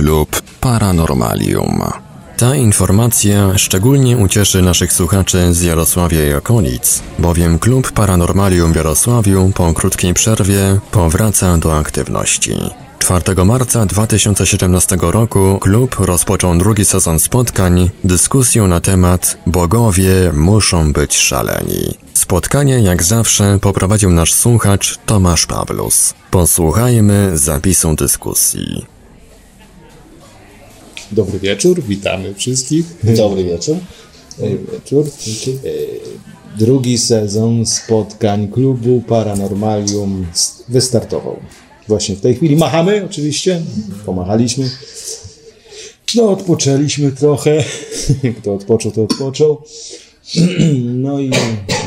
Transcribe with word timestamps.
Klub 0.00 0.42
Paranormalium. 0.60 1.82
Ta 2.36 2.54
informacja 2.54 3.58
szczególnie 3.58 4.16
ucieszy 4.16 4.62
naszych 4.62 4.92
słuchaczy 4.92 5.54
z 5.54 5.62
Jarosławia 5.62 6.28
i 6.28 6.34
okolic, 6.34 7.02
bowiem 7.18 7.58
Klub 7.58 7.92
Paranormalium 7.92 8.72
w 8.72 8.76
Jarosławiu 8.76 9.52
po 9.54 9.74
krótkiej 9.74 10.14
przerwie 10.14 10.80
powraca 10.90 11.58
do 11.58 11.78
aktywności. 11.78 12.56
4 12.98 13.44
marca 13.44 13.86
2017 13.86 14.96
roku 15.00 15.58
klub 15.60 15.96
rozpoczął 15.98 16.58
drugi 16.58 16.84
sezon 16.84 17.18
spotkań 17.18 17.90
dyskusją 18.04 18.66
na 18.66 18.80
temat 18.80 19.38
Bogowie 19.46 20.32
muszą 20.34 20.92
być 20.92 21.16
szaleni. 21.16 21.94
Spotkanie 22.14 22.80
jak 22.80 23.02
zawsze 23.02 23.58
poprowadził 23.60 24.10
nasz 24.10 24.34
słuchacz 24.34 24.98
Tomasz 25.06 25.46
Pawlus. 25.46 26.14
Posłuchajmy 26.30 27.38
zapisu 27.38 27.94
dyskusji. 27.94 28.99
Dobry 31.12 31.38
wieczór, 31.38 31.82
witamy 31.82 32.34
wszystkich. 32.34 32.86
Dobry 33.16 33.44
wieczór. 33.44 33.76
Dobry 34.38 34.58
wieczór. 34.72 35.06
E, 35.64 35.70
Drugi 36.58 36.98
sezon 36.98 37.66
spotkań 37.66 38.48
klubu 38.48 39.02
Paranormalium 39.08 40.26
wystartował. 40.68 41.36
Właśnie 41.88 42.16
w 42.16 42.20
tej 42.20 42.34
chwili 42.34 42.56
machamy, 42.56 43.04
oczywiście. 43.04 43.62
Pomachaliśmy. 44.06 44.70
No, 46.16 46.30
odpoczęliśmy 46.30 47.12
trochę. 47.12 47.64
Kto 48.40 48.54
odpoczął, 48.54 48.92
to 48.92 49.02
odpoczął. 49.02 49.62
No 50.84 51.20
i 51.20 51.30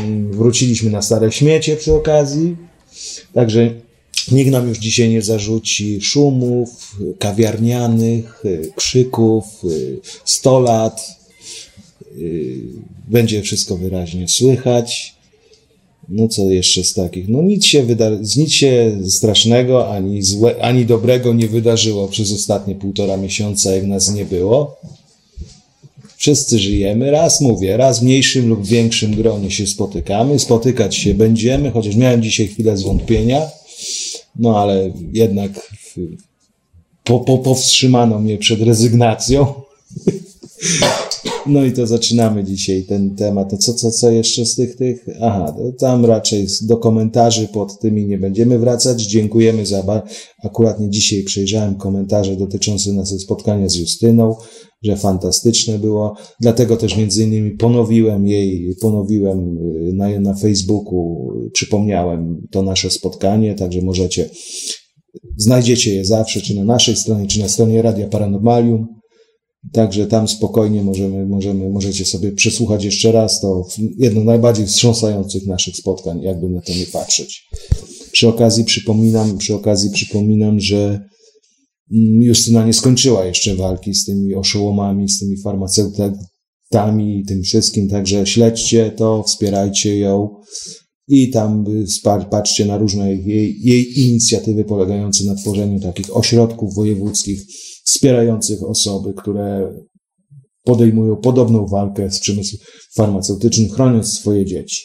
mm, 0.03 0.31
wróciliśmy 0.31 0.89
na 0.89 1.01
stare 1.01 1.31
śmiecie 1.31 1.77
przy 1.77 1.93
okazji. 1.93 2.55
Także 3.33 3.71
nikt 4.31 4.51
nam 4.51 4.69
już 4.69 4.77
dzisiaj 4.77 5.09
nie 5.09 5.21
zarzuci 5.21 6.01
szumów, 6.01 6.95
kawiarnianych, 7.19 8.43
krzyków, 8.75 9.43
y, 9.63 9.99
100 10.25 10.59
lat. 10.59 11.07
Będzie 13.07 13.41
wszystko 13.41 13.77
wyraźnie 13.77 14.27
słychać. 14.27 15.15
No 16.09 16.27
co 16.27 16.51
jeszcze 16.51 16.83
z 16.83 16.93
takich? 16.93 17.29
No 17.29 17.41
nic 17.41 17.65
się, 17.65 17.83
wyda- 17.83 18.19
nic 18.37 18.53
się 18.53 18.97
strasznego 19.09 19.89
ani, 19.89 20.21
złe, 20.23 20.61
ani 20.61 20.85
dobrego 20.85 21.33
nie 21.33 21.47
wydarzyło 21.47 22.07
przez 22.07 22.31
ostatnie 22.31 22.75
półtora 22.75 23.17
miesiąca, 23.17 23.75
jak 23.75 23.85
nas 23.87 24.13
nie 24.13 24.25
było. 24.25 24.75
Wszyscy 26.17 26.59
żyjemy. 26.59 27.11
Raz 27.11 27.41
mówię, 27.41 27.77
raz 27.77 27.99
w 27.99 28.03
mniejszym 28.03 28.49
lub 28.49 28.65
większym 28.65 29.15
gronie 29.15 29.51
się 29.51 29.67
spotykamy. 29.67 30.39
Spotykać 30.39 30.95
się 30.95 31.13
będziemy, 31.13 31.71
chociaż 31.71 31.95
miałem 31.95 32.23
dzisiaj 32.23 32.47
chwilę 32.47 32.77
zwątpienia. 32.77 33.41
No 34.35 34.59
ale 34.59 34.93
jednak 35.13 35.51
po, 37.03 37.19
po, 37.19 37.37
powstrzymano 37.37 38.19
mnie 38.19 38.37
przed 38.37 38.61
rezygnacją. 38.61 39.53
No 41.45 41.65
i 41.65 41.71
to 41.71 41.87
zaczynamy 41.87 42.43
dzisiaj 42.43 42.83
ten 42.83 43.15
temat. 43.15 43.49
To 43.49 43.57
co, 43.57 43.73
co, 43.73 43.91
co 43.91 44.11
jeszcze 44.11 44.45
z 44.45 44.55
tych, 44.55 44.75
tych? 44.75 45.05
Aha, 45.21 45.55
tam 45.79 46.05
raczej 46.05 46.47
do 46.61 46.77
komentarzy 46.77 47.47
pod 47.47 47.79
tymi 47.79 48.05
nie 48.05 48.17
będziemy 48.17 48.59
wracać. 48.59 49.01
Dziękujemy 49.01 49.65
za, 49.65 50.03
akurat 50.43 50.79
nie 50.79 50.89
dzisiaj 50.89 51.23
przejrzałem 51.23 51.75
komentarze 51.75 52.35
dotyczące 52.35 52.93
naszego 52.93 53.19
spotkania 53.19 53.69
z 53.69 53.75
Justyną, 53.75 54.35
że 54.83 54.97
fantastyczne 54.97 55.79
było. 55.79 56.15
Dlatego 56.39 56.77
też 56.77 56.97
między 56.97 57.23
innymi 57.23 57.51
ponowiłem 57.51 58.27
jej, 58.27 58.75
ponowiłem 58.81 59.57
y, 59.57 59.93
na, 59.93 60.19
na 60.19 60.33
Facebooku, 60.33 61.31
y, 61.47 61.51
przypomniałem 61.51 62.47
to 62.51 62.61
nasze 62.63 62.89
spotkanie, 62.89 63.55
także 63.55 63.81
możecie, 63.81 64.29
znajdziecie 65.37 65.95
je 65.95 66.05
zawsze, 66.05 66.41
czy 66.41 66.55
na 66.55 66.63
naszej 66.63 66.95
stronie, 66.95 67.27
czy 67.27 67.39
na 67.39 67.49
stronie 67.49 67.81
Radia 67.81 68.07
Paranormalium. 68.07 68.87
Także 69.71 70.07
tam 70.07 70.27
spokojnie 70.27 70.83
możemy, 70.83 71.25
możemy, 71.25 71.69
możecie 71.69 72.05
sobie 72.05 72.31
przesłuchać 72.31 72.83
jeszcze 72.83 73.11
raz. 73.11 73.41
To 73.41 73.65
jedno 73.97 74.21
z 74.21 74.25
najbardziej 74.25 74.65
wstrząsających 74.65 75.47
naszych 75.47 75.75
spotkań, 75.75 76.21
jakby 76.21 76.49
na 76.49 76.61
to 76.61 76.73
nie 76.73 76.85
patrzeć. 76.85 77.49
Przy 78.11 78.27
okazji 78.27 78.63
przypominam, 78.63 79.37
przy 79.37 79.55
okazji 79.55 79.89
przypominam, 79.89 80.59
że 80.59 80.99
Justyna 82.19 82.65
nie 82.65 82.73
skończyła 82.73 83.25
jeszcze 83.25 83.55
walki 83.55 83.93
z 83.93 84.05
tymi 84.05 84.35
oszołomami, 84.35 85.09
z 85.09 85.19
tymi 85.19 85.41
farmaceutami 85.41 87.19
i 87.19 87.25
tym 87.25 87.41
wszystkim, 87.41 87.89
także 87.89 88.25
śledźcie 88.25 88.91
to, 88.91 89.23
wspierajcie 89.23 89.97
ją 89.97 90.29
i 91.07 91.29
tam 91.29 91.65
patrzcie 92.29 92.65
na 92.65 92.77
różne 92.77 93.15
jej, 93.15 93.59
jej 93.61 93.99
inicjatywy 93.99 94.63
polegające 94.63 95.23
na 95.23 95.35
tworzeniu 95.35 95.79
takich 95.79 96.17
ośrodków 96.17 96.75
wojewódzkich 96.75 97.41
wspierających 97.85 98.63
osoby, 98.63 99.13
które 99.17 99.73
podejmują 100.63 101.15
podobną 101.15 101.67
walkę 101.67 102.11
z 102.11 102.19
przemysłem 102.19 102.61
farmaceutycznym, 102.95 103.69
chroniąc 103.69 104.13
swoje 104.13 104.45
dzieci. 104.45 104.81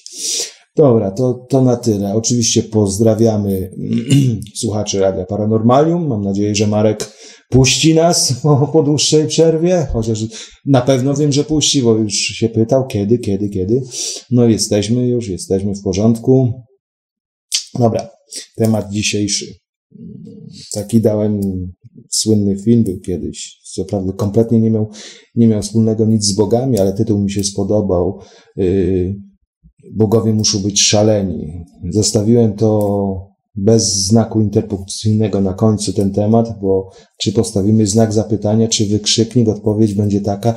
Dobra, 0.78 1.10
to, 1.10 1.46
to 1.48 1.62
na 1.62 1.76
tyle. 1.76 2.14
Oczywiście 2.14 2.62
pozdrawiamy 2.62 3.70
słuchaczy 4.60 5.00
Radia 5.00 5.26
Paranormalium. 5.26 6.06
Mam 6.06 6.24
nadzieję, 6.24 6.54
że 6.54 6.66
Marek 6.66 7.12
puści 7.50 7.94
nas 7.94 8.32
po, 8.42 8.70
po 8.72 8.82
dłuższej 8.82 9.26
przerwie, 9.26 9.86
chociaż 9.92 10.24
na 10.66 10.80
pewno 10.80 11.14
wiem, 11.14 11.32
że 11.32 11.44
puści, 11.44 11.82
bo 11.82 11.96
już 11.96 12.14
się 12.14 12.48
pytał, 12.48 12.86
kiedy, 12.86 13.18
kiedy, 13.18 13.48
kiedy. 13.48 13.82
No 14.30 14.48
jesteśmy 14.48 15.08
już, 15.08 15.28
jesteśmy 15.28 15.74
w 15.74 15.82
porządku. 15.82 16.52
Dobra, 17.78 18.08
temat 18.56 18.90
dzisiejszy. 18.90 19.46
Taki 20.72 21.00
dałem 21.00 21.40
słynny 22.10 22.56
film 22.56 22.84
był 22.84 23.00
kiedyś. 23.00 23.60
Co 23.74 23.84
prawda 23.84 24.12
kompletnie 24.12 24.60
nie 24.60 24.70
miał, 24.70 24.90
nie 25.34 25.48
miał 25.48 25.62
wspólnego 25.62 26.06
nic 26.06 26.24
z 26.24 26.36
bogami, 26.36 26.78
ale 26.78 26.92
tytuł 26.92 27.22
mi 27.22 27.30
się 27.30 27.44
spodobał. 27.44 28.20
Yy, 28.56 29.27
Bogowie 29.96 30.32
muszą 30.32 30.58
być 30.58 30.82
szaleni. 30.82 31.64
Zostawiłem 31.90 32.52
to 32.52 33.28
bez 33.54 34.06
znaku 34.06 34.40
interpunkcyjnego 34.40 35.40
na 35.40 35.54
końcu 35.54 35.92
ten 35.92 36.12
temat, 36.12 36.60
bo 36.60 36.90
czy 37.20 37.32
postawimy 37.32 37.86
znak 37.86 38.12
zapytania, 38.12 38.68
czy 38.68 38.86
wykrzyknik, 38.86 39.48
odpowiedź 39.48 39.94
będzie 39.94 40.20
taka. 40.20 40.54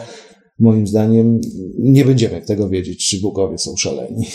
Moim 0.59 0.87
zdaniem 0.87 1.39
nie 1.79 2.05
będziemy 2.05 2.41
tego 2.41 2.69
wiedzieć, 2.69 3.09
czy 3.09 3.21
bogowie 3.21 3.57
są 3.57 3.75
szaleni. 3.77 4.25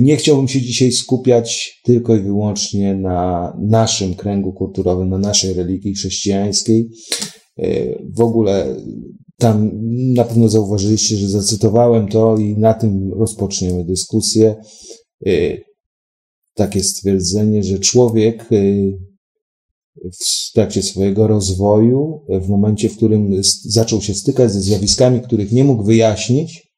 Nie 0.00 0.16
chciałbym 0.16 0.48
się 0.48 0.60
dzisiaj 0.60 0.92
skupiać 0.92 1.80
tylko 1.84 2.16
i 2.16 2.20
wyłącznie 2.20 2.94
na 2.94 3.52
naszym 3.68 4.14
kręgu 4.14 4.52
kulturowym, 4.52 5.08
na 5.08 5.18
naszej 5.18 5.54
religii 5.54 5.94
chrześcijańskiej. 5.94 6.88
W 8.16 8.20
ogóle 8.20 8.76
tam 9.40 9.70
na 10.14 10.24
pewno 10.24 10.48
zauważyliście, 10.48 11.16
że 11.16 11.28
zacytowałem 11.28 12.08
to 12.08 12.38
i 12.38 12.58
na 12.58 12.74
tym 12.74 13.12
rozpoczniemy 13.12 13.84
dyskusję. 13.84 14.56
Y, 15.26 15.62
Takie 16.54 16.82
stwierdzenie, 16.82 17.62
że 17.62 17.78
człowiek 17.78 18.52
y, 18.52 18.98
w 19.96 20.52
trakcie 20.54 20.82
swojego 20.82 21.26
rozwoju, 21.26 22.20
w 22.28 22.48
momencie, 22.48 22.88
w 22.88 22.96
którym 22.96 23.40
zaczął 23.64 24.02
się 24.02 24.14
stykać 24.14 24.52
ze 24.52 24.60
zjawiskami, 24.60 25.20
których 25.20 25.52
nie 25.52 25.64
mógł 25.64 25.84
wyjaśnić, 25.84 26.70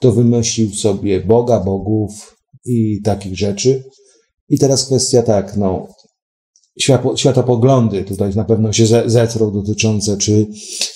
to 0.00 0.12
wymyślił 0.12 0.74
sobie 0.74 1.20
Boga, 1.20 1.60
bogów 1.60 2.36
i 2.64 3.00
takich 3.04 3.38
rzeczy. 3.38 3.84
I 4.48 4.58
teraz 4.58 4.86
kwestia 4.86 5.22
tak, 5.22 5.56
no, 5.56 5.88
światopoglądy 7.16 8.04
tutaj 8.04 8.34
na 8.34 8.44
pewno 8.44 8.72
się 8.72 8.86
ze- 8.86 9.10
zetrą 9.10 9.52
dotyczące, 9.52 10.16
czy 10.16 10.46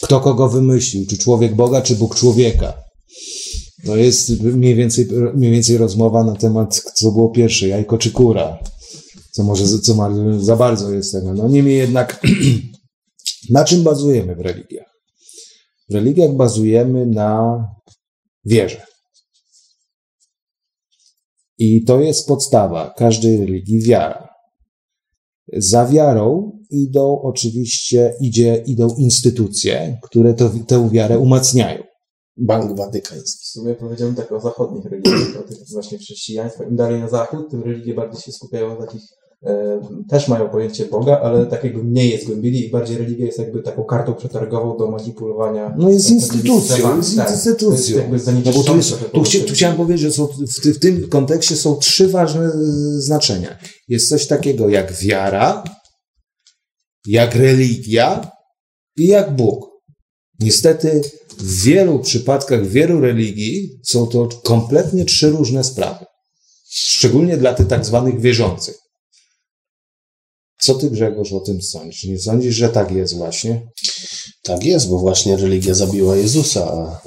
kto 0.02 0.20
kogo 0.20 0.48
wymyślił, 0.48 1.06
czy 1.06 1.18
człowiek 1.18 1.54
Boga, 1.54 1.82
czy 1.82 1.96
Bóg 1.96 2.14
człowieka. 2.16 2.74
No 3.84 3.96
jest 3.96 4.40
mniej 4.42 4.74
więcej, 4.74 5.08
mniej 5.34 5.52
więcej 5.52 5.76
rozmowa 5.76 6.24
na 6.24 6.36
temat, 6.36 6.82
co 6.94 7.12
było 7.12 7.30
pierwsze, 7.30 7.68
jajko 7.68 7.98
czy 7.98 8.10
kura. 8.10 8.58
Co 9.30 9.42
może, 9.42 9.78
co 9.78 9.94
ma, 9.94 10.10
za 10.40 10.56
bardzo 10.56 10.92
jest 10.92 11.12
tego. 11.12 11.34
No 11.34 11.48
niemniej 11.48 11.76
jednak, 11.78 12.22
na 13.50 13.64
czym 13.64 13.82
bazujemy 13.82 14.36
w 14.36 14.40
religiach? 14.40 14.86
W 15.90 15.94
religiach 15.94 16.32
bazujemy 16.32 17.06
na 17.06 17.58
wierze. 18.44 18.86
I 21.58 21.84
to 21.84 22.00
jest 22.00 22.28
podstawa 22.28 22.94
każdej 22.96 23.38
religii 23.38 23.80
wiara. 23.82 24.31
Za 25.52 25.86
wiarą 25.86 26.58
idą 26.70 27.20
oczywiście, 27.22 28.14
idzie, 28.20 28.62
idą 28.66 28.88
instytucje, 28.98 29.98
które 30.02 30.34
to, 30.34 30.50
tę 30.66 30.90
wiarę 30.90 31.18
umacniają. 31.18 31.82
Bank 32.36 32.76
Watykański. 32.78 33.44
W 33.44 33.48
sumie 33.48 33.74
powiedziałem 33.74 34.14
tak 34.14 34.32
o 34.32 34.40
zachodnich 34.40 34.84
religiach, 34.84 35.36
o 35.40 35.48
tych 35.48 35.58
właśnie 35.72 35.98
chrześcijaństwa. 35.98 36.64
Im 36.64 36.76
dalej 36.76 37.00
na 37.00 37.08
zachód, 37.08 37.50
tym 37.50 37.62
religie 37.62 37.94
bardziej 37.94 38.22
się 38.22 38.32
skupiają 38.32 38.68
na 38.68 38.86
takich, 38.86 39.02
też 40.08 40.28
mają 40.28 40.48
pojęcie 40.48 40.86
Boga, 40.86 41.20
ale 41.20 41.46
tak 41.46 41.64
jakby 41.64 41.84
mniej 41.84 42.10
je 42.10 42.18
zgłębili 42.18 42.66
i 42.66 42.70
bardziej 42.70 42.98
religia 42.98 43.26
jest 43.26 43.38
jakby 43.38 43.62
taką 43.62 43.84
kartą 43.84 44.14
przetargową 44.14 44.78
do 44.78 44.90
manipulowania. 44.90 45.74
No 45.78 45.90
jest 45.90 46.04
takimi 46.04 46.20
instytucją, 46.20 46.96
jest 46.96 47.16
Tak, 47.16 47.30
jest 47.30 47.90
jakby 47.90 48.18
No 48.44 48.52
bo 48.52 48.62
tu, 48.62 48.76
jest, 48.76 48.94
tu, 49.12 49.22
chci, 49.22 49.38
po- 49.38 49.46
tu 49.46 49.54
chciałem 49.54 49.76
powiedzieć, 49.76 50.00
że 50.00 50.12
są 50.12 50.26
w, 50.26 50.60
ty, 50.62 50.74
w 50.74 50.78
tym 50.78 51.08
kontekście 51.08 51.56
są 51.56 51.76
trzy 51.76 52.08
ważne 52.08 52.46
y, 52.46 52.50
znaczenia. 53.00 53.58
Jest 53.88 54.08
coś 54.08 54.26
takiego 54.26 54.68
jak 54.68 54.92
wiara, 54.92 55.64
jak 57.06 57.34
religia 57.34 58.30
i 58.96 59.06
jak 59.06 59.36
Bóg. 59.36 59.72
Niestety 60.40 61.00
w 61.38 61.62
wielu 61.64 61.98
przypadkach, 61.98 62.66
w 62.66 62.72
wielu 62.72 63.00
religii 63.00 63.80
są 63.84 64.06
to 64.06 64.28
kompletnie 64.28 65.04
trzy 65.04 65.30
różne 65.30 65.64
sprawy. 65.64 66.04
Szczególnie 66.70 67.36
dla 67.36 67.54
tych 67.54 67.66
tak 67.66 67.84
zwanych 67.86 68.20
wierzących. 68.20 68.82
Co 70.64 70.74
ty, 70.74 70.90
Grzegorz, 70.90 71.32
o 71.32 71.40
tym 71.40 71.62
sądzisz? 71.62 72.04
Nie 72.04 72.18
sądzisz, 72.18 72.54
że 72.54 72.68
tak 72.68 72.90
jest 72.90 73.16
właśnie? 73.16 73.66
Tak 74.42 74.64
jest, 74.64 74.88
bo 74.88 74.98
właśnie 74.98 75.36
religia 75.36 75.74
zabiła 75.74 76.16
Jezusa, 76.16 76.72
a, 76.72 77.00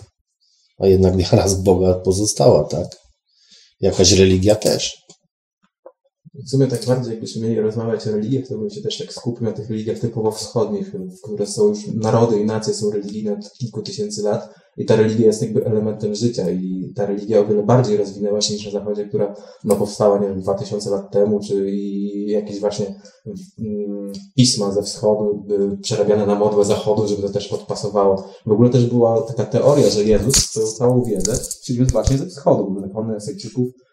a 0.79 0.87
jednak 0.87 1.17
wiara 1.17 1.47
z 1.47 1.55
Boga 1.55 1.93
pozostała, 1.93 2.63
tak? 2.63 2.97
Jakaś 3.81 4.11
religia 4.11 4.55
też. 4.55 5.04
W 6.43 6.49
sumie 6.49 6.67
tak 6.67 6.85
bardziej 6.85 7.11
jakbyśmy 7.11 7.41
mieli 7.47 7.61
rozmawiać 7.61 8.07
o 8.07 8.11
religiach, 8.11 8.47
to 8.47 8.57
bym 8.57 8.69
się 8.69 8.81
też 8.81 8.97
tak 8.97 9.13
skupił 9.13 9.43
na 9.47 9.51
tych 9.51 9.69
religiach 9.69 9.99
typowo 9.99 10.31
wschodnich, 10.31 10.91
które 11.23 11.47
są 11.47 11.67
już, 11.67 11.87
narody 11.87 12.39
i 12.39 12.45
nacje 12.45 12.73
są 12.73 12.91
religijne 12.91 13.33
od 13.33 13.51
kilku 13.51 13.81
tysięcy 13.81 14.21
lat 14.21 14.49
i 14.77 14.85
ta 14.85 14.95
religia 14.95 15.27
jest 15.27 15.41
jakby 15.41 15.65
elementem 15.65 16.15
życia 16.15 16.49
i 16.49 16.93
ta 16.95 17.05
religia 17.05 17.39
o 17.39 17.45
wiele 17.45 17.63
bardziej 17.63 17.97
rozwinęła 17.97 18.41
się 18.41 18.53
niż 18.53 18.65
na 18.65 18.71
zachodzie, 18.71 19.05
która 19.05 19.35
no, 19.63 19.75
powstała, 19.75 20.19
nie 20.19 20.27
wiem, 20.27 20.41
2000 20.41 20.89
lat 20.89 21.11
temu, 21.11 21.39
czy 21.39 21.71
jakieś 22.27 22.59
właśnie 22.59 22.85
mm, 23.59 24.11
pisma 24.35 24.71
ze 24.71 24.83
wschodu 24.83 25.45
przerabiane 25.81 26.25
na 26.25 26.35
modłę 26.35 26.65
zachodu, 26.65 27.07
żeby 27.07 27.21
to 27.21 27.29
też 27.29 27.47
podpasowało. 27.47 28.29
W 28.45 28.51
ogóle 28.51 28.69
też 28.69 28.85
była 28.85 29.21
taka 29.21 29.45
teoria, 29.45 29.89
że 29.89 30.03
Jezus 30.03 30.35
swoją 30.35 30.67
całą 30.67 31.03
wiedzę 31.03 31.33
przyniósł 31.61 31.91
właśnie 31.91 32.17
ze 32.17 32.25
wschodu, 32.25 32.71
był 32.71 32.81
zakony 32.81 33.15
Esejczyków, 33.15 33.67
E, 33.67 33.84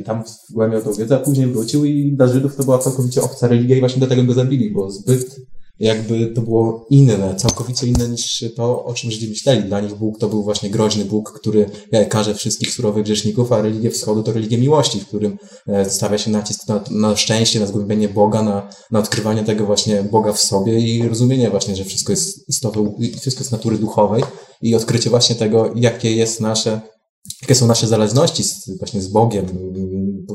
i 0.00 0.02
tam 0.02 0.24
wgłębiał 0.50 0.82
tą 0.82 0.92
wiedzę, 0.92 1.16
a 1.16 1.18
później 1.18 1.46
wrócił 1.46 1.84
i 1.84 2.12
dla 2.12 2.28
Żydów 2.28 2.56
to 2.56 2.64
była 2.64 2.78
całkowicie 2.78 3.22
obca 3.22 3.48
religia 3.48 3.76
i 3.76 3.80
właśnie 3.80 3.98
dlatego 3.98 4.24
go 4.24 4.32
zabili, 4.32 4.70
bo 4.70 4.90
zbyt 4.90 5.36
jakby 5.80 6.26
to 6.26 6.42
było 6.42 6.86
inne, 6.90 7.34
całkowicie 7.36 7.86
inne 7.86 8.08
niż 8.08 8.44
to, 8.56 8.84
o 8.84 8.94
czym 8.94 9.10
Żydzi 9.10 9.28
myśleli. 9.28 9.62
Dla 9.62 9.80
nich 9.80 9.94
Bóg 9.94 10.18
to 10.18 10.28
był 10.28 10.42
właśnie 10.42 10.70
groźny 10.70 11.04
Bóg, 11.04 11.32
który 11.40 11.70
karze 12.08 12.34
wszystkich 12.34 12.70
surowych 12.70 13.04
grzeszników, 13.04 13.52
a 13.52 13.62
religia 13.62 13.90
wschodu 13.90 14.22
to 14.22 14.32
religia 14.32 14.58
miłości, 14.58 15.00
w 15.00 15.06
którym 15.06 15.38
e, 15.66 15.90
stawia 15.90 16.18
się 16.18 16.30
nacisk 16.30 16.68
na, 16.68 16.80
na 16.90 17.16
szczęście, 17.16 17.60
na 17.60 17.66
zgłębienie 17.66 18.08
Boga, 18.08 18.42
na, 18.42 18.68
na 18.90 18.98
odkrywanie 18.98 19.44
tego 19.44 19.66
właśnie 19.66 20.02
Boga 20.02 20.32
w 20.32 20.40
sobie 20.40 20.80
i 20.80 21.08
rozumienie 21.08 21.50
właśnie, 21.50 21.76
że 21.76 21.84
wszystko 21.84 22.12
jest 22.12 22.48
istotą, 22.48 22.94
wszystko 23.20 23.40
jest 23.40 23.52
natury 23.52 23.78
duchowej 23.78 24.22
i 24.62 24.74
odkrycie 24.74 25.10
właśnie 25.10 25.36
tego, 25.36 25.72
jakie 25.74 26.16
jest 26.16 26.40
nasze 26.40 26.80
jakie 27.42 27.54
są 27.54 27.66
nasze 27.66 27.86
zależności 27.86 28.44
z, 28.44 28.78
właśnie 28.78 29.02
z 29.02 29.08
Bogiem. 29.08 29.46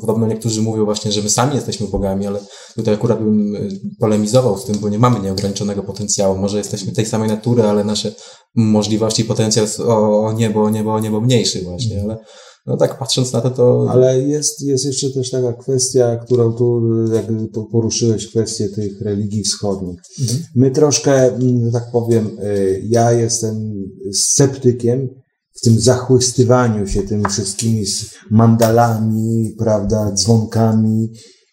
Podobno 0.02 0.28
niektórzy 0.28 0.62
mówią 0.62 0.86
właśnie, 0.86 1.12
że 1.12 1.22
my 1.22 1.30
sami 1.30 1.56
jesteśmy 1.56 1.88
bogami, 1.88 2.28
ale 2.28 2.40
tutaj 2.76 2.94
akurat 2.94 3.20
bym 3.20 3.56
y, 3.56 3.70
polemizował 4.00 4.58
z 4.58 4.66
tym, 4.66 4.78
bo 4.80 4.90
nie 4.90 5.00
mamy 5.00 5.20
nieograniczonego 5.20 5.84
potencjału. 5.84 6.38
Może 6.38 6.58
jesteśmy 6.58 6.92
tej 6.92 7.06
samej 7.06 7.30
natury, 7.30 7.64
ale 7.64 7.84
nasze 7.84 8.12
możliwości 8.56 9.22
i 9.22 9.26
potencjał 9.26 9.66
jest 9.66 9.80
o, 9.80 10.26
o 10.26 10.34
niebo, 10.34 10.64
o 10.64 10.70
niebo, 10.70 10.94
o 10.94 11.00
niebo 11.00 11.22
mniejszy 11.22 11.62
właśnie, 11.62 12.02
ale 12.04 12.18
no 12.66 12.78
tak 12.78 13.00
patrząc 13.00 13.34
na 13.34 13.42
to, 13.42 13.52
to... 13.52 13.88
Ale 13.90 14.22
jest, 14.22 14.62
jest 14.62 14.86
jeszcze 14.86 15.10
też 15.10 15.32
taka 15.32 15.54
kwestia, 15.54 16.16
którą 16.16 16.54
tu 16.54 16.82
jakby 17.14 17.48
poruszyłeś, 17.72 18.28
kwestię 18.28 18.70
tych 18.70 19.02
religii 19.02 19.44
wschodnich. 19.44 20.00
Mhm. 20.22 20.40
My 20.56 20.72
troszkę, 20.72 21.40
że 21.66 21.72
tak 21.72 21.92
powiem, 21.92 22.38
y, 22.44 22.82
ja 22.90 23.12
jestem 23.12 23.74
sceptykiem, 24.14 25.21
w 25.54 25.62
tym 25.62 25.80
zachłystywaniu 25.80 26.88
się 26.88 27.04
tymi 27.04 27.26
wszystkimi 27.26 27.84
mandalami, 28.30 29.56
prawda, 29.58 30.12
dzwonkami 30.12 31.10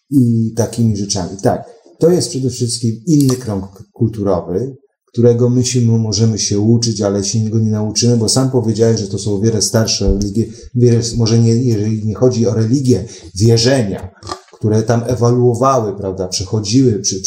i 0.09 0.53
takimi 0.55 0.97
rzeczami. 0.97 1.37
Tak, 1.43 1.63
to 1.99 2.09
jest 2.09 2.29
przede 2.29 2.49
wszystkim 2.49 2.91
inny 3.07 3.35
krąg 3.35 3.83
kulturowy, 3.93 4.75
którego 5.13 5.49
my 5.49 5.65
się 5.65 5.81
możemy 5.81 6.39
się 6.39 6.59
uczyć, 6.59 7.01
ale 7.01 7.23
się 7.23 7.39
go 7.39 7.59
nie 7.59 7.71
nauczymy, 7.71 8.17
bo 8.17 8.29
sam 8.29 8.51
powiedziałeś, 8.51 8.99
że 8.99 9.07
to 9.07 9.17
są 9.17 9.41
wiele 9.41 9.61
starsze 9.61 10.13
religie, 10.13 10.45
wiele, 10.75 11.01
może 11.17 11.39
nie, 11.39 11.55
jeżeli 11.55 12.05
nie 12.05 12.15
chodzi 12.15 12.47
o 12.47 12.53
religię, 12.53 13.05
wierzenia, 13.35 14.09
które 14.53 14.83
tam 14.83 15.03
ewaluowały, 15.07 15.97
prawda, 15.97 16.27
przechodziły, 16.27 16.99
przy, 16.99 17.21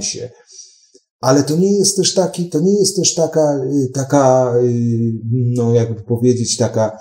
się, 0.00 0.30
ale 1.20 1.42
to 1.42 1.56
nie 1.56 1.78
jest 1.78 1.96
też 1.96 2.14
taki, 2.14 2.48
to 2.48 2.60
nie 2.60 2.78
jest 2.78 2.96
też 2.96 3.14
taka, 3.14 3.60
y, 3.84 3.90
taka, 3.94 4.54
y, 4.64 5.12
no 5.56 5.74
jakby 5.74 6.02
powiedzieć, 6.02 6.56
taka 6.56 6.98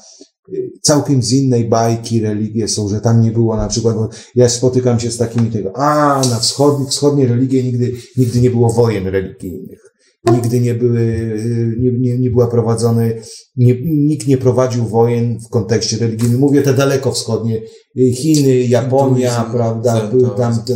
y, 0.53 0.71
całkiem 0.81 1.23
z 1.23 1.31
innej 1.31 1.69
bajki 1.69 2.21
religie 2.21 2.67
są, 2.67 2.89
że 2.89 3.01
tam 3.01 3.21
nie 3.21 3.31
było 3.31 3.57
na 3.57 3.67
przykład, 3.67 3.95
bo 3.95 4.09
ja 4.35 4.49
spotykam 4.49 4.99
się 4.99 5.11
z 5.11 5.17
takimi 5.17 5.51
tego, 5.51 5.71
a 5.75 6.21
na 6.29 6.39
wschodnie, 6.39 6.85
wschodnie 6.85 7.27
religie 7.27 7.63
nigdy, 7.63 7.91
nigdy 8.17 8.41
nie 8.41 8.49
było 8.49 8.69
wojen 8.69 9.07
religijnych. 9.07 9.79
Nigdy 10.31 10.59
nie 10.59 10.73
były, 10.73 11.01
nie, 11.79 11.91
nie, 11.91 12.19
nie 12.19 12.29
była 12.31 12.47
prowadzony, 12.47 13.21
nie, 13.55 13.75
nikt 13.85 14.27
nie 14.27 14.37
prowadził 14.37 14.87
wojen 14.87 15.39
w 15.39 15.49
kontekście 15.49 15.97
religijnym. 15.97 16.39
Mówię 16.39 16.61
te 16.61 16.73
daleko 16.73 17.11
wschodnie, 17.11 17.61
Chiny, 18.13 18.63
Japonia, 18.63 19.49
prawda, 19.51 20.07
były 20.07 20.29
tam, 20.37 20.63
te, 20.63 20.73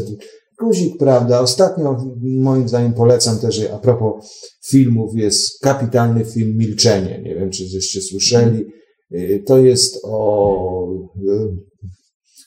Guzik, 0.60 0.98
prawda? 0.98 1.40
Ostatnio, 1.42 1.98
moim 2.22 2.70
zdaniem, 2.70 2.94
polecam 2.94 3.40
też, 3.40 3.70
a 3.74 3.78
propos 3.78 4.26
filmów, 4.70 5.16
jest 5.16 5.60
kapitalny 5.62 6.26
film 6.26 6.58
Milczenie. 6.58 7.22
Nie 7.24 7.36
wiem, 7.36 7.52
czy 7.52 7.66
żeście 7.66 8.02
słyszeli. 8.02 8.66
Y, 9.12 9.44
to 9.48 9.58
jest 9.58 10.00
o 10.04 10.88
y, 11.18 11.70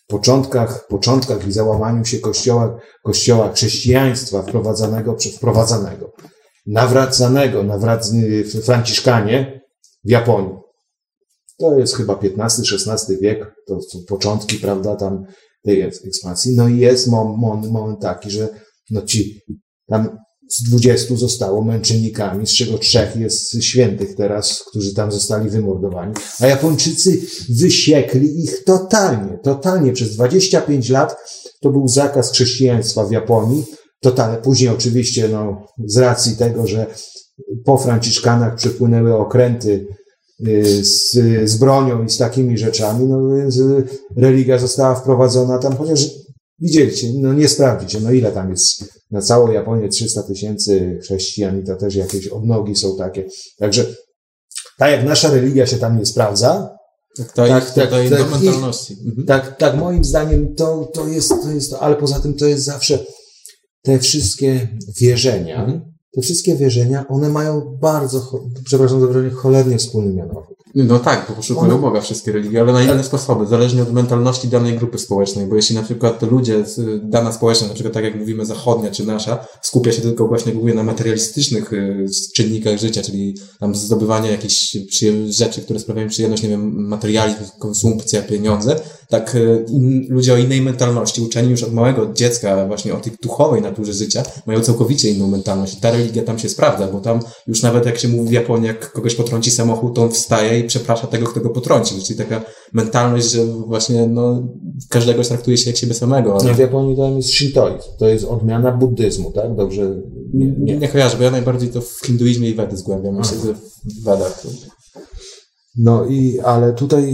początkach, 0.07 0.87
początkach 0.87 1.47
i 1.47 1.53
załamaniu 1.53 2.05
się 2.05 2.19
kościoła, 2.19 2.79
kościoła 3.05 3.53
chrześcijaństwa 3.53 4.43
wprowadzanego, 4.43 5.17
wprowadzanego, 5.37 6.13
nawracanego, 6.67 7.63
nawrac, 7.63 8.13
Franciszkanie 8.65 9.61
w 10.05 10.11
Japonii. 10.11 10.57
To 11.59 11.79
jest 11.79 11.97
chyba 11.97 12.19
XV-XVI 12.23 13.17
wiek, 13.21 13.55
to 13.67 13.81
są 13.81 13.99
początki, 14.09 14.57
prawda, 14.57 14.97
tam 14.97 15.25
tej 15.65 15.81
ekspansji. 15.81 16.57
No 16.57 16.69
i 16.69 16.79
jest 16.79 17.09
moment, 17.09 17.73
moment 17.73 18.01
taki, 18.01 18.31
że 18.31 18.49
no 18.91 19.03
ci 19.03 19.41
tam 19.89 20.19
z 20.53 20.63
dwudziestu 20.63 21.17
zostało 21.17 21.65
męczennikami, 21.65 22.47
z 22.47 22.55
czego 22.57 22.79
trzech 22.79 23.17
jest 23.17 23.65
świętych 23.65 24.15
teraz, 24.17 24.65
którzy 24.71 24.95
tam 24.95 25.13
zostali 25.13 25.51
wymordowani. 25.51 26.15
A 26.41 26.47
Japończycy 26.47 27.21
wysiekli 27.49 28.43
ich 28.45 28.65
totalnie, 28.65 29.39
totalnie. 29.43 29.93
Przez 29.93 30.17
25 30.17 30.89
lat 30.89 31.17
to 31.63 31.71
był 31.71 31.89
zakaz 31.89 32.33
chrześcijaństwa 32.33 33.05
w 33.05 33.13
Japonii. 33.13 33.65
Totalnie. 34.01 34.39
Później 34.39 34.71
oczywiście, 34.71 35.29
no, 35.29 35.67
z 35.87 35.97
racji 35.97 36.37
tego, 36.37 36.67
że 36.67 36.87
po 37.65 37.79
Franciszkanach 37.79 38.57
przepłynęły 38.57 39.17
okręty 39.17 39.87
z, 40.83 41.13
z 41.51 41.57
bronią 41.57 42.05
i 42.05 42.11
z 42.11 42.17
takimi 42.17 42.59
rzeczami, 42.59 43.05
no 43.05 43.37
więc 43.37 43.57
y, 43.57 43.85
religia 44.17 44.59
została 44.59 44.95
wprowadzona 44.95 45.59
tam, 45.59 45.77
chociaż 45.77 46.11
widzieliście, 46.59 47.09
no 47.15 47.35
nie 47.35 47.49
sprawdzicie, 47.49 48.01
no 48.01 48.13
ile 48.13 48.33
tam 48.33 48.51
jest 48.51 48.85
na 49.11 49.23
całą 49.23 49.53
Japonię 49.53 49.89
300 49.89 50.23
tysięcy 50.23 50.99
chrześcijan 51.03 51.61
i 51.61 51.65
to 51.65 51.77
też 51.77 51.95
jakieś 51.95 52.29
odnogi 52.29 52.77
są 52.77 52.97
takie. 52.97 53.25
Także 53.59 53.87
tak 54.79 54.91
jak 54.91 55.05
nasza 55.05 55.31
religia 55.31 55.67
się 55.67 55.77
tam 55.77 55.99
nie 55.99 56.07
sprawdza, 56.07 56.77
tak, 57.17 57.33
to 57.33 57.49
tak, 57.49 57.71
tak, 57.71 57.91
tak, 57.91 58.09
do 58.09 58.27
mentalności. 58.27 58.97
Mhm. 59.07 59.27
Tak, 59.27 59.57
tak, 59.57 59.77
moim 59.77 60.05
zdaniem 60.05 60.55
to, 60.55 60.91
to 60.95 61.09
jest, 61.09 61.29
to 61.29 61.51
jest, 61.51 61.73
ale 61.81 61.97
poza 61.97 62.21
tym 62.21 62.35
to 62.35 62.47
jest 62.47 62.65
zawsze 62.65 62.99
te 63.83 63.99
wszystkie 63.99 64.69
wierzenia, 65.01 65.65
mhm 65.65 65.92
te 66.13 66.21
wszystkie 66.21 66.57
wierzenia, 66.57 67.05
one 67.09 67.29
mają 67.29 67.79
bardzo, 67.81 68.41
przepraszam 68.65 69.01
za 69.01 69.07
wyrażenie, 69.07 69.35
cholernie 69.35 69.79
wspólny 69.79 70.13
mianownik. 70.13 70.59
No 70.75 70.99
tak, 70.99 71.27
bo 71.29 71.35
poszukują 71.35 71.79
Boga 71.79 72.01
wszystkie 72.01 72.33
religie, 72.33 72.61
ale 72.61 72.73
na 72.73 72.83
inne 72.83 73.05
sposoby, 73.05 73.47
zależnie 73.47 73.83
od 73.83 73.93
mentalności 73.93 74.49
danej 74.49 74.79
grupy 74.79 74.99
społecznej, 74.99 75.47
bo 75.47 75.57
jeśli 75.57 75.77
na 75.77 75.83
przykład 75.83 76.23
ludzie, 76.23 76.65
dana 77.03 77.33
społeczność, 77.33 77.69
na 77.69 77.75
przykład 77.75 77.95
tak 77.95 78.05
jak 78.05 78.15
mówimy 78.15 78.47
zachodnia 78.47 78.91
czy 78.91 79.07
nasza, 79.07 79.47
skupia 79.63 79.93
się 79.93 80.03
tylko 80.03 80.29
właśnie 80.29 80.53
głównie 80.53 80.75
na 80.75 80.83
materialistycznych 80.83 81.73
y, 81.73 82.07
czynnikach 82.35 82.79
życia, 82.79 83.03
czyli 83.03 83.35
tam 83.61 83.75
zdobywanie 83.75 84.31
jakichś 84.31 84.77
rzeczy, 85.29 85.63
które 85.63 85.81
sprawiają 85.81 86.09
przyjemność, 86.09 86.43
nie 86.43 86.49
wiem, 86.49 86.89
materializm, 86.89 87.39
konsumpcja, 87.59 88.23
pieniądze, 88.23 88.81
tak 89.13 89.35
y, 89.35 89.65
in, 89.69 90.07
ludzie 90.09 90.35
o 90.35 90.37
innej 90.37 90.61
mentalności, 90.61 91.21
uczeni 91.21 91.51
już 91.51 91.63
od 91.63 91.73
małego 91.73 92.13
dziecka 92.13 92.67
właśnie 92.67 92.95
o 92.95 92.97
tej 92.97 93.13
duchowej 93.23 93.63
naturze 93.63 93.93
życia, 93.93 94.23
mają 94.47 94.61
całkowicie 94.61 95.11
inną 95.11 95.29
mentalność. 95.29 95.77
Ta 95.81 95.91
religia 95.91 96.23
tam 96.23 96.39
się 96.39 96.49
sprawdza, 96.49 96.87
bo 96.87 97.01
tam 97.01 97.21
już 97.47 97.63
nawet 97.63 97.87
jak 97.87 97.99
się 97.99 98.09
mówi 98.09 98.29
w 98.29 98.33
Japonii, 98.33 98.67
jak 98.67 98.93
kogoś 98.93 99.15
potrąci 99.15 99.51
samochód, 99.51 99.95
to 99.95 100.03
on 100.03 100.11
wstaje 100.11 100.61
i 100.61 100.65
przeprasza 100.65 101.07
tego, 101.07 101.27
kto 101.27 101.41
go 101.41 101.51
potrącił. 101.51 102.03
Czyli 102.03 102.19
taka 102.19 102.41
mentalność, 102.73 103.31
że 103.31 103.45
właśnie 103.45 104.07
no, 104.07 104.49
każdego 104.89 105.25
traktuje 105.25 105.57
się 105.57 105.71
jak 105.71 105.77
siebie 105.77 105.95
samego. 105.95 106.39
Ale... 106.41 106.55
w 106.55 106.59
Japonii 106.59 106.97
to 106.97 107.11
jest 107.17 107.31
shintoizm, 107.31 107.89
to 107.99 108.09
jest 108.09 108.25
odmiana 108.25 108.73
buddyzmu, 108.73 109.33
tak? 109.33 109.57
Dobrze? 109.57 110.03
Nie, 110.35 110.47
nie. 110.47 110.77
nie 110.77 110.89
kojarzę, 110.89 111.17
bo 111.17 111.25
ja 111.25 111.31
najbardziej 111.31 111.69
to 111.69 111.81
w 111.81 112.01
hinduizmie 112.07 112.51
i 112.51 112.55
Wedy 112.55 112.77
zgłębiam. 112.77 113.15
Myślę, 113.17 113.39
że 113.47 113.55
w 113.55 114.05
Wedach. 114.05 114.43
No 115.77 116.07
i, 116.07 116.41
ale 116.41 116.73
tutaj 116.73 117.05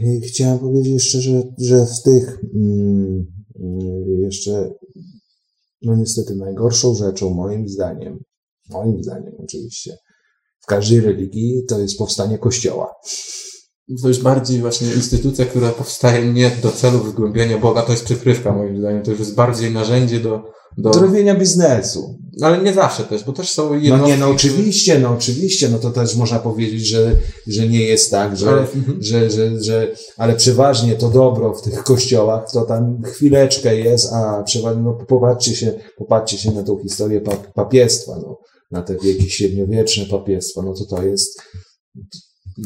y, 0.00 0.20
chciałem 0.20 0.58
powiedzieć 0.58 0.92
jeszcze, 0.92 1.20
że, 1.20 1.42
że 1.58 1.86
w 1.86 2.02
tych 2.02 2.40
mm, 2.54 3.26
y, 3.56 4.20
jeszcze 4.20 4.70
No 5.82 5.96
niestety 5.96 6.36
najgorszą 6.36 6.94
rzeczą, 6.94 7.34
moim 7.34 7.68
zdaniem, 7.68 8.18
moim 8.70 9.02
zdaniem 9.02 9.34
oczywiście, 9.38 9.96
w 10.60 10.66
każdej 10.66 11.00
religii 11.00 11.64
to 11.68 11.80
jest 11.80 11.98
powstanie 11.98 12.38
kościoła. 12.38 12.94
To 14.02 14.08
już 14.08 14.18
bardziej 14.18 14.60
właśnie 14.60 14.94
instytucja, 14.94 15.46
która 15.46 15.68
powstaje 15.68 16.32
nie 16.32 16.50
do 16.62 16.72
celu 16.72 16.98
wygłębiania 16.98 17.58
Boga, 17.58 17.82
to 17.82 17.92
jest 17.92 18.04
przykrywka 18.04 18.52
moim 18.52 18.78
zdaniem. 18.78 19.02
To 19.02 19.10
już 19.10 19.20
jest 19.20 19.34
bardziej 19.34 19.72
narzędzie 19.72 20.20
do... 20.20 20.42
do... 20.78 20.90
Do 20.90 21.00
robienia 21.00 21.34
biznesu. 21.34 22.18
Ale 22.42 22.62
nie 22.62 22.72
zawsze 22.72 23.04
też, 23.04 23.24
bo 23.24 23.32
też 23.32 23.52
są 23.52 23.68
No 23.68 23.74
jednostki... 23.74 24.10
nie, 24.10 24.16
no 24.16 24.28
oczywiście, 24.28 24.98
no 24.98 25.10
oczywiście, 25.10 25.68
no 25.68 25.78
to 25.78 25.90
też 25.90 26.16
można 26.16 26.38
powiedzieć, 26.38 26.86
że, 26.86 27.16
że 27.46 27.68
nie 27.68 27.82
jest 27.82 28.10
tak, 28.10 28.36
że, 28.36 28.48
Ale- 28.48 28.60
mhm. 28.60 29.02
że, 29.02 29.30
że, 29.30 29.62
że, 29.62 29.92
ale 30.16 30.34
przeważnie 30.36 30.94
to 30.94 31.10
dobro 31.10 31.54
w 31.54 31.62
tych 31.62 31.82
kościołach 31.82 32.52
to 32.52 32.62
tam 32.64 33.02
chwileczkę 33.04 33.76
jest, 33.76 34.12
a 34.12 34.42
przeważnie, 34.42 34.82
no 34.82 34.92
popatrzcie 35.08 35.56
się, 35.56 35.72
popatrzcie 35.98 36.38
się 36.38 36.50
na 36.50 36.62
tą 36.62 36.78
historię 36.82 37.20
pa, 37.20 37.36
papiestwa, 37.36 38.12
no, 38.22 38.38
na 38.70 38.82
te 38.82 38.96
wieki 39.02 39.30
średniowieczne 39.30 40.06
papiestwa, 40.06 40.62
no 40.62 40.74
to 40.74 40.96
to 40.96 41.02
jest, 41.02 41.42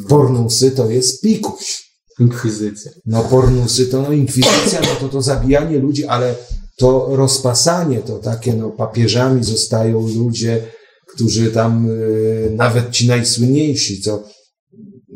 pornusy 0.09 0.70
to 0.70 0.90
jest 0.90 1.23
pikuś. 1.23 1.90
Inkwizycja. 2.20 2.90
No 3.06 3.23
pornusy 3.23 3.87
to 3.87 4.02
no 4.02 4.12
inkwizycja, 4.12 4.80
no 4.80 5.00
to 5.00 5.09
to 5.09 5.23
zabijanie 5.23 5.78
ludzi, 5.78 6.04
ale 6.04 6.35
to 6.76 7.16
rozpasanie, 7.16 8.00
to 8.00 8.18
takie 8.18 8.54
no 8.54 8.70
papieżami 8.70 9.44
zostają 9.44 10.09
ludzie, 10.09 10.66
którzy 11.14 11.50
tam 11.50 11.90
y, 11.90 12.52
nawet 12.56 12.90
ci 12.90 13.09
najsłynniejsi, 13.09 14.00
co 14.00 14.23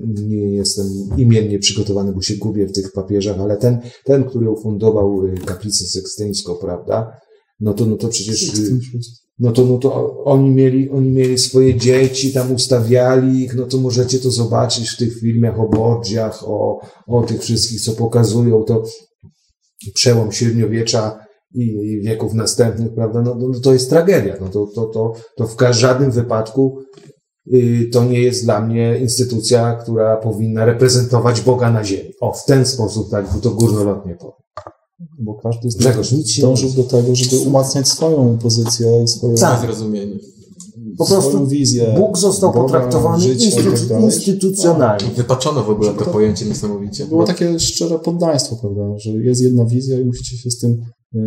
nie 0.06 0.52
jestem 0.52 0.86
imiennie 1.16 1.58
przygotowany, 1.58 2.12
bo 2.12 2.22
się 2.22 2.36
gubię 2.36 2.66
w 2.66 2.72
tych 2.72 2.92
papieżach, 2.92 3.40
ale 3.40 3.56
ten, 3.56 3.80
ten 4.04 4.24
który 4.24 4.50
ufundował 4.50 5.26
y, 5.26 5.34
kaplicę 5.46 5.84
sekstyńską, 5.84 6.54
prawda? 6.54 7.16
No 7.60 7.74
to, 7.74 7.86
no 7.86 7.96
to 7.96 8.08
przecież, 8.08 8.54
y, 8.54 8.78
no 9.38 9.52
to, 9.52 9.64
no 9.64 9.78
to 9.78 10.24
oni 10.24 10.50
mieli, 10.50 10.90
oni 10.90 11.10
mieli 11.10 11.38
swoje 11.38 11.74
dzieci, 11.74 12.32
tam 12.32 12.52
ustawiali 12.52 13.42
ich, 13.42 13.54
no 13.54 13.66
to 13.66 13.78
możecie 13.78 14.18
to 14.18 14.30
zobaczyć 14.30 14.90
w 14.90 14.96
tych 14.96 15.20
filmach 15.20 15.60
o 15.60 15.68
Borgiach, 15.68 16.48
o, 16.48 16.80
o 17.06 17.22
tych 17.22 17.40
wszystkich, 17.40 17.80
co 17.80 17.92
pokazują, 17.92 18.62
to 18.62 18.82
przełom 19.94 20.32
średniowiecza 20.32 21.18
i, 21.54 22.00
wieków 22.04 22.34
następnych, 22.34 22.94
prawda, 22.94 23.22
no, 23.22 23.34
no 23.34 23.60
to 23.60 23.72
jest 23.72 23.90
tragedia, 23.90 24.36
no 24.40 24.48
to, 24.48 24.66
to, 24.74 24.86
to, 24.86 25.12
to 25.36 25.46
w 25.46 25.56
żadnym 25.72 26.10
wypadku 26.10 26.78
y, 27.54 27.88
to 27.92 28.04
nie 28.04 28.20
jest 28.20 28.44
dla 28.44 28.60
mnie 28.60 28.98
instytucja, 28.98 29.74
która 29.82 30.16
powinna 30.16 30.64
reprezentować 30.64 31.40
Boga 31.40 31.70
na 31.70 31.84
ziemi. 31.84 32.12
O, 32.20 32.32
w 32.32 32.44
ten 32.44 32.66
sposób, 32.66 33.10
tak, 33.10 33.40
to 33.42 33.50
górnolotnie 33.50 34.14
powiem. 34.14 34.43
Bo 35.18 35.34
każdy 35.34 35.70
z 35.70 35.76
Grzegorz, 35.76 36.12
nic 36.12 36.30
się 36.30 36.42
dążył 36.42 36.70
do 36.70 36.84
tego, 36.84 37.14
żeby 37.14 37.36
umacniać 37.36 37.88
swoją 37.88 38.38
pozycję 38.38 39.02
i 39.04 39.08
swoją, 39.08 39.34
Tak. 39.34 39.60
Zrozumienie. 39.60 40.18
Po 40.98 41.06
prostu 41.06 41.46
wizję. 41.46 41.94
Bóg 41.98 42.18
został 42.18 42.52
Boga, 42.52 42.64
potraktowany 42.64 43.22
życia 43.22 43.60
i 43.60 43.88
tak 43.88 44.02
instytucjonalnie. 44.02 45.06
Wypaczono 45.16 45.64
w 45.64 45.70
ogóle 45.70 45.94
to 45.94 46.04
pojęcie 46.04 46.46
niesamowicie. 46.46 47.06
Było 47.06 47.24
takie 47.24 47.60
szczere 47.60 47.98
poddaństwo, 47.98 48.56
prawda, 48.56 48.98
że 48.98 49.10
jest 49.10 49.40
jedna 49.40 49.64
wizja 49.64 50.00
i 50.00 50.04
musicie 50.04 50.36
się 50.36 50.50
z 50.50 50.58
tym 50.58 50.80
e, 51.14 51.20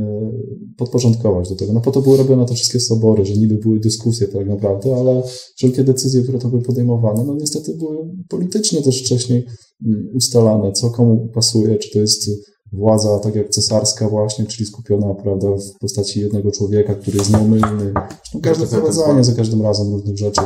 podporządkować 0.77 1.49
do 1.49 1.55
tego. 1.55 1.73
No 1.73 1.81
po 1.81 1.91
to 1.91 2.01
były 2.01 2.17
robione 2.17 2.45
te 2.45 2.53
wszystkie 2.53 2.79
sobory, 2.79 3.25
że 3.25 3.33
niby 3.33 3.55
były 3.55 3.79
dyskusje 3.79 4.27
tak 4.27 4.47
naprawdę, 4.47 4.95
ale 4.95 5.23
wszelkie 5.55 5.83
decyzje, 5.83 6.21
które 6.21 6.39
to 6.39 6.47
były 6.47 6.61
podejmowane, 6.61 7.23
no 7.23 7.35
niestety 7.35 7.73
były 7.77 7.97
politycznie 8.29 8.81
też 8.81 9.03
wcześniej 9.03 9.45
mm, 9.85 10.07
ustalane, 10.13 10.71
co 10.71 10.89
komu 10.89 11.29
pasuje, 11.33 11.77
czy 11.77 11.91
to 11.91 11.99
jest 11.99 12.29
władza 12.73 13.19
tak 13.19 13.35
jak 13.35 13.49
cesarska 13.49 14.09
właśnie, 14.09 14.45
czyli 14.45 14.65
skupiona, 14.65 15.13
prawda, 15.13 15.47
w 15.47 15.79
postaci 15.79 16.19
jednego 16.19 16.51
człowieka, 16.51 16.95
który 16.95 17.17
jest 17.17 17.31
nieomylny. 17.31 17.93
Zresztą 17.93 18.41
każde 18.41 18.65
za 18.65 18.71
ten 18.71 18.79
wprowadzanie 18.79 19.23
za 19.23 19.33
każdym 19.33 19.61
razem 19.61 19.93
różnych 19.93 20.17
rzeczy, 20.17 20.41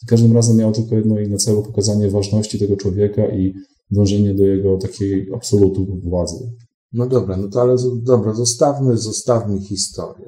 za 0.00 0.06
każdym 0.08 0.32
razem 0.32 0.56
miało 0.56 0.72
tylko 0.72 0.94
jedno 0.94 1.20
i 1.20 1.28
na 1.28 1.36
celu 1.36 1.62
pokazanie 1.62 2.10
ważności 2.10 2.58
tego 2.58 2.76
człowieka 2.76 3.26
i 3.26 3.54
dążenie 3.90 4.34
do 4.34 4.46
jego 4.46 4.78
takiej 4.78 5.28
absolutu 5.34 5.86
władzy. 6.04 6.52
No 6.92 7.06
dobra, 7.06 7.36
no 7.36 7.48
to 7.48 7.60
ale 7.60 7.76
dobra, 8.02 8.34
zostawmy, 8.34 8.96
zostawmy 8.96 9.60
historię. 9.60 10.26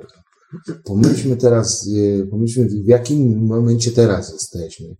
Pomyślmy 0.84 1.36
teraz, 1.36 1.88
e, 2.22 2.26
pomyślmy 2.26 2.68
w 2.68 2.88
jakim 2.88 3.46
momencie 3.46 3.90
teraz 3.90 4.32
jesteśmy. 4.32 4.96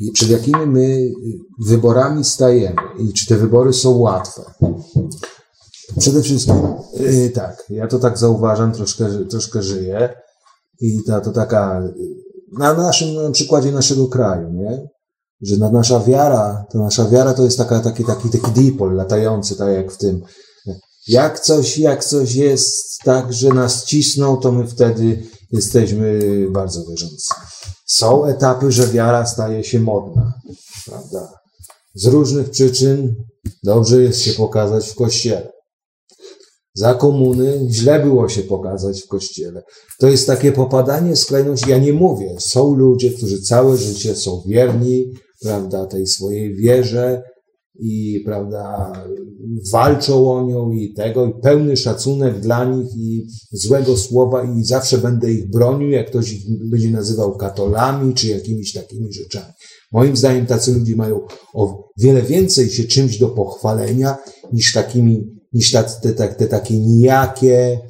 I 0.00 0.12
przed 0.12 0.30
jakimi 0.30 0.66
my 0.66 1.12
wyborami 1.66 2.24
stajemy 2.24 2.82
i 2.98 3.12
czy 3.12 3.26
te 3.26 3.36
wybory 3.36 3.72
są 3.72 3.98
łatwe. 3.98 4.42
Przede 5.98 6.22
wszystkim, 6.22 6.54
y, 7.00 7.30
tak, 7.34 7.64
ja 7.70 7.86
to 7.86 7.98
tak 7.98 8.18
zauważam, 8.18 8.72
troszkę, 8.72 9.24
troszkę 9.30 9.62
żyję 9.62 10.14
i 10.80 10.98
ta, 11.06 11.20
to 11.20 11.32
taka, 11.32 11.82
y, 11.82 11.94
na 12.58 12.74
naszym, 12.74 13.14
na 13.14 13.30
przykładzie 13.30 13.72
naszego 13.72 14.08
kraju, 14.08 14.52
nie? 14.52 14.88
Że 15.42 15.56
na, 15.56 15.70
nasza 15.70 16.00
wiara, 16.00 16.64
to 16.72 16.78
nasza 16.78 17.08
wiara 17.08 17.34
to 17.34 17.44
jest 17.44 17.58
taka, 17.58 17.80
taki, 17.80 18.04
taki, 18.04 18.30
taki 18.30 18.52
dipol 18.52 18.94
latający, 18.94 19.56
tak 19.56 19.72
jak 19.72 19.92
w 19.92 19.96
tym, 19.96 20.22
jak 21.08 21.40
coś, 21.40 21.78
jak 21.78 22.04
coś 22.04 22.34
jest 22.34 22.98
tak, 23.04 23.32
że 23.32 23.48
nas 23.48 23.84
cisną, 23.84 24.36
to 24.36 24.52
my 24.52 24.68
wtedy 24.68 25.22
jesteśmy 25.52 26.20
bardzo 26.50 26.80
wierzący. 26.90 27.34
Są 27.86 28.24
etapy, 28.24 28.72
że 28.72 28.86
wiara 28.86 29.26
staje 29.26 29.64
się 29.64 29.80
modna, 29.80 30.32
prawda? 30.86 31.32
Z 31.94 32.06
różnych 32.06 32.50
przyczyn 32.50 33.14
dobrze 33.64 34.02
jest 34.02 34.20
się 34.20 34.32
pokazać 34.32 34.88
w 34.88 34.94
kościele. 34.94 35.52
Za 36.74 36.94
komuny 36.94 37.66
źle 37.70 38.00
było 38.00 38.28
się 38.28 38.42
pokazać 38.42 39.02
w 39.02 39.08
kościele. 39.08 39.62
To 39.98 40.08
jest 40.08 40.26
takie 40.26 40.52
popadanie 40.52 41.14
w 41.14 41.18
skrajności. 41.18 41.70
Ja 41.70 41.78
nie 41.78 41.92
mówię. 41.92 42.36
Są 42.38 42.74
ludzie, 42.74 43.10
którzy 43.10 43.42
całe 43.42 43.76
życie 43.76 44.16
są 44.16 44.42
wierni, 44.46 45.12
prawda, 45.42 45.86
tej 45.86 46.06
swojej 46.06 46.54
wierze 46.54 47.22
i, 47.80 48.22
prawda, 48.24 48.92
walczą 49.72 50.32
o 50.32 50.46
nią 50.46 50.70
i 50.70 50.94
tego, 50.94 51.26
i 51.26 51.40
pełny 51.42 51.76
szacunek 51.76 52.40
dla 52.40 52.64
nich 52.64 52.96
i 52.96 53.26
złego 53.52 53.96
słowa 53.96 54.44
i 54.44 54.64
zawsze 54.64 54.98
będę 54.98 55.32
ich 55.32 55.50
bronił, 55.50 55.90
jak 55.90 56.06
ktoś 56.06 56.32
ich 56.32 56.44
będzie 56.70 56.90
nazywał 56.90 57.36
katolami 57.36 58.14
czy 58.14 58.28
jakimiś 58.28 58.72
takimi 58.72 59.12
rzeczami. 59.12 59.52
Moim 59.92 60.16
zdaniem 60.16 60.46
tacy 60.46 60.72
ludzie 60.72 60.96
mają 60.96 61.20
o 61.54 61.88
wiele 61.98 62.22
więcej 62.22 62.70
się 62.70 62.84
czymś 62.84 63.18
do 63.18 63.28
pochwalenia 63.28 64.16
niż 64.52 64.72
takimi, 64.72 65.39
niż 65.52 65.72
te, 65.72 66.12
te, 66.12 66.28
te, 66.28 66.46
takie 66.46 66.78
nijakie, 66.78 67.80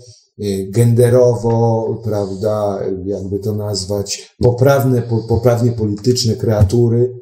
y, 0.42 0.70
genderowo, 0.70 2.00
prawda, 2.04 2.80
jakby 3.04 3.38
to 3.38 3.54
nazwać, 3.54 4.34
poprawne, 4.38 5.02
po, 5.02 5.18
poprawnie 5.18 5.72
polityczne 5.72 6.36
kreatury, 6.36 7.12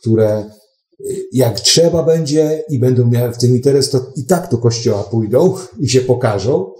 które 0.00 0.50
y, 1.00 1.16
jak 1.32 1.60
trzeba 1.60 2.02
będzie 2.02 2.64
i 2.68 2.78
będą 2.78 3.06
miały 3.06 3.32
w 3.32 3.38
tym 3.38 3.56
interes, 3.56 3.90
to 3.90 4.12
i 4.16 4.24
tak 4.24 4.50
do 4.50 4.58
kościoła 4.58 5.02
pójdą 5.02 5.54
i 5.80 5.88
się 5.88 6.00
pokażą. 6.00 6.72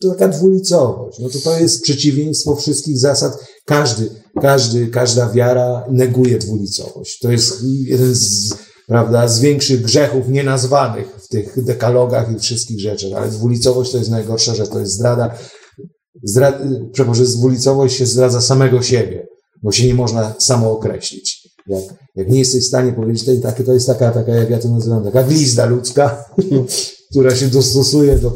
To 0.00 0.10
taka 0.10 0.28
dwulicowość. 0.28 1.18
No 1.18 1.28
to 1.28 1.38
to 1.38 1.58
jest 1.58 1.82
przeciwieństwo 1.82 2.56
wszystkich 2.56 2.98
zasad. 2.98 3.32
Każdy, 3.64 4.10
każdy, 4.40 4.86
każda 4.86 5.30
wiara 5.30 5.84
neguje 5.90 6.38
dwulicowość. 6.38 7.18
To 7.18 7.32
jest 7.32 7.62
jeden 7.84 8.14
z, 8.14 8.54
prawda, 8.92 9.28
z 9.28 9.40
większych 9.40 9.82
grzechów 9.82 10.28
nienazwanych 10.28 11.06
w 11.22 11.28
tych 11.28 11.64
dekalogach 11.64 12.32
i 12.32 12.38
wszystkich 12.38 12.80
rzeczach. 12.80 13.12
Ale 13.16 13.28
dwulicowość 13.28 13.92
to 13.92 13.98
jest 13.98 14.10
najgorsza 14.10 14.54
rzecz. 14.54 14.68
To 14.68 14.80
jest 14.80 14.92
zdrada. 14.92 15.34
Zdra, 16.22 16.52
przepraszam, 16.92 17.26
dwulicowość 17.26 17.96
się 17.96 18.06
zdradza 18.06 18.40
samego 18.40 18.82
siebie, 18.82 19.26
bo 19.62 19.72
się 19.72 19.86
nie 19.86 19.94
można 19.94 20.34
samo 20.38 20.72
określić. 20.72 21.48
Jak, 21.66 21.82
jak 22.16 22.28
nie 22.28 22.38
jesteś 22.38 22.64
w 22.64 22.68
stanie 22.68 22.92
powiedzieć, 22.92 23.24
to, 23.24 23.64
to 23.64 23.72
jest 23.72 23.86
taka, 23.86 24.10
taka, 24.10 24.32
jak 24.32 24.50
ja 24.50 24.58
to 24.58 24.68
nazywam, 24.68 25.04
taka 25.04 25.22
glizda 25.22 25.66
ludzka, 25.66 26.24
która 27.12 27.36
się 27.36 27.48
dostosuje 27.48 28.18
do, 28.18 28.32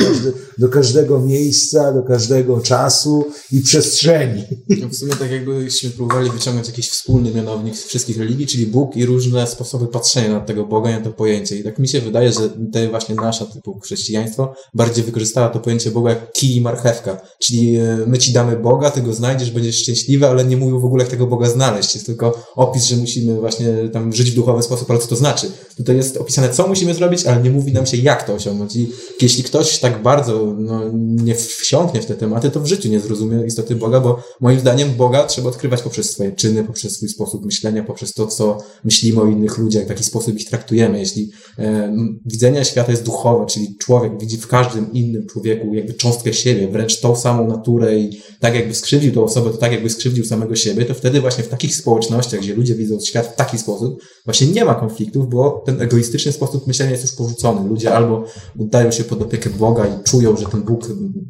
do 0.58 0.68
każdego 0.68 1.20
miejsca, 1.20 1.92
do 1.92 2.02
każdego 2.02 2.60
czasu 2.60 3.24
i 3.52 3.60
przestrzeni. 3.60 4.44
No 4.80 4.88
w 4.88 4.94
sumie 4.94 5.12
tak 5.12 5.30
jakbyśmy 5.30 5.90
próbowali 5.90 6.30
wyciągnąć 6.30 6.68
jakiś 6.68 6.90
wspólny 6.90 7.30
mianownik 7.30 7.76
z 7.76 7.84
wszystkich 7.84 8.18
religii, 8.18 8.46
czyli 8.46 8.66
Bóg 8.66 8.96
i 8.96 9.06
różne 9.06 9.46
sposoby 9.46 9.86
patrzenia 9.86 10.28
na 10.28 10.40
tego 10.40 10.66
Boga 10.66 10.90
i 10.90 10.94
na 10.94 11.00
to 11.00 11.12
pojęcie. 11.12 11.56
I 11.56 11.64
tak 11.64 11.78
mi 11.78 11.88
się 11.88 12.00
wydaje, 12.00 12.32
że 12.32 12.50
te 12.72 12.88
właśnie 12.88 13.14
nasza 13.14 13.46
typu 13.46 13.80
chrześcijaństwo 13.80 14.54
bardziej 14.74 15.04
wykorzystała 15.04 15.48
to 15.48 15.60
pojęcie 15.60 15.90
Boga 15.90 16.10
jak 16.10 16.32
kij 16.32 16.56
i 16.56 16.60
marchewka. 16.60 17.20
Czyli 17.38 17.76
e, 17.76 17.98
my 18.06 18.18
ci 18.18 18.32
damy 18.32 18.56
Boga, 18.56 18.90
ty 18.90 19.02
go 19.02 19.12
znajdziesz, 19.12 19.50
będziesz 19.50 19.76
szczęśliwy, 19.76 20.26
ale 20.26 20.44
nie 20.44 20.56
mówił 20.56 20.80
w 20.80 20.84
ogóle 20.84 21.02
jak 21.02 21.10
tego 21.10 21.26
Boga 21.26 21.48
znaleźć. 21.48 21.94
Jest 21.94 22.06
tylko 22.06 22.44
opis, 22.56 22.84
że 22.84 22.96
musimy 22.96 23.40
właśnie 23.40 23.66
tam 23.92 24.12
żyć 24.12 24.30
w 24.30 24.34
duchowy 24.34 24.62
sposób, 24.62 24.90
ale 24.90 25.00
co 25.00 25.08
to 25.08 25.16
znaczy? 25.16 25.50
Tutaj 25.76 25.96
jest 25.96 26.16
opisane, 26.16 26.50
co 26.50 26.68
musimy 26.68 26.94
zrobić, 26.94 27.26
ale 27.26 27.42
nie 27.42 27.50
mówi 27.50 27.72
nam 27.72 27.86
się, 27.86 27.96
jak 27.96 28.26
to 28.26 28.34
osiągnąć. 28.34 28.65
Począć. 28.66 28.76
I 28.76 28.92
jeśli 29.22 29.44
ktoś 29.44 29.78
tak 29.78 30.02
bardzo 30.02 30.54
no, 30.58 30.82
nie 30.92 31.34
wsiąknie 31.34 32.02
w 32.02 32.06
te 32.06 32.14
tematy, 32.14 32.50
to 32.50 32.60
w 32.60 32.66
życiu 32.66 32.88
nie 32.88 33.00
zrozumie 33.00 33.46
istoty 33.46 33.76
Boga, 33.76 34.00
bo 34.00 34.22
moim 34.40 34.60
zdaniem 34.60 34.94
Boga 34.94 35.24
trzeba 35.24 35.48
odkrywać 35.48 35.82
poprzez 35.82 36.10
swoje 36.10 36.32
czyny, 36.32 36.64
poprzez 36.64 36.96
swój 36.96 37.08
sposób 37.08 37.44
myślenia, 37.44 37.84
poprzez 37.84 38.12
to, 38.12 38.26
co 38.26 38.58
myślimy 38.84 39.20
o 39.20 39.26
innych 39.26 39.58
ludziach, 39.58 39.86
w 39.86 39.88
jaki 39.88 40.04
sposób 40.04 40.40
ich 40.40 40.48
traktujemy. 40.48 40.98
Jeśli 40.98 41.30
e, 41.58 41.96
widzenie 42.26 42.64
świata 42.64 42.90
jest 42.90 43.04
duchowe, 43.04 43.46
czyli 43.46 43.76
człowiek 43.78 44.20
widzi 44.20 44.36
w 44.36 44.46
każdym 44.46 44.92
innym 44.92 45.26
człowieku 45.26 45.74
jakby 45.74 45.94
cząstkę 45.94 46.32
siebie, 46.32 46.68
wręcz 46.68 47.00
tą 47.00 47.16
samą 47.16 47.48
naturę 47.48 47.98
i 47.98 48.20
tak 48.40 48.54
jakby 48.54 48.74
skrzywdził 48.74 49.12
tą 49.12 49.24
osobę, 49.24 49.50
to 49.50 49.56
tak 49.56 49.72
jakby 49.72 49.90
skrzywdził 49.90 50.24
samego 50.24 50.56
siebie, 50.56 50.84
to 50.84 50.94
wtedy 50.94 51.20
właśnie 51.20 51.44
w 51.44 51.48
takich 51.48 51.76
społecznościach, 51.76 52.40
gdzie 52.40 52.54
ludzie 52.54 52.74
widzą 52.74 53.00
świat 53.00 53.26
w 53.26 53.36
taki 53.36 53.58
sposób, 53.58 54.02
właśnie 54.24 54.46
nie 54.46 54.64
ma 54.64 54.74
konfliktów, 54.74 55.30
bo 55.30 55.62
ten 55.66 55.82
egoistyczny 55.82 56.32
sposób 56.32 56.66
myślenia 56.66 56.90
jest 56.92 57.02
już 57.02 57.12
porzucony. 57.12 57.68
Ludzie 57.68 57.94
albo 57.94 58.24
oddają 58.60 58.90
się 58.90 59.04
pod 59.04 59.22
opiekę 59.22 59.50
Boga 59.50 59.86
i 59.86 60.04
czują, 60.04 60.36
że 60.36 60.46
ten 60.46 60.62
Bóg 60.62 60.86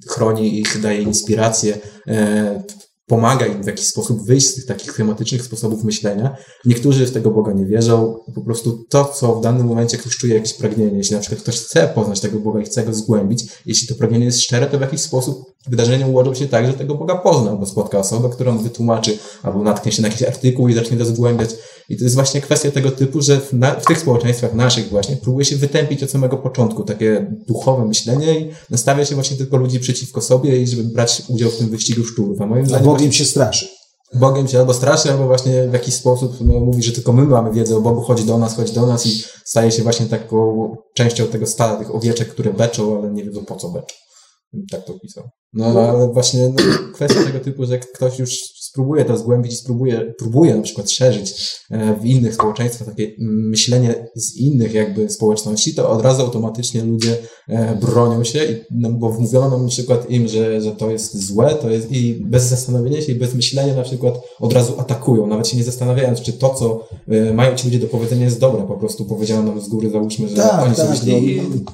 chroni 0.09 0.61
ich, 0.61 0.80
daje 0.80 1.02
inspirację, 1.02 1.78
e, 2.09 2.62
pomaga 3.06 3.47
im 3.47 3.62
w 3.62 3.66
jakiś 3.66 3.87
sposób 3.87 4.26
wyjść 4.26 4.49
z 4.49 4.54
tych 4.54 4.66
takich 4.66 4.92
schematycznych 4.92 5.42
sposobów 5.42 5.85
myślenia. 5.85 6.37
Niektórzy 6.64 7.06
w 7.06 7.12
tego 7.12 7.30
Boga 7.30 7.52
nie 7.52 7.66
wierzą. 7.66 8.18
Po 8.35 8.40
prostu 8.40 8.85
to, 8.88 9.04
co 9.04 9.35
w 9.35 9.40
danym 9.40 9.66
momencie 9.66 9.99
ktoś 9.99 10.16
czuje 10.16 10.35
jakieś 10.35 10.54
pragnienie, 10.54 10.99
jeśli 10.99 11.14
na 11.14 11.21
przykład 11.21 11.40
ktoś 11.40 11.61
chce 11.61 11.88
poznać 11.88 12.21
tego 12.21 12.40
Boga 12.40 12.61
i 12.61 12.64
chce 12.64 12.85
go 12.85 12.95
zgłębić, 12.95 13.45
jeśli 13.66 13.88
to 13.88 13.95
pragnienie 13.95 14.25
jest 14.25 14.42
szczere, 14.42 14.66
to 14.66 14.78
w 14.78 14.80
jakiś 14.80 15.00
sposób 15.00 15.45
wydarzenie 15.68 16.06
ułożą 16.06 16.35
się 16.35 16.49
tak, 16.49 16.66
że 16.66 16.73
tego 16.73 16.95
Boga 16.95 17.16
pozna, 17.16 17.56
bo 17.56 17.66
spotka 17.66 17.99
osobę, 17.99 18.28
którą 18.28 18.59
wytłumaczy, 18.59 19.18
albo 19.42 19.62
natknie 19.62 19.92
się 19.92 20.02
na 20.02 20.09
jakiś 20.09 20.23
artykuł 20.23 20.68
i 20.68 20.75
zacznie 20.75 20.97
to 20.97 21.04
zgłębiać. 21.04 21.50
I 21.88 21.96
to 21.96 22.04
jest 22.04 22.14
właśnie 22.14 22.40
kwestia 22.40 22.70
tego 22.70 22.90
typu, 22.90 23.22
że 23.22 23.40
w, 23.40 23.52
na, 23.52 23.74
w 23.74 23.84
tych 23.84 23.98
społeczeństwach 23.98 24.54
naszych 24.54 24.88
właśnie 24.88 25.16
próbuje 25.16 25.44
się 25.44 25.56
wytępić 25.56 26.02
od 26.02 26.10
samego 26.10 26.36
początku 26.36 26.84
takie 26.84 27.32
duchowe 27.48 27.84
myślenie 27.84 28.40
i 28.40 28.50
nastawia 28.70 29.04
się 29.04 29.14
właśnie 29.14 29.36
tylko 29.36 29.56
ludzi 29.56 29.80
przeciwko 29.80 30.20
sobie 30.20 30.62
i 30.62 30.66
żeby 30.66 30.84
brać 30.84 31.22
udział 31.28 31.50
w 31.50 31.56
tym 31.56 31.68
wyścigu 31.68 32.04
szczurów. 32.04 32.40
A 32.40 32.46
moim 32.46 32.66
zdaniem 32.66 32.84
Bogiem 32.84 32.98
właśnie 32.98 33.18
się 33.18 33.24
straszy. 33.24 33.68
Bogiem 34.14 34.48
się 34.48 34.58
albo 34.58 34.74
straszy, 34.74 35.10
albo 35.10 35.26
właśnie 35.26 35.68
w 35.68 35.72
jakiś 35.72 35.94
sposób 35.94 36.36
no, 36.40 36.60
mówi, 36.60 36.82
że 36.82 36.92
tylko 36.92 37.12
my 37.12 37.22
mamy 37.22 37.52
wiedzę 37.52 37.76
o 37.76 37.80
Bogu, 37.80 38.00
chodzi 38.00 38.24
do 38.24 38.38
nas, 38.38 38.56
chodzi 38.56 38.72
do 38.72 38.86
nas 38.86 39.06
i 39.06 39.24
staje 39.44 39.72
się 39.72 39.82
właśnie 39.82 40.06
taką 40.06 40.76
częścią 40.94 41.26
tego 41.26 41.46
stada, 41.46 41.76
tych 41.76 41.94
owieczek, 41.94 42.28
które 42.28 42.52
beczą, 42.52 42.98
ale 42.98 43.12
nie 43.12 43.24
wiedzą 43.24 43.44
po 43.44 43.56
co 43.56 43.68
beczą. 43.68 43.94
Tak 44.70 44.84
to 44.84 44.98
pisał. 44.98 45.24
No 45.52 45.66
ale 45.66 46.12
właśnie 46.12 46.48
no, 46.48 46.62
kwestia 46.94 47.24
tego 47.24 47.40
typu, 47.40 47.66
że 47.66 47.78
ktoś 47.78 48.18
już 48.18 48.55
spróbuje 48.76 49.04
to 49.04 49.18
zgłębić 49.18 49.52
i 49.52 49.56
spróbuje, 49.56 50.14
próbuje 50.18 50.54
na 50.54 50.62
przykład 50.62 50.90
szerzyć 50.90 51.35
e, 51.71 51.97
w 52.00 52.04
innych 52.04 52.35
społeczeństwach 52.35 52.88
takie 52.88 53.04
mm, 53.04 53.49
myślenie 53.49 54.09
z 54.14 54.37
innych 54.37 54.75
jakby 54.75 55.11
społeczności, 55.11 55.75
to 55.75 55.90
od 55.90 56.02
razu 56.02 56.23
automatycznie 56.23 56.85
ludzie 56.85 57.18
e, 57.49 57.76
bronią 57.76 58.25
się, 58.25 58.40
no, 58.71 58.90
bo 58.90 59.11
wmówiono 59.11 59.50
nam 59.50 59.62
na 59.62 59.68
przykład 59.68 60.11
im, 60.11 60.28
że, 60.28 60.61
że 60.61 60.73
to 60.73 60.90
jest 60.90 61.26
złe, 61.26 61.54
to 61.54 61.71
jest 61.71 61.92
i 61.92 62.14
bez 62.14 62.45
zastanowienia 62.45 63.02
się 63.02 63.12
i 63.12 63.14
bez 63.14 63.35
myślenia 63.35 63.75
na 63.75 63.83
przykład 63.83 64.14
od 64.40 64.52
razu 64.52 64.75
atakują, 64.78 65.26
nawet 65.26 65.49
się 65.49 65.56
nie 65.56 65.64
zastanawiając, 65.64 66.21
czy 66.21 66.33
to, 66.33 66.54
co 66.54 66.88
e, 67.09 67.35
mają 67.35 67.56
ci 67.56 67.66
ludzie 67.66 67.78
do 67.78 67.87
powiedzenia 67.87 68.25
jest 68.25 68.40
dobre, 68.40 68.62
po 68.62 68.76
prostu 68.76 69.04
powiedziano 69.04 69.42
nam 69.42 69.61
z 69.61 69.68
góry, 69.68 69.90
załóżmy, 69.90 70.28
że 70.28 70.37
Tak, 70.37 70.62
oni 70.62 70.75
są 70.75 70.87
tak. 70.87 70.97
źli. 70.97 71.37
No, 71.37 71.73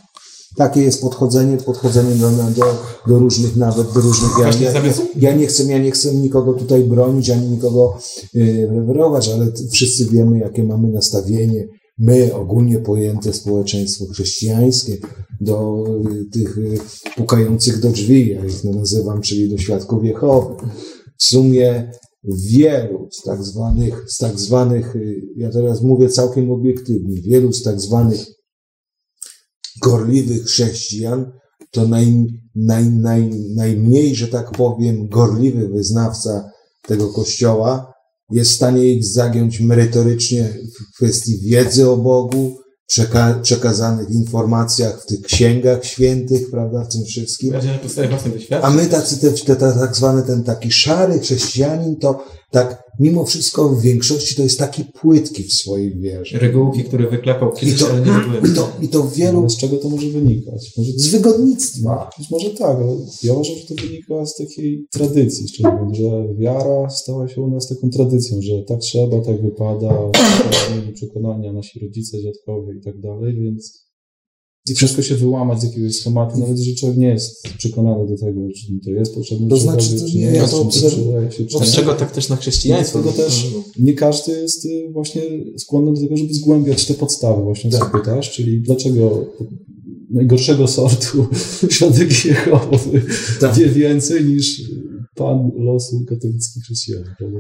takie 0.57 0.83
jest 0.83 1.01
podchodzenie, 1.01 1.57
podchodzenie 1.57 2.15
do, 2.15 2.31
do, 2.31 2.65
do 3.07 3.19
różnych, 3.19 3.57
nawet 3.57 3.93
do 3.93 4.01
różnych. 4.01 4.31
Ja, 4.41 4.71
ja, 4.71 4.83
ja, 5.17 5.37
nie 5.37 5.47
chcę, 5.47 5.65
ja 5.65 5.79
nie 5.79 5.91
chcę 5.91 6.15
nikogo 6.15 6.53
tutaj 6.53 6.85
bronić, 6.85 7.31
ani 7.31 7.49
nikogo 7.49 7.99
y, 8.37 8.69
referować, 8.71 9.29
ale 9.29 9.47
t- 9.47 9.63
wszyscy 9.73 10.07
wiemy, 10.07 10.39
jakie 10.39 10.65
mamy 10.65 10.89
nastawienie. 10.89 11.69
My, 11.99 12.35
ogólnie 12.35 12.79
pojęte 12.79 13.33
społeczeństwo 13.33 14.07
chrześcijańskie, 14.07 14.97
do 15.41 15.85
y, 16.11 16.25
tych 16.33 16.59
y, 16.59 16.79
pukających 17.17 17.81
do 17.81 17.91
drzwi, 17.91 18.29
ja 18.29 18.45
ich 18.45 18.65
nazywam, 18.65 19.21
czyli 19.21 19.51
do 19.51 19.59
świadków 19.59 20.05
Jehowy. 20.05 20.55
W 21.19 21.25
sumie 21.25 21.91
wielu 22.25 23.09
z 23.13 23.23
tak 23.23 23.45
zwanych, 23.45 24.05
z 24.09 24.19
tak 24.19 24.41
zwanych, 24.41 24.95
ja 25.37 25.51
teraz 25.51 25.83
mówię 25.83 26.09
całkiem 26.09 26.51
obiektywnie, 26.51 27.21
wielu 27.23 27.53
z 27.53 27.63
tak 27.63 27.81
zwanych 27.81 28.27
gorliwych 29.83 30.45
chrześcijan, 30.45 31.33
to 31.71 31.89
naj, 31.89 32.27
naj, 32.55 32.91
naj, 32.91 33.31
najmniej, 33.57 34.15
że 34.15 34.29
tak 34.29 34.51
powiem, 34.51 35.09
gorliwy 35.09 35.69
wyznawca 35.69 36.51
tego 36.87 37.09
kościoła 37.13 37.93
jest 38.31 38.51
w 38.51 38.55
stanie 38.55 38.87
ich 38.87 39.05
zagiąć 39.07 39.61
merytorycznie 39.61 40.49
w 40.81 40.97
kwestii 40.97 41.39
wiedzy 41.39 41.91
o 41.91 41.97
Bogu, 41.97 42.57
przeka- 42.93 43.41
przekazanych 43.41 44.11
informacjach 44.11 45.03
w 45.03 45.07
tych 45.07 45.21
księgach 45.21 45.85
świętych, 45.85 46.51
prawda, 46.51 46.85
w 46.85 46.89
tym 46.89 47.05
wszystkim. 47.05 47.53
A 48.65 48.71
my 48.71 48.87
tacy, 48.87 49.21
te, 49.21 49.33
te, 49.33 49.57
te, 49.57 49.73
tak 49.73 49.97
zwany 49.97 50.23
ten 50.23 50.45
taki 50.45 50.71
szary 50.71 51.19
chrześcijanin, 51.21 51.97
to 51.97 52.25
tak 52.53 52.83
mimo 53.01 53.25
wszystko 53.25 53.69
w 53.69 53.83
większości 53.83 54.37
to 54.37 54.43
jest 54.43 54.59
taki 54.59 54.85
płytki 54.85 55.43
w 55.43 55.53
swojej 55.53 56.01
wierze. 56.01 56.39
Regułki, 56.39 56.85
które 56.85 57.11
wyklepał 57.11 57.53
I 57.53 57.57
kiedyś, 57.57 57.81
to, 57.81 57.91
ale 57.91 58.01
nie 58.01 58.13
zbyłem. 58.25 58.53
i 58.53 58.57
to, 58.57 58.73
i 58.83 58.89
to 58.89 59.03
w 59.03 59.15
wielu 59.15 59.41
Ale 59.41 59.51
z 59.51 59.57
czego 59.57 59.77
to 59.77 59.89
może 59.89 60.09
wynikać? 60.09 60.73
Może 60.79 60.93
z 60.93 61.07
wygodnictwa. 61.07 62.11
Być 62.19 62.31
może 62.31 62.51
tak, 62.51 62.77
ale 62.77 62.97
ja 63.23 63.33
uważam, 63.33 63.57
że 63.57 63.75
to 63.75 63.83
wynika 63.83 64.27
z 64.27 64.37
takiej 64.37 64.87
tradycji, 64.91 65.49
szczerze 65.49 65.73
mówiąc, 65.73 65.97
że 65.97 66.35
wiara 66.39 66.91
stała 66.91 67.29
się 67.29 67.43
u 67.43 67.51
nas 67.51 67.69
taką 67.69 67.91
tradycją, 67.91 68.43
że 68.43 68.63
tak 68.69 68.79
trzeba, 68.79 69.21
tak 69.21 69.43
wypada, 69.43 69.95
mieli 70.77 70.93
przekonania 70.93 71.53
nasi 71.53 71.81
rodzice, 71.81 72.23
dziadkowie 72.23 72.75
i 72.79 72.81
tak 72.81 73.01
dalej, 73.01 73.35
więc 73.35 73.82
i 74.69 74.75
wszystko 74.75 75.03
się 75.03 75.15
wyłamać 75.15 75.61
z 75.61 75.65
jakiegoś 75.65 75.97
schematu, 75.97 76.39
nawet 76.39 76.59
jeżeli 76.59 76.77
człowiek 76.77 76.99
nie 76.99 77.07
jest 77.09 77.43
przekonany 77.59 78.07
do 78.09 78.17
tego, 78.17 78.41
czy 78.57 78.79
to 78.85 78.91
jest 78.91 79.15
potrzebne, 79.15 79.49
To 79.49 79.57
czy 79.57 79.63
znaczy, 79.63 79.97
to 80.01 80.09
czy 80.09 80.17
nie, 80.17 80.23
ja 80.23 80.31
jest, 80.33 80.51
to 80.53 80.59
czy 80.59 80.65
obserw- 80.79 80.91
przydaje 80.91 81.31
się, 81.33 81.45
czy 81.47 81.57
Od 81.57 81.65
nie. 81.67 81.71
czego 81.73 81.95
tak 81.95 82.11
też 82.13 82.29
na 82.29 82.37
chrześcijaństwo? 82.37 83.03
Dlatego 83.03 83.25
też 83.25 83.47
nie 83.79 83.95
każdy 83.95 84.33
jest 84.33 84.65
y, 84.65 84.89
właśnie 84.93 85.23
skłonny 85.59 85.93
do 85.95 86.01
tego, 86.01 86.17
żeby 86.17 86.35
zgłębiać 86.35 86.87
te 86.87 86.95
podstawy, 86.95 87.43
właśnie 87.43 87.71
co 87.71 87.79
Tak. 87.79 87.93
pytasz, 87.93 88.31
czyli 88.33 88.61
dlaczego 88.61 89.27
najgorszego 90.11 90.67
sortu 90.69 91.27
świadek 91.71 92.25
Jehowy 92.25 93.03
Tak. 93.41 93.55
wie 93.59 93.67
więcej 93.69 94.25
niż 94.25 94.63
pan 95.15 95.51
losu 95.57 96.05
katolickich 96.09 96.63
chrześcijan, 96.63 97.03
prawda? 97.19 97.39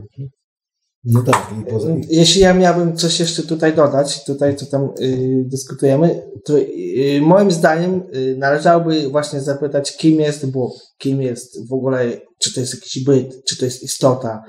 No 1.04 1.22
tak, 1.22 1.54
poza 1.70 1.88
Jeśli 2.08 2.40
ja 2.40 2.54
miałbym 2.54 2.96
coś 2.96 3.20
jeszcze 3.20 3.42
tutaj 3.42 3.74
dodać, 3.74 4.24
tutaj 4.24 4.56
co 4.56 4.66
tam 4.66 4.90
y, 5.00 5.44
dyskutujemy, 5.46 6.22
to 6.44 6.58
y, 6.58 7.20
moim 7.22 7.50
zdaniem 7.50 8.02
y, 8.14 8.36
należałoby 8.38 9.08
właśnie 9.08 9.40
zapytać, 9.40 9.96
kim 9.96 10.20
jest 10.20 10.50
Bóg, 10.50 10.72
kim 10.98 11.22
jest 11.22 11.68
w 11.68 11.72
ogóle, 11.72 12.20
czy 12.38 12.54
to 12.54 12.60
jest 12.60 12.74
jakiś 12.74 13.04
byt, 13.04 13.44
czy 13.44 13.58
to 13.58 13.64
jest 13.64 13.82
istota, 13.82 14.42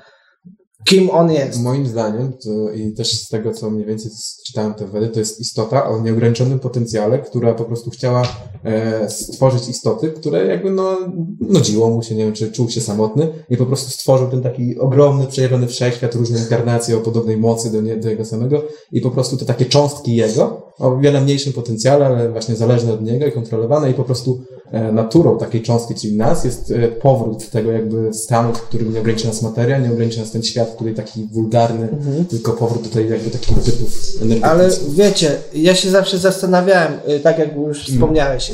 kim 0.86 1.10
on 1.10 1.32
jest. 1.32 1.62
Moim 1.62 1.88
zdaniem, 1.88 2.34
i 2.76 2.94
też 2.94 3.12
z 3.12 3.30
tego, 3.30 3.54
co 3.54 3.70
mniej 3.70 3.86
więcej 3.86 4.12
czytałem 4.46 4.74
te 4.74 4.88
wedy, 4.88 5.08
to 5.08 5.20
jest 5.20 5.40
istota 5.40 5.90
o 5.90 6.02
nieograniczonym 6.02 6.60
potencjale, 6.60 7.20
która 7.20 7.54
po 7.54 7.64
prostu 7.64 7.90
chciała 7.90 8.24
e, 8.64 9.10
stworzyć 9.10 9.70
istoty, 9.70 10.12
które 10.12 10.46
jakby 10.46 10.72
no, 10.72 10.98
nudziło 11.40 11.90
mu 11.90 12.04
się, 12.04 12.16
nie 12.16 12.26
wiem, 12.26 12.34
czy 12.34 12.52
czuł 12.52 12.70
się 12.70 12.82
samotny 12.82 13.30
i 13.50 13.58
po 13.58 13.66
prostu 13.66 13.92
stworzył 13.92 14.28
ten 14.28 14.42
taki 14.42 14.80
ogromny, 14.80 15.28
przejawiony 15.28 15.68
wszechświat, 15.68 16.16
różne 16.16 16.40
inkarnacje 16.40 16.98
o 16.98 17.00
podobnej 17.00 17.38
mocy 17.38 17.72
do, 17.72 17.82
nie, 17.82 17.98
do 17.98 18.10
jego 18.10 18.26
samego 18.26 18.64
i 18.92 19.02
po 19.02 19.12
prostu 19.12 19.38
te 19.38 19.46
takie 19.46 19.66
cząstki 19.66 20.16
jego 20.16 20.73
o 20.80 20.98
wiele 20.98 21.22
mniejszym 21.22 21.54
potencjale, 21.54 22.06
ale 22.06 22.30
właśnie 22.30 22.56
zależne 22.56 22.94
od 22.94 23.02
niego 23.02 23.26
i 23.26 23.32
kontrolowane 23.32 23.92
i 23.92 23.94
po 23.94 24.04
prostu 24.04 24.42
e, 24.72 24.92
naturą 24.92 25.38
takiej 25.38 25.62
cząstki, 25.62 25.96
czyli 25.96 26.18
nas, 26.18 26.46
jest 26.46 26.72
e, 26.72 26.88
powrót 26.88 27.50
tego 27.50 27.72
jakby 27.72 28.14
stanu, 28.14 28.54
w 28.54 28.62
którym 28.62 28.94
nie 28.94 29.00
ogranicza 29.00 29.28
nas 29.28 29.42
materia, 29.42 29.80
nie 29.80 29.92
ogranicza 29.92 30.22
nas 30.22 30.32
ten 30.32 30.44
świat, 30.44 30.74
który 30.76 30.94
taki 30.94 31.28
wulgarny, 31.32 31.88
tylko 32.30 32.52
powrót 32.54 32.92
tej 32.92 33.10
jakby 33.10 33.30
takich 33.30 33.58
bytów 33.58 34.00
energetycznych. 34.22 34.52
Ale 34.52 34.70
wiecie, 34.90 35.38
ja 35.54 35.76
się 35.76 35.90
zawsze 35.90 36.18
zastanawiałem, 36.18 36.94
y, 37.10 37.20
tak 37.20 37.40
jak 37.40 37.56
już 37.56 37.86
wspomniałeś, 37.86 38.52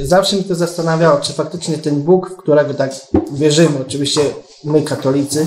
y, 0.00 0.06
zawsze 0.06 0.36
mi 0.36 0.44
to 0.44 0.54
zastanawiało, 0.54 1.20
czy 1.20 1.32
faktycznie 1.32 1.78
ten 1.78 2.02
Bóg, 2.02 2.30
w 2.30 2.36
którego 2.36 2.74
tak 2.74 2.94
wierzymy, 3.32 3.78
oczywiście 3.80 4.20
my 4.64 4.82
katolicy, 4.82 5.46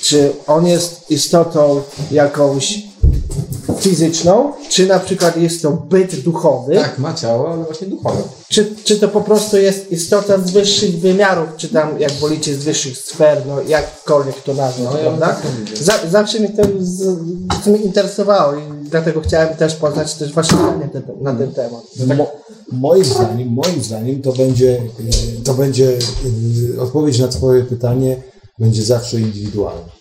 czy 0.00 0.32
on 0.46 0.66
jest 0.66 1.10
istotą 1.10 1.80
jakąś 2.10 2.89
fizyczną, 3.80 4.52
czy 4.68 4.86
na 4.86 4.98
przykład 4.98 5.36
jest 5.36 5.62
to 5.62 5.70
byt 5.70 6.20
duchowy, 6.20 6.74
Tak, 6.74 6.98
ma 6.98 7.14
ciało, 7.14 7.52
ale 7.52 7.64
właśnie 7.64 7.86
duchowe. 7.86 8.22
czy, 8.48 8.74
czy 8.84 8.96
to 8.96 9.08
po 9.08 9.20
prostu 9.20 9.56
jest 9.56 9.92
istota 9.92 10.38
z 10.38 10.50
wyższych 10.50 10.98
wymiarów, 11.00 11.48
czy 11.56 11.68
tam 11.68 12.00
jak 12.00 12.12
wolicie 12.12 12.54
z 12.54 12.64
wyższych 12.64 12.98
sfer, 12.98 13.42
no 13.46 13.62
jakkolwiek 13.62 14.42
to 14.42 14.54
nazwać, 14.54 14.88
No, 14.92 14.98
ja 14.98 15.04
prawda? 15.04 15.26
tak 15.26 15.40
to 15.42 15.48
widział. 15.60 15.76
Za, 15.84 15.92
zawsze 16.10 16.38
mnie 16.38 16.48
to 16.48 16.62
z, 16.78 17.18
to 17.64 17.70
mnie 17.70 17.78
interesowało 17.80 18.54
i 18.54 18.60
dlatego 18.82 19.20
chciałem 19.20 19.56
też 19.56 19.74
poznać 19.74 20.14
też 20.14 20.32
wasze 20.32 20.56
zdanie 20.56 20.88
te, 20.92 21.02
na 21.20 21.34
ten 21.34 21.52
temat. 21.52 21.82
Mo, 22.16 22.26
moim 22.72 23.04
zdaniem, 23.04 23.48
moim 23.48 23.82
zdaniem 23.82 24.22
to 24.22 24.32
będzie, 24.32 24.72
e, 25.40 25.42
to 25.44 25.54
będzie 25.54 25.98
e, 26.76 26.80
odpowiedź 26.82 27.18
na 27.18 27.28
Twoje 27.28 27.62
pytanie 27.64 28.16
będzie 28.58 28.82
zawsze 28.82 29.20
indywidualna. 29.20 29.99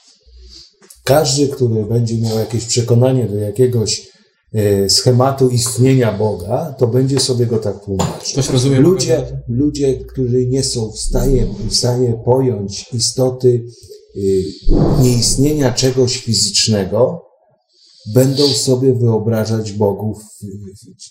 Każdy, 1.10 1.48
który 1.48 1.86
będzie 1.86 2.17
miał 2.17 2.39
jakieś 2.39 2.65
przekonanie 2.65 3.26
do 3.26 3.36
jakiegoś 3.36 4.08
e, 4.54 4.89
schematu 4.89 5.50
istnienia 5.50 6.17
Boga, 6.17 6.76
to 6.78 6.88
będzie 6.88 7.19
sobie 7.19 7.45
go 7.45 7.58
tak 7.58 7.86
tłumaczył. 7.86 8.32
Ktoś 8.32 8.50
rozumie 8.50 8.80
Ludzie, 8.80 9.26
ludzie, 9.48 9.93
którzy 9.93 10.48
nie 10.48 10.63
są 10.63 10.91
w 10.91 11.00
stanie, 11.00 11.48
w 11.69 11.76
stanie 11.76 12.22
pojąć 12.26 12.93
istoty 12.93 13.65
y, 14.17 14.43
nieistnienia 15.02 15.74
czegoś 15.74 16.17
fizycznego, 16.17 17.22
będą 18.13 18.48
sobie 18.48 18.93
wyobrażać 18.93 19.72
bogów 19.72 20.17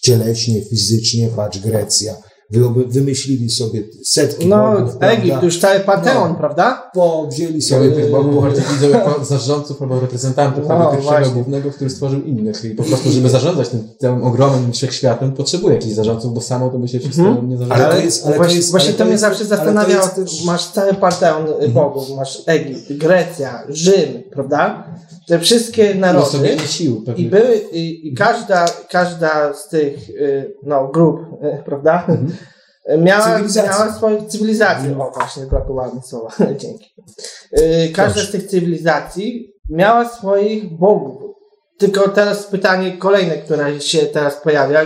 cieleśnie, 0.02 0.64
fizycznie, 0.64 1.28
patrz 1.36 1.58
Grecja. 1.58 2.16
Wy- 2.50 2.84
Wymyślili 2.86 3.50
sobie 3.50 3.82
setki 4.04 4.46
No, 4.46 4.72
bogów, 4.72 4.96
prawda? 4.96 5.10
Egipt, 5.22 5.42
już 5.42 5.60
cały 5.60 5.80
Panteon, 5.80 6.28
No. 6.28 6.34
prawda? 6.34 6.90
Po, 6.94 7.26
wzięli 7.30 7.62
Sobie 7.62 7.84
sobie 7.90 8.02
tych 8.02 8.10
bogów 8.10 8.42
bardziej 8.42 8.64
widzą 8.74 8.88
jako 8.88 9.24
zarządców 9.24 9.82
albo 9.82 10.00
reprezentantów 10.00 10.64
No, 10.68 10.90
tego 10.90 10.90
pierwszego 11.08 11.30
głównego, 11.34 11.70
który 11.70 11.90
stworzył 11.90 12.22
innych. 12.22 12.64
I 12.64 12.70
po 12.70 12.82
prostu, 12.82 13.10
żeby 13.10 13.28
zarządzać 13.30 13.68
tym 13.68 13.88
całym 14.00 14.22
ogromnym 14.24 14.72
wszechświatem, 14.72 15.32
potrzebuje 15.32 15.74
jakichś 15.74 15.94
zarządców, 15.94 16.34
bo 16.34 16.40
samo 16.40 16.70
to 16.70 16.78
by 16.78 16.88
się 16.88 16.98
wszystko 17.00 17.22
Mhm. 17.22 17.48
nie 17.48 17.56
zarządzało. 17.56 17.84
Ale 17.90 17.94
to 18.00 18.04
jest- 18.04 18.24
ale 18.24 18.32
to 18.34 18.38
właśnie, 18.38 18.56
jest- 18.56 18.70
właśnie 18.70 18.88
ale 18.88 18.92
to, 18.94 18.98
to 18.98 19.04
mnie 19.04 19.12
jest- 19.12 19.20
zawsze 19.22 19.40
ale 19.40 19.48
to 19.50 19.56
zastanawiało. 19.56 20.04
jest-. 20.18 20.38
Ty 20.40 20.46
masz 20.46 20.66
cały 20.70 20.94
panteon 20.94 21.46
y, 21.62 21.68
bogów, 21.68 22.10
masz 22.16 22.42
Egipt, 22.46 22.92
Grecja, 22.92 23.62
Rzym, 23.68 24.22
prawda? 24.32 24.84
Te 25.28 25.38
wszystkie 25.38 25.94
narody. 25.94 26.58
Sił. 26.66 27.04
I 27.16 27.26
były, 27.26 27.56
i, 27.72 28.08
i 28.08 28.14
każda, 28.14 28.66
każda 28.90 29.54
z 29.54 29.68
tych 29.68 30.10
y, 30.10 30.54
no, 30.62 30.88
grup, 30.88 31.20
y, 31.44 31.62
prawda? 31.64 32.06
Miała, 32.98 33.24
Cywilizacji. 33.24 33.70
miała 33.70 33.92
swoją 33.92 34.26
cywilizację. 34.26 34.98
O, 34.98 35.10
właśnie, 35.10 35.46
brakowało 35.46 35.94
mi 35.94 36.02
słowa. 36.02 36.30
Dzięki. 36.60 36.94
Y, 37.58 37.92
Każda 37.94 38.22
z 38.22 38.30
tych 38.30 38.46
cywilizacji 38.46 39.52
miała 39.70 40.08
swoich 40.08 40.78
bogów. 40.78 41.22
Tylko 41.78 42.08
teraz 42.08 42.46
pytanie 42.46 42.96
kolejne, 42.96 43.36
które 43.36 43.80
się 43.80 43.98
teraz 43.98 44.36
pojawia, 44.36 44.80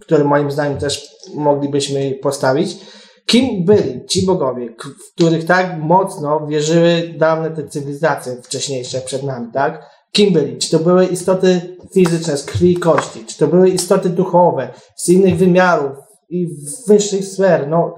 które 0.00 0.24
moim 0.24 0.50
zdaniem 0.50 0.78
też 0.78 1.10
moglibyśmy 1.34 2.10
postawić. 2.22 2.78
Kim 3.26 3.64
byli 3.64 4.06
ci 4.06 4.26
bogowie, 4.26 4.68
w 5.08 5.14
których 5.14 5.44
tak 5.44 5.78
mocno 5.78 6.46
wierzyły 6.46 7.14
dawne 7.18 7.50
te 7.50 7.68
cywilizacje 7.68 8.36
wcześniejsze 8.42 9.00
przed 9.00 9.22
nami, 9.22 9.52
tak? 9.52 9.90
Kim 10.12 10.32
byli? 10.32 10.58
Czy 10.58 10.70
to 10.70 10.78
były 10.78 11.06
istoty 11.06 11.76
fizyczne 11.94 12.36
z 12.36 12.44
krwi 12.44 12.72
i 12.72 12.76
kości? 12.76 13.24
Czy 13.26 13.38
to 13.38 13.46
były 13.46 13.70
istoty 13.70 14.08
duchowe 14.10 14.68
z 14.96 15.08
innych 15.08 15.36
wymiarów 15.36 15.96
i 16.30 16.48
wyższych 16.88 17.24
sfer? 17.24 17.68
No, 17.68 17.94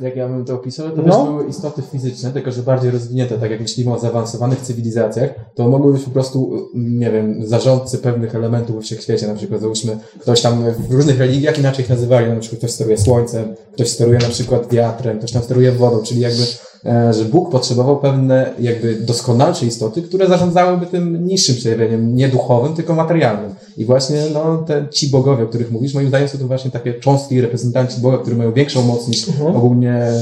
Jak 0.00 0.16
ja 0.16 0.28
bym 0.28 0.44
to 0.44 0.54
opisał, 0.54 0.90
to 0.90 1.02
No. 1.02 1.02
też 1.02 1.30
były 1.32 1.46
istoty 1.48 1.82
fizyczne, 1.92 2.30
tylko 2.32 2.52
że 2.52 2.62
bardziej 2.62 2.90
rozwinięte, 2.90 3.38
tak 3.38 3.50
jak 3.50 3.60
myślimy 3.60 3.92
o 3.92 3.98
zaawansowanych 3.98 4.60
cywilizacjach, 4.60 5.30
to 5.54 5.68
mogły 5.68 5.92
być 5.92 6.02
po 6.02 6.10
prostu, 6.10 6.68
nie 6.74 7.10
wiem, 7.10 7.46
zarządcy 7.46 7.98
pewnych 7.98 8.34
elementów 8.34 8.76
we 8.76 8.82
wszechświecie, 8.82 9.26
na 9.26 9.34
przykład 9.34 9.60
załóżmy, 9.60 9.98
ktoś 10.18 10.40
tam 10.42 10.64
w 10.88 10.92
różnych 10.92 11.18
religiach 11.18 11.58
inaczej 11.58 11.84
ich 11.84 11.90
nazywali, 11.90 12.28
na 12.32 12.40
przykład 12.40 12.58
ktoś 12.58 12.70
steruje 12.70 12.98
słońcem, 12.98 13.54
ktoś 13.72 13.88
steruje 13.90 14.18
na 14.18 14.28
przykład 14.28 14.72
wiatrem, 14.72 15.18
ktoś 15.18 15.32
tam 15.32 15.42
steruje 15.42 15.72
wodą, 15.72 16.02
czyli 16.02 16.20
jakby, 16.20 16.42
że 16.84 17.24
Bóg 17.24 17.50
potrzebował 17.50 18.00
pewne 18.00 18.54
jakby 18.58 18.94
doskonalsze 18.94 19.66
istoty, 19.66 20.02
które 20.02 20.26
zarządzałyby 20.26 20.86
tym 20.86 21.26
niższym 21.26 21.56
przejawieniem, 21.56 22.14
nie 22.14 22.28
duchowym, 22.28 22.74
tylko 22.74 22.94
materialnym. 22.94 23.54
I 23.76 23.84
właśnie, 23.84 24.22
no, 24.34 24.64
te, 24.66 24.86
ci 24.90 25.08
bogowie, 25.08 25.44
o 25.44 25.46
których 25.46 25.70
mówisz, 25.70 25.94
moim 25.94 26.08
zdaniem 26.08 26.28
są 26.28 26.38
to 26.38 26.46
właśnie 26.46 26.70
takie 26.70 26.94
cząstki 26.94 27.34
i 27.34 27.40
reprezentanci 27.40 28.00
Boga, 28.00 28.18
które 28.18 28.36
mają 28.36 28.52
większą 28.52 28.82
moc 28.82 29.08
niż 29.08 29.26
ogólnie 29.56 30.12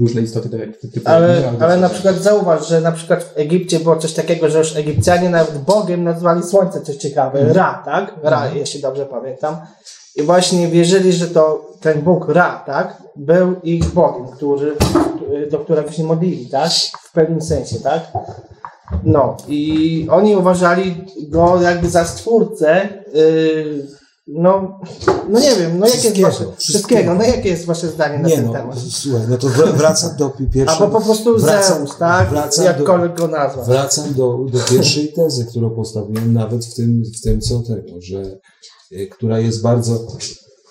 różne 0.00 0.20
istoty 0.20 0.48
tak 0.48 0.60
jak 0.60 0.76
typu 0.76 1.00
ale, 1.04 1.52
ale 1.60 1.76
na 1.76 1.88
przykład 1.88 2.16
zauważ, 2.16 2.68
że 2.68 2.80
na 2.80 2.92
przykład 2.92 3.24
w 3.24 3.38
Egipcie 3.38 3.80
było 3.80 3.96
coś 3.96 4.12
takiego, 4.12 4.50
że 4.50 4.58
już 4.58 4.76
Egipcjanie 4.76 5.30
nawet 5.30 5.58
Bogiem 5.58 6.04
nazwali 6.04 6.42
słońce, 6.42 6.80
coś 6.80 6.96
ciekawe. 6.96 7.52
Ra, 7.52 7.82
tak? 7.84 8.14
Ra, 8.22 8.50
jeśli 8.54 8.80
dobrze 8.80 9.06
pamiętam. 9.06 9.56
I 10.18 10.22
właśnie 10.22 10.68
wierzyli, 10.68 11.12
że 11.12 11.26
to 11.28 11.70
ten 11.80 12.02
Bóg 12.02 12.28
Ra, 12.28 12.62
tak? 12.66 13.02
Był 13.16 13.54
ich 13.62 13.84
Bogiem, 13.84 14.26
do 15.50 15.58
którego 15.58 15.92
się 15.92 16.04
modlili, 16.04 16.46
tak? 16.46 16.70
W 17.02 17.12
pewnym 17.12 17.42
sensie, 17.42 17.80
tak? 17.80 18.12
No 19.04 19.36
i 19.48 20.06
oni 20.10 20.36
uważali 20.36 21.04
go 21.28 21.62
jakby 21.62 21.90
za 21.90 22.04
stwórcę, 22.04 22.88
yy, 23.14 23.86
no, 24.28 24.80
no 25.28 25.40
nie 25.40 25.56
wiem, 25.56 25.78
no 25.78 25.86
jakie 25.86 25.96
jest 25.98 26.00
Wszystkiego, 26.00 26.28
wasze, 26.28 26.38
wszystkiego. 26.38 26.56
wszystkiego, 26.58 27.14
no 27.14 27.22
jakie 27.24 27.48
jest 27.48 27.64
wasze 27.64 27.88
zdanie 27.88 28.18
na 28.18 28.28
Nie 28.28 28.36
ten 28.36 28.46
no, 28.46 28.52
temat? 28.52 28.78
słuchaj, 28.90 29.20
no 29.28 29.38
to 29.38 29.46
wr- 29.48 29.72
wracam 29.74 30.16
do 30.16 30.30
pi- 30.30 30.46
pierwszej... 30.46 30.78
Albo 30.82 30.98
po 30.98 31.04
prostu 31.04 31.38
wracam- 31.38 31.78
Zeus, 31.78 31.96
tak? 31.98 32.30
wracam 32.30 32.64
Jakkolwiek 32.64 33.14
go 33.16 33.28
nazwać. 33.28 33.66
Wracam 33.66 34.14
do, 34.14 34.38
do 34.52 34.58
pierwszej 34.70 35.12
tezy, 35.12 35.46
którą 35.46 35.70
postawiłem 35.70 36.32
nawet 36.34 36.64
w 36.64 36.74
tym, 36.74 37.02
w 37.18 37.20
tym 37.20 37.40
co 37.40 37.58
tego, 37.60 38.00
że 38.00 38.22
która 39.10 39.40
jest 39.40 39.62
bardzo, 39.62 40.06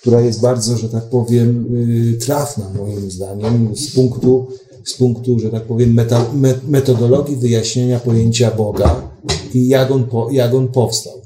która 0.01 0.21
jest 0.21 0.41
bardzo, 0.41 0.77
że 0.77 0.89
tak 0.89 1.09
powiem, 1.09 1.75
y, 1.75 2.17
trafna 2.17 2.69
moim 2.77 3.11
zdaniem 3.11 3.75
z 3.75 3.95
punktu, 3.95 4.47
z 4.85 4.93
punktu, 4.93 5.39
że 5.39 5.49
tak 5.49 5.63
powiem, 5.63 5.93
meta, 5.93 6.33
me, 6.33 6.59
metodologii 6.67 7.35
wyjaśnienia 7.35 7.99
pojęcia 7.99 8.51
Boga 8.51 9.11
i 9.53 9.67
jak 9.67 9.91
on, 9.91 10.03
po, 10.03 10.29
jak 10.31 10.53
on 10.53 10.67
powstał. 10.67 11.21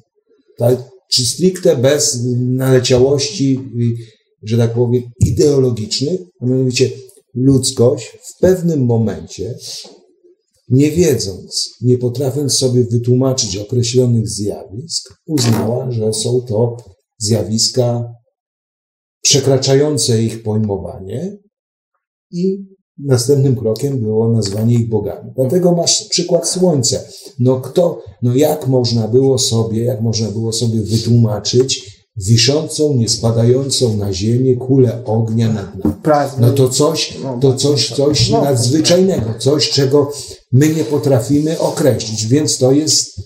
Tak? 0.58 0.78
Czy 1.12 1.26
stricte 1.26 1.76
bez 1.76 2.20
naleciałości, 2.38 3.60
y, 3.80 4.22
że 4.44 4.58
tak 4.58 4.74
powiem, 4.74 5.04
ideologicznych, 5.26 6.20
a 6.42 6.46
mianowicie 6.46 6.90
ludzkość 7.36 8.06
w 8.06 8.40
pewnym 8.40 8.86
momencie 8.86 9.56
nie 10.72 10.92
wiedząc, 10.92 11.70
nie 11.82 11.98
potrafiąc 11.98 12.54
sobie 12.54 12.84
wytłumaczyć 12.84 13.58
określonych 13.58 14.28
zjawisk, 14.28 15.14
uznała, 15.28 15.92
że 15.92 16.14
są 16.14 16.42
to 16.42 16.78
zjawiska 17.18 18.14
przekraczające 19.22 20.24
ich 20.24 20.44
pojmowanie 20.44 21.38
i 22.32 22.66
następnym 22.98 23.56
krokiem 23.56 24.00
było 24.00 24.32
nazwanie 24.32 24.76
ich 24.76 24.90
bogami. 24.90 25.32
Dlatego 25.36 25.72
masz 25.72 26.08
przykład 26.08 26.48
słońca. 26.48 27.00
No 27.40 27.62
kto, 27.62 28.02
no 28.22 28.36
jak 28.36 28.68
można 28.68 29.08
było 29.08 29.38
sobie, 29.38 29.84
jak 29.84 30.02
można 30.02 30.32
było 30.32 30.54
sobie 30.54 30.82
wytłumaczyć 30.82 32.02
wiszącą, 32.18 32.94
nie 32.94 33.10
spadającą 33.10 33.98
na 33.98 34.14
ziemię 34.14 34.56
kulę 34.56 35.04
ognia 35.06 35.54
nad 35.54 35.76
nami? 35.76 35.96
No 36.42 36.52
to 36.52 36.70
coś, 36.70 37.18
to 37.42 37.54
coś, 37.54 37.90
coś 37.90 38.30
No, 38.30 38.44
nadzwyczajnego, 38.44 39.34
coś, 39.40 39.70
czego 39.70 40.12
my 40.52 40.70
nie 40.70 40.84
potrafimy 40.84 41.60
określić, 41.60 42.28
więc 42.28 42.58
to 42.58 42.72
jest, 42.72 43.22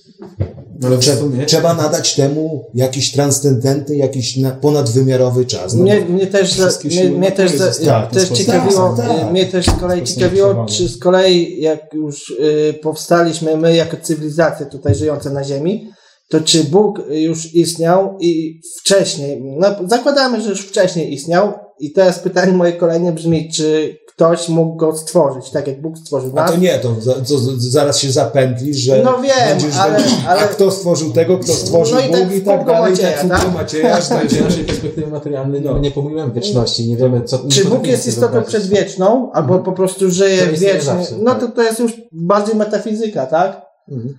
trze, 0.99 1.17
trzeba 1.45 1.73
nadać 1.73 2.15
temu 2.15 2.65
jakiś 2.73 3.11
transcendentny, 3.11 3.95
jakiś 3.95 4.37
na, 4.37 4.51
ponadwymiarowy 4.51 5.45
czas. 5.45 5.73
No, 5.73 5.83
Mnie, 5.83 6.01
mnie 6.01 6.27
też, 6.27 6.57
mnie, 6.83 7.09
mnie 7.09 7.31
też, 7.31 7.51
ten 7.51 8.07
też 8.11 8.29
ciekawiło, 8.29 8.95
Tak, 8.97 9.07
tak. 9.07 9.31
mnie 9.31 9.45
też 9.45 9.65
z 9.65 9.79
kolei 9.79 10.03
ciekawiło, 10.03 10.65
czy 10.65 10.89
z 10.89 10.99
kolei 10.99 11.61
jak 11.61 11.93
już 11.93 12.29
y, 12.29 12.79
powstaliśmy 12.81 13.57
my 13.57 13.75
jako 13.75 13.97
cywilizacja 14.01 14.65
tutaj 14.65 14.95
żyjąca 14.95 15.29
na 15.29 15.43
Ziemi, 15.43 15.89
to 16.29 16.41
czy 16.41 16.63
Bóg 16.63 17.01
już 17.09 17.55
istniał 17.55 18.17
i 18.19 18.61
wcześniej, 18.79 19.41
no 19.57 19.67
zakładamy, 19.87 20.41
że 20.41 20.49
już 20.49 20.61
wcześniej 20.61 21.13
istniał 21.13 21.53
i 21.79 21.91
teraz 21.91 22.19
pytanie 22.19 22.53
moje 22.53 22.73
kolejne 22.73 23.11
brzmi, 23.11 23.49
czy 23.51 23.97
ktoś 24.15 24.49
mógł 24.49 24.75
go 24.75 24.97
stworzyć, 24.97 25.49
tak 25.49 25.67
jak 25.67 25.81
Bóg 25.81 25.97
stworzył 25.97 26.31
a 26.35 26.41
nas? 26.41 26.51
to 26.51 26.57
nie, 26.57 26.79
to, 26.79 26.89
to, 27.27 27.39
zaraz 27.57 27.97
się 27.99 28.11
zapętlisz, 28.11 28.77
że 28.77 29.01
No 29.03 29.17
wiem, 29.21 29.33
będziesz, 29.49 29.75
ale- 29.77 29.97
ale- 30.27 30.41
a 30.41 30.47
kto 30.47 30.71
stworzył 30.71 31.11
tego, 31.11 31.37
kto 31.39 31.53
stworzył 31.53 31.95
No 31.95 32.01
i 32.05 32.09
tak 32.11 32.23
Bóg 32.23 32.31
i 32.33 32.39
w 32.41 32.45
tak 32.45 32.65
dalej, 32.65 32.93
i 32.93 32.95
Macieja, 32.95 33.11
tak 33.11 33.17
w 33.17 33.29
kółko 33.29 33.45
tak? 33.45 33.53
Macieja, 33.53 34.01
Z 34.01 34.07
znajdzie 34.07 34.41
naszej 34.41 34.63
perspektywy 34.65 35.07
materialnej 35.11 35.61
No. 35.61 35.73
no. 35.73 35.79
nie 35.79 35.91
pomyliłem 35.91 36.31
wieczności, 36.33 36.87
nie 36.89 36.97
wiemy 36.97 37.21
co... 37.21 37.39
Czy 37.49 37.65
Bóg 37.65 37.87
jest 37.87 38.07
istotą 38.07 38.31
wyobrazić. 38.31 38.49
przedwieczną, 38.59 39.31
albo 39.31 39.59
po 39.59 39.71
prostu 39.71 40.11
żyje 40.11 40.47
wiecznie? 40.47 40.93
no 41.21 41.31
tak. 41.31 41.39
to 41.39 41.47
to 41.47 41.63
jest 41.63 41.79
już 41.79 41.93
bardziej 42.11 42.55
metafizyka, 42.55 43.25
tak? 43.25 43.61
Mhm. 43.91 44.15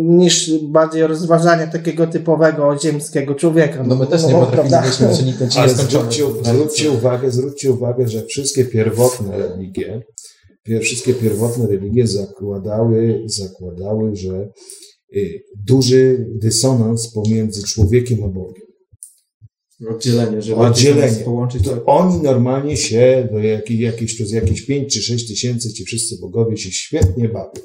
Niż 0.00 0.50
bardziej 0.62 1.06
rozważanie 1.06 1.68
takiego 1.72 2.06
typowego 2.06 2.78
ziemskiego 2.78 3.34
człowieka. 3.34 3.84
No 3.84 3.96
my 3.96 4.06
też 4.06 4.26
nie 4.26 4.32
potrafiliśmy 4.32 5.08
przeniknąć 5.08 5.56
Ale 5.56 5.68
nieskończonej 5.68 6.24
zwróćcie, 6.44 6.90
uwagę, 6.90 7.30
zwróćcie 7.30 7.72
uwagę, 7.72 8.08
że 8.08 8.26
wszystkie 8.26 8.64
pierwotne 8.64 9.38
religie, 9.38 10.02
wszystkie 10.80 11.14
pierwotne 11.14 11.66
religie 11.66 12.06
zakładały, 12.06 13.22
zakładały, 13.26 14.16
że 14.16 14.48
y, 15.16 15.42
duży 15.66 16.26
dysonans 16.42 17.12
pomiędzy 17.12 17.62
człowiekiem 17.62 18.24
a 18.24 18.28
Bogiem. 18.28 18.68
Oddzielenie, 19.90 20.42
że 20.42 20.56
Oddzielenie. 20.56 21.24
połączyć. 21.24 21.64
To 21.64 21.84
oni 21.84 22.22
normalnie 22.22 22.76
się 22.76 23.28
do 23.32 23.38
jakich, 23.38 23.80
jakieś, 23.80 24.14
przez 24.14 24.32
jakieś 24.32 24.66
5 24.66 24.94
czy 24.94 25.02
6 25.02 25.28
tysięcy 25.28 25.72
ci 25.72 25.84
wszyscy 25.84 26.16
bogowie 26.20 26.56
się 26.56 26.72
świetnie 26.72 27.28
bawią. 27.28 27.62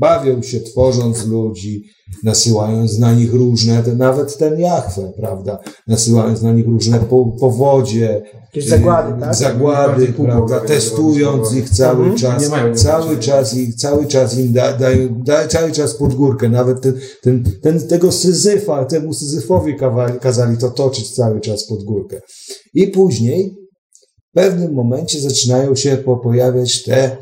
Bawią 0.00 0.42
się 0.42 0.60
tworząc 0.60 1.26
ludzi, 1.26 1.82
nasyłając 2.24 2.98
na 2.98 3.12
nich 3.12 3.34
różne, 3.34 3.82
nawet 3.96 4.38
ten 4.38 4.60
Jachwę, 4.60 5.12
prawda? 5.16 5.58
Nasyłając 5.86 6.42
na 6.42 6.52
nich 6.52 6.66
różne 6.66 6.98
po, 6.98 7.24
powodzie, 7.40 8.22
Jakieś 8.44 8.68
zagłady, 8.68 9.20
tak? 9.20 9.34
zagłady, 9.34 10.06
prawda? 10.06 10.60
Testując 10.60 11.54
ich 11.54 11.70
cały 11.70 12.04
Mhm. 12.06 12.16
czas, 12.18 12.50
cały 12.74 13.18
czas 13.18 13.54
ich, 13.54 13.74
cały 13.74 14.06
czas 14.06 14.38
im 14.38 14.52
da, 14.52 14.72
dają, 14.72 15.22
da, 15.24 15.48
cały 15.48 15.72
czas 15.72 15.94
pod 15.94 16.14
górkę, 16.14 16.48
nawet 16.48 16.80
ten, 16.80 16.94
ten, 17.22 17.44
ten, 17.62 17.88
tego 17.88 18.12
Syzyfa, 18.12 18.84
temu 18.84 19.12
Syzyfowi 19.14 19.76
kawali, 19.76 20.18
kazali 20.18 20.58
to 20.58 20.70
toczyć 20.70 21.14
cały 21.14 21.40
czas 21.40 21.66
pod 21.66 21.84
górkę. 21.84 22.20
I 22.74 22.86
później 22.88 23.56
w 24.30 24.34
pewnym 24.34 24.72
momencie 24.74 25.20
zaczynają 25.20 25.74
się 25.74 25.96
po, 25.96 26.16
pojawiać 26.16 26.82
te, 26.82 27.16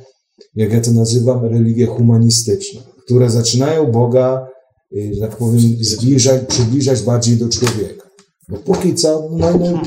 jak 0.59 0.73
ja 0.73 0.81
to 0.81 0.93
nazywam, 0.93 1.45
religie 1.45 1.87
humanistyczne, 1.87 2.81
które 3.05 3.31
zaczynają 3.31 3.93
Boga, 3.93 4.49
y, 4.97 5.15
że 5.15 5.21
tak 5.21 5.37
powiem, 5.37 5.61
zbliżać, 5.81 6.43
przybliżać 6.49 7.03
bardziej 7.03 7.37
do 7.37 7.49
człowieka. 7.49 8.09
Bo 8.49 8.57
póki 8.57 8.95
co, 8.95 9.29
no, 9.33 9.59
no, 9.59 9.83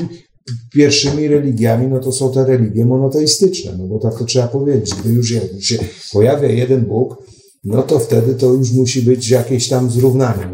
pierwszymi 0.72 1.28
religiami, 1.28 1.86
no 1.86 2.00
to 2.00 2.12
są 2.12 2.32
te 2.32 2.44
religie 2.44 2.84
monoteistyczne, 2.84 3.76
no 3.78 3.86
bo 3.86 3.98
tak 3.98 4.18
to 4.18 4.24
trzeba 4.24 4.48
powiedzieć, 4.48 4.94
gdy 4.94 5.12
już 5.12 5.34
się 5.60 5.78
pojawia 6.12 6.48
jeden 6.48 6.84
Bóg, 6.84 7.16
no 7.64 7.82
to 7.82 7.98
wtedy 7.98 8.34
to 8.34 8.52
już 8.52 8.72
musi 8.72 9.02
być 9.02 9.30
jakieś 9.30 9.68
tam 9.68 9.90
zrównanie, 9.90 10.46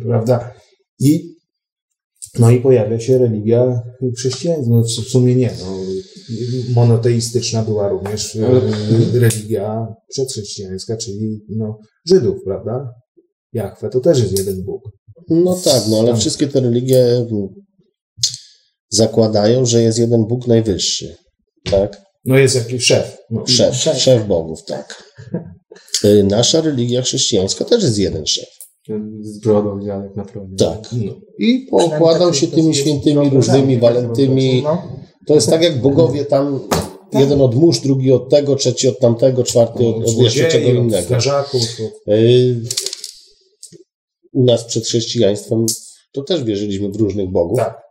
prawda? 0.00 0.54
I 1.00 1.33
no 2.38 2.50
i 2.50 2.60
pojawia 2.60 3.00
się 3.00 3.18
religia 3.18 3.82
chrześcijańska. 4.18 4.70
No 4.70 4.82
w 4.82 4.88
sumie 4.88 5.34
nie. 5.34 5.50
No, 5.60 5.76
monoteistyczna 6.74 7.62
była 7.62 7.88
również 7.88 8.36
e, 8.36 8.60
religia 9.20 9.86
przedchrześcijańska, 10.08 10.96
czyli 10.96 11.40
no, 11.48 11.78
Żydów, 12.08 12.36
prawda? 12.44 12.94
Jachwę 13.52 13.90
to 13.90 14.00
też 14.00 14.18
jest 14.18 14.38
jeden 14.38 14.64
Bóg. 14.64 14.82
No 15.28 15.54
tak, 15.64 15.82
no 15.90 15.98
ale 15.98 16.08
Tam. 16.08 16.20
wszystkie 16.20 16.46
te 16.46 16.60
religie 16.60 17.16
mm, 17.16 17.48
zakładają, 18.88 19.66
że 19.66 19.82
jest 19.82 19.98
jeden 19.98 20.24
Bóg 20.24 20.46
najwyższy. 20.46 21.16
Tak? 21.70 22.02
No 22.24 22.38
jest 22.38 22.54
jakiś 22.54 22.84
szef. 22.84 23.16
No, 23.30 23.46
Szef, 23.46 23.74
szef 23.76 24.26
bogów, 24.26 24.64
tak. 24.64 25.04
Y, 26.04 26.24
Nasza 26.24 26.60
religia 26.60 27.02
chrześcijańska 27.02 27.64
też 27.64 27.82
jest 27.82 27.98
jeden 27.98 28.26
szef. 28.26 28.48
Z 29.20 29.38
brodą 29.38 29.80
dziadek 29.84 30.16
na 30.16 30.24
tronie. 30.24 30.56
Tak. 30.56 30.78
no. 30.92 31.12
I 31.38 31.66
poukładał 31.70 32.34
się 32.34 32.46
tymi 32.46 32.74
świętymi 32.74 33.30
różnymi, 33.30 33.78
walentymi. 33.78 34.62
No. 34.62 34.82
To 35.26 35.34
jest 35.34 35.50
tak 35.50 35.62
jak 35.62 35.80
bogowie 35.80 36.24
tam, 36.24 36.60
jeden 37.12 37.40
od 37.40 37.54
mórz, 37.54 37.80
drugi 37.80 38.12
od 38.12 38.30
tego, 38.30 38.56
trzeci 38.56 38.88
od 38.88 38.98
tamtego, 38.98 39.44
czwarty 39.44 39.86
od, 39.86 40.08
od 40.08 40.18
jeszcze 40.18 40.48
czego 40.48 40.70
innego. 40.70 41.16
Y, 42.08 42.60
U 44.32 44.44
nas 44.44 44.64
przed 44.64 44.84
chrześcijaństwem 44.84 45.66
to 46.12 46.22
też 46.22 46.44
wierzyliśmy 46.44 46.88
w 46.88 46.96
różnych 46.96 47.30
bogów, 47.30 47.58
Tak, 47.58 47.82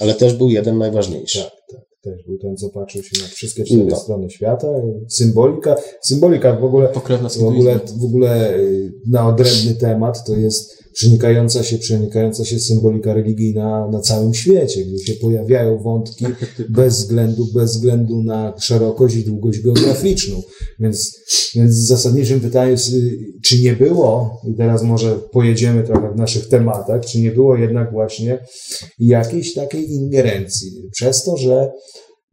ale 0.00 0.14
też 0.14 0.34
był 0.34 0.50
jeden 0.50 0.78
najważniejszy. 0.78 1.38
tak, 1.38 1.52
tak. 1.70 1.93
Też 2.04 2.22
był 2.26 2.38
ten, 2.38 2.56
co 2.56 2.68
patrzył 2.70 3.02
się 3.02 3.22
na 3.22 3.28
wszystkie 3.28 3.64
cztery 3.64 3.84
No. 3.84 3.96
strony 3.96 4.30
świata. 4.30 4.68
Symbolika, 5.08 5.76
symbolika 6.02 6.56
w 6.56 6.64
ogóle 6.64 6.88
w 6.92 7.44
ogóle, 7.44 7.80
w 8.00 8.04
ogóle 8.04 8.56
y, 8.58 8.92
na 9.10 9.28
odrębny 9.28 9.74
temat 9.74 10.24
to 10.26 10.36
jest 10.36 10.83
przenikająca 10.94 11.62
się, 11.62 11.78
przenikająca 11.78 12.44
się 12.44 12.58
symbolika 12.58 13.14
religijna 13.14 13.88
na 13.92 14.00
całym 14.00 14.34
świecie, 14.34 14.84
gdzie 14.84 14.98
się 14.98 15.14
pojawiają 15.14 15.82
wątki 15.82 16.24
bez 16.68 16.94
względu, 16.94 17.46
bez 17.54 17.72
względu 17.72 18.22
na 18.22 18.54
szerokość 18.60 19.16
i 19.16 19.24
długość 19.24 19.60
geograficzną. 19.60 20.42
Więc, 20.80 21.12
więc 21.54 21.74
zasadniczym 21.74 22.40
pytaniem 22.40 22.70
jest, 22.70 22.92
czy 23.44 23.62
nie 23.62 23.72
było, 23.72 24.40
i 24.52 24.56
teraz 24.56 24.82
może 24.82 25.18
pojedziemy 25.32 25.82
trochę 25.82 26.12
w 26.12 26.16
naszych 26.16 26.48
tematach, 26.48 27.06
czy 27.06 27.20
nie 27.20 27.30
było 27.30 27.56
jednak 27.56 27.92
właśnie 27.92 28.38
jakiejś 28.98 29.54
takiej 29.54 29.90
ingerencji, 29.90 30.70
przez 30.92 31.24
to, 31.24 31.36
że 31.36 31.70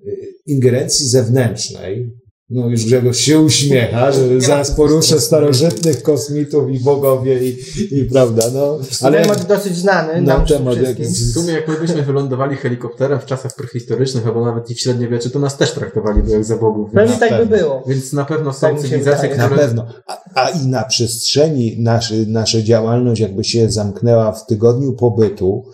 y, 0.06 0.32
ingerencji 0.46 1.08
zewnętrznej, 1.08 2.12
no 2.52 2.70
już 2.70 2.86
Grzegorz 2.86 3.18
się 3.18 3.40
uśmiecha, 3.40 4.12
że 4.12 4.42
zaraz 4.42 4.72
poruszę 4.72 5.20
starożytnych 5.20 6.04
kosmitów 6.04 6.70
i 6.72 6.80
bogowie 6.80 7.40
i, 7.44 7.58
i 7.92 8.06
prawda, 8.06 8.44
no, 8.54 8.78
ale 9.02 9.22
Temat 9.22 9.48
dosyć 9.48 9.78
znany 9.78 10.22
na 10.22 10.38
nam 10.38 10.46
temat 10.46 10.76
wszystkim. 10.76 11.06
W 11.06 11.34
sumie 11.34 11.54
jak 11.54 11.68
my 11.68 11.80
byśmy 11.80 12.02
wylądowali 12.02 12.56
helikopterem 12.56 13.20
w 13.20 13.26
czasach 13.26 13.56
prehistorycznych, 13.56 14.28
albo 14.28 14.46
nawet 14.46 14.70
i 14.70 14.76
w 14.76 14.80
średniowieczu, 14.80 15.30
to 15.30 15.40
nas 15.40 15.58
też 15.58 15.72
traktowaliby 15.72 16.32
jak 16.32 16.46
za 16.46 16.58
bogów. 16.58 16.92
Pewnie 16.94 17.08
Więc, 17.08 17.20
tak 17.20 17.48
by 17.48 17.58
było. 17.58 17.84
więc 17.88 18.14
na 18.14 18.26
pewno 18.26 18.52
Tak 18.52 18.60
są 18.60 18.76
się 18.76 18.82
cywilizacje, 18.82 19.30
wydaje. 19.30 19.38
Na 19.38 19.46
które... 19.46 19.62
pewno. 19.62 19.86
A, 20.08 20.18
a 20.36 20.50
i 20.50 20.68
na 20.68 20.84
przestrzeni 20.84 21.76
naszy, 21.80 22.26
nasza 22.28 22.62
działalność 22.62 23.22
jakby 23.22 23.44
się 23.44 23.72
zamknęła 23.72 24.32
w 24.32 24.46
tygodniu 24.46 24.94
pobytu, 24.94 25.66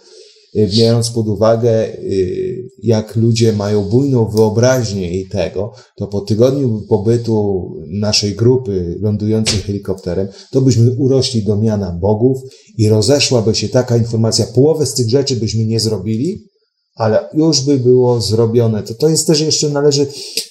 biorąc 0.55 1.09
pod 1.09 1.27
uwagę, 1.27 1.87
y, 1.87 2.69
jak 2.83 3.15
ludzie 3.15 3.53
mają 3.53 3.83
bujną 3.83 4.25
wyobraźnię 4.25 5.19
i 5.19 5.29
tego, 5.29 5.71
to 5.95 6.07
po 6.07 6.21
tygodniu 6.21 6.81
pobytu 6.89 7.67
naszej 7.87 8.35
grupy 8.35 8.97
lądującej 9.01 9.59
helikopterem, 9.59 10.27
to 10.51 10.61
byśmy 10.61 10.91
urośli 10.91 11.43
do 11.43 11.55
miana 11.55 11.97
bogów 12.01 12.37
i 12.77 12.89
rozeszłaby 12.89 13.55
się 13.55 13.69
taka 13.69 13.97
informacja, 13.97 14.45
połowę 14.45 14.85
z 14.85 14.93
tych 14.93 15.09
rzeczy 15.09 15.35
byśmy 15.35 15.65
nie 15.65 15.79
zrobili, 15.79 16.47
ale 16.97 17.29
już 17.33 17.61
by 17.61 17.77
było 17.77 18.21
zrobione. 18.21 18.83
To, 18.83 18.93
to 18.93 19.09
jest 19.09 19.27
też 19.27 19.41
jeszcze 19.41 19.69
należy 19.69 20.07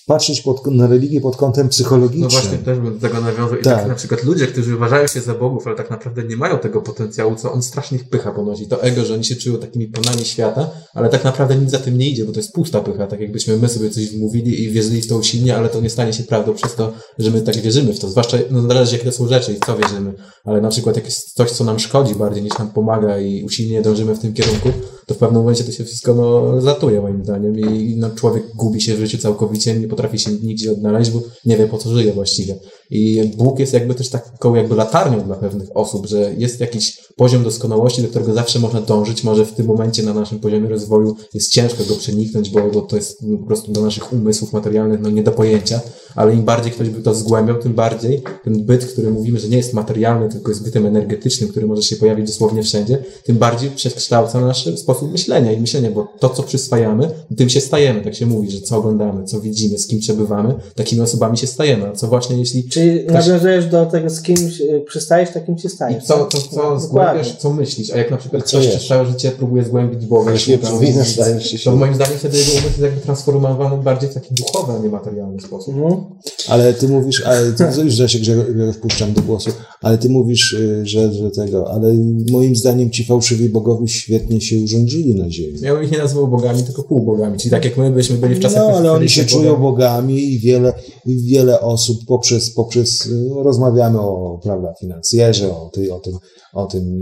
patrzeć 0.07 0.41
pod, 0.41 0.67
na 0.67 0.87
religię 0.87 1.21
pod 1.21 1.37
kątem 1.37 1.67
No 1.67 1.71
psychologicznym. 1.71 2.31
właśnie, 2.31 2.59
też 2.59 2.79
bym 2.79 2.95
do 2.95 3.01
tego 3.09 3.21
nawiązał. 3.21 3.59
I 3.59 3.63
Tak. 3.63 3.79
tak. 3.79 3.89
na 3.89 3.95
przykład 3.95 4.25
ludzie, 4.25 4.47
którzy 4.47 4.77
uważają 4.77 5.07
się 5.07 5.21
za 5.21 5.35
bogów, 5.35 5.67
ale 5.67 5.77
tak 5.77 5.91
naprawdę 5.91 6.25
nie 6.25 6.37
mają 6.37 6.59
tego 6.59 6.83
potencjału, 6.83 7.37
co 7.37 7.53
on 7.53 7.63
strasznie 7.63 7.99
ich 7.99 8.09
pycha 8.09 8.33
ponosi. 8.33 8.67
To 8.69 8.83
ego, 8.83 9.05
że 9.05 9.15
oni 9.15 9.25
się 9.25 9.37
czują 9.37 9.59
takimi 9.59 9.87
panami 9.87 10.25
świata, 10.25 10.71
ale 10.95 11.09
tak 11.09 11.25
naprawdę 11.25 11.57
nic 11.57 11.71
za 11.71 11.79
tym 11.79 11.99
nie 11.99 12.09
idzie, 12.09 12.25
bo 12.25 12.33
to 12.33 12.39
jest 12.41 12.53
pusta 12.53 12.81
pycha. 12.81 13.07
Tak 13.07 13.21
jakbyśmy 13.21 13.57
my 13.57 13.69
sobie 13.69 13.91
coś 13.91 14.07
wmówili 14.11 14.63
i 14.63 14.71
wierzyli 14.71 15.03
w 15.03 15.09
to 15.09 15.17
usilnie, 15.19 15.57
ale 15.57 15.69
to 15.69 15.81
nie 15.81 15.91
stanie 15.91 16.13
się 16.13 16.23
prawdą 16.25 16.55
przez 16.55 16.75
to, 16.75 16.93
że 17.19 17.31
my 17.31 17.41
tak 17.43 17.57
wierzymy 17.57 17.93
w 17.95 17.99
to. 18.01 18.09
Zwłaszcza, 18.09 18.37
no 18.51 18.63
zależy 18.63 18.93
jakie 18.97 19.05
to 19.11 19.13
są 19.13 19.29
rzeczy 19.29 19.53
i 19.53 19.61
co 19.67 19.77
wierzymy. 19.77 20.15
Ale 20.45 20.61
na 20.61 20.69
przykład 20.69 20.97
jak 20.97 21.05
jest 21.05 21.33
coś, 21.35 21.51
co 21.51 21.65
nam 21.65 21.79
szkodzi 21.79 22.15
bardziej 22.15 22.43
niż 22.43 22.59
nam 22.59 22.69
pomaga 22.71 23.19
i 23.19 23.45
usilnie 23.45 23.83
dążymy 23.83 24.15
w 24.15 24.19
tym 24.19 24.33
kierunku, 24.35 24.69
to 25.07 25.15
w 25.15 25.19
pewnym 25.19 25.41
momencie 25.41 25.65
to 25.65 25.73
się 25.73 25.85
wszystko 25.85 26.15
no, 26.15 26.61
zatuje 26.61 27.01
moim 27.01 27.25
zdaniem 27.25 27.59
i 27.59 27.97
no, 27.97 28.11
człowiek 28.11 28.45
gubi 28.55 28.81
się 28.81 28.95
w 28.95 28.99
życiu 28.99 29.19
całkowicie, 29.19 29.81
nie 29.81 29.89
potrafi 29.89 30.19
się 30.19 30.31
nigdzie 30.31 30.73
odnaleźć, 30.73 31.11
bo 31.11 31.21
nie 31.45 31.57
wie 31.57 31.67
po 31.67 31.79
co 31.79 31.91
żyje 31.91 32.13
właściwie. 32.13 32.59
I 32.91 33.33
Bóg 33.37 33.59
jest 33.59 33.73
jakby 33.73 33.95
też 33.95 34.09
taką 34.09 34.55
jakby 34.55 34.75
latarnią 34.75 35.21
dla 35.21 35.37
pewnych 35.37 35.69
osób, 35.75 36.07
że 36.07 36.35
jest 36.39 36.61
jakiś 36.61 36.99
poziom 37.17 37.45
doskonałości, 37.45 38.03
do 38.03 38.09
którego 38.09 38.33
zawsze 38.33 38.59
można 38.59 38.81
dążyć. 38.81 39.25
Może 39.25 39.47
w 39.47 39.53
tym 39.53 39.67
momencie 39.67 40.03
na 40.03 40.15
naszym 40.15 40.39
poziomie 40.39 40.69
rozwoju 40.69 41.17
jest 41.35 41.51
ciężko 41.51 41.85
go 41.85 41.97
przeniknąć, 41.97 42.51
bo, 42.51 42.81
to 42.83 42.97
jest 42.97 43.21
po 43.41 43.47
prostu 43.47 43.73
do 43.73 43.81
naszych 43.81 44.13
umysłów 44.13 44.53
materialnych 44.53 45.01
no, 45.01 45.11
nie 45.11 45.23
do 45.23 45.33
pojęcia, 45.33 45.81
ale 46.15 46.35
im 46.35 46.43
bardziej 46.43 46.73
ktoś 46.73 46.89
by 46.89 47.03
to 47.03 47.15
zgłębiał, 47.15 47.59
tym 47.59 47.75
bardziej 47.75 48.23
ten 48.45 48.65
byt, 48.65 48.87
który 48.87 49.11
mówimy, 49.11 49.39
że 49.39 49.49
nie 49.49 49.57
jest 49.57 49.73
materialny, 49.73 50.29
tylko 50.29 50.51
jest 50.51 50.65
bytem 50.65 50.87
energetycznym, 50.87 51.51
który 51.51 51.67
może 51.67 51.83
się 51.83 51.97
pojawić 51.97 52.27
dosłownie 52.27 52.63
wszędzie, 52.63 52.99
tym 53.25 53.37
bardziej 53.37 53.71
przekształca 53.71 54.41
nasz 54.41 54.79
sposób 54.79 55.13
myślenia 55.13 55.53
i 55.53 55.61
myślenia, 55.61 55.91
bo 55.91 56.09
to, 56.19 56.29
co 56.29 56.43
przyswajamy, 56.43 57.11
tym 57.37 57.49
się 57.49 57.61
stajemy. 57.61 58.01
Tak 58.01 58.15
się 58.15 58.27
mówi, 58.27 58.51
że 58.51 58.61
co 58.61 58.77
oglądamy, 58.77 59.25
co 59.25 59.41
widzimy, 59.41 59.79
z 59.79 59.87
kim 59.87 60.01
przebywamy, 60.01 60.55
takimi 60.75 61.03
osobami 61.03 61.39
się 61.39 61.47
stajemy. 61.47 61.89
A 61.89 61.93
co 61.93 62.07
właśnie 62.07 62.37
jeśli 62.37 62.65
Czyli 62.77 63.01
Ktoś- 63.05 63.27
nawiązujesz 63.27 63.67
do 63.67 63.87
tego, 63.87 64.11
z 64.11 64.23
kimś 64.23 64.61
y, 64.61 64.83
przystajesz, 64.87 65.31
takim 65.31 65.59
się 65.59 65.69
i 65.69 65.71
stajesz. 65.71 66.05
co, 66.05 66.15
tak? 66.25 66.33
No, 66.35 66.41
co 66.57 66.81
zgłębiasz, 66.81 67.37
co 67.37 67.53
myślisz, 67.53 67.91
a 67.91 67.97
jak 67.99 68.11
na 68.11 68.17
przykład 68.17 68.43
Co 68.43 68.59
ktoś 68.59 68.69
przez 68.71 68.87
całe 68.87 69.07
życie 69.07 69.31
próbuje 69.31 69.65
zgłębić 69.65 70.07
Boga, 70.07 70.33
Jeśli 70.33 70.53
nie 70.53 70.59
szuka- 70.59 70.67
przypominasz, 70.67 71.09
stajesz 71.09 71.51
się 71.51 71.59
to 71.59 71.77
moim 71.77 71.95
zdaniem 71.95 72.19
wtedy 72.19 72.39
jego 72.39 72.51
umysł 72.51 72.67
jest 72.67 72.81
jakby 72.81 73.01
transformowany 73.01 73.83
bardziej 73.83 74.11
w 74.11 74.15
taki 74.15 74.35
duchowy, 74.35 74.73
a 74.73 74.83
nie 74.83 74.89
materialny 74.89 75.41
sposób. 75.41 75.75
Mhm. 75.75 76.01
Ale 76.49 76.75
ty 76.75 76.89
mówisz, 76.89 77.23
ale 77.27 77.53
ty, 77.53 77.65
już 77.85 77.95
że 77.95 78.09
się 78.09 78.19
Grzegorz 78.19 78.47
wpuszczam 78.77 79.13
do 79.13 79.23
głosu, 79.23 79.51
ale 79.83 79.99
ty 79.99 80.09
mówisz, 80.09 80.53
y, 80.53 80.87
że, 80.87 81.13
że 81.13 81.31
tego, 81.31 81.71
ale 81.73 81.95
moim 82.31 82.57
zdaniem 82.57 82.91
ci 82.91 83.05
fałszywi 83.05 83.49
bogowie 83.49 83.89
świetnie 83.89 84.41
się 84.41 84.57
urządzili 84.65 85.15
na 85.15 85.31
ziemi. 85.31 85.59
Ja 85.61 85.75
bym 85.75 85.85
ich 85.85 85.93
nie 85.93 85.99
nazywał 85.99 86.29
bogami, 86.29 86.63
tylko 86.63 86.83
półbogami, 86.83 87.39
czyli 87.39 87.51
tak 87.51 87.65
jak 87.65 87.77
my 87.77 87.91
byśmy 87.91 88.17
byli 88.17 88.35
w 88.35 88.41
czasach 88.41 88.63
No, 88.71 88.77
ale 88.77 88.93
oni 88.93 89.09
się 89.09 89.25
czują 89.25 89.57
bogami. 89.57 90.33
i 90.33 90.39
wiele, 90.39 90.73
i 91.07 91.17
wiele 91.17 91.61
osób 91.61 91.99
poprzez, 92.07 92.51
poprzez, 92.51 92.66
y, 92.77 93.43
rozmawiamy 93.43 94.01
o, 94.01 94.41
prawda, 94.43 94.75
finansjerze, 94.81 95.51
o, 95.51 95.71
tej, 95.75 95.91
o 95.91 95.99
tym, 95.99 96.15
o 96.53 96.67
tym, 96.67 97.01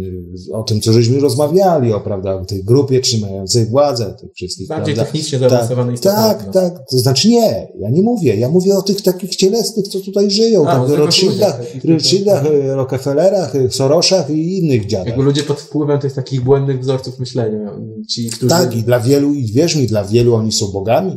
o 0.53 0.63
tym, 0.63 0.81
co 0.81 0.93
żeśmy 0.93 1.21
rozmawiali, 1.21 1.93
o, 1.93 2.01
prawda, 2.01 2.35
o 2.35 2.45
tej 2.45 2.65
grupie 2.65 3.01
trzymającej 3.01 3.67
władzę, 3.67 4.15
tych 4.21 4.31
wszystkich, 4.35 4.69
Bardziej 4.69 4.95
prawda. 4.95 5.13
technicznie 5.13 5.39
zaawansowanej 5.39 5.99
Tak, 5.99 6.45
tak, 6.45 6.53
tak. 6.53 6.75
To 6.91 6.99
znaczy 6.99 7.29
nie, 7.29 7.69
ja 7.79 7.91
nie 7.91 8.03
mówię. 8.03 8.37
Ja 8.37 8.49
mówię 8.49 8.77
o 8.77 8.83
tych 8.83 9.03
takich 9.03 9.37
cielesnych, 9.37 9.89
co 9.89 10.01
tutaj 10.01 10.31
żyją. 10.31 10.69
A, 10.69 10.87
tych 10.87 10.99
Rothschildach, 10.99 11.61
Rothschildach, 11.85 12.47
y, 12.47 12.75
Rockefellerach, 12.75 13.55
y, 13.55 13.71
Sorosach 13.71 14.31
i 14.31 14.59
innych 14.59 14.87
dziadach. 14.87 15.07
Jakby 15.07 15.23
ludzie 15.23 15.43
pod 15.43 15.61
wpływem 15.61 16.01
tych 16.01 16.13
takich 16.13 16.41
błędnych 16.41 16.81
wzorców 16.81 17.19
myślenia, 17.19 17.79
ci, 18.11 18.31
którzy... 18.31 18.49
Tak, 18.51 18.77
i 18.77 18.83
dla 18.83 19.01
wielu, 19.01 19.35
i 19.35 19.53
wierz 19.53 19.77
mi, 19.77 19.87
dla 19.87 20.05
wielu 20.05 20.35
oni 20.35 20.53
są 20.53 20.67
bogami. 20.67 21.17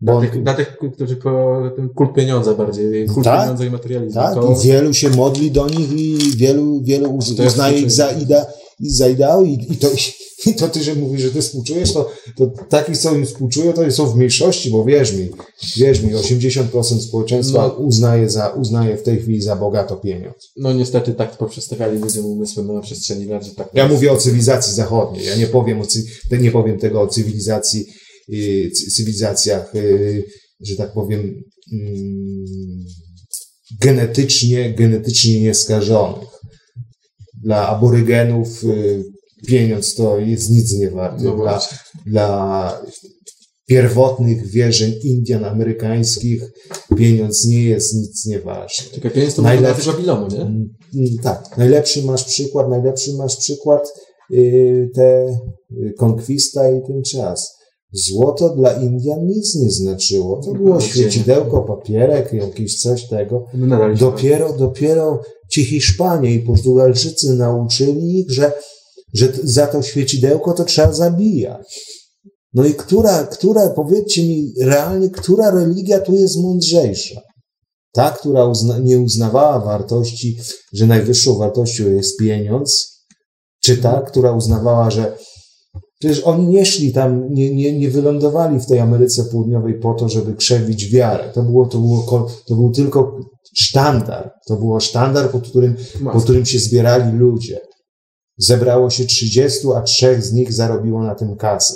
Bo 0.00 0.20
Dla 0.20 0.30
tych, 0.30 0.42
dla 0.42 0.54
tych, 0.54 0.76
którzy 0.94 1.16
po 1.16 1.62
ten 1.76 1.88
kult 1.88 2.14
pieniądza 2.14 2.54
bardziej, 2.54 3.06
kult 3.06 3.24
Tak? 3.24 3.40
pieniądza 3.40 3.64
i 3.64 3.70
materializmu. 3.70 4.20
tak, 4.22 4.34
to, 4.34 4.52
i 4.62 4.66
wielu 4.68 4.94
się 4.94 5.10
modli 5.10 5.50
do 5.50 5.68
nich 5.68 5.92
i 5.92 6.18
wielu, 6.36 6.80
wielu 6.82 7.18
jest 7.18 7.40
uznaje 7.40 7.78
ich 7.78 7.90
za, 7.90 8.04
współczucie. 8.06 8.24
ida, 8.34 8.46
i 8.80 8.90
za 8.90 9.08
ideał 9.08 9.44
i, 9.44 9.52
i, 9.52 9.76
to, 9.76 9.88
i 10.46 10.54
to 10.54 10.68
ty, 10.68 10.82
że 10.82 10.94
mówisz, 10.94 11.20
że 11.22 11.30
ty 11.30 11.40
współczujesz, 11.42 11.92
to, 11.92 12.10
to 12.36 12.46
takich, 12.68 12.98
co 12.98 13.14
im 13.14 13.26
współczują, 13.26 13.72
to 13.72 13.90
są 13.90 14.06
w 14.06 14.16
mniejszości, 14.16 14.70
bo 14.70 14.84
wierz 14.84 15.12
mi, 15.12 15.28
wierz 15.76 16.02
mi, 16.02 16.14
80% 16.14 17.00
społeczeństwa 17.00 17.58
No. 17.78 17.84
uznaje, 17.84 18.30
za, 18.30 18.48
uznaje 18.48 18.96
w 18.96 19.02
tej 19.02 19.18
chwili 19.20 19.42
za 19.42 19.56
bogato 19.56 19.96
pieniądz. 19.96 20.52
no 20.56 20.72
niestety 20.72 21.14
tak 21.14 21.36
poprzestawiali 21.38 21.98
ludziom 21.98 22.26
umysły 22.26 22.64
na 22.64 22.80
przestrzeni 22.80 23.24
lat, 23.24 23.44
że 23.44 23.54
tak 23.54 23.68
Ja 23.74 23.88
mówię 23.88 24.12
o 24.12 24.16
cywilizacji 24.16 24.74
zachodniej. 24.74 25.26
Ja 25.26 25.36
nie 25.36 25.46
powiem, 25.46 25.80
o, 25.80 25.84
nie 26.40 26.50
powiem 26.50 26.78
tego 26.78 27.00
o 27.00 27.06
cywilizacji, 27.06 27.84
cy- 27.84 28.05
cywilizacjach, 28.94 29.74
y, 29.74 30.24
że 30.60 30.76
tak 30.76 30.92
powiem, 30.92 31.42
mm, 31.72 32.44
genetycznie, 33.80 34.74
genetycznie 34.74 35.40
nieskażonych. 35.40 36.28
Dla 37.42 37.68
aborygenów 37.68 38.64
y, 38.64 39.04
pieniądz 39.46 39.94
to 39.94 40.18
jest 40.18 40.50
nic 40.50 40.72
nie 40.72 40.90
warty. 40.90 41.24
No 41.24 41.36
dla, 41.36 41.68
dla 42.06 42.80
pierwotnych 43.66 44.46
wierzeń 44.46 44.94
Indian 45.02 45.44
amerykańskich 45.44 46.42
pieniądz 46.96 47.44
nie 47.44 47.64
jest 47.64 47.94
nic 47.94 48.26
nieważny. 48.26 48.90
Tylko 48.92 49.10
pieniądz 49.10 49.34
to 49.34 49.42
Najlepszy-. 49.42 49.90
Babilonu, 49.90 50.28
nie? 50.28 50.40
Mm, 50.40 50.68
mm, 50.94 51.18
Tak, 51.22 51.58
najlepszy 51.58 52.02
masz 52.02 52.24
przykład, 52.24 52.68
najlepszy 52.68 53.14
masz 53.14 53.36
przykład 53.36 53.88
yy, 54.30 54.90
te 54.94 55.38
y, 55.70 55.94
konkwista 55.98 56.70
i 56.70 56.82
ten 56.86 57.02
czas. 57.02 57.55
Złoto 57.92 58.56
dla 58.56 58.72
Indian 58.72 59.26
nic 59.26 59.54
nie 59.54 59.70
znaczyło. 59.70 60.40
To 60.44 60.52
było 60.52 60.74
No, 60.74 60.80
świecidełko, 60.80 61.62
papierek, 61.62 62.32
jakiś 62.32 62.80
coś 62.80 63.08
tego. 63.08 63.44
Nie 63.54 63.94
Dopiero, 63.98 64.52
dopiero 64.52 65.22
ci 65.50 65.64
Hiszpanie 65.64 66.34
i 66.34 66.38
Portugalczycy 66.38 67.34
nauczyli 67.34 68.20
ich, 68.20 68.30
że, 68.30 68.52
że 69.14 69.32
za 69.42 69.66
to 69.66 69.82
świecidełko 69.82 70.52
to 70.52 70.64
trzeba 70.64 70.92
zabijać. 70.92 71.96
No 72.54 72.64
i 72.64 72.74
która, 72.74 73.24
która, 73.24 73.68
powiedzcie 73.68 74.22
mi 74.22 74.52
realnie, 74.60 75.10
która 75.10 75.50
religia 75.50 76.00
tu 76.00 76.14
jest 76.14 76.36
mądrzejsza? 76.36 77.20
Ta, 77.92 78.10
która 78.10 78.44
uzna, 78.44 78.78
nie 78.78 78.98
uznawała 78.98 79.60
wartości, 79.60 80.38
że 80.72 80.86
najwyższą 80.86 81.38
wartością 81.38 81.88
jest 81.88 82.18
pieniądz, 82.18 82.96
czy 83.64 83.76
ta, 83.76 84.00
która 84.00 84.32
uznawała, 84.32 84.90
że 84.90 85.18
przecież 85.98 86.20
oni 86.24 86.46
nie 86.46 86.66
szli 86.66 86.92
tam, 86.92 87.32
nie, 87.32 87.54
nie, 87.54 87.78
nie 87.78 87.90
wylądowali 87.90 88.60
w 88.60 88.66
tej 88.66 88.78
Ameryce 88.80 89.24
Południowej 89.24 89.74
po 89.74 89.94
to, 89.94 90.08
żeby 90.08 90.34
krzewić 90.34 90.90
wiarę. 90.90 91.30
To 91.34 91.42
było, 91.42 91.66
to 91.66 91.78
było, 91.78 92.28
to 92.46 92.54
był 92.54 92.70
tylko 92.70 93.18
sztandar. 93.54 94.32
To 94.48 94.56
było 94.56 94.80
sztandar, 94.80 95.30
pod 95.30 95.48
którym, 95.48 95.76
pod 96.12 96.22
którym 96.24 96.46
się 96.46 96.58
zbierali 96.58 97.18
ludzie. 97.18 97.60
Zebrało 98.38 98.90
się 98.90 99.04
30, 99.04 99.58
a 99.76 99.82
trzech 99.82 100.24
z 100.24 100.32
nich 100.32 100.52
zarobiło 100.52 101.02
na 101.02 101.14
tym 101.14 101.36
kasę. 101.36 101.74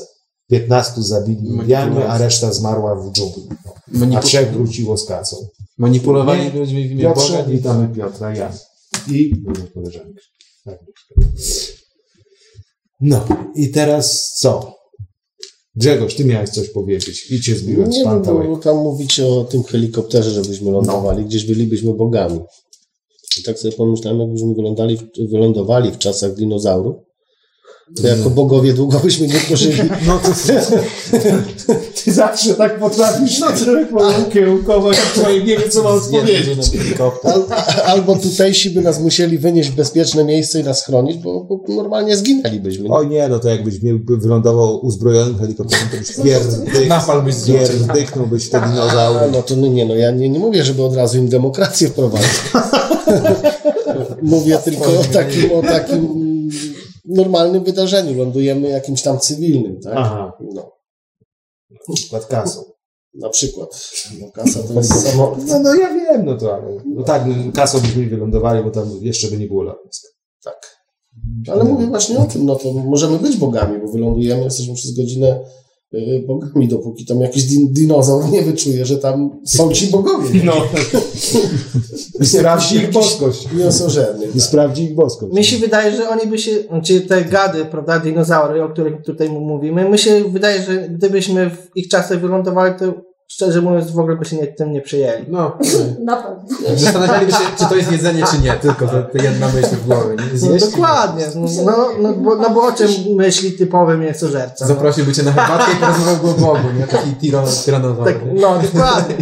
15 0.50 1.02
zabili 1.02 1.46
Indianie, 1.48 2.08
a 2.08 2.18
reszta 2.18 2.52
zmarła 2.52 2.94
w 2.96 3.12
dżungli. 3.12 3.48
A 3.94 3.98
Manipu- 3.98 4.22
trzech 4.22 4.52
wróciło 4.52 4.96
z 4.96 5.04
kacą. 5.06 5.36
Manipulowali 5.78 6.44
Nie. 6.44 6.60
ludźmi 6.60 6.88
w 6.88 6.90
imię 6.90 7.04
Boga. 7.04 7.14
Piotrze, 7.14 7.44
witamy 7.48 7.88
Piotra, 7.94 8.34
ja. 8.34 8.52
I 9.08 9.42
moją 9.44 9.66
koleżankę. 9.74 10.20
Tak. 10.64 10.78
No, 13.00 13.24
i 13.54 13.70
teraz 13.70 14.34
co? 14.38 14.74
Grzegorz, 15.74 16.14
ty 16.14 16.24
miałeś 16.24 16.50
coś 16.50 16.68
powiedzieć 16.68 17.30
i 17.30 17.40
cię 17.40 17.56
zbiłem 17.56 17.92
z 17.92 17.96
Nie, 17.96 18.04
no, 18.04 18.56
tam 18.56 18.76
mówicie 18.76 19.26
o 19.26 19.44
tym 19.44 19.62
helikopterze, 19.62 20.30
żebyśmy 20.30 20.70
lądowali, 20.70 21.24
gdzieś 21.24 21.44
bylibyśmy 21.44 21.94
bogami. 21.94 22.40
I 23.40 23.42
tak 23.42 23.58
sobie 23.58 23.76
pomyślałem, 23.76 24.20
jakbyśmy 24.20 24.54
wylądali, 24.54 24.98
wylądowali 25.30 25.90
w 25.90 25.98
czasach 25.98 26.34
dinozaurów, 26.34 26.96
to 27.96 28.06
jako 28.06 28.30
bogowie 28.30 28.72
długo 28.72 28.98
byśmy 28.98 29.26
nie 29.26 29.40
pożyli. 29.48 29.78
No 30.06 30.18
to 30.18 30.28
ty 32.04 32.12
zawsze 32.12 32.54
tak 32.54 32.78
potrafisz 32.78 33.38
no, 33.38 33.46
człowieku 33.64 33.96
kiełkować, 34.32 34.96
człowiek 35.14 35.46
nie 35.46 35.56
wie, 35.56 35.68
co 35.68 35.82
ma 35.82 35.90
odpowiedzieć. 35.90 36.58
Al, 37.24 37.44
albo 37.84 38.16
tutejsi 38.16 38.70
by 38.70 38.80
nas 38.80 39.00
musieli 39.00 39.38
wynieść 39.38 39.70
w 39.70 39.74
bezpieczne 39.74 40.24
miejsce 40.24 40.60
i 40.60 40.64
nas 40.64 40.84
chronić, 40.84 41.18
bo, 41.18 41.44
bo 41.44 41.60
normalnie 41.68 42.16
zginęlibyśmy. 42.16 42.88
O 42.88 43.04
nie, 43.04 43.28
no 43.28 43.38
to 43.38 43.48
jakbyś 43.48 43.78
by 43.78 44.16
wylądował 44.16 44.86
uzbrojonym 44.86 45.38
helikopterem, 45.38 45.88
to 45.90 45.96
byś 45.96 46.16
pierdyk, 46.24 46.88
Napal 46.88 47.22
byś 47.22 48.48
te 48.48 48.60
dinozaury. 48.60 49.30
no 49.32 49.42
to 49.42 49.56
no 49.56 49.66
nie, 49.66 49.86
no 49.86 49.94
ja 49.94 50.10
nie, 50.10 50.28
nie 50.28 50.38
mówię, 50.38 50.64
żeby 50.64 50.84
od 50.84 50.96
razu 50.96 51.18
im 51.18 51.28
demokrację 51.28 51.88
wprowadzić. 51.88 52.30
mówię 54.22 54.58
tylko 54.64 54.84
o 54.84 55.04
takim, 55.12 55.52
o 55.52 55.62
takim 55.62 56.19
normalnym 57.14 57.64
wydarzeniu. 57.64 58.18
Lądujemy 58.18 58.68
jakimś 58.68 59.02
tam 59.02 59.18
cywilnym, 59.18 59.80
tak? 59.80 59.94
Aha. 59.96 60.32
No, 60.54 60.72
Pod 62.10 62.26
kasą. 62.26 62.64
na 63.14 63.28
przykład. 63.28 63.90
No, 64.20 64.30
kasa 64.32 64.62
to 64.62 64.72
jest 64.74 65.00
samo. 65.10 65.36
No, 65.46 65.58
no 65.58 65.74
ja 65.74 65.94
wiem, 65.94 66.24
no 66.26 66.36
to 66.36 66.54
ale, 66.54 66.76
no 66.86 67.02
tak, 67.02 67.22
no, 67.26 67.52
kasą 67.52 67.80
byśmy 67.80 68.06
wylądowali, 68.06 68.64
bo 68.64 68.70
tam 68.70 68.90
jeszcze 69.00 69.28
by 69.28 69.36
nie 69.38 69.46
było 69.46 69.62
lotnisk. 69.62 70.02
Tak. 70.44 70.80
Ale 71.52 71.64
mówię 71.64 71.86
właśnie 71.86 72.18
o 72.18 72.24
tym, 72.24 72.46
no 72.46 72.56
to 72.56 72.72
możemy 72.72 73.18
być 73.18 73.36
bogami, 73.36 73.78
bo 73.78 73.92
wylądujemy, 73.92 74.44
jesteśmy 74.44 74.74
przez 74.74 74.96
godzinę 74.96 75.40
bogami, 76.26 76.68
dopóki 76.68 77.06
tam 77.06 77.20
jakiś 77.20 77.44
din 77.44 77.72
dinozaur 77.72 78.30
nie 78.30 78.42
wyczuje, 78.42 78.86
że 78.86 78.98
tam 78.98 79.40
są 79.44 79.72
ci 79.72 79.86
bogowie. 79.86 80.40
No. 80.44 80.52
I 82.20 82.26
sprawdzi 82.36 82.76
ich 82.76 82.90
boskość. 82.90 83.48
I 84.34 84.40
sprawdzi 84.40 84.84
ich 84.84 84.94
boskość. 84.94 85.34
Mi 85.34 85.44
się 85.44 85.58
wydaje, 85.58 85.96
że 85.96 86.08
oni 86.08 86.26
by 86.26 86.38
się, 86.38 86.50
czy 86.84 87.00
te 87.00 87.24
gady, 87.24 87.64
prawda, 87.64 87.98
dinozaury, 87.98 88.62
o 88.62 88.68
których 88.68 89.02
tutaj 89.02 89.28
mu 89.30 89.40
mówimy, 89.40 89.90
mi 89.90 89.98
się 89.98 90.24
wydaje, 90.24 90.62
że 90.62 90.88
gdybyśmy 90.88 91.50
w 91.50 91.76
ich 91.76 91.88
czasach 91.88 92.20
wylądowali, 92.20 92.74
to 92.78 93.09
szczerze 93.30 93.62
mówiąc 93.62 93.90
w 93.90 93.98
ogóle 93.98 94.16
by 94.16 94.24
się 94.24 94.36
nie, 94.36 94.46
tym 94.46 94.72
nie 94.72 94.80
przejęli. 94.80 95.24
No, 95.28 95.58
Na 96.04 96.16
pewno. 96.16 96.76
zastanawialiby 96.76 97.32
się, 97.32 97.38
czy 97.58 97.64
to 97.68 97.76
jest 97.76 97.92
jedzenie, 97.92 98.24
czy 98.30 98.38
nie. 98.38 98.52
Tylko 98.52 98.86
to, 98.86 99.02
to 99.02 99.22
jedna 99.22 99.48
myśl 99.48 99.68
w 99.68 99.86
głowie. 99.86 100.16
Nie? 100.16 100.50
No, 100.50 100.58
dokładnie, 100.70 101.24
no, 101.34 101.48
no, 101.64 101.88
no, 102.00 102.14
bo, 102.14 102.36
no 102.36 102.50
bo 102.50 102.62
o 102.62 102.72
czym 102.72 102.88
myśli 103.16 103.52
typowy 103.52 103.98
mięsożerca? 103.98 104.64
No. 104.64 104.74
Zaprosiłby 104.74 105.12
cię 105.12 105.22
na 105.22 105.32
herbatkę 105.32 105.72
i 105.72 105.76
porozmawiał 105.76 106.16
go 106.16 106.30
o 106.30 106.34
Bogu, 106.34 106.68
nie? 106.78 106.86
Taki 106.86 107.10
tyranozaur. 107.64 108.04
Tak, 108.04 108.16
no, 108.34 108.58
dokładnie. 108.62 109.14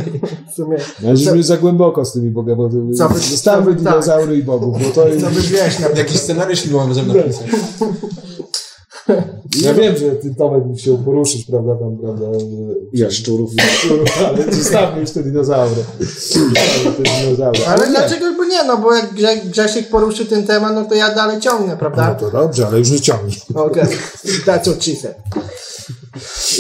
W 0.52 0.54
sumie. 0.54 0.76
No, 1.02 1.42
za 1.42 1.56
głęboko 1.56 2.04
z 2.04 2.12
tymi 2.12 2.30
bogami, 2.30 2.56
bo 2.56 2.68
by- 2.68 3.18
zostawmy 3.18 3.66
tak. 3.66 3.76
dinozaury 3.76 4.36
i 4.36 4.42
bogów, 4.42 4.82
bo 4.82 4.90
to 4.90 5.08
jest... 5.08 5.24
Co 5.24 5.30
byś 5.30 5.50
wiesz, 5.50 5.78
na 5.78 5.88
Jakiś 5.88 6.20
scenariusz 6.20 6.60
filmowy 6.60 6.88
możemy 6.88 7.14
napisać. 7.14 7.46
Ja 9.64 9.74
wiem, 9.74 9.96
że 9.96 10.10
ty 10.10 10.34
Tomek 10.34 10.64
by 10.64 10.76
chciał 10.78 10.98
poruszyć, 10.98 11.44
prawda, 11.44 11.74
tam, 11.76 11.96
prawda, 11.98 12.26
Jaszczurów. 12.92 13.50
ale 14.28 14.52
zostawmy 14.54 15.00
już 15.00 15.10
te 15.10 15.22
dinozaury. 15.22 15.84
Te 16.96 17.02
dinozaury. 17.20 17.58
Ale 17.66 17.86
nie. 17.86 17.92
dlaczego 17.92 18.32
by 18.36 18.46
nie? 18.46 18.64
No 18.64 18.78
bo 18.78 18.94
jak 18.94 19.14
Grze- 19.14 19.46
Grzesiek 19.50 19.88
poruszył 19.88 20.26
ten 20.26 20.46
temat, 20.46 20.74
no 20.74 20.84
to 20.84 20.94
ja 20.94 21.14
dalej 21.14 21.40
ciągnę, 21.40 21.72
No 21.72 21.76
prawda? 21.76 22.14
to 22.14 22.30
dobrze, 22.30 22.66
ale 22.66 22.78
już 22.78 22.90
nie 22.90 23.00
ciągnij. 23.00 23.36
Okej, 23.54 23.84
that's 24.46 24.62
what 24.70 24.84
she 24.84 24.96
said. 24.96 25.16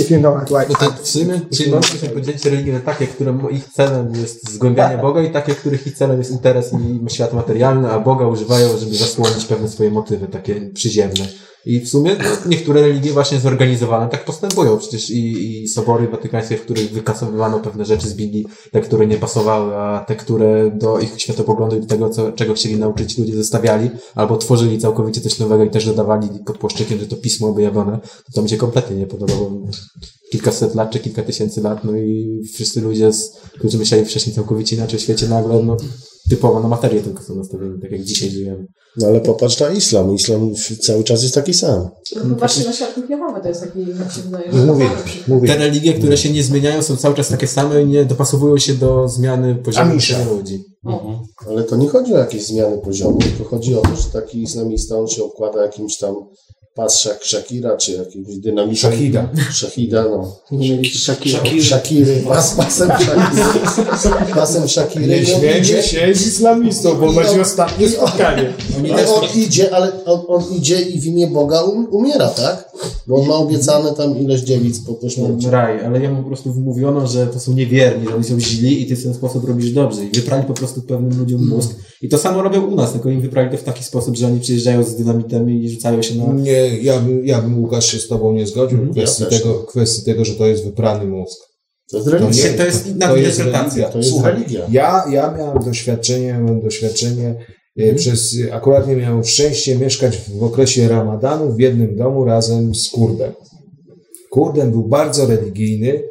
If 0.00 0.14
you 0.14 0.20
know 0.20 0.50
No 0.50 0.60
like. 0.60 0.74
to 0.74 0.90
w 1.02 1.08
sumie, 1.08 1.40
czyli 1.56 1.70
moglibyśmy 1.70 2.08
podzielić 2.08 2.44
religie 2.44 2.72
na 2.72 2.80
takie, 2.80 3.06
które 3.06 3.38
ich 3.50 3.64
celem 3.64 4.14
jest 4.14 4.52
zgłębianie 4.52 4.98
Boga 4.98 5.22
i 5.22 5.30
takie, 5.30 5.54
których 5.54 5.86
ich 5.86 5.94
celem 5.94 6.18
jest 6.18 6.30
interes 6.30 6.72
i 6.72 7.10
świat 7.10 7.32
materialny, 7.32 7.90
a 7.90 8.00
Boga 8.00 8.26
używają, 8.26 8.78
żeby 8.78 8.94
zasłonić 8.94 9.44
pewne 9.44 9.68
swoje 9.68 9.90
motywy, 9.90 10.26
takie 10.26 10.70
przyziemne. 10.74 11.26
I 11.66 11.80
w 11.80 11.88
sumie 11.88 12.16
no, 12.18 12.50
niektóre 12.50 12.80
religie 12.80 13.12
właśnie 13.12 13.38
zorganizowane 13.38 14.08
tak 14.08 14.24
postępują. 14.24 14.78
Przecież 14.78 15.10
i, 15.10 15.62
i 15.62 15.68
sobory 15.68 16.08
watykańskie, 16.08 16.56
w 16.56 16.62
których 16.62 16.90
wykasowywano 16.90 17.60
pewne 17.60 17.84
rzeczy 17.84 18.08
z 18.08 18.14
Biblii, 18.14 18.46
te, 18.72 18.80
które 18.80 19.06
nie 19.06 19.16
pasowały, 19.16 19.76
a 19.76 20.04
te, 20.08 20.16
które 20.16 20.70
do 20.70 20.98
ich 20.98 21.20
światopoglądu 21.20 21.76
i 21.76 21.80
do 21.80 21.86
tego, 21.86 22.10
co, 22.10 22.32
czego 22.32 22.54
chcieli 22.54 22.78
nauczyć 22.78 23.18
ludzie, 23.18 23.36
zostawiali, 23.36 23.90
albo 24.14 24.36
tworzyli 24.36 24.78
całkowicie 24.78 25.20
coś 25.20 25.38
nowego 25.38 25.64
i 25.64 25.70
też 25.70 25.86
dodawali 25.86 26.28
pod 26.46 26.58
płaszczykiem, 26.58 26.98
że 26.98 27.06
to 27.06 27.16
pismo 27.16 27.48
objawione, 27.48 27.98
to 28.26 28.32
to 28.34 28.42
mi 28.42 28.48
się 28.48 28.56
kompletnie 28.56 28.96
nie 28.96 29.06
podobało. 29.06 29.50
Kilkaset 30.32 30.74
lat 30.74 30.90
czy 30.90 30.98
kilka 30.98 31.22
tysięcy 31.22 31.60
lat, 31.60 31.84
no 31.84 31.96
i 31.96 32.40
wszyscy 32.54 32.80
ludzie, 32.80 33.12
z, 33.12 33.32
którzy 33.58 33.78
myśleli 33.78 34.04
wcześniej 34.04 34.36
całkowicie 34.36 34.76
inaczej 34.76 34.98
o 34.98 35.02
świecie, 35.02 35.28
nagle, 35.28 35.62
no, 35.62 35.76
typowo 36.30 36.60
na 36.60 36.68
materię 36.68 37.02
tylko 37.02 37.22
są 37.22 37.34
nastawieni, 37.34 37.80
tak 37.80 37.90
jak 37.90 38.02
dzisiaj 38.02 38.30
żyjemy. 38.30 38.66
No 38.96 39.06
ale 39.06 39.20
popatrz 39.20 39.60
na 39.60 39.70
islam. 39.70 40.14
Islam 40.14 40.54
cały 40.80 41.04
czas 41.04 41.22
jest 41.22 41.34
taki 41.34 41.54
sam. 41.54 41.88
No 42.24 42.34
właśnie 42.34 42.64
na 42.64 42.72
Jehowy 43.08 43.40
to 43.42 43.48
jest 43.48 43.60
taki, 43.60 43.78
jak 43.78 44.12
się 44.12 44.20
wydaje, 44.20 44.52
że 44.52 44.66
Mówię, 44.66 44.90
mówię. 45.28 45.48
Te 45.48 45.56
religie, 45.56 45.94
które 45.94 46.16
się 46.16 46.30
nie 46.30 46.42
zmieniają, 46.42 46.82
są 46.82 46.96
cały 46.96 47.14
czas 47.14 47.28
takie 47.28 47.46
same 47.46 47.82
i 47.82 47.86
nie 47.86 48.04
dopasowują 48.04 48.58
się 48.58 48.74
do 48.74 49.08
zmiany 49.08 49.54
poziomu 49.54 49.94
ludzi. 50.36 50.64
O, 50.84 51.22
Ale 51.48 51.64
to 51.64 51.76
nie 51.76 51.88
chodzi 51.88 52.14
o 52.14 52.18
jakieś 52.18 52.46
zmiany 52.46 52.78
poziomu, 52.78 53.18
tylko 53.18 53.44
chodzi 53.44 53.74
o 53.74 53.80
to, 53.80 53.96
że 53.96 54.10
taki 54.12 54.42
islamista, 54.42 54.98
on 54.98 55.08
się 55.08 55.24
okłada 55.24 55.62
jakimś 55.62 55.98
tam 55.98 56.14
pas 56.78 56.94
Shak- 57.04 57.24
Shakira, 57.24 57.76
czy 57.76 57.92
jakimś 57.92 58.36
dynamicznym... 58.36 58.92
Shahida. 58.92 59.28
Shahida, 59.52 60.04
no. 60.04 60.36
Shakira. 60.94 61.40
Shakiry, 61.62 62.22
pas, 62.28 62.54
pasem 62.54 62.88
Shakiry. 62.88 64.34
Pasem 64.34 64.68
Shakiry. 64.68 65.06
Nie 65.06 65.16
I 65.16 65.20
on 65.34 65.40
śmiejmy 65.40 65.60
idzie- 65.60 65.82
się 65.82 66.14
z 66.14 66.26
islamistą, 66.26 66.94
bo 66.94 67.12
będzie 67.12 67.30
on- 67.30 67.40
ostatnie 67.40 67.88
spotkanie. 67.88 68.52
Ale 68.92 69.08
on 69.08 69.24
idzie, 69.36 69.74
ale 69.74 70.04
on, 70.04 70.20
on 70.28 70.44
idzie 70.56 70.80
i 70.80 71.00
w 71.00 71.06
imię 71.06 71.26
Boga 71.26 71.62
um, 71.62 71.86
umiera, 71.90 72.28
tak? 72.28 72.68
Bo 73.06 73.16
on 73.16 73.26
ma 73.26 73.34
obiecane 73.34 73.92
tam 73.92 74.18
ileś 74.18 74.40
dziewic 74.40 74.78
po, 74.78 75.08
śmierci. 75.08 75.46
raj, 75.50 75.84
ale 75.84 76.00
jemu 76.00 76.22
po 76.22 76.28
prostu 76.28 76.52
wmówiono, 76.52 77.06
że 77.06 77.26
to 77.26 77.40
są 77.40 77.52
niewierni, 77.52 78.08
że 78.08 78.14
oni 78.14 78.24
są 78.24 78.40
źli 78.40 78.82
i 78.82 78.86
ty 78.86 78.96
w 78.96 79.02
ten 79.02 79.14
sposób 79.14 79.48
robisz 79.48 79.70
dobrze. 79.70 80.04
I 80.04 80.10
wyprali 80.10 80.44
po 80.44 80.54
prostu 80.54 80.82
pewnym 80.82 81.18
ludziom 81.18 81.48
mózg. 81.48 81.70
I 82.02 82.08
to 82.08 82.18
samo 82.18 82.42
robią 82.42 82.66
u 82.66 82.74
nas, 82.74 82.92
tylko 82.92 83.10
im 83.10 83.20
wyprali 83.20 83.50
to 83.50 83.56
w 83.56 83.62
taki 83.62 83.84
sposób, 83.84 84.16
że 84.16 84.26
oni 84.26 84.40
przyjeżdżają 84.40 84.82
z 84.84 84.96
dynamitami 84.96 85.64
i 85.64 85.70
rzucają 85.70 86.02
się 86.02 86.14
na... 86.14 86.32
Nie, 86.34 86.67
ja 86.68 87.00
bym, 87.00 87.26
ja 87.26 87.42
bym 87.42 87.58
Łukasz 87.58 87.86
się 87.86 87.98
z 87.98 88.08
tobą 88.08 88.32
nie 88.32 88.46
zgodził 88.46 88.78
w 88.78 88.90
kwestii, 88.90 89.22
Ja 89.22 89.30
tego, 89.30 89.54
kwestii 89.54 90.04
tego, 90.04 90.24
że 90.24 90.34
to 90.34 90.46
jest 90.46 90.64
wyprany 90.64 91.04
mózg. 91.04 91.38
To 91.90 91.96
jest 91.96 92.08
religia. 92.08 92.52
To 92.56 92.64
jest 92.64 92.86
inna 92.86 93.08
to 93.08 93.16
jest 93.16 93.38
interpretacja. 93.38 93.70
religia. 93.70 93.88
To 93.88 93.98
jest 93.98 94.10
Słuchaj, 94.10 94.32
religia. 94.32 94.66
Ja, 94.70 95.04
ja 95.10 95.34
miałem 95.38 95.58
doświadczenie, 95.58 96.32
miałem 96.32 96.60
doświadczenie 96.60 97.34
e, 97.76 97.94
przez, 97.94 98.36
akurat 98.52 98.88
nie 98.88 98.96
miałem 98.96 99.24
szczęście 99.24 99.78
mieszkać 99.78 100.18
w 100.38 100.42
okresie 100.42 100.88
ramadanu 100.88 101.52
w 101.52 101.60
jednym 101.60 101.96
domu 101.96 102.24
razem 102.24 102.74
z 102.74 102.88
Kurdem. 102.90 103.32
Kurdem 104.30 104.70
był 104.70 104.88
bardzo 104.88 105.26
religijny, 105.26 106.02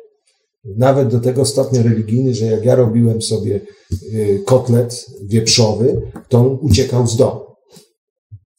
nawet 0.78 1.08
do 1.08 1.20
tego 1.20 1.46
stopnia 1.46 1.84
religijny, 1.84 2.34
że 2.34 2.46
jak 2.46 2.66
ja 2.66 2.76
robiłem 2.76 3.22
sobie 3.22 3.56
e, 3.56 4.40
kotlet 4.40 5.06
wieprzowy, 5.24 6.02
to 6.30 6.38
on 6.40 6.58
uciekał 6.62 7.08
z 7.08 7.18
domu. 7.18 7.47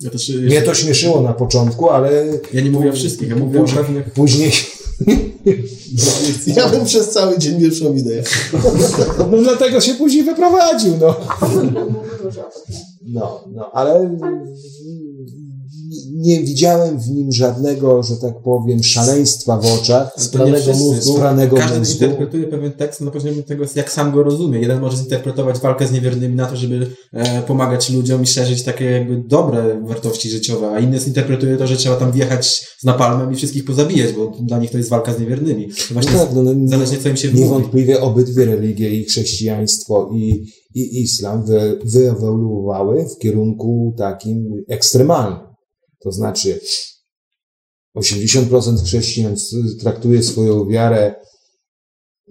Ja, 0.00 0.10
też, 0.10 0.28
Mnie 0.28 0.62
to 0.62 0.74
śmieszyło 0.74 1.20
na 1.20 1.32
początku, 1.32 1.90
ale 1.90 2.26
ja 2.52 2.60
nie 2.60 2.70
mówię 2.70 2.90
o 2.90 2.92
wszystkich, 2.92 3.28
ja 3.28 3.36
mówię 3.36 3.60
o 3.60 3.62
Później- 3.62 3.84
pewnych... 3.84 4.10
później 4.12 4.52
Ja 6.46 6.68
bym 6.68 6.84
przez 6.84 7.10
cały 7.10 7.38
dzień 7.38 7.58
wieprzowi 7.58 8.02
dojechał. 8.02 8.60
No 9.30 9.38
dlatego 9.38 9.80
się 9.80 9.94
później 9.94 10.22
wyprowadził, 10.24 10.96
no. 11.00 11.14
No, 13.06 13.44
no, 13.54 13.70
ale 13.72 14.18
nie 16.20 16.40
widziałem 16.42 16.98
w 16.98 17.08
nim 17.10 17.32
żadnego, 17.32 18.02
że 18.02 18.16
tak 18.16 18.42
powiem, 18.42 18.82
szaleństwa 18.82 19.58
w 19.58 19.66
oczach, 19.80 20.12
Spranego 20.16 20.72
mózgu. 20.72 21.12
spranego 21.12 21.56
Każdy 21.56 21.78
mózgu. 21.78 21.92
interpretuje 21.94 22.46
pewien 22.46 22.72
tekst 22.72 23.00
na 23.00 23.10
poziomie 23.10 23.42
tego, 23.42 23.64
jak 23.74 23.92
sam 23.92 24.12
go 24.12 24.22
rozumie. 24.22 24.58
Jeden 24.60 24.80
może 24.80 24.96
zinterpretować 24.96 25.58
walkę 25.58 25.86
z 25.86 25.92
niewiernymi 25.92 26.34
na 26.34 26.46
to, 26.46 26.56
żeby 26.56 26.86
e, 27.12 27.42
pomagać 27.42 27.90
ludziom 27.90 28.22
i 28.22 28.26
szerzyć 28.26 28.62
takie 28.62 28.84
jakby 28.84 29.22
dobre 29.26 29.80
wartości 29.84 30.30
życiowe, 30.30 30.70
a 30.70 30.78
inny 30.80 30.98
zinterpretuje 31.00 31.56
to, 31.56 31.66
że 31.66 31.76
trzeba 31.76 31.96
tam 31.96 32.12
wjechać 32.12 32.46
z 32.80 32.84
napalmem 32.84 33.32
i 33.32 33.36
wszystkich 33.36 33.64
pozabijać, 33.64 34.12
bo 34.12 34.32
dla 34.40 34.58
nich 34.58 34.70
to 34.70 34.78
jest 34.78 34.90
walka 34.90 35.14
z 35.14 35.20
niewiernymi. 35.20 35.68
To 35.68 35.74
No 35.90 35.94
właśnie 35.94 36.12
tak, 36.12 36.28
no, 36.34 36.42
no, 36.42 36.68
zależnie 36.68 36.98
co 36.98 37.08
im 37.08 37.16
się 37.16 37.28
mówi. 37.28 37.40
niewątpliwie 37.40 38.00
obydwie 38.00 38.44
religie, 38.44 38.90
i 38.94 39.04
chrześcijaństwo, 39.04 40.10
i, 40.14 40.44
i 40.74 41.02
islam, 41.02 41.44
wy, 41.44 41.78
wyewoluowały 41.84 43.06
w 43.14 43.18
kierunku 43.18 43.94
takim 43.98 44.64
ekstremalnym. 44.68 45.47
To 46.02 46.12
znaczy, 46.12 46.60
80% 47.96 48.82
chrześcijan 48.84 49.34
traktuje 49.80 50.22
swoją 50.22 50.68
wiarę 50.68 51.14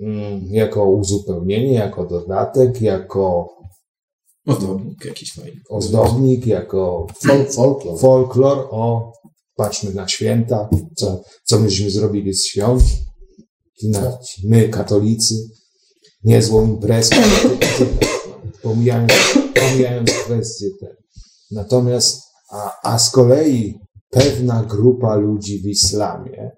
mm, 0.02 0.46
jako 0.52 0.86
uzupełnienie, 0.90 1.74
jako 1.74 2.06
dodatek, 2.06 2.82
jako 2.82 3.50
Ozdobnik 4.48 5.06
jakiś 5.06 5.34
fajny. 5.34 5.62
ozdobnik, 5.70 6.46
jako 6.48 7.08
Folk, 7.28 7.52
folklor. 7.54 8.00
folklor, 8.00 8.68
o, 8.72 9.12
patrzmy 9.56 9.94
na 9.94 10.08
święta, 10.08 10.70
co, 10.96 11.22
co 11.44 11.60
myśmy 11.60 11.90
zrobili 11.92 12.34
z 12.34 12.46
świąt, 12.46 12.84
my, 14.44 14.70
katolicy, 14.70 15.36
niezłą 16.24 16.68
imprezkę, 16.68 17.16
pomijając, 18.64 19.14
pomijając 19.56 20.12
kwestie 20.12 20.66
te. 20.82 20.96
Natomiast, 21.52 22.22
a, 22.52 22.80
a 22.84 23.00
z 23.00 23.12
kolei 23.12 23.80
pewna 24.10 24.66
grupa 24.70 25.16
ludzi 25.16 25.62
w 25.62 25.66
islamie 25.66 26.52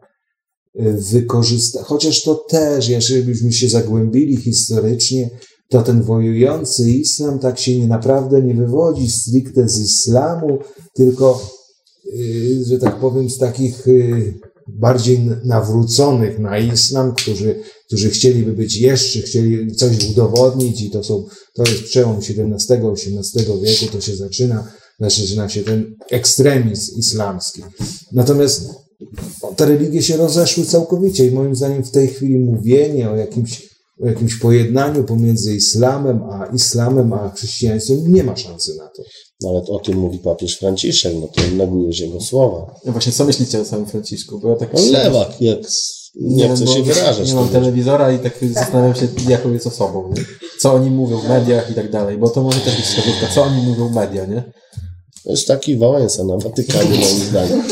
y, 0.80 0.98
wykorzysta, 1.12 1.84
chociaż 1.84 2.24
to 2.24 2.36
też, 2.36 2.90
jeżeli 2.90 3.24
byśmy 3.24 3.52
się 3.52 3.70
zagłębili 3.70 4.38
historycznie, 4.38 5.30
to 5.70 5.82
ten 5.82 6.02
wojujący 6.02 6.92
islam 6.92 7.40
tak 7.40 7.60
się 7.60 7.80
nie 7.80 7.88
naprawdę 7.88 8.42
nie 8.42 8.54
wywodzi 8.54 9.12
stricte 9.12 9.70
z 9.70 9.80
islamu, 9.80 10.60
tylko, 10.96 11.50
y, 12.14 12.64
że 12.68 12.80
tak 12.80 13.00
powiem, 13.00 13.30
z 13.30 13.38
takich 13.38 13.88
y, 13.88 14.34
bardziej 14.68 15.30
nawróconych 15.46 16.40
na 16.40 16.58
islam, 16.58 17.16
którzy, 17.16 17.60
którzy 17.88 18.10
chcieliby 18.10 18.54
być 18.54 18.78
jeszcze, 18.78 19.20
chcieli 19.20 19.76
coś 19.76 20.10
udowodnić 20.10 20.82
i 20.82 20.92
to 20.92 21.04
są, 21.04 21.26
to 21.56 21.64
jest 21.64 21.84
przełom 21.84 22.18
XVII-XVIII 22.18 23.62
wieku, 23.62 23.86
to 23.92 24.02
się 24.02 24.16
zaczyna, 24.16 24.72
zaczyna 25.00 25.50
się 25.50 25.64
ten 25.64 25.95
ekstremizm 26.10 27.00
islamski. 27.00 27.62
Natomiast 28.12 28.70
te 29.56 29.66
religie 29.66 30.02
się 30.02 30.18
rozeszły 30.18 30.66
całkowicie 30.66 31.28
i 31.28 31.32
moim 31.32 31.56
zdaniem 31.56 31.84
w 31.84 31.91
tej 31.91 32.08
chwili 32.08 32.39
mówienie 32.39 33.10
o 33.10 33.16
jakimś, 33.16 33.70
o 34.04 34.06
jakimś 34.06 34.36
pojednaniu 34.36 35.04
pomiędzy 35.04 35.56
islamem 35.56 36.24
a 36.24 36.45
islamem 36.45 37.14
a 37.14 37.30
chrześcijaństwem 37.30 38.14
nie 38.14 38.24
ma 38.24 38.36
szansy 38.36 38.76
na 38.76 38.88
to. 38.88 39.04
No 39.41 39.50
ale 39.50 39.60
o 39.60 39.80
tym 39.80 39.97
mówi 39.97 40.18
papież 40.18 40.58
Franciszek, 40.58 41.14
no 41.22 41.28
to 41.28 41.41
negujesz 41.56 42.00
jego 42.00 42.22
słowa. 42.22 42.76
No 42.86 42.91
właśnie, 42.91 43.12
co 43.12 43.26
myślicie 43.26 43.62
o 43.62 43.66
samym 43.66 43.86
Franciszku? 43.86 44.39
Bo 44.39 44.50
ja 44.50 44.56
tak 44.56 44.76
On 44.76 44.91
lewak, 44.91 45.41
jak 45.41 45.60
nie 46.16 46.47
bo 46.47 46.56
się 46.56 46.84
wyrażać. 46.84 47.30
Nie 47.30 47.36
mam 47.36 47.50
telewizora 47.50 48.12
i 48.12 48.20
tak 48.20 48.34
zastanawiam 48.52 48.95
się, 48.95 49.08
jaką 49.28 49.54
jest 49.54 49.68
osobą. 49.68 50.14
Nie? 50.16 50.24
Co 50.60 50.74
oni 50.74 50.91
mówią 50.91 51.20
w 51.20 51.30
mediach 51.30 51.72
i 51.72 51.74
tak 51.74 51.91
dalej, 51.91 52.18
bo 52.18 52.30
to 52.30 52.43
może 52.43 52.60
też 52.60 52.76
być 52.76 52.86
wskazówka, 52.86 53.28
co 53.36 53.43
oni 53.43 53.62
mówią 53.62 53.89
w 53.89 53.95
media, 53.95 54.26
nie? 54.26 54.52
To 55.24 55.32
jest 55.32 55.48
taki 55.48 55.78
Wałęsa 55.78 56.24
na 56.24 56.38
Watykanie, 56.38 56.90
moim 56.90 57.20
zdaniem. 57.30 57.64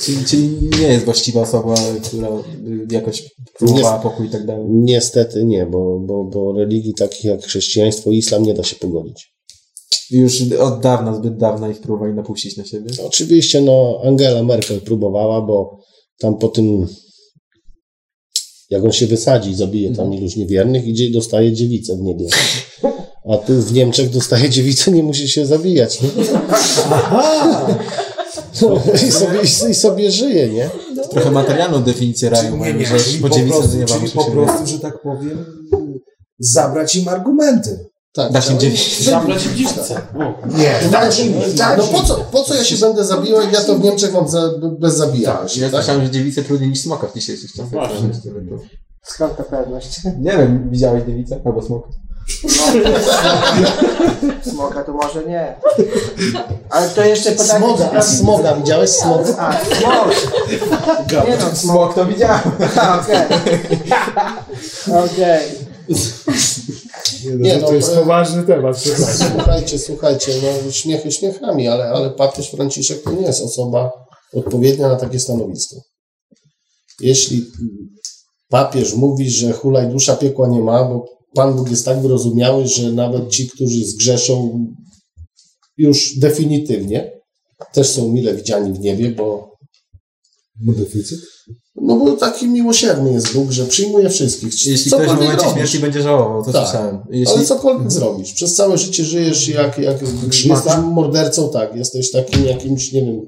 Czyli, 0.00 0.24
czyli 0.24 0.48
nie 0.80 0.86
jest 0.86 1.04
właściwa 1.04 1.40
osoba, 1.40 1.74
która 2.02 2.28
jakoś 2.90 3.34
próbowała 3.58 3.98
pokój 3.98 4.26
i 4.26 4.30
tak 4.30 4.46
dalej. 4.46 4.66
Niestety 4.68 5.44
nie, 5.44 5.66
bo, 5.66 6.00
bo, 6.00 6.24
bo 6.24 6.52
religii 6.52 6.94
takich 6.94 7.24
jak 7.24 7.42
chrześcijaństwo 7.42 8.10
i 8.10 8.18
islam 8.18 8.42
nie 8.42 8.54
da 8.54 8.62
się 8.62 8.76
pogodzić. 8.76 9.34
Już 10.10 10.42
od 10.60 10.80
dawna, 10.80 11.14
zbyt 11.14 11.36
dawna 11.36 11.68
ich 11.68 11.80
próbowali 11.80 12.14
napuścić 12.14 12.56
na 12.56 12.64
siebie. 12.64 12.90
Oczywiście, 13.06 13.60
no, 13.60 14.00
Angela 14.04 14.42
Merkel 14.42 14.80
próbowała, 14.80 15.40
bo 15.40 15.78
tam 16.18 16.38
po 16.38 16.48
tym, 16.48 16.86
jak 18.70 18.84
on 18.84 18.92
się 18.92 19.06
wysadzi 19.06 19.50
i 19.50 19.54
zabije 19.54 19.94
tam 19.94 20.14
iluś 20.14 20.36
niewiernych, 20.36 20.86
idzie 20.86 21.04
i 21.04 21.12
dostaje 21.12 21.52
dziewicę 21.52 21.96
w 21.96 22.00
niebie. 22.00 22.26
A 23.32 23.36
tu 23.36 23.62
w 23.62 23.72
Niemczech 23.72 24.10
dostaje 24.10 24.50
dziewicę, 24.50 24.90
nie 24.90 25.02
musi 25.02 25.28
się 25.28 25.46
zabijać. 25.46 26.02
Nie? 26.02 26.08
No, 28.62 28.80
I, 28.94 29.12
sobie, 29.12 29.40
I 29.70 29.74
sobie 29.74 30.10
żyje, 30.10 30.48
nie? 30.48 30.70
Trochę 31.10 31.30
materialną 31.30 31.82
definicję 31.82 32.30
raju 32.30 32.56
mają, 32.56 32.78
że 32.84 32.98
czyli 33.00 33.18
po 33.18 33.28
prostu, 33.28 33.78
nie 33.78 33.84
czyli 33.84 34.00
musi 34.00 34.14
po 34.14 34.24
prostu, 34.24 34.66
że 34.66 34.78
tak 34.78 35.02
powiem, 35.02 35.44
zabrać 36.38 36.96
im 36.96 37.08
argumenty. 37.08 37.84
Tak, 38.14 38.32
Dać 38.32 38.50
im 38.50 38.58
dziewicy. 38.58 39.04
Zabrać 39.04 39.46
im. 39.46 39.52
Nie, 40.58 40.90
dać 40.90 41.20
im, 41.20 41.34
dać 41.56 41.78
No 41.78 41.84
im. 41.84 41.90
po 41.92 42.02
co, 42.02 42.14
po 42.32 42.42
co 42.42 42.54
ja 42.54 42.64
się 42.64 42.76
będę 42.76 43.04
zabijał, 43.04 43.40
jak 43.40 43.52
ja 43.52 43.60
to 43.60 43.74
w 43.74 43.84
Niemczech 43.84 44.12
mam 44.12 44.28
za, 44.28 44.50
bez 44.80 44.96
zabijania 44.96 45.48
się, 45.48 45.60
Ja 45.60 45.70
tak? 45.70 45.80
słyszałem, 45.80 46.04
że 46.06 46.10
dziewice 46.10 46.42
trudniej 46.42 46.70
niż 46.70 46.80
smoka 46.80 47.06
w 47.06 47.14
dzisiejszych 47.14 47.52
czasach. 47.52 47.70
Właśnie. 47.70 48.08
Skąd 49.02 49.36
ta 49.36 49.42
pewność? 49.42 50.00
Nie 50.20 50.30
wiem, 50.30 50.70
widziałeś 50.70 51.04
dziewicę 51.04 51.40
albo 51.44 51.62
smoka? 51.62 51.88
Smoka 54.50 54.84
to 54.84 54.92
może 54.92 55.24
nie. 55.24 55.56
Ale 56.70 56.88
to 56.88 57.04
jeszcze 57.04 57.32
pytanie... 57.32 57.66
Smoga, 57.66 57.90
a 57.90 58.02
smoga, 58.02 58.54
widziałeś 58.56 58.90
smoga? 58.90 59.36
A, 59.38 59.64
smok. 59.64 60.14
Nie 61.28 61.36
no, 61.36 61.40
smok. 61.40 61.56
Smok 61.56 61.94
to 61.94 62.06
widziałem. 62.06 62.40
Okej. 63.00 63.26
Okej. 65.04 65.48
Nie, 67.24 67.36
Nie, 67.36 67.54
no, 67.54 67.60
no, 67.60 67.68
to 67.68 67.74
jest 67.74 67.94
poważny 67.94 68.42
temat. 68.42 68.76
Słuchajcie, 69.34 69.78
słuchajcie, 69.78 70.32
no 70.42 70.72
śmiechy 70.72 71.12
śmiechami, 71.12 71.68
ale, 71.68 71.84
ale 71.84 72.10
papież 72.10 72.50
Franciszek 72.50 73.02
to 73.02 73.12
nie 73.12 73.26
jest 73.26 73.42
osoba 73.42 73.90
odpowiednia 74.34 74.88
na 74.88 74.96
takie 74.96 75.20
stanowisko. 75.20 75.76
Jeśli 77.00 77.46
papież 78.48 78.94
mówi, 78.94 79.30
że 79.30 79.52
hulaj 79.52 79.88
dusza 79.88 80.16
piekła 80.16 80.48
nie 80.48 80.60
ma, 80.60 80.84
bo 80.84 81.13
Pan 81.34 81.56
Bóg 81.56 81.70
jest 81.70 81.84
tak 81.84 82.02
wyrozumiały, 82.02 82.66
że 82.66 82.92
nawet 82.92 83.28
ci, 83.28 83.48
którzy 83.50 83.84
zgrzeszą 83.86 84.66
już 85.76 86.18
definitywnie, 86.18 87.12
też 87.72 87.88
są 87.88 88.08
mile 88.12 88.34
widziani 88.34 88.72
w 88.72 88.80
niebie, 88.80 89.10
bo 89.10 89.54
No 90.60 90.72
deficyt? 90.72 91.18
no 91.76 91.96
bo 91.96 92.12
taki 92.16 92.48
miłosierny 92.48 93.12
jest 93.12 93.32
Bóg, 93.34 93.50
że 93.50 93.66
przyjmuje 93.66 94.10
wszystkich. 94.10 94.66
Jeśli 94.66 94.90
ktoś 94.90 95.06
w 95.08 95.14
momencie 95.14 95.36
robisz. 95.36 95.52
śmierci 95.52 95.78
będzie 95.78 96.02
żałował, 96.02 96.44
to 96.44 96.52
Tak. 96.52 96.62
słyszałem. 96.68 96.94
Ale 96.96 97.16
Jeśli... 97.18 97.46
cokolwiek 97.46 97.92
zrobisz, 97.92 98.32
przez 98.32 98.54
całe 98.54 98.78
życie 98.78 99.04
żyjesz 99.04 99.48
jak, 99.48 99.78
jak 99.78 100.02
jesteś 100.02 100.76
mordercą, 100.92 101.50
tak, 101.50 101.76
jesteś 101.76 102.10
takim 102.10 102.44
jakimś, 102.46 102.92
nie 102.92 103.02
wiem, 103.04 103.20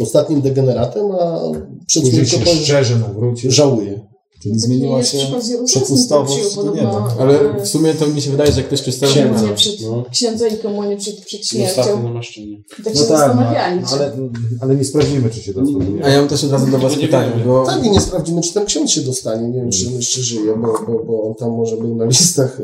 ostatnim 0.00 0.40
degeneratem, 0.40 1.10
a 1.12 1.40
przed 1.86 2.02
Później 2.02 2.26
się 2.26 2.46
szczerze 2.46 2.98
nawrócił. 2.98 3.50
żałuje. 3.50 4.09
Czyli 4.42 4.54
Taki 4.54 4.66
zmieniła 4.66 5.02
się 5.04 5.18
przepustowość 5.64 6.56
do 6.56 6.74
nieba. 6.74 7.14
Ale 7.18 7.62
w 7.64 7.68
sumie 7.68 7.94
to 7.94 8.06
mi 8.06 8.22
się 8.22 8.30
wydaje, 8.30 8.52
że 8.52 8.62
ktoś 8.62 8.82
przedstawił 8.82 9.14
księdza, 9.14 9.42
na 9.42 9.52
przed, 9.52 9.80
no. 9.80 10.04
księdza 10.12 10.46
i 10.48 10.58
komunię 10.58 10.96
przed, 10.96 11.24
przed 11.24 11.46
śmiercią. 11.46 11.82
tak 11.82 12.24
się 12.34 12.40
No 12.78 12.84
tak, 12.84 12.94
no, 12.94 13.00
zastanawiali, 13.00 13.82
czy 13.86 13.94
ale, 13.94 14.12
ale 14.60 14.76
nie 14.76 14.84
sprawdzimy, 14.84 15.30
czy 15.30 15.42
się 15.42 15.54
to 15.54 15.66
spełni. 15.66 16.02
A 16.02 16.08
ja 16.08 16.18
mam 16.18 16.28
też 16.28 16.44
od 16.44 16.52
razu 16.52 16.66
do 16.66 16.78
Was 16.78 16.92
No 16.92 16.96
No 16.96 17.06
pytanie, 17.06 17.32
bo 17.46 17.66
Tak, 17.66 17.86
i 17.86 17.90
nie 17.90 18.00
sprawdzimy, 18.00 18.42
czy 18.42 18.54
ten 18.54 18.64
ksiądz 18.64 18.90
się 18.90 19.00
dostanie. 19.00 19.48
Nie 19.48 19.60
wiem, 19.60 19.70
czy 19.70 19.86
on 19.86 19.94
jeszcze 19.94 20.20
żyje, 20.22 20.56
bo, 20.56 20.66
bo, 20.86 21.04
bo 21.04 21.22
on 21.22 21.34
tam 21.34 21.50
może 21.50 21.76
był 21.76 21.94
na 21.96 22.04
listach 22.04 22.60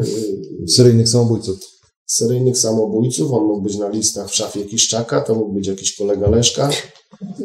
yy, 0.60 0.68
Seryjnych 0.68 1.08
samobójców. 1.08 1.58
seryjnych 2.06 2.58
samobójców, 2.58 3.32
on 3.32 3.44
mógł 3.44 3.60
być 3.60 3.76
na 3.76 3.88
listach 3.88 4.30
w 4.30 4.34
szafie 4.34 4.64
Kiszczaka, 4.64 5.20
to 5.20 5.34
mógł 5.34 5.52
być 5.52 5.66
jakiś 5.66 5.96
kolega 5.96 6.30
Leszka. 6.30 6.70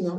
no. 0.03 0.17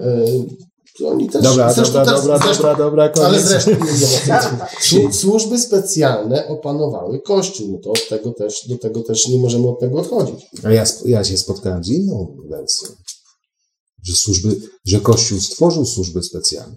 Oni 1.01 1.29
też, 1.29 1.43
Dobra, 1.43 1.73
zresztą 1.73 1.93
dobra, 1.93 2.15
dobra, 2.15 2.39
zresztą, 2.39 2.63
dobra, 2.63 2.77
dobra, 2.85 3.09
koniec. 3.09 3.29
Ale 3.29 3.41
zresztą 3.41 3.71
Słu- 4.89 5.13
służby 5.13 5.59
specjalne 5.59 6.49
opanowały 6.49 7.21
Kościół. 7.21 7.73
No 7.73 7.79
to 7.79 7.91
od 7.91 8.09
tego 8.09 8.33
też, 8.33 8.69
do 8.69 8.79
tego 8.79 9.03
też 9.03 9.29
nie 9.29 9.39
możemy 9.39 9.69
od 9.69 9.81
tego 9.81 9.99
odchodzić. 9.99 10.47
A 10.63 10.71
ja, 10.71 10.85
ja 11.05 11.25
się 11.25 11.39
spotkałem 11.39 11.85
z 11.85 11.89
inną 11.89 12.37
wersją, 12.51 12.89
że 14.05 14.13
służby, 14.17 14.61
że 14.87 15.01
Kościół 15.01 15.41
stworzył 15.41 15.87
służby 15.87 16.23
specjalne. 16.23 16.77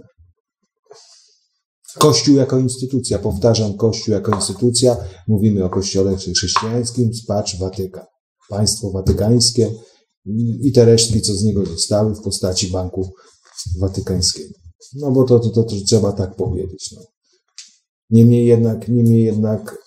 Kościół 1.97 2.35
jako 2.35 2.59
instytucja, 2.59 3.19
powtarzam, 3.19 3.77
Kościół 3.77 4.13
jako 4.13 4.35
instytucja, 4.35 4.97
mówimy 5.27 5.65
o 5.65 5.69
Kościele 5.69 6.17
chrześcijańskim, 6.17 7.11
patrz 7.27 7.59
Watykan, 7.59 8.05
państwo 8.49 8.91
watykańskie 8.91 9.71
i 10.25 10.67
i 10.67 10.71
te 10.71 10.85
resztki, 10.85 11.21
co 11.21 11.33
z 11.33 11.43
niego 11.43 11.65
zostały 11.65 12.15
w 12.15 12.21
postaci 12.21 12.67
Banku 12.67 13.13
Watykańskiego. 13.79 14.53
No 14.95 15.11
bo 15.11 15.23
to, 15.23 15.39
to, 15.39 15.49
to, 15.49 15.63
to 15.63 15.75
trzeba 15.87 16.11
tak 16.11 16.35
powiedzieć. 16.35 16.91
No. 16.95 17.01
Niemniej 18.09 18.45
jednak, 18.45 18.87
niemniej 18.87 19.23
jednak 19.23 19.77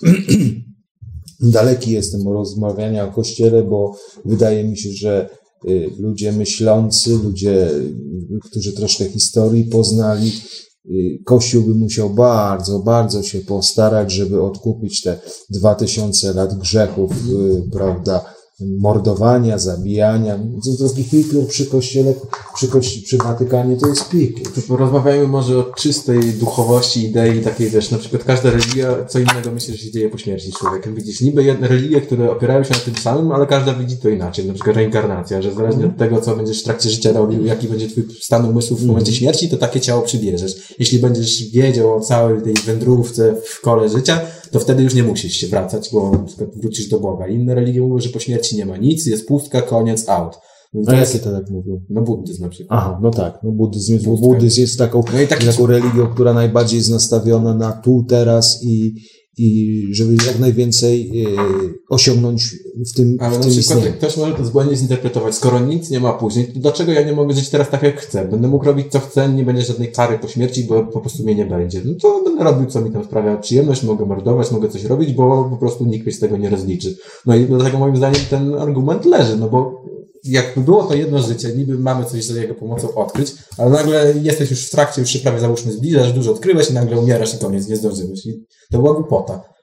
daleki 1.40 1.90
jestem 1.90 2.28
rozmawiania 2.28 3.08
o 3.08 3.12
Kościele, 3.12 3.62
bo 3.62 3.96
wydaje 4.24 4.64
mi 4.64 4.78
się, 4.78 4.90
że 4.92 5.30
y, 5.68 5.90
ludzie 5.98 6.32
myślący, 6.32 7.10
ludzie, 7.10 7.70
y, 7.70 7.94
którzy 8.44 8.72
troszkę 8.72 9.04
historii 9.04 9.64
poznali, 9.64 10.32
y, 10.86 11.18
Kościół 11.24 11.62
by 11.62 11.74
musiał 11.74 12.10
bardzo, 12.10 12.78
bardzo 12.78 13.22
się 13.22 13.40
postarać, 13.40 14.12
żeby 14.12 14.42
odkupić 14.42 15.02
te 15.02 15.20
dwa 15.50 15.74
tysiące 15.74 16.32
lat 16.32 16.58
grzechów, 16.58 17.10
prawda, 17.72 18.37
mordowania, 18.60 19.58
zabijania. 19.58 20.38
To 20.64 20.70
Drogi 20.78 21.02
Hitler 21.02 21.46
przy 21.46 21.66
kościele, 21.66 22.14
przy, 22.54 22.68
kości- 22.68 23.02
przy 23.02 23.16
Watykanie 23.16 23.76
to 23.76 23.88
jest 23.88 24.08
pik. 24.08 24.54
to 24.54 24.60
porozmawiajmy 24.68 25.28
może 25.28 25.58
o 25.58 25.62
czystej 25.62 26.20
duchowości, 26.20 27.04
idei 27.04 27.40
takiej, 27.40 27.70
wiesz, 27.70 27.90
na 27.90 27.98
przykład 27.98 28.24
każda 28.24 28.50
religia 28.50 29.04
co 29.08 29.18
innego 29.18 29.50
myśli, 29.52 29.76
że 29.76 29.84
się 29.84 29.90
dzieje 29.90 30.10
po 30.10 30.18
śmierci 30.18 30.52
człowieka. 30.52 30.90
Widzisz, 30.90 31.20
niby 31.20 31.56
religie, 31.60 32.00
które 32.00 32.30
opierają 32.30 32.64
się 32.64 32.74
na 32.74 32.80
tym 32.80 32.96
samym, 32.96 33.32
ale 33.32 33.46
każda 33.46 33.74
widzi 33.74 33.96
to 33.96 34.08
inaczej. 34.08 34.46
Na 34.46 34.54
przykład 34.54 34.76
reinkarnacja, 34.76 35.42
że 35.42 35.52
zależnie 35.54 35.86
od 35.86 35.96
tego, 35.96 36.20
co 36.20 36.36
będziesz 36.36 36.60
w 36.60 36.64
trakcie 36.64 36.90
życia 36.90 37.12
robił, 37.12 37.46
jaki 37.46 37.68
będzie 37.68 37.88
twój 37.88 38.04
stan 38.20 38.44
umysłu 38.44 38.76
w 38.76 38.84
momencie 38.86 39.12
śmierci, 39.12 39.48
to 39.48 39.56
takie 39.56 39.80
ciało 39.80 40.02
przybierzesz. 40.02 40.74
Jeśli 40.78 40.98
będziesz 40.98 41.50
wiedział 41.50 41.96
o 41.96 42.00
całej 42.00 42.42
tej 42.42 42.54
wędrówce 42.54 43.34
w 43.44 43.60
kole 43.60 43.88
życia, 43.88 44.20
to 44.50 44.60
wtedy 44.60 44.82
już 44.82 44.94
nie 44.94 45.02
musisz 45.02 45.32
się 45.32 45.46
wracać, 45.46 45.90
bo 45.92 46.10
na 46.10 46.18
przykład 46.18 46.50
wrócisz 46.56 46.88
do 46.88 47.00
Boga. 47.00 47.26
Inne 47.28 47.54
religie 47.54 47.80
mówią, 47.80 47.98
że 47.98 48.08
po 48.08 48.18
śmierci 48.18 48.56
nie 48.56 48.66
ma 48.66 48.76
nic, 48.76 49.06
jest 49.06 49.28
pustka, 49.28 49.62
koniec, 49.62 50.08
out. 50.08 50.38
A 50.86 50.94
jakie 50.94 51.18
to 51.18 51.32
tak 51.32 51.50
mówią? 51.50 51.80
No 51.90 52.02
buddyzm 52.02 52.42
na 52.42 52.48
przykład. 52.48 52.78
Aha, 52.80 52.98
no 53.02 53.10
tak, 53.10 53.38
no 53.42 53.50
buddyzm 53.50 53.92
jest, 53.92 54.06
buddyzm 54.06 54.60
jest 54.60 54.78
taką, 54.78 55.02
No 55.12 55.20
i 55.20 55.26
taki- 55.26 55.46
taką 55.46 55.66
religią, 55.66 56.06
która 56.06 56.34
najbardziej 56.34 56.78
jest 56.78 56.90
nastawiona 56.90 57.54
na 57.54 57.72
tu, 57.72 58.04
teraz 58.08 58.60
i, 58.64 58.94
i 59.38 59.88
żeby 59.90 60.12
jak 60.26 60.38
najwięcej 60.38 61.24
e, 61.24 61.26
osiągnąć 61.88 62.56
w 62.92 62.96
tym, 62.96 63.16
Ale 63.20 63.30
w 63.30 63.38
na 63.38 63.40
tym 63.40 63.50
przykład 63.50 63.78
istnieniu. 63.78 63.96
ktoś 63.96 64.16
może 64.16 64.34
to 64.34 64.42
błędnie 64.42 64.76
zinterpretować. 64.76 65.34
Skoro 65.34 65.60
nic 65.60 65.90
nie 65.90 66.00
ma 66.00 66.12
później, 66.12 66.46
to 66.46 66.60
dlaczego 66.60 66.92
ja 66.92 67.02
nie 67.02 67.12
mogę 67.12 67.34
żyć 67.34 67.48
teraz 67.48 67.70
tak, 67.70 67.82
jak 67.82 68.00
chcę? 68.00 68.28
Będę 68.28 68.48
mógł 68.48 68.64
robić 68.64 68.86
co 68.90 69.00
chcę, 69.00 69.28
nie 69.28 69.44
będzie 69.44 69.62
żadnej 69.62 69.92
kary 69.92 70.18
po 70.18 70.28
śmierci, 70.28 70.64
bo 70.64 70.82
po 70.86 71.00
prostu 71.00 71.22
mnie 71.22 71.34
nie 71.34 71.46
będzie. 71.46 71.82
No 71.84 71.94
to 72.02 72.22
będę 72.24 72.44
robił, 72.44 72.66
co 72.66 72.80
mi 72.80 72.90
tam 72.90 73.04
sprawia 73.04 73.36
przyjemność, 73.36 73.82
mogę 73.82 74.06
mordować, 74.06 74.50
mogę 74.50 74.68
coś 74.68 74.84
robić, 74.84 75.12
bo 75.12 75.48
po 75.50 75.56
prostu 75.56 75.84
nikt 75.84 76.06
mi 76.06 76.12
z 76.12 76.18
tego 76.18 76.36
nie 76.36 76.50
rozliczy. 76.50 76.96
No 77.26 77.36
i 77.36 77.44
dlatego 77.44 77.78
moim 77.78 77.96
zdaniem 77.96 78.20
ten 78.30 78.54
argument 78.54 79.04
leży, 79.04 79.36
no 79.36 79.48
bo 79.48 79.82
jakby 80.24 80.60
było 80.60 80.84
to 80.84 80.94
jedno 80.94 81.22
życie, 81.22 81.48
niby 81.48 81.78
mamy 81.78 82.04
coś 82.04 82.24
z 82.24 82.36
jego 82.36 82.54
pomocą 82.54 82.94
odkryć, 82.94 83.34
ale 83.58 83.70
nagle 83.70 84.14
jesteś 84.22 84.50
już 84.50 84.66
w 84.66 84.70
trakcie, 84.70 85.00
już 85.00 85.10
się 85.10 85.18
prawie 85.18 85.40
załóżmy 85.40 85.72
zbliżasz, 85.72 86.12
dużo 86.12 86.32
odkryłeś 86.32 86.70
i 86.70 86.74
nagle 86.74 86.98
umierasz 86.98 87.34
i 87.34 87.38
koniec, 87.38 87.68
nie 87.68 87.76
zdążyłeś. 87.76 88.26
I 88.26 88.44
to 88.70 88.78
była 88.78 88.94
głupota. 88.94 89.57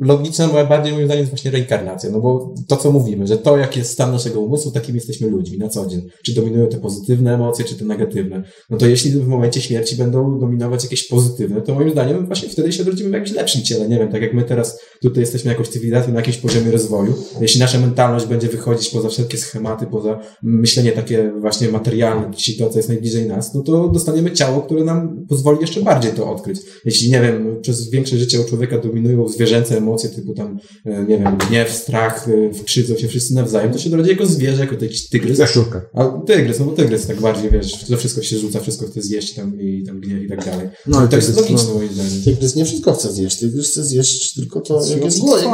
Logiczna 0.00 0.46
moja 0.46 0.64
bardziej 0.64 0.92
moim 0.92 1.06
zdaniem 1.06 1.20
jest 1.20 1.30
właśnie 1.30 1.50
reinkarnacja, 1.50 2.10
no 2.10 2.20
bo 2.20 2.54
to 2.68 2.76
co 2.76 2.92
mówimy, 2.92 3.26
że 3.26 3.38
to 3.38 3.56
jak 3.56 3.76
jest 3.76 3.90
stan 3.90 4.12
naszego 4.12 4.40
umysłu, 4.40 4.70
takim 4.70 4.94
jesteśmy 4.94 5.28
ludźmi 5.28 5.58
na 5.58 5.68
co 5.68 5.86
dzień. 5.86 6.02
Czy 6.24 6.34
dominują 6.34 6.66
te 6.66 6.78
pozytywne 6.78 7.34
emocje, 7.34 7.64
czy 7.64 7.74
te 7.74 7.84
negatywne. 7.84 8.42
No 8.70 8.76
to 8.76 8.86
jeśli 8.86 9.10
w 9.10 9.26
momencie 9.26 9.60
śmierci 9.60 9.96
będą 9.96 10.38
dominować 10.38 10.84
jakieś 10.84 11.08
pozytywne, 11.08 11.62
to 11.62 11.74
moim 11.74 11.90
zdaniem 11.90 12.26
właśnie 12.26 12.48
wtedy 12.48 12.72
się 12.72 12.82
odrodzimy 12.82 13.10
w 13.10 13.12
jakimś 13.12 13.32
lepszym 13.32 13.62
ciele. 13.62 13.88
Nie 13.88 13.98
wiem, 13.98 14.08
tak 14.12 14.22
jak 14.22 14.34
my 14.34 14.44
teraz 14.44 14.80
tutaj 15.02 15.20
jesteśmy 15.20 15.50
jakąś 15.50 15.68
cywilizacją 15.68 16.12
na 16.12 16.20
jakimś 16.20 16.36
poziomie 16.36 16.70
rozwoju. 16.70 17.14
Jeśli 17.40 17.60
nasza 17.60 17.80
mentalność 17.80 18.26
będzie 18.26 18.48
wychodzić 18.48 18.90
poza 18.90 19.08
wszelkie 19.08 19.38
schematy, 19.38 19.86
poza 19.86 20.20
myślenie 20.42 20.92
takie 20.92 21.32
właśnie 21.40 21.68
materialne, 21.68 22.30
czyli 22.34 22.58
to, 22.58 22.70
co 22.70 22.78
jest 22.78 22.88
najbliżej 22.88 23.26
nas, 23.26 23.54
no 23.54 23.62
to 23.62 23.88
dostaniemy 23.88 24.32
ciało, 24.32 24.62
które 24.62 24.84
nam 24.84 25.26
pozwoli 25.28 25.58
jeszcze 25.60 25.80
bardziej 25.80 26.12
to 26.12 26.30
odkryć. 26.30 26.60
Jeśli, 26.84 27.10
nie 27.10 27.20
wiem, 27.20 27.58
przez 27.62 27.90
większe 27.90 28.16
życie 28.16 28.40
u 28.40 28.44
człowieka 28.44 28.78
dominują 28.78 29.22
zwierzęce 29.46 29.78
emocje, 29.78 30.10
typu 30.10 30.34
tam, 30.34 30.58
e, 30.84 31.04
nie 31.04 31.18
wiem, 31.18 31.38
gniew, 31.48 31.72
strach, 31.72 32.28
e, 32.28 32.64
krzywdzą 32.64 32.96
się 32.96 33.08
wszyscy 33.08 33.34
nawzajem, 33.34 33.72
to 33.72 33.78
się 33.78 33.90
dorodzi 33.90 34.10
jako 34.10 34.26
zwierzę, 34.26 34.60
jako 34.60 34.84
jakiś 34.84 35.08
tygrys. 35.08 35.38
Jaszczurka. 35.38 35.82
A 35.94 36.04
tygrys, 36.26 36.58
no 36.58 36.64
bo 36.64 36.72
tygrys 36.72 37.06
tak 37.06 37.20
bardziej, 37.20 37.50
wiesz, 37.50 37.84
to 37.84 37.96
wszystko 37.96 38.22
się 38.22 38.38
rzuca, 38.38 38.60
wszystko 38.60 38.86
chce 38.86 39.02
zjeść 39.02 39.34
tam 39.34 39.60
i 39.60 39.84
tam 39.86 40.00
gniew 40.00 40.22
i 40.22 40.28
tak 40.28 40.44
dalej. 40.44 40.68
No, 40.86 41.04
i 41.04 41.08
to 41.08 41.16
jest 41.16 41.28
tygrys, 41.28 41.50
logiczne 41.50 41.68
no. 41.68 41.74
moim 41.74 41.92
zdaniem. 41.92 42.22
Tygrys 42.24 42.56
nie 42.56 42.64
wszystko 42.64 42.92
chce 42.92 43.12
zjeść. 43.12 43.40
Tygrys 43.40 43.70
chce 43.70 43.84
zjeść 43.84 44.34
tylko 44.34 44.60
to, 44.60 44.86
jak 44.86 45.04
jest 45.04 45.20
głodny. 45.20 45.48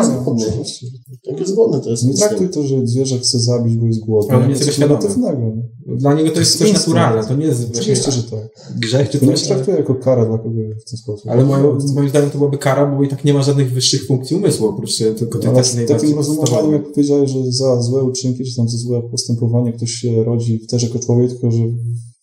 Jak 1.24 1.40
jest 1.40 1.54
głodny. 1.54 1.80
To 1.80 1.90
jest 1.90 2.04
Nie 2.04 2.14
traktuj 2.14 2.48
to, 2.48 2.66
że 2.66 2.86
zwierzę 2.86 3.18
chce 3.18 3.40
zabić, 3.40 3.76
bo 3.76 3.86
jest 3.86 4.00
głodny. 4.00 4.34
Ale 4.34 4.44
nie 4.44 4.50
jest 4.50 4.64
coś 4.64 4.78
negatywnego. 4.78 5.52
Dla 5.96 6.14
niego 6.14 6.30
to 6.30 6.40
jest 6.40 6.58
coś 6.58 6.72
naturalne, 6.72 7.24
to 7.24 7.34
nie 7.34 7.46
jest 7.46 7.70
Oczywiście, 7.78 8.12
że 8.12 8.22
tak. 8.22 8.40
grzech 8.78 9.10
czy 9.10 9.18
coś. 9.20 9.28
ale- 9.28 9.36
traktuję 9.38 9.76
jako 9.76 9.94
karę 9.94 10.26
dla 10.26 10.38
kogoś 10.38 10.54
w 10.86 10.90
ten 10.90 10.98
sposób. 10.98 11.30
Ale 11.30 11.44
moim, 11.44 11.78
moim 11.94 12.08
zdaniem 12.08 12.30
to 12.30 12.38
byłaby 12.38 12.58
kara, 12.58 12.86
bo 12.86 13.02
i 13.02 13.08
tak 13.08 13.24
nie 13.24 13.34
ma 13.34 13.42
żadnych 13.42 13.72
wyższych 13.72 14.06
funkcji 14.06 14.36
umysłu, 14.36 14.68
oprócz 14.68 15.00
e, 15.00 15.14
tylko 15.14 15.38
tych 15.38 15.50
Ale 15.50 15.62
najbardziej 15.62 15.86
takim 15.86 16.14
podstawowych. 16.16 16.72
jak 16.72 16.92
powiedziałeś, 16.92 17.30
że 17.30 17.38
za 17.52 17.82
złe 17.82 18.02
uczynki, 18.04 18.44
czy 18.44 18.56
tam 18.56 18.68
za 18.68 18.78
złe 18.78 19.02
postępowanie 19.10 19.72
ktoś 19.72 19.90
się 19.90 20.24
rodzi 20.24 20.66
też 20.66 20.82
jako 20.82 20.98
człowiek, 20.98 21.30
tylko 21.30 21.50
że 21.50 21.62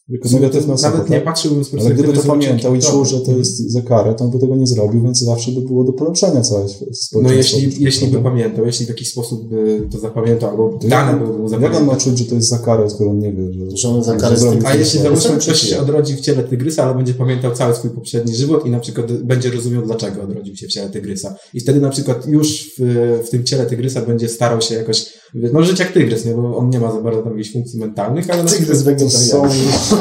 jako 0.09 0.29
negatywna 0.29 0.73
osoba. 0.73 0.91
Nawet 0.93 1.09
nie 1.09 1.15
tak? 1.15 1.25
patrzyłbym 1.25 1.63
z 1.63 1.73
Ale 1.73 1.81
gdyby 1.83 1.95
perspektywy 2.03 2.27
to 2.27 2.33
pamiętał 2.33 2.75
i 2.75 2.79
czuł, 2.79 2.91
to- 3.03 3.05
że 3.05 3.21
to 3.21 3.31
jest 3.31 3.71
za 3.71 3.81
karę, 3.81 4.15
to 4.15 4.25
on 4.25 4.31
by 4.31 4.39
tego 4.39 4.55
nie 4.55 4.67
zrobił, 4.67 5.03
więc 5.03 5.19
zawsze 5.19 5.51
by 5.51 5.61
było 5.61 5.83
do 5.83 5.93
polepszenia 5.93 6.41
całe 6.41 6.61
No 6.61 6.67
społeczeństwo. 6.93 7.57
jeśli, 7.57 7.83
jeśli 7.83 8.07
by 8.07 8.21
pamiętał, 8.21 8.65
jeśli 8.65 8.85
w 8.85 8.89
jakiś 8.89 9.09
sposób 9.09 9.49
by 9.49 9.87
to 9.91 9.99
zapamiętał, 9.99 10.49
albo 10.49 10.79
dane 10.83 11.19
byłyby 11.19 11.39
mu 11.39 11.61
Jak 11.61 11.75
on 11.75 11.85
ma 11.85 11.95
czuć, 11.95 12.17
że 12.17 12.25
to 12.25 12.35
jest 12.35 12.49
za 12.49 12.57
karę, 12.59 12.89
skoro 12.89 13.09
on 13.11 13.19
nie 13.19 13.33
wie, 13.33 13.53
że, 13.53 13.77
Że 13.77 13.89
on 13.89 14.03
za 14.03 14.15
karę 14.15 14.37
zrobił. 14.37 14.61
A 14.65 14.73
jeśli 14.73 14.99
załóżmy 14.99 15.37
ktoś 15.37 15.59
się 15.61 15.79
odrodzi 15.79 16.15
w 16.15 16.19
ciele 16.21 16.43
tygrysa, 16.43 16.83
ale 16.83 16.95
będzie 16.95 17.13
pamiętał 17.13 17.51
cały 17.51 17.75
swój 17.75 17.89
poprzedni 17.89 18.35
żywot 18.35 18.65
i 18.65 18.69
na 18.69 18.79
przykład 18.79 19.11
będzie 19.11 19.51
rozumiał, 19.51 19.81
dlaczego 19.85 20.21
odrodził 20.23 20.55
się 20.55 20.67
w 20.67 20.69
ciele 20.69 20.89
tygrysa. 20.89 21.35
I 21.53 21.59
wtedy 21.59 21.81
na 21.81 21.89
przykład 21.89 22.27
już 22.27 22.71
w, 22.79 22.83
w 23.27 23.29
tym 23.29 23.43
ciele 23.43 23.65
tygrysa 23.65 24.01
będzie 24.01 24.29
starał 24.29 24.61
się 24.61 24.75
jakoś, 24.75 25.05
no 25.33 25.63
żyć 25.63 25.79
jak 25.79 25.91
tygrys, 25.91 26.25
nie? 26.25 26.33
bo 26.33 26.57
on 26.57 26.69
nie 26.69 26.79
ma 26.79 26.91
za 26.91 27.01
bardzo 27.01 27.21
tam 27.21 27.31
jakichś 27.37 27.53
funkcji 27.53 27.79
mentalnych, 27.79 28.29
ale 28.29 28.43
Tygrys 28.43 28.79
To 28.79 28.85
wegetarianin. 28.85 29.67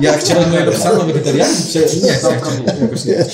ja 0.00 0.12
chciałem 0.18 0.50
mojego 0.50 0.72
psa 0.72 0.92
na 0.98 1.04
wegetarianizm, 1.04 1.62
prze- 1.68 1.80
nie, 1.80 2.02
nie, 2.02 2.80
jakoś 2.82 3.04
nie. 3.04 3.24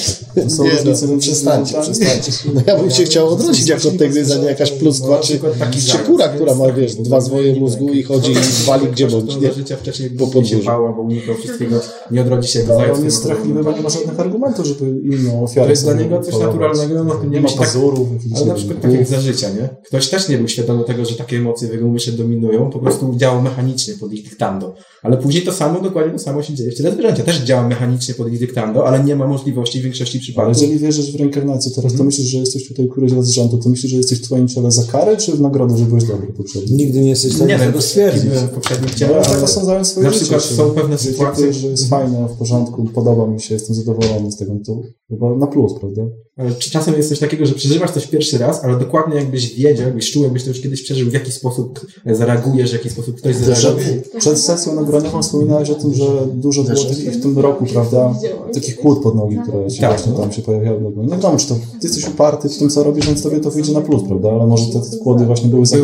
To 0.44 0.50
są 0.50 0.64
Nie, 0.64 0.70
różnice 0.70 1.06
no, 1.06 1.18
przestańcie, 1.18 1.82
zwierzętami. 1.82 1.82
przestańcie. 1.82 2.32
No 2.54 2.60
ja 2.66 2.76
bym 2.78 2.90
się 2.90 3.04
chciał 3.04 3.28
odrodzić 3.28 3.68
jako 3.68 3.90
tygrys, 3.90 4.32
a 4.32 4.36
nie 4.38 4.44
jakaś 4.46 4.72
pluskwa, 4.72 5.18
czy, 5.18 5.40
czy 5.86 5.98
kura, 5.98 6.28
która 6.28 6.54
ma, 6.54 6.72
wiesz, 6.72 6.94
dwa 6.94 7.20
zwoje 7.20 7.54
mózgu 7.60 7.88
i 7.92 8.02
chodzi 8.02 8.32
i 8.32 8.66
wali 8.66 8.86
gdzie 8.86 9.06
bądź, 9.06 9.36
nie? 9.36 9.48
Do 9.48 9.54
życia 9.54 9.76
wcześniej 9.76 10.10
Po 10.10 10.18
po 10.26 10.32
podwórzu. 10.32 10.48
się 10.58 10.64
bał, 10.64 10.94
bo 10.96 11.02
unikał 11.02 11.34
wszystkiego, 11.34 11.80
nie 12.10 12.20
odrodzi 12.20 12.48
się 12.48 12.58
Ale 12.68 12.76
zając. 12.76 12.98
on 12.98 13.04
jest 13.04 13.16
strachliwy, 13.16 13.64
bo 13.64 13.72
nie 13.72 13.80
ma 13.80 13.88
żadnych 13.90 14.20
argumentów, 14.20 14.66
żeby 14.66 14.84
inną 15.16 15.44
ofiarę 15.44 15.66
To 15.66 15.70
jest 15.70 15.84
dla 15.84 15.92
niego 15.94 16.20
coś 16.22 16.38
naturalnego, 16.38 17.04
no, 17.04 17.24
nie 17.24 17.30
nie 17.30 17.40
ma 17.40 17.48
tak- 17.48 17.58
pazurów, 17.58 18.08
Ale 18.36 18.44
na 18.46 18.52
nie 18.52 18.58
przykład 18.58 18.80
tak 18.80 18.92
jak 18.92 19.06
za 19.06 19.20
życia, 19.20 19.48
nie? 19.50 19.68
Ktoś 19.86 20.08
też 20.08 20.28
nie 20.28 20.38
był 20.38 20.48
świadomy 20.48 20.84
tego, 20.84 21.04
że 21.04 21.14
takie 21.16 21.36
emocje 21.36 21.68
w 21.68 21.72
jego 21.72 21.86
umyśle 21.86 22.12
dominują, 22.12 22.70
po 22.70 22.78
prostu 22.78 23.14
działał 23.16 23.42
mechanicznie 23.42 23.94
pod 23.94 24.12
ich 24.12 24.24
dyktando. 24.24 24.74
Ale 25.02 25.16
później 25.16 25.42
to 25.44 25.52
samo 25.52 25.69
samo, 25.72 25.84
dokładnie 25.84 26.12
to 26.12 26.18
samo 26.18 26.42
się 26.42 26.54
dzieje 26.54 26.70
w 26.70 26.74
ciele 26.74 26.92
zwierzęcia. 26.92 27.22
Też 27.22 27.38
działa 27.42 27.68
mechanicznie 27.68 28.14
pod 28.14 28.32
ich 28.32 28.38
dyktando, 28.40 28.86
ale 28.86 29.04
nie 29.04 29.16
ma 29.16 29.26
możliwości 29.26 29.80
w 29.80 29.82
większości 29.82 30.18
Ale 30.18 30.22
przypadków. 30.22 30.56
jeżeli 30.62 30.78
wierzysz 30.78 31.12
w 31.12 31.16
reinkarnację 31.16 31.70
teraz, 31.72 31.94
to 31.94 32.04
myślisz, 32.04 32.26
że 32.26 32.38
jesteś 32.38 32.68
tutaj 32.68 32.88
któryś 32.88 33.12
raz 33.12 33.26
z 33.26 33.30
rzędu, 33.30 33.58
to 33.58 33.68
myślisz, 33.68 33.90
że 33.92 33.96
jesteś 33.98 34.18
w 34.18 34.22
twoim 34.22 34.48
ciele 34.48 34.70
za 34.70 34.82
karę, 34.84 35.16
czy 35.16 35.32
w 35.32 35.40
nagrodę, 35.40 35.78
że 35.78 35.84
byłeś 35.84 36.04
dobry 36.04 36.26
poprzednio? 36.32 36.76
Nigdy 36.76 37.00
nie 37.00 37.10
jesteś 37.10 37.32
w 37.32 37.36
stanie 37.36 37.52
Nie 37.52 37.58
wiem, 37.58 37.66
tego 37.66 37.82
stwierdzić. 37.82 38.22
byłem 38.24 38.46
w 38.46 38.50
poprzednim 38.50 38.90
Ja 38.90 38.96
ciele, 38.96 39.14
tak 39.22 39.28
ale 39.34 39.42
osądzałem 39.42 39.84
swoje 39.84 40.06
na 40.06 40.12
życie. 40.12 40.24
przykład 40.24 40.42
czy- 40.48 40.54
są 40.54 40.70
pewne 40.70 40.96
sytuacje- 40.98 41.52
że 41.52 41.66
jest 41.68 41.88
fajne, 41.88 42.28
w 42.28 42.38
porządku, 42.38 42.84
podoba 42.94 43.26
mi 43.26 43.40
się, 43.40 43.54
jestem 43.54 43.76
zadowolony 43.76 44.32
z 44.32 44.36
tego, 44.36 44.54
no 44.54 44.60
to 44.66 44.82
chyba 45.08 45.34
na 45.36 45.46
plus, 45.46 45.72
prawda? 45.80 46.02
Ale 46.40 46.54
czy 46.54 46.70
czasem 46.70 46.94
jest 46.94 47.08
coś 47.08 47.18
takiego, 47.18 47.46
że 47.46 47.54
przeżywasz 47.54 47.90
coś 47.90 48.06
pierwszy 48.06 48.38
raz, 48.38 48.64
ale 48.64 48.78
dokładnie 48.78 49.16
jakbyś 49.16 49.54
wiedział, 49.54 49.86
jakbyś 49.86 50.12
czuł, 50.12 50.22
jakbyś 50.22 50.42
to 50.42 50.48
już 50.48 50.60
kiedyś 50.60 50.82
przeżył, 50.82 51.10
w 51.10 51.12
jaki 51.12 51.32
sposób 51.32 51.80
e, 52.06 52.14
zareagujesz, 52.14 52.70
w 52.70 52.72
jaki 52.72 52.90
sposób 52.90 53.16
ktoś 53.16 53.36
zareaguje. 53.36 54.02
przed 54.18 54.38
sesją 54.38 54.74
nagraniową 54.74 55.22
wspominałeś 55.22 55.70
o 55.70 55.74
tym, 55.74 55.94
że 55.94 56.04
dużo 56.34 56.62
było 56.62 56.84
w 57.12 57.22
tym 57.22 57.38
roku, 57.38 57.64
prawda, 57.72 58.14
takich 58.54 58.76
kłód 58.76 59.02
pod 59.02 59.14
nogi, 59.14 59.38
które 59.42 59.70
ci 59.70 59.80
Tak. 59.80 59.90
właśnie 59.90 60.12
tam 60.12 60.32
się 60.32 60.42
pojawiały. 60.42 60.80
Nie 60.80 61.18
wiem, 61.18 61.36
czy 61.38 61.48
to 61.48 61.54
ty 61.54 61.86
jesteś 61.86 62.08
uparty 62.08 62.48
w 62.48 62.58
tym, 62.58 62.70
co 62.70 62.82
robisz, 62.82 63.06
więc 63.06 63.22
tobie 63.22 63.40
to 63.40 63.50
wyjdzie 63.50 63.72
na 63.72 63.80
plus, 63.80 64.02
prawda, 64.08 64.30
ale 64.30 64.46
może 64.46 64.64
te 64.66 64.98
kłody 64.98 65.26
właśnie 65.26 65.48
były 65.48 65.66
za 65.66 65.76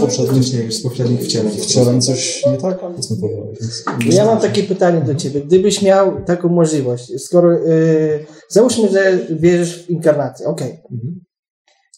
poprzednim 0.00 0.42
wcześniej 0.42 0.64
już 0.64 0.74
z 0.74 0.82
poprzednich 0.82 1.20
wcieleń. 1.20 1.52
wcieleń 1.58 2.02
coś 2.02 2.46
nie 2.46 2.56
tak. 2.56 2.78
Ja 4.10 4.24
mam 4.24 4.38
takie 4.38 4.62
pytanie 4.62 5.00
do 5.00 5.14
ciebie. 5.14 5.40
Gdybyś 5.40 5.82
miał 5.82 6.24
taką 6.26 6.48
możliwość, 6.48 7.12
skoro 7.18 7.52
yy, 7.52 7.58
załóżmy, 8.52 8.88
że 8.88 9.18
wierzysz 9.30 9.86
w 9.86 9.90
inkarnację, 9.90 10.46
okej. 10.46 10.70
Mhm. 10.92 11.20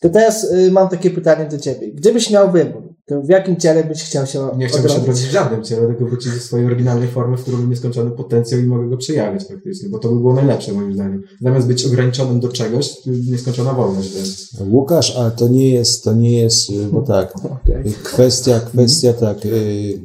To 0.00 0.08
teraz 0.10 0.52
yy, 0.52 0.70
mam 0.70 0.88
takie 0.88 1.10
pytanie 1.10 1.48
do 1.50 1.58
ciebie. 1.58 1.92
Gdybyś 1.92 2.30
miał 2.30 2.52
wybór, 2.52 2.94
to 3.06 3.22
w 3.22 3.28
jakim 3.28 3.56
ciele 3.56 3.84
byś 3.84 4.02
chciał 4.02 4.26
się 4.26 4.48
Nie 4.56 4.66
chciałbym 4.66 4.90
się 4.90 4.96
odrodzić? 4.96 5.26
w 5.26 5.30
żadnym 5.30 5.64
ciele, 5.64 5.86
tylko 5.86 6.04
wrócić 6.04 6.32
do 6.32 6.38
swojej 6.38 6.66
oryginalnej 6.66 7.08
formy, 7.08 7.36
w 7.36 7.42
którą 7.42 7.58
mam 7.58 7.70
nieskończony 7.70 8.10
potencjał 8.10 8.60
i 8.60 8.66
mogę 8.66 8.88
go 8.88 8.96
przejawiać 8.96 9.44
praktycznie, 9.44 9.88
bo 9.88 9.98
to 9.98 10.08
by 10.08 10.14
było 10.14 10.34
najlepsze 10.34 10.72
moim 10.72 10.94
zdaniem. 10.94 11.22
Zamiast 11.40 11.66
być 11.66 11.86
ograniczonym 11.86 12.40
do 12.40 12.48
czegoś, 12.48 12.90
to 12.90 13.10
nieskończona 13.30 13.72
wolność. 13.72 14.14
Więc. 14.14 14.54
Łukasz, 14.60 15.16
ale 15.16 15.30
to 15.30 15.48
nie 15.48 15.70
jest, 15.70 16.04
to 16.04 16.12
nie 16.12 16.40
jest, 16.40 16.70
y, 16.70 16.86
bo 16.92 17.02
tak, 17.02 17.36
Okej. 17.36 17.86
y, 17.86 17.92
kwestia, 18.02 18.60
kwestia 18.60 19.12
tak, 19.12 19.46
y, 19.46 20.00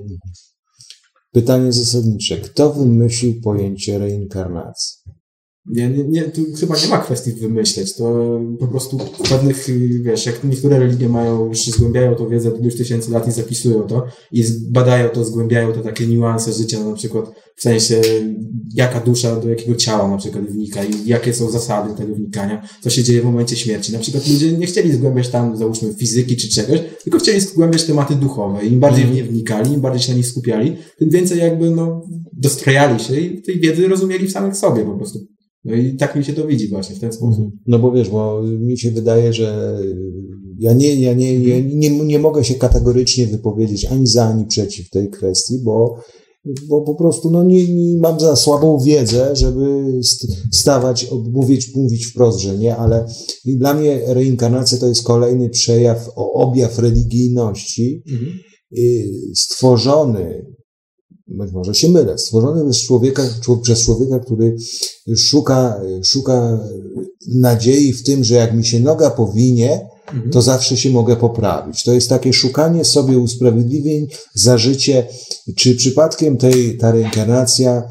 pytanie 1.31 1.71
zasadnicze. 1.71 2.37
Kto 2.37 2.73
wymyślił 2.73 3.41
pojęcie 3.41 3.97
reinkarnacji? 3.97 4.98
Nie, 5.69 5.89
nie, 5.89 6.03
nie, 6.03 6.21
tu 6.23 6.41
chyba 6.59 6.75
nie 6.75 6.87
ma 6.87 6.97
kwestii 6.97 7.31
wymyśleć. 7.31 7.95
To 7.95 8.39
po 8.59 8.67
prostu 8.67 8.97
w 8.97 9.29
pewnych, 9.29 9.67
wiesz, 10.01 10.25
jak 10.25 10.43
niektóre 10.43 10.79
religie 10.79 11.09
mają, 11.09 11.47
już 11.47 11.65
zgłębiają 11.65 12.15
tą 12.15 12.29
wiedzę 12.29 12.51
już 12.61 12.75
tysięcy 12.75 13.11
lat 13.11 13.27
i 13.27 13.31
zapisują 13.31 13.81
to 13.81 14.05
i 14.31 14.43
badają 14.69 15.09
to, 15.09 15.25
zgłębiają 15.25 15.73
te 15.73 15.81
takie 15.81 16.07
niuanse 16.07 16.53
życia, 16.53 16.83
na 16.83 16.93
przykład 16.93 17.31
w 17.55 17.61
sensie 17.61 18.01
jaka 18.73 18.99
dusza 18.99 19.35
do 19.35 19.49
jakiego 19.49 19.75
ciała 19.75 20.07
na 20.07 20.17
przykład 20.17 20.45
wnika 20.45 20.83
i 20.83 21.07
jakie 21.07 21.33
są 21.33 21.51
zasady 21.51 21.95
tego 21.97 22.15
wnikania, 22.15 22.67
co 22.81 22.89
się 22.89 23.03
dzieje 23.03 23.21
w 23.21 23.25
momencie 23.25 23.55
śmierci. 23.55 23.93
Na 23.93 23.99
przykład 23.99 24.27
ludzie 24.27 24.51
nie 24.51 24.65
chcieli 24.65 24.93
zgłębiać 24.93 25.29
tam, 25.29 25.57
załóżmy, 25.57 25.93
fizyki 25.93 26.37
czy 26.37 26.49
czegoś, 26.49 26.79
tylko 27.03 27.19
chcieli 27.19 27.39
zgłębiać 27.39 27.83
tematy 27.83 28.15
duchowe. 28.15 28.65
Im 28.65 28.79
bardziej 28.79 29.05
w 29.05 29.13
nie 29.13 29.23
wnikali, 29.23 29.73
im 29.73 29.81
bardziej 29.81 30.01
się 30.01 30.11
na 30.11 30.17
nich 30.17 30.27
skupiali, 30.27 30.75
tym 30.97 31.09
więcej 31.09 31.39
jakby, 31.39 31.71
no, 31.71 32.01
dostrojali 32.33 32.99
się 32.99 33.19
i 33.19 33.41
tej 33.41 33.59
wiedzy 33.59 33.87
rozumieli 33.87 34.27
w 34.27 34.31
samych 34.31 34.57
sobie 34.57 34.83
po 34.83 34.97
prostu. 34.97 35.19
No 35.65 35.75
i 35.75 35.95
tak 35.95 36.15
mi 36.15 36.23
się 36.25 36.33
to 36.33 36.47
widzi 36.47 36.67
właśnie 36.67 36.95
w 36.95 36.99
ten 36.99 37.13
sposób. 37.13 37.49
No 37.67 37.79
bo 37.79 37.91
wiesz, 37.91 38.09
bo 38.09 38.41
mi 38.43 38.77
się 38.77 38.91
wydaje, 38.91 39.33
że 39.33 39.79
ja 40.59 40.73
nie, 40.73 40.95
ja 40.95 41.13
nie, 41.13 41.39
ja 41.39 41.59
nie, 41.73 41.89
nie 41.89 42.19
mogę 42.19 42.43
się 42.43 42.53
kategorycznie 42.55 43.27
wypowiedzieć 43.27 43.85
ani 43.85 44.07
za, 44.07 44.25
ani 44.25 44.45
przeciw 44.45 44.89
tej 44.89 45.09
kwestii, 45.09 45.53
bo, 45.63 45.95
bo 46.69 46.81
po 46.81 46.95
prostu 46.95 47.31
no 47.31 47.43
nie, 47.43 47.67
nie 47.67 47.97
mam 47.97 48.19
za 48.19 48.35
słabą 48.35 48.79
wiedzę, 48.85 49.35
żeby 49.35 49.85
st- 50.03 50.31
stawać, 50.53 51.07
mówić, 51.31 51.75
mówić 51.75 52.05
wprost, 52.05 52.39
że 52.39 52.57
nie, 52.57 52.75
ale 52.75 53.05
dla 53.45 53.73
mnie 53.73 54.01
reinkarnacja 54.07 54.77
to 54.77 54.87
jest 54.87 55.03
kolejny 55.03 55.49
przejaw, 55.49 56.09
o- 56.15 56.31
objaw 56.33 56.79
religijności, 56.79 58.03
y, 58.77 59.09
stworzony, 59.35 60.48
być 61.39 61.51
może 61.51 61.75
się 61.75 61.89
mylę, 61.89 62.17
stworzony 62.17 62.71
przez 62.71 62.83
człowieka, 62.83 63.23
czło- 63.41 63.61
przez 63.61 63.79
człowieka, 63.79 64.19
który 64.19 64.55
szuka, 65.17 65.81
szuka 66.03 66.59
nadziei 67.27 67.93
w 67.93 68.03
tym, 68.03 68.23
że 68.23 68.35
jak 68.35 68.53
mi 68.53 68.65
się 68.65 68.79
noga 68.79 69.09
powinie, 69.09 69.87
to 70.31 70.41
zawsze 70.41 70.77
się 70.77 70.89
mogę 70.89 71.15
poprawić. 71.15 71.83
To 71.83 71.93
jest 71.93 72.09
takie 72.09 72.33
szukanie 72.33 72.85
sobie 72.85 73.17
usprawiedliwień 73.19 74.07
za 74.33 74.57
życie. 74.57 75.07
Czy 75.55 75.75
przypadkiem 75.75 76.37
tej, 76.37 76.77
ta 76.77 76.91
reinkarnacja 76.91 77.83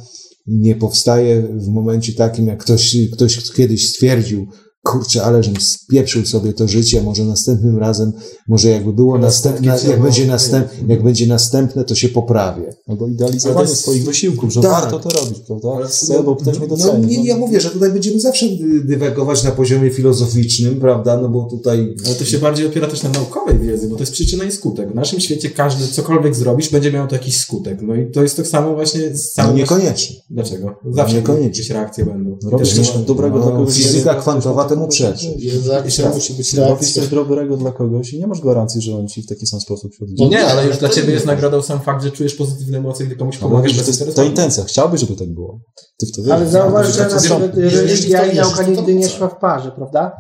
nie 0.47 0.75
powstaje 0.75 1.43
w 1.43 1.69
momencie 1.69 2.13
takim, 2.13 2.47
jak 2.47 2.63
ktoś, 2.63 2.97
ktoś 3.13 3.53
kiedyś 3.53 3.91
stwierdził, 3.91 4.47
kurczę, 4.83 5.25
ale 5.25 5.43
żem 5.43 5.55
spieprzył 5.61 6.27
sobie 6.27 6.53
to 6.53 6.69
życie, 6.69 7.03
może 7.03 7.25
następnym 7.25 7.79
razem, 7.79 8.13
może 8.49 8.69
jakby 8.69 8.93
było 8.93 9.19
następne, 9.19 9.67
jak 9.89 10.03
będzie, 10.03 10.27
następ, 10.27 10.69
jak 10.89 11.03
będzie 11.03 11.27
następne, 11.27 11.85
to 11.85 11.95
się 11.95 12.09
poprawię. 12.09 12.75
Albo 12.87 13.05
Ale 13.05 13.15
idealizowanie 13.15 13.65
to 13.67 13.71
jest- 13.71 13.83
swoich 13.83 14.05
wysiłków, 14.05 14.53
że 14.53 14.61
Tak. 14.63 14.71
warto 14.71 14.99
to 14.99 15.09
robić, 15.21 15.39
prawda? 15.47 15.87
Chcę, 15.87 16.23
bo 16.23 16.37
ktoś 16.37 16.59
mnie 16.59 16.69
No, 16.71 16.77
doceni. 16.77 17.07
nie, 17.07 17.25
ja 17.29 17.37
mówię, 17.37 17.61
że 17.61 17.71
tutaj 17.71 17.91
będziemy 17.93 18.21
zawsze 18.21 18.47
dy- 18.49 18.85
dywagować 18.85 19.45
na 19.45 19.51
poziomie 19.51 19.91
filozoficznym, 19.91 20.81
prawda, 20.81 21.17
no 21.17 21.29
bo 21.29 21.45
tutaj 21.51 21.95
Ale 22.07 22.15
to 22.15 22.25
się 22.25 22.39
bardziej 22.39 22.67
opiera 22.67 22.87
też 22.89 23.03
na 23.03 23.09
naukowej 23.11 23.59
wiedzy, 23.59 23.89
bo 23.89 23.95
to 23.97 24.03
jest 24.03 24.13
przyczyna 24.13 24.45
i 24.45 24.53
skutek. 24.53 24.93
W 24.93 24.95
naszym 24.95 25.21
świecie 25.21 25.51
każdy, 25.51 25.89
cokolwiek 25.89 26.35
zrobisz, 26.35 26.71
będzie 26.71 26.93
miał 26.93 27.07
to 27.09 27.15
jakiś 27.15 27.37
skutek. 27.37 27.79
No 27.83 27.95
i 27.95 28.11
to 28.11 28.23
jest 28.23 28.37
tak 28.37 28.47
samo 28.47 28.75
właśnie 28.75 29.01
z 29.17 29.37
no 29.37 29.43
samym... 29.45 29.57
niekoniecznie. 29.57 30.17
Dlaczego? 30.31 30.75
Zawsze 30.91 31.17
Niekoniecznie. 31.17 31.47
jakieś 31.49 31.71
reakcje 31.71 32.05
będą. 32.05 32.39
Robisz 32.51 32.75
coś 32.75 32.91
dobrego 33.07 33.39
No, 33.39 33.67
fizyka 33.67 34.15
kwantowa 34.15 34.65
temu 34.79 34.89
przeczy. 34.89 35.27
Jeszcze 35.85 36.09
musi 36.09 36.35
być 36.35 36.55
Robisz 36.55 36.69
reakcja. 36.69 37.03
coś 37.03 37.11
dobrego 37.11 37.57
dla 37.57 37.73
kogoś 37.73 38.13
i 38.13 38.19
nie 38.19 38.27
masz 38.27 38.41
gwarancji, 38.41 38.83
że 38.83 38.97
on 38.97 39.09
ci 39.09 39.23
w 39.23 39.27
taki 39.27 39.47
sam 39.47 39.61
sposób 39.61 39.95
się 39.95 40.05
No 40.19 40.29
nie, 40.29 40.47
ale 40.47 40.63
już 40.63 40.71
ale 40.71 40.81
dla 40.81 40.89
ciebie 40.89 41.13
jest 41.13 41.27
nagrodą 41.27 41.63
sam 41.63 41.81
fakt, 41.81 42.05
że 42.05 42.11
czujesz 42.11 42.35
pozytywne 42.35 42.79
emocje, 42.79 43.07
gdy 43.07 43.17
komuś 43.17 43.41
No, 43.41 43.49
pomagasz 43.49 43.77
to 43.77 43.87
jest 43.87 44.17
ta 44.17 44.25
intencja. 44.25 44.65
Chciałbyś, 44.65 45.01
żeby 45.01 45.17
tak 45.17 45.29
było. 45.35 45.61
Ty 45.99 46.07
w 46.07 46.13
to. 46.13 46.35
Ale 46.35 46.49
zauważ, 46.49 46.97
że 46.97 47.09
religia 47.55 48.27
i 48.27 48.37
nauka 48.37 48.63
nigdy 48.63 48.95
nie 48.95 49.09
szła 49.09 49.29
w 49.29 49.39
parze, 49.39 49.73
prawda? 49.73 50.13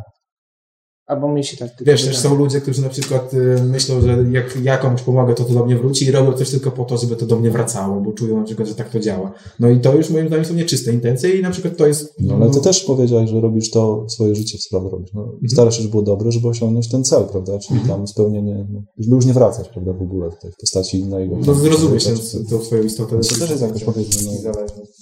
Albo 1.08 1.28
mi 1.28 1.44
się 1.44 1.56
tak 1.56 1.68
tylko 1.76 1.90
Wiesz, 1.92 2.04
też 2.04 2.18
są 2.18 2.34
ludzie, 2.34 2.60
którzy 2.60 2.82
na 2.82 2.88
przykład 2.88 3.34
y, 3.34 3.62
myślą, 3.64 4.00
że 4.00 4.24
jak 4.32 4.58
ja 4.62 4.78
komuś 4.78 5.02
pomogę, 5.02 5.34
to 5.34 5.44
to 5.44 5.54
do 5.54 5.64
mnie 5.66 5.76
wróci 5.76 6.06
i 6.06 6.10
robią 6.10 6.32
coś 6.32 6.50
tylko 6.50 6.70
po 6.70 6.84
to, 6.84 6.96
żeby 6.98 7.16
to 7.16 7.26
do 7.26 7.36
mnie 7.38 7.50
wracało, 7.50 8.00
bo 8.00 8.12
czują 8.12 8.36
na 8.36 8.44
przykład, 8.44 8.68
że 8.68 8.74
tak 8.74 8.90
to 8.90 9.00
działa. 9.00 9.32
No 9.60 9.68
i 9.70 9.80
to 9.80 9.94
już 9.94 10.10
moim 10.10 10.26
zdaniem 10.26 10.44
są 10.44 10.54
nieczyste 10.54 10.92
intencje 10.92 11.30
i 11.38 11.42
na 11.42 11.50
przykład 11.50 11.76
to 11.76 11.86
jest... 11.86 12.14
No, 12.20 12.34
ale 12.34 12.50
ty 12.50 12.60
też 12.60 12.84
powiedziałeś, 12.84 13.30
że 13.30 13.40
robisz 13.40 13.70
to, 13.70 14.06
swoje 14.08 14.34
życie 14.34 14.58
w 14.58 14.62
sprawie 14.62 14.88
robisz. 14.90 15.10
No, 15.14 15.22
Mhm. 15.22 15.48
Starasz 15.50 15.76
się, 15.76 15.82
żeby 15.82 15.90
było 15.90 16.02
dobre, 16.02 16.32
żeby 16.32 16.48
osiągnąć 16.48 16.88
ten 16.90 17.04
cel, 17.04 17.24
prawda? 17.24 17.58
Czyli 17.58 17.80
tam 17.80 18.06
spełnienie, 18.08 18.66
no, 18.72 18.82
żeby 18.98 19.16
już 19.16 19.26
nie 19.26 19.32
wracać, 19.32 19.68
prawda, 19.68 19.92
w 19.92 20.02
ogóle 20.02 20.30
tutaj 20.30 20.50
w 20.50 20.56
postaci 20.60 20.98
innego. 20.98 21.36
No 21.46 21.54
zrozumiesz 21.54 22.04
tę- 22.06 22.50
tą 22.50 22.64
swoją 22.64 22.82
istotę. 22.82 23.18
To 23.18 23.38
też 23.38 23.50
jest 23.50 23.62
jakoś 23.62 23.84
powiedzmy, 23.84 24.32
no, 24.44 24.52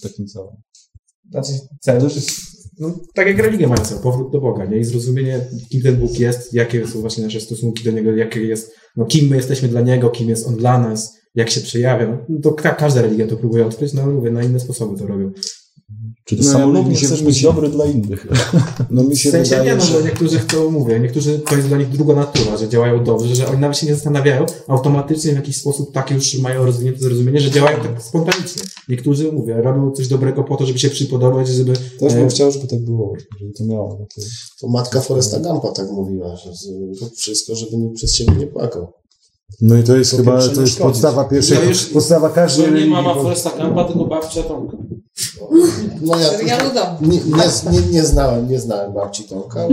takim 0.02 0.26
celem. 0.26 0.48
Znaczy, 1.30 1.52
cel 1.80 1.98
to 2.00 2.04
jest, 2.04 2.30
no, 2.80 2.98
tak 3.14 3.26
jak 3.26 3.38
religia 3.38 3.68
ma 3.68 3.76
cel, 3.76 3.98
powrót 3.98 4.32
do 4.32 4.40
Boga, 4.40 4.64
nie? 4.64 4.78
I 4.78 4.84
zrozumienie, 4.84 5.40
kim 5.68 5.82
ten 5.82 5.96
Bóg 5.96 6.18
jest, 6.18 6.54
jakie 6.54 6.86
są 6.86 7.00
właśnie 7.00 7.24
nasze 7.24 7.40
stosunki 7.40 7.84
do 7.84 7.90
Niego, 7.90 8.16
jakie 8.16 8.40
jest, 8.40 8.74
no, 8.96 9.04
kim 9.06 9.28
my 9.28 9.36
jesteśmy 9.36 9.68
dla 9.68 9.80
Niego, 9.80 10.10
kim 10.10 10.28
jest 10.28 10.46
On 10.46 10.56
dla 10.56 10.78
nas, 10.78 11.16
jak 11.34 11.50
się 11.50 11.60
przejawia. 11.60 12.18
No, 12.28 12.40
to 12.42 12.52
ka- 12.52 12.74
każda 12.74 13.02
religia 13.02 13.26
to 13.26 13.36
próbuje 13.36 13.66
odkryć, 13.66 13.92
no 13.92 14.02
ale 14.02 14.12
mówię, 14.12 14.30
na 14.30 14.42
inne 14.42 14.60
sposoby 14.60 14.98
to 14.98 15.06
robią. 15.06 15.32
Czy 16.28 16.36
ty 16.36 16.42
No, 16.42 16.48
ja 16.48 16.52
samolubnie 16.58 16.96
się- 16.96 17.06
chcesz 17.06 17.22
być 17.22 17.42
dobry 17.42 17.68
dla 17.68 17.84
innych? 17.86 18.26
No 18.90 19.02
mi 19.02 19.14
W 19.14 19.18
się 19.18 19.30
sensie 19.30 19.50
wydaje, 19.50 19.70
nie, 19.70 19.76
no 19.76 19.84
że... 19.84 20.02
niektórzy 20.02 20.38
chcą, 20.38 20.70
mówię, 20.70 21.00
niektórzy 21.00 21.38
to 21.38 21.56
jest 21.56 21.68
dla 21.68 21.78
nich 21.78 21.88
druga 21.88 22.14
natura, 22.14 22.56
że 22.56 22.68
działają 22.68 23.04
dobrze, 23.04 23.34
że 23.34 23.48
oni 23.48 23.58
nawet 23.60 23.76
się 23.78 23.86
nie 23.86 23.94
zastanawiają, 23.94 24.46
automatycznie 24.68 25.32
w 25.32 25.36
jakiś 25.36 25.56
sposób 25.56 25.92
takie 25.92 26.14
już 26.14 26.38
mają 26.38 26.64
rozwinięte 26.66 27.00
zrozumienie, 27.00 27.40
że 27.40 27.50
działają 27.50 27.78
tak 27.82 28.02
spontanicznie. 28.02 28.62
Niektórzy, 28.88 29.32
mówię, 29.32 29.54
robią 29.62 29.90
coś 29.92 30.08
dobrego 30.08 30.44
po 30.44 30.56
to, 30.56 30.66
żeby 30.66 30.78
się 30.78 30.90
przypodobać, 30.90 31.48
żeby... 31.48 31.72
Też 32.00 32.12
e, 32.12 32.16
bym 32.16 32.28
chciał, 32.28 32.52
żeby 32.52 32.66
tak 32.66 32.80
było, 32.84 33.12
żeby 33.40 33.52
to 33.52 33.64
miało. 33.64 33.96
takie- 34.08 34.26
To 34.60 34.68
matka 34.68 35.00
Foresta 35.00 35.40
Gampa 35.40 35.72
tak 35.72 35.90
mówiła, 35.90 36.36
że 36.36 36.50
rób 37.00 37.14
wszystko, 37.16 37.54
żeby 37.54 37.76
nikt 37.76 37.96
przez 37.96 38.12
ciebie 38.12 38.32
nie 38.38 38.46
płakał. 38.46 38.92
No 39.60 39.76
i 39.78 39.82
to 39.82 39.96
jest 39.96 40.10
Po 40.10 40.16
chyba, 40.16 40.48
to 40.48 40.60
jest 40.60 40.78
podstawa 40.78 41.24
pierwszej, 41.24 41.56
To 41.58 41.64
już- 41.64 41.84
podstawa 41.86 42.30
każdej 42.30 42.66
To 42.66 42.72
nie 42.72 42.86
mama 42.86 43.14
Foresta 43.14 43.50
Campa, 43.50 43.84
tylko 43.84 44.04
babcia 44.04 44.42
Tomka. 44.42 44.76
No 46.00 46.18
ja 46.20 46.30
nie, 46.38 47.08
nie, 47.08 47.20
nie, 47.80 47.86
nie 47.92 48.02
znałem, 48.04 48.48
nie 48.50 48.60
znałem 48.60 48.92
babci 48.92 49.24
Tomka. 49.24 49.68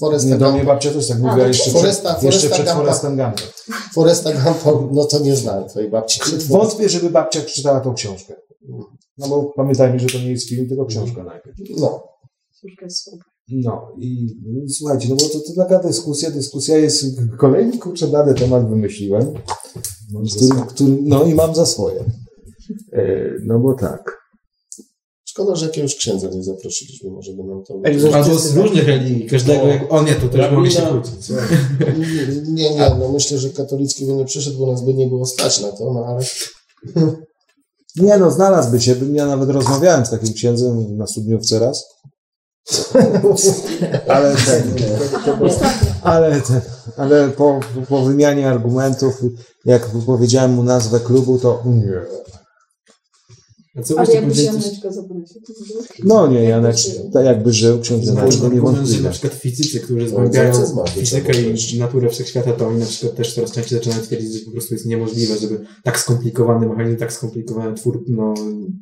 Foresta 0.00 0.28
Nie, 0.28 0.38
do 0.38 0.52
mnie 0.52 0.64
babcia 0.64 0.90
też 0.90 1.08
tak 1.08 1.18
mówiła, 1.18 1.46
jeszcze 1.46 1.70
Foresta- 1.70 2.14
przed, 2.14 2.22
jeszcze 2.22 2.48
Foresta 2.48 2.64
przed. 2.64 2.76
Forestem 2.76 3.16
Gampa. 3.16 3.42
Foresta 3.94 4.32
Gampa, 4.32 4.70
no 4.92 5.04
to 5.04 5.18
nie 5.18 5.36
znałem 5.36 5.68
twojej 5.68 5.90
babci. 5.90 6.20
Wątpię, 6.48 6.88
żeby 6.88 7.10
babcia 7.10 7.40
czytała 7.42 7.80
tą 7.80 7.94
książkę. 7.94 8.34
No 9.18 9.28
bo 9.28 9.52
pamiętajmy, 9.56 9.98
że 9.98 10.06
to 10.06 10.18
nie 10.18 10.30
jest 10.30 10.48
film, 10.48 10.68
tylko 10.68 10.84
książka 10.86 11.22
najpierw. 11.24 11.56
No, 11.80 12.02
Córka 12.60 12.84
jest 12.84 13.04
super. 13.04 13.26
No 13.50 13.88
i 13.98 14.36
no 14.46 14.64
i 14.64 14.70
słuchajcie, 14.70 15.08
no 15.08 15.16
bo 15.16 15.22
to, 15.22 15.38
to 15.38 15.54
taka 15.56 15.78
dyskusja, 15.88 16.30
dyskusja 16.30 16.78
jest, 16.78 17.04
kolejny 17.38 17.78
kurczę 17.78 18.08
dany 18.08 18.34
temat 18.34 18.68
wymyśliłem, 18.68 19.34
który, 20.36 20.60
który, 20.68 20.98
no 21.02 21.24
i 21.24 21.34
mam 21.34 21.54
za 21.54 21.66
swoje. 21.66 22.04
E, 22.92 23.02
No 23.44 23.58
bo 23.58 23.74
tak. 23.74 24.16
Szkoda, 25.36 25.56
że 25.56 25.66
jakiegoś 25.66 25.96
księdza 25.96 26.28
nie 26.28 26.42
zaprosiliśmy, 26.42 27.10
może 27.10 27.32
by 27.32 27.44
nam 27.44 27.64
to... 27.64 27.80
Albo 28.14 28.38
z 28.38 28.56
różnych 28.56 28.86
religii, 28.86 29.26
każdego 29.26 29.66
jak... 29.66 29.92
O 29.92 30.02
nie, 30.02 30.14
to 30.14 30.28
też 30.28 30.52
mogę 30.52 30.70
się 30.70 30.80
Rabina- 30.80 30.90
kłócić. 30.90 31.30
Nie, 32.48 32.70
nie, 32.70 32.90
no 32.98 33.08
myślę, 33.12 33.38
że 33.38 33.50
katolicki 33.50 34.06
by 34.06 34.12
nie 34.12 34.24
przyszedł, 34.24 34.58
bo 34.58 34.72
nas 34.72 34.84
by 34.84 34.94
nie 34.94 35.06
było 35.06 35.26
stać 35.26 35.60
na 35.60 35.72
to, 35.72 35.92
no 35.92 36.04
ale... 36.06 36.24
Nie 37.96 38.18
no, 38.18 38.30
znalazłby 38.30 38.80
się. 38.80 38.94
Bym 38.94 39.14
ja 39.14 39.26
nawet 39.26 39.50
rozmawiałem 39.50 40.06
z 40.06 40.10
takim 40.10 40.32
księdzem 40.32 40.96
na 40.96 41.06
studniówce 41.06 41.58
raz. 41.58 41.84
Ale 44.08 44.36
ten, 44.36 44.74
ale, 46.02 46.40
ten, 46.40 46.60
ale 46.96 47.28
po, 47.28 47.60
po 47.88 48.02
wymianie 48.02 48.50
argumentów, 48.50 49.20
jak 49.64 49.88
powiedziałem 50.06 50.52
mu 50.52 50.62
nazwę 50.62 51.00
klubu, 51.00 51.38
to 51.38 51.62
nie. 51.66 52.00
A 53.76 53.82
co 53.82 53.98
Ale 53.98 54.06
coś- 54.06 54.14
Janeczka 54.44 54.90
było- 54.90 55.20
No 56.04 56.26
nie, 56.26 56.42
Janek, 56.42 56.76
tak 57.12 57.24
jakby 57.24 57.52
żył, 57.52 57.80
ksiądz 57.80 58.08
Argument, 58.08 58.32
że 58.34 58.50
niewątpliwie. 58.50 59.02
na 59.02 59.10
przykład 59.10 59.34
fizycy, 59.34 59.80
którzy 59.80 60.08
zgłębiają 60.08 60.52
fizykę 60.86 61.32
to 61.32 61.38
i 61.74 61.78
naturę 61.78 62.08
wszechświata, 62.08 62.52
to 62.52 62.68
oni 62.68 62.78
na 62.80 62.86
przykład 62.86 63.16
też 63.16 63.34
coraz 63.34 63.52
częściej 63.52 63.78
zaczynają 63.78 64.02
twierdzić, 64.02 64.32
że 64.32 64.44
po 64.44 64.50
prostu 64.50 64.74
jest 64.74 64.86
niemożliwe, 64.86 65.38
żeby 65.38 65.60
tak 65.84 66.00
skomplikowany 66.00 66.66
mechanizm, 66.68 66.96
tak 66.98 67.12
skomplikowany 67.12 67.74
twór 67.74 68.04
no, 68.08 68.34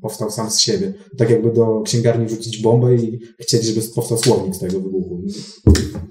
powstał 0.02 0.30
sam 0.30 0.50
z 0.50 0.58
siebie. 0.60 0.94
Tak 1.18 1.30
jakby 1.30 1.52
do 1.52 1.80
księgarni 1.84 2.26
wrzucić 2.26 2.62
bombę 2.62 2.94
i 2.94 3.20
chcieli, 3.40 3.64
żeby 3.64 3.86
powstał 3.94 4.18
słownik 4.18 4.54
z 4.54 4.58
tego 4.58 4.80
wybuchu. 4.80 5.22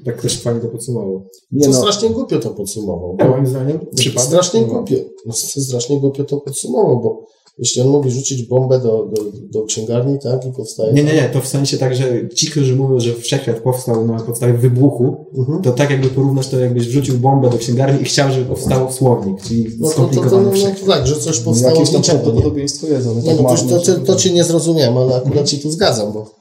Tak 0.05 0.21
też 0.21 0.41
fajnie 0.41 0.61
to 0.61 0.67
podsumowało. 0.67 1.25
Nie 1.51 1.67
no, 1.67 1.73
strasznie 1.73 2.09
głupio 2.09 2.39
to 2.39 2.49
podsumował. 2.49 3.17
A 3.19 3.27
moim 3.27 3.47
zdaniem 3.47 3.79
przypadek... 3.95 4.27
Strasznie 4.27 4.61
głupio. 4.65 4.95
No, 5.25 5.33
strasznie 5.33 5.99
głupio 5.99 6.23
to 6.23 6.37
podsumował, 6.37 7.01
bo 7.01 7.25
jeśli 7.57 7.81
on 7.81 7.87
mówi 7.87 8.11
rzucić 8.11 8.43
bombę 8.43 8.79
do, 8.79 9.05
do, 9.05 9.23
do 9.51 9.65
księgarni, 9.65 10.19
tak, 10.19 10.45
i 10.45 10.51
powstaje... 10.51 10.93
Nie, 10.93 11.03
nie, 11.03 11.13
nie, 11.13 11.29
to 11.33 11.41
w 11.41 11.47
sensie 11.47 11.77
tak, 11.77 11.95
że 11.95 12.29
ci, 12.29 12.47
którzy 12.51 12.75
mówią, 12.75 12.99
że 12.99 13.13
wszechświat 13.13 13.59
powstał 13.59 14.07
na 14.07 14.19
podstawie 14.19 14.53
wybuchu, 14.53 15.25
Mhm. 15.37 15.61
to 15.61 15.71
tak 15.71 15.89
jakby 15.89 16.09
porównasz 16.09 16.47
to, 16.47 16.59
jakbyś 16.59 16.87
wrzucił 16.87 17.17
bombę 17.17 17.49
do 17.49 17.57
księgarni 17.57 18.01
i 18.01 18.05
chciał, 18.05 18.31
żeby 18.31 18.45
powstał 18.45 18.91
słownik, 18.91 19.41
czyli 19.41 19.63
No 19.63 19.69
to, 19.69 19.77
to, 19.79 19.85
to, 19.87 19.91
skomplikowany 19.91 20.43
no, 20.45 20.69
no, 20.87 20.93
tak, 20.93 21.07
że 21.07 21.15
coś 21.15 21.39
powstało 21.39 21.73
Jakieś 21.73 21.93
tam 21.93 22.01
prawdopodobieństwo 22.01 22.87
jest, 22.87 23.07
ale 23.07 23.15
Nie, 23.15 23.21
tak 23.21 23.31
no 23.31 23.37
to, 23.37 23.43
marne, 23.43 23.69
to, 23.69 23.79
to, 23.79 23.99
to 23.99 24.15
cię 24.15 24.33
nie 24.33 24.43
zrozumiałem, 24.43 24.97
ale 24.97 25.15
akurat 25.15 25.47
ci 25.47 25.59
tu 25.59 25.71
zgadzam, 25.71 26.13
bo, 26.13 26.31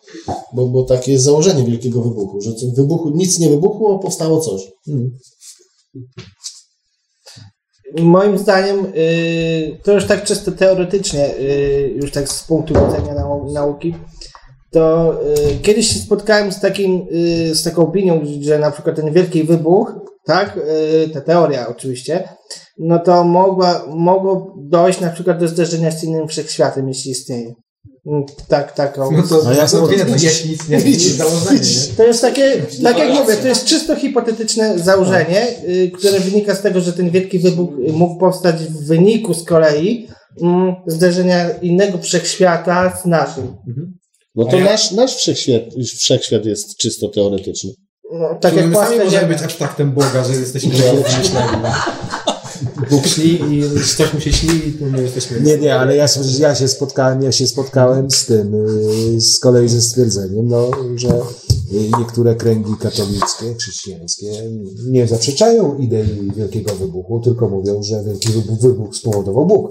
bo, 0.52 0.66
bo 0.66 0.82
takie 0.82 1.12
jest 1.12 1.24
założenie 1.24 1.64
wielkiego 1.64 2.02
wybuchu, 2.02 2.40
że 2.40 2.50
wybuchu, 2.76 3.10
nic 3.10 3.38
nie 3.38 3.48
wybuchło, 3.48 3.96
a 3.96 3.98
powstało 3.98 4.40
coś. 4.40 4.72
Moim 8.01 8.38
zdaniem, 8.38 8.86
y, 8.97 9.78
to 9.82 9.93
już 9.93 10.07
tak 10.07 10.24
czysto 10.24 10.53
teoretycznie, 10.53 11.36
y, 11.38 11.93
już 12.03 12.12
tak 12.12 12.28
z 12.28 12.45
punktu 12.45 12.74
widzenia 12.74 13.14
nau- 13.14 13.53
nauki, 13.53 13.95
to 14.70 15.14
y, 15.53 15.59
kiedyś 15.62 15.88
się 15.88 15.99
spotkałem 15.99 16.53
z, 16.53 16.61
takim, 16.61 17.07
y, 17.12 17.55
z 17.55 17.62
taką 17.62 17.82
opinią, 17.82 18.20
że 18.40 18.59
na 18.59 18.70
przykład 18.70 18.97
ten 18.97 19.12
wielki 19.12 19.45
wybuch, 19.45 19.93
tak, 20.26 20.57
y, 21.07 21.09
ta 21.09 21.20
teoria 21.20 21.68
oczywiście, 21.68 22.28
no 22.78 22.99
to 22.99 23.24
mogła, 23.24 23.82
mogło 23.88 24.55
dojść 24.59 25.01
na 25.01 25.11
przykład 25.11 25.38
do 25.38 25.49
zderzenia 25.49 25.90
z 25.90 26.05
innym 26.05 26.28
wszechświatem, 26.28 26.88
jeśli 26.88 27.11
istnieje. 27.11 27.53
Mm, 28.07 28.24
Tak, 28.48 28.72
taką. 28.74 29.11
No 29.11 29.22
to, 29.22 29.48
A 29.48 29.53
ja 29.53 29.57
no 29.57 29.62
to 29.62 29.68
sobie- 29.68 29.96
wie, 29.96 30.05
no 30.05 30.16
jeśli 30.22 30.53
istnieje, 30.53 30.82
to 30.82 30.88
jest 30.88 31.16
założenie, 31.16 31.61
nie? 31.61 31.94
To 31.96 32.03
jest 32.05 32.20
takie, 32.20 32.62
tak 32.82 32.98
jak 32.98 33.14
mówię, 33.14 33.36
to 33.36 33.48
jest 33.48 33.64
czysto 33.64 33.96
hipotetyczne 33.96 34.78
założenie, 34.78 35.46
y, 35.68 35.90
które 35.94 36.20
wynika 36.20 36.55
z 36.55 36.62
tego, 36.62 36.80
że 36.80 36.92
ten 36.92 37.11
wielki 37.11 37.38
wybuch 37.38 37.70
mógł 37.92 38.20
powstać 38.20 38.57
w 38.57 38.86
wyniku 38.86 39.34
z 39.34 39.44
kolei 39.44 40.09
mm, 40.42 40.74
zderzenia 40.86 41.50
innego 41.50 41.98
wszechświata 41.98 42.98
z 43.03 43.07
naszym. 43.07 43.57
No 44.34 44.44
to 44.44 44.59
nasz, 44.61 44.90
nasz 44.90 45.16
wszechświat, 45.16 45.62
wszechświat 45.98 46.44
jest 46.46 46.76
czysto 46.76 47.09
teoretyczny. 47.09 47.70
No, 48.12 48.38
tak 48.40 48.57
jak 48.57 48.66
my 48.66 48.74
sami 48.74 48.98
możemy 48.98 49.26
być 49.34 49.42
abstraktem 49.42 49.92
Boga, 49.92 50.24
że 50.24 50.32
jesteśmy. 50.40 50.70
Bóg 52.93 53.07
śni 53.07 53.40
i 53.51 53.62
coś 53.97 54.14
mu 54.14 54.20
się 54.20 54.32
śni 54.32 54.68
i 54.68 54.72
to 54.72 54.84
my 54.84 55.03
jesteśmy... 55.03 55.40
nie, 55.40 55.59
nie, 55.59 55.74
ale 55.74 55.97
ja, 55.97 56.07
ja 56.38 56.55
się 56.55 56.68
spotkałem, 56.68 57.22
ja 57.22 57.32
się 57.32 57.47
spotkałem 57.47 58.11
z 58.11 58.26
tym, 58.26 58.55
y, 58.55 59.20
z 59.20 59.38
kolei 59.38 59.68
ze 59.68 59.82
stwierdzeniem, 59.82 60.49
no, 60.49 60.70
że 60.97 61.09
y, 61.72 61.90
niektóre 61.99 62.34
kręgi 62.34 62.72
katolickie, 62.80 63.55
chrześcijańskie 63.55 64.51
nie 64.90 65.07
zaprzeczają 65.07 65.78
idei 65.78 66.32
wielkiego 66.36 66.74
wybuchu, 66.74 67.20
tylko 67.20 67.49
mówią, 67.49 67.82
że 67.82 68.05
wielki 68.05 68.28
wybuch, 68.28 68.61
wybuch 68.61 68.97
spowodował 68.97 69.47
Bóg. 69.47 69.70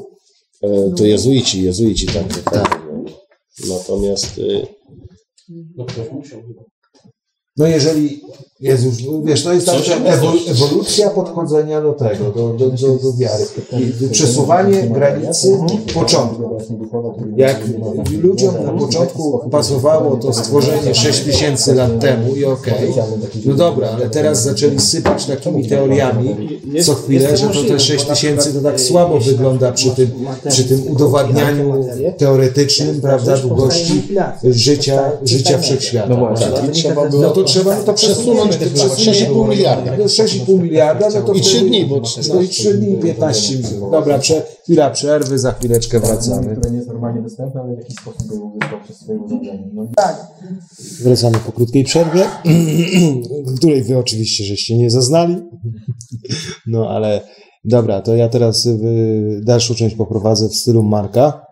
E, 0.61 0.91
To 0.97 1.05
jezuici, 1.05 1.63
jezuici 1.63 2.05
tak. 2.05 2.43
tak. 2.43 2.81
Natomiast 3.69 4.37
y, 4.37 4.67
No 7.57 7.67
jeżeli 7.67 8.21
Jezus, 8.61 8.93
wiesz, 9.23 9.43
to 9.43 9.53
jest 9.53 9.65
tak, 9.65 9.79
że 9.83 9.95
ewol- 9.95 10.51
ewolucja 10.51 11.09
podchodzenia 11.09 11.81
do 11.81 11.93
tego, 11.93 12.23
do, 12.35 12.49
do, 12.49 12.69
do, 12.69 12.87
do 12.87 13.13
wiary. 13.17 13.45
I 14.03 14.09
przesuwanie 14.09 14.83
granicy 14.83 15.59
początku. 15.93 16.57
Jak 17.35 17.59
ludziom 18.21 18.55
na 18.65 18.71
początku 18.71 19.49
pasowało 19.51 20.15
to 20.17 20.33
stworzenie 20.33 20.95
6 20.95 21.19
tysięcy 21.19 21.75
lat 21.75 21.99
temu 21.99 22.35
i 22.35 22.45
okej, 22.45 22.93
no 23.45 23.53
dobra, 23.53 23.89
ale 23.89 24.09
teraz 24.09 24.43
zaczęli 24.43 24.79
sypać 24.79 25.25
takimi 25.25 25.67
teoriami 25.67 26.59
co 26.83 26.95
chwilę, 26.95 27.37
że 27.37 27.47
to 27.47 27.63
te 27.63 27.79
6 27.79 28.05
tysięcy 28.05 28.53
to 28.53 28.61
tak 28.61 28.81
słabo 28.81 29.19
wygląda 29.19 29.71
przy 29.71 29.89
tym, 29.89 30.11
przy 30.49 30.63
tym 30.63 30.83
udowadnianiu 30.91 31.85
teoretycznym, 32.17 33.01
prawda, 33.01 33.37
długości 33.37 34.03
życia, 34.43 35.11
życia 35.23 35.57
wszechświata. 35.57 36.07
No 36.09 36.15
właśnie. 36.15 36.47
No 37.21 37.29
to 37.29 37.43
trzeba 37.43 37.77
no 37.77 37.83
to 37.83 37.93
przesunąć 37.93 38.50
te 38.55 38.65
6,5 38.65 39.49
miliarda. 39.49 39.97
No 39.97 40.03
6,5 40.05 40.59
miliarda, 40.61 41.09
no 41.09 41.21
to 41.21 41.33
I 41.33 41.41
trzy 41.41 41.55
wtedy- 41.55 41.69
dni, 41.69 41.85
bo- 41.85 42.01
No 42.33 42.41
i 42.41 42.47
3 42.47 42.73
dni 42.73 42.93
i 42.93 42.97
15 42.97 43.55
minut. 43.55 43.91
Dobra, 43.91 44.19
prze, 44.19 44.41
chwila 44.63 44.89
przerwy, 44.89 45.39
za 45.39 45.51
chwileczkę 45.51 45.99
wracamy. 45.99 46.55
które 46.55 46.71
nie 46.71 46.77
jest 46.77 46.87
normalnie 46.89 47.21
dostępne, 47.21 47.61
ale 47.61 47.75
w 47.75 47.77
jakiś 47.79 47.95
sposób 47.95 48.27
go 48.27 48.35
uzyskał 48.45 48.79
przez 48.83 48.97
swoje 48.97 49.19
urządzenie. 49.19 49.69
No, 49.73 49.87
Wracamy 51.03 51.37
po 51.45 51.51
krótkiej 51.51 51.83
przerwie, 51.83 52.23
której 53.57 53.83
wy 53.83 53.97
oczywiście 53.97 54.43
żeście 54.43 54.77
nie 54.77 54.89
zaznali. 54.89 55.37
No 56.67 56.89
ale 56.89 57.21
dobra, 57.65 58.01
to 58.01 58.15
ja 58.15 58.29
teraz 58.29 58.65
y, 58.65 59.41
dalszą 59.45 59.73
część 59.75 59.95
poprowadzę 59.95 60.49
w 60.49 60.55
stylu 60.55 60.83
Marka, 60.83 61.45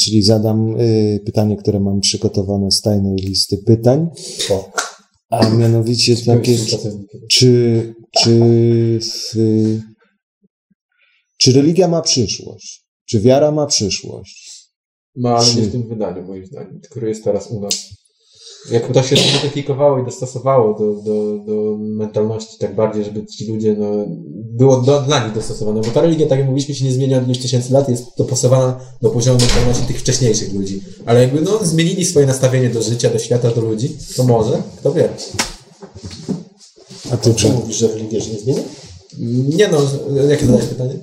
czyli 0.00 0.22
zadam 0.22 0.80
y, 0.80 1.20
pytanie, 1.26 1.56
które 1.56 1.80
mam 1.80 2.00
przygotowane 2.00 2.70
z 2.70 2.80
tajnej 2.80 3.16
listy 3.16 3.58
pytań. 3.66 4.08
A 5.30 5.50
mianowicie 5.50 6.16
takie, 6.26 6.58
czy, 7.30 7.94
czy, 8.18 8.40
w, 9.02 9.36
czy 11.38 11.52
religia 11.52 11.88
ma 11.88 12.02
przyszłość? 12.02 12.84
Czy 13.04 13.20
wiara 13.20 13.50
ma 13.50 13.66
przyszłość? 13.66 14.68
Ma, 15.16 15.36
ale 15.36 15.46
nie 15.48 15.54
Czy- 15.54 15.68
w 15.68 15.72
tym 15.72 15.88
wydaniu, 15.88 16.26
moim 16.26 16.46
zdaniem, 16.46 16.80
które 16.90 17.08
jest 17.08 17.24
teraz 17.24 17.50
u 17.50 17.60
nas. 17.60 17.97
Jak 18.70 18.92
to 18.92 19.02
się 19.02 19.16
zmodyfikowało 19.16 19.98
i 19.98 20.04
dostosowało 20.04 20.78
do, 20.78 20.94
do, 20.94 21.38
do 21.38 21.76
mentalności 21.78 22.58
tak 22.58 22.74
bardziej, 22.74 23.04
żeby 23.04 23.26
ci 23.26 23.46
ludzie, 23.46 23.76
no, 23.78 23.86
było 24.58 24.76
do, 24.76 25.00
dla 25.00 25.24
nich 25.24 25.34
dostosowane, 25.34 25.80
bo 25.80 25.90
ta 25.90 26.00
religia, 26.00 26.26
tak 26.26 26.38
jak 26.38 26.48
mówiliśmy, 26.48 26.74
się 26.74 26.84
nie 26.84 26.92
zmienia 26.92 27.18
od 27.18 27.24
iluś 27.24 27.38
tysięcy 27.38 27.72
lat, 27.72 27.88
jest 27.88 28.04
dopasowana 28.18 28.80
do 29.02 29.10
poziomu 29.10 29.38
mentalności 29.40 29.86
tych 29.86 30.00
wcześniejszych 30.00 30.52
ludzi. 30.52 30.80
Ale 31.06 31.22
jakby, 31.22 31.40
no, 31.40 31.58
zmienili 31.62 32.04
swoje 32.04 32.26
nastawienie 32.26 32.70
do 32.70 32.82
życia, 32.82 33.10
do 33.10 33.18
świata, 33.18 33.50
do 33.50 33.60
ludzi, 33.60 33.96
to 34.16 34.24
może, 34.24 34.62
kto 34.78 34.92
wie. 34.92 35.08
A 37.12 37.16
ty 37.16 37.34
czy, 37.34 37.40
Czy 37.40 37.52
mówisz, 37.52 37.76
że 37.76 37.88
religia 37.88 38.20
się 38.20 38.32
nie 38.32 38.38
zmienia? 38.38 38.62
Nie 39.56 39.68
no, 39.68 39.78
jakie 40.30 40.46
zadałeś 40.46 40.66
pytanie? 40.66 40.94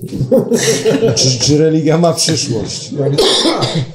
czy, 1.16 1.40
czy 1.40 1.58
religia 1.58 1.98
ma 1.98 2.14
przyszłość? 2.14 2.92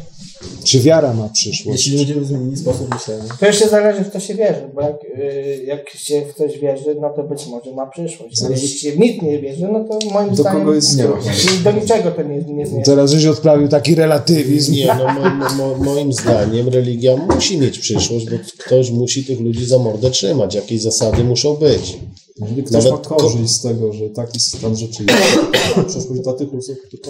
Czy 0.64 0.80
wiara 0.80 1.14
ma 1.14 1.28
przyszłość? 1.28 1.86
Jeśli 1.86 1.98
ludzie 1.98 2.24
zmienili 2.24 2.56
sposób 2.56 2.94
myślenia. 2.94 3.24
To 3.40 3.46
jeszcze 3.46 3.68
zależy, 3.68 4.04
w 4.04 4.12
co 4.12 4.20
się 4.20 4.34
wierzy, 4.34 4.70
bo 4.74 4.80
jak, 4.80 5.04
y, 5.04 5.64
jak 5.66 5.90
się 5.90 6.22
w 6.26 6.38
coś 6.38 6.58
wierzy, 6.58 6.96
no 7.00 7.10
to 7.10 7.22
być 7.22 7.46
może 7.46 7.72
ma 7.72 7.86
przyszłość. 7.86 8.42
Ale 8.42 8.50
jeśli 8.50 8.78
się 8.78 8.92
w 8.92 8.98
nic 8.98 9.22
nie 9.22 9.38
wierzy, 9.38 9.68
no 9.72 9.84
to 9.84 9.98
moim 10.12 10.30
Do 10.30 10.36
zdaniem 10.36 10.60
kogo 10.60 10.74
jest 10.74 10.96
nie 10.96 11.04
ma. 11.04 11.16
do 11.64 11.72
niczego 11.80 12.10
to 12.10 12.22
nie, 12.22 12.36
nie 12.36 12.66
zmienia. 12.66 12.84
Teraz 12.84 13.10
żeś 13.10 13.26
odprawił 13.26 13.68
taki 13.68 13.94
relatywizm. 13.94 14.72
Nie, 14.72 14.86
no 14.86 15.14
mo, 15.14 15.30
mo, 15.30 15.54
mo, 15.54 15.84
moim 15.84 16.12
zdaniem 16.12 16.68
religia 16.68 17.16
musi 17.16 17.58
mieć 17.58 17.78
przyszłość, 17.78 18.30
bo 18.30 18.36
ktoś 18.58 18.90
musi 18.90 19.24
tych 19.24 19.40
ludzi 19.40 19.66
za 19.66 19.78
mordę 19.78 20.10
trzymać. 20.10 20.54
Jakieś 20.54 20.82
zasady 20.82 21.24
muszą 21.24 21.56
być. 21.56 21.98
Jeżeli 22.40 22.62
ktoś 22.62 22.84
Nawet 22.84 23.10
ma 23.10 23.16
korzyść 23.16 23.50
z 23.50 23.62
tego, 23.62 23.92
że 23.92 24.10
taki 24.10 24.40
stan 24.40 24.76
rzeczy 24.76 25.04
jest, 25.08 25.88
przyszłość 25.88 26.22
dla 26.22 26.32
tych 26.32 26.48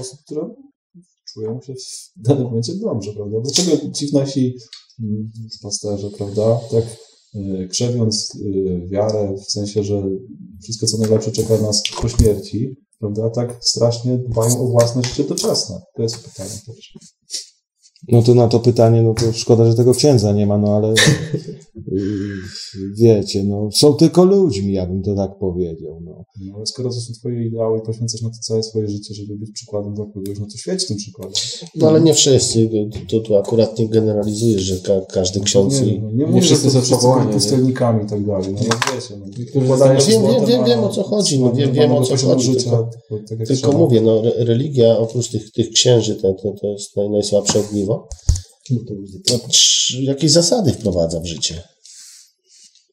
osób, 0.01 0.19
które 0.25 0.41
czują 1.35 1.61
się 1.67 1.75
w 2.17 2.23
danym 2.23 2.45
momencie 2.45 2.75
dobrze, 2.75 3.13
prawda? 3.13 3.37
Dlaczego 3.41 3.91
ci 3.93 4.15
nasi 4.15 4.57
mm, 5.01 5.31
pasterze, 5.63 6.11
prawda, 6.11 6.61
tak 6.71 6.85
y, 7.35 7.69
krzewiąc 7.71 8.35
y, 8.35 8.87
wiarę 8.89 9.35
w 9.47 9.51
sensie, 9.51 9.85
że 9.85 10.03
wszystko 10.63 10.87
co 10.87 10.99
najlepsze 10.99 11.33
czeka 11.33 11.59
nas 11.59 11.83
po 12.03 12.09
śmierci, 12.09 12.77
prawda, 12.99 13.31
tak 13.31 13.59
strasznie 13.61 14.19
dbają 14.19 14.61
o 14.61 14.67
własne 14.67 15.03
życie 15.03 15.25
doczesne? 15.25 15.81
To 15.97 16.03
jest 16.03 16.19
pytanie 16.19 16.61
też. 16.67 16.95
No 18.09 18.23
to 18.23 18.35
na 18.35 18.49
to 18.49 18.61
pytanie, 18.61 19.03
no 19.03 19.15
to 19.15 19.33
szkoda, 19.33 19.67
że 19.67 19.75
tego 19.75 19.95
księdza 19.95 20.33
nie 20.33 20.47
ma, 20.47 20.59
no 20.59 20.77
ale 20.77 20.89
yy, 20.89 22.05
wiecie, 23.01 23.45
no 23.45 23.69
są 23.73 23.95
tylko 23.95 24.25
ludźmi, 24.25 24.73
ja 24.73 24.87
bym 24.87 25.03
to 25.03 25.15
tak 25.15 25.39
powiedział. 25.39 26.01
No. 26.05 26.25
No, 26.47 26.55
ale 26.57 26.67
skoro 26.67 26.89
to 26.89 26.95
są 27.01 27.13
twoje 27.13 27.47
ideały 27.47 27.79
i 27.79 27.83
poświęcasz 27.83 28.23
na 28.23 28.29
to 28.29 28.37
całe 28.41 28.63
swoje 28.63 28.89
życie, 28.89 29.15
żeby 29.15 29.37
być 29.37 29.51
przykładem 29.53 29.95
dla 29.95 30.05
kogoś, 30.07 30.39
no 30.41 30.47
to 30.47 30.57
świeć 30.59 30.87
tym 30.87 30.97
przykładem. 30.97 31.33
No 31.77 31.89
ale 31.89 32.01
nie 32.01 32.15
wszyscy, 32.15 32.71
to 33.11 33.21
tu 33.21 33.37
akurat 33.37 33.79
nie 33.79 33.89
generalizujesz, 33.89 34.63
że 34.63 34.77
ka 34.77 34.93
każdy 35.13 35.41
ksiądz... 35.41 35.81
Nie, 35.83 35.99
no, 36.01 36.31
nie, 36.31 36.43
wszyscy 36.43 36.71
są 36.71 36.79
to 36.79 36.85
wszyscy 36.85 37.07
nie? 37.27 37.33
pustelnikami 37.33 38.05
i 38.05 38.07
tak 38.09 38.27
dalej. 38.27 38.53
No, 38.53 38.61
no 38.71 38.95
wiecie, 38.95 39.15
no. 39.19 39.27
Wiem, 40.09 40.23
wiem, 40.23 40.47
wiem, 40.47 40.65
wiem, 40.65 40.85
o 40.85 40.89
co 40.89 41.03
chodzi, 41.03 41.39
no, 41.41 41.53
wiem, 41.53 41.75
sławnym 41.75 41.75
wiem, 41.75 41.93
o 41.93 42.03
co 42.05 42.17
chodzi, 42.17 42.47
Życia, 42.47 42.61
tylko- 42.71 42.91
tylko, 43.09 43.25
tak 43.39 43.47
Tylko 43.47 43.73
mówię, 43.73 44.01
no 44.01 44.19
re- 44.19 44.45
religia 44.45 44.99
oprócz 44.99 45.31
tych, 45.31 45.53
tych 45.53 45.71
księży 45.71 46.15
to, 46.15 46.33
to, 46.35 46.53
to 46.61 46.67
jest 46.67 46.97
naj, 46.97 47.11
najsłabsze 47.11 47.61
ogniwo. 47.61 47.90
No, 49.31 49.39
trz- 49.49 50.01
jakieś 50.01 50.33
zasady 50.33 50.73
wprowadza 50.73 51.21
w 51.21 51.27
życie. 51.27 51.63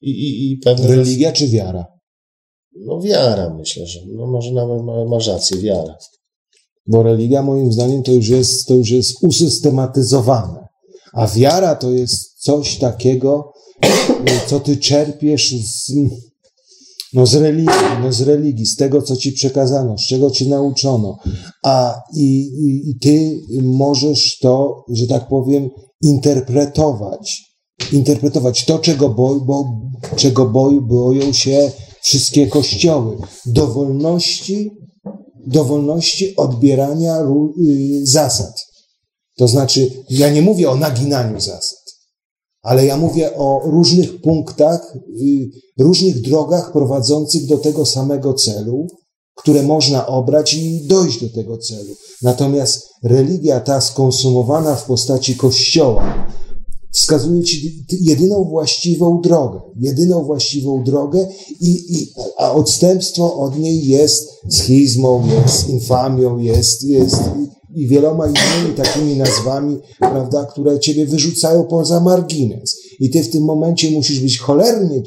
I, 0.02 0.10
i, 0.10 0.52
i 0.52 0.58
pewne... 0.58 0.88
Religia 0.88 1.32
czy 1.32 1.48
wiara? 1.48 1.86
No 2.76 3.02
wiara 3.02 3.54
myślę, 3.54 3.88
że 3.88 4.00
no 4.08 4.28
może 4.28 4.52
nawet 4.52 4.84
ma, 4.84 5.06
masz 5.06 5.28
rację, 5.28 5.58
wiara. 5.58 5.98
Bo 6.88 7.04
religia 7.04 7.44
moim 7.44 7.72
zdaniem 7.74 8.04
to 8.04 8.12
już 8.12 8.28
jest, 8.28 8.68
to 8.68 8.74
już 8.74 8.90
jest 8.90 9.24
usystematyzowane. 9.24 10.68
A 11.14 11.28
wiara 11.28 11.76
to 11.76 11.92
jest 11.92 12.44
coś 12.44 12.78
takiego, 12.78 13.54
co 14.48 14.60
ty 14.60 14.78
czerpiesz 14.78 15.56
z, 15.56 15.92
no 17.14 17.26
z 17.26 17.36
religii, 17.36 17.74
no 18.02 18.14
z 18.14 18.22
religii, 18.22 18.66
z 18.66 18.76
tego, 18.76 19.02
co 19.02 19.16
ci 19.16 19.32
przekazano, 19.32 19.98
z 19.98 20.08
czego 20.08 20.32
cię 20.32 20.46
nauczono. 20.46 21.18
A 21.64 22.02
i, 22.16 22.40
i, 22.40 22.90
i 22.90 23.00
ty 23.00 23.40
możesz 23.62 24.40
to, 24.40 24.84
że 24.90 25.08
tak 25.08 25.28
powiem, 25.28 25.70
interpretować. 26.04 27.44
Interpretować 27.92 28.66
to, 28.66 28.80
czego, 28.80 29.10
bo, 29.10 29.66
czego 30.16 30.46
boją 30.82 31.34
się 31.34 31.72
wszystkie 32.02 32.48
kościoły. 32.48 33.18
Do 33.46 33.68
wolności 33.68 34.72
do 35.48 35.64
wolności 35.64 36.36
odbierania 36.36 37.22
y, 37.22 38.08
zasad. 38.08 38.54
To 39.38 39.48
znaczy, 39.48 39.92
ja 40.10 40.30
nie 40.30 40.42
mówię 40.42 40.70
o 40.70 40.76
naginaniu 40.76 41.40
zasad, 41.40 41.87
ale 42.68 42.86
ja 42.86 42.98
mówię 42.98 43.36
o 43.36 43.62
różnych 43.66 44.22
punktach, 44.22 44.94
różnych 45.80 46.22
drogach 46.22 46.72
prowadzących 46.72 47.46
do 47.46 47.58
tego 47.58 47.86
samego 47.86 48.34
celu, 48.34 48.88
które 49.36 49.64
można 49.64 50.08
obrać 50.08 50.54
i 50.54 50.88
dojść 50.88 51.22
do 51.22 51.30
tego 51.30 51.58
celu. 51.58 51.96
Natomiast 52.22 52.90
religia 53.04 53.60
ta 53.60 53.82
skonsumowana 53.82 54.76
w 54.76 54.86
postaci 54.86 55.36
kościoła 55.36 56.28
wskazuje 56.94 57.44
ci 57.44 57.86
jedyną 58.02 58.44
właściwą 58.44 59.22
drogę, 59.22 59.60
jedyną 59.80 60.24
właściwą 60.24 60.84
drogę 60.84 61.28
i, 61.62 61.72
i, 61.72 62.08
a 62.38 62.52
odstępstwo 62.52 63.36
od 63.36 63.60
niej 63.60 63.88
jest 63.88 64.30
schizmą, 64.50 65.24
jest 65.28 65.70
infamią, 65.70 66.38
jest, 66.38 66.84
jest 66.84 67.22
i, 67.78 67.88
wieloma 67.88 68.28
innymi 68.28 68.76
takimi 68.76 69.16
nazwami, 69.16 69.78
prawda, 70.00 70.46
które 70.46 70.80
ciebie 70.80 71.06
wyrzucają 71.06 71.64
poza 71.64 72.00
margines. 72.00 72.78
I 73.00 73.10
ty 73.10 73.24
w 73.24 73.30
tym 73.30 73.44
momencie 73.44 73.92
musisz 73.92 74.20
być 74.20 74.40
cholernie 74.40 75.02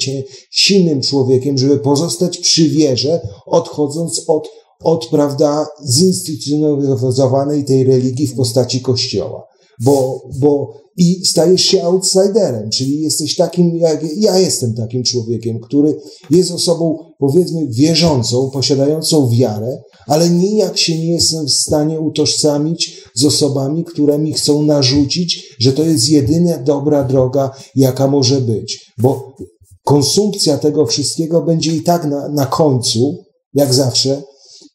silnym 0.50 1.00
człowiekiem, 1.00 1.58
żeby 1.58 1.78
pozostać 1.78 2.38
przy 2.38 2.68
wierze, 2.68 3.20
odchodząc 3.46 4.24
od, 4.26 4.48
od, 4.82 5.06
prawda, 5.06 5.66
zinstytucjonalizowanej 5.84 7.64
tej 7.64 7.84
religii 7.84 8.26
w 8.26 8.34
postaci 8.34 8.80
kościoła. 8.80 9.49
Bo, 9.84 10.22
bo 10.40 10.80
i 10.96 11.26
stajesz 11.26 11.62
się 11.62 11.82
outsiderem, 11.84 12.70
czyli 12.70 13.00
jesteś 13.00 13.36
takim, 13.36 13.76
jak 13.76 14.04
ja 14.16 14.38
jestem 14.38 14.74
takim 14.74 15.02
człowiekiem, 15.02 15.60
który 15.60 16.00
jest 16.30 16.50
osobą, 16.50 16.98
powiedzmy, 17.18 17.66
wierzącą, 17.68 18.50
posiadającą 18.50 19.28
wiarę, 19.28 19.82
ale 20.06 20.30
nijak 20.30 20.78
się 20.78 20.98
nie 20.98 21.12
jestem 21.12 21.46
w 21.46 21.52
stanie 21.52 22.00
utożsamić 22.00 23.02
z 23.14 23.24
osobami, 23.24 23.84
które 23.84 24.18
mi 24.18 24.32
chcą 24.32 24.62
narzucić, 24.62 25.56
że 25.60 25.72
to 25.72 25.84
jest 25.84 26.08
jedyna 26.08 26.58
dobra 26.58 27.04
droga, 27.04 27.50
jaka 27.74 28.06
może 28.08 28.40
być. 28.40 28.92
Bo 28.98 29.36
konsumpcja 29.84 30.58
tego 30.58 30.86
wszystkiego 30.86 31.42
będzie 31.42 31.74
i 31.74 31.82
tak 31.82 32.04
na, 32.04 32.28
na 32.28 32.46
końcu, 32.46 33.16
jak 33.54 33.74
zawsze, 33.74 34.22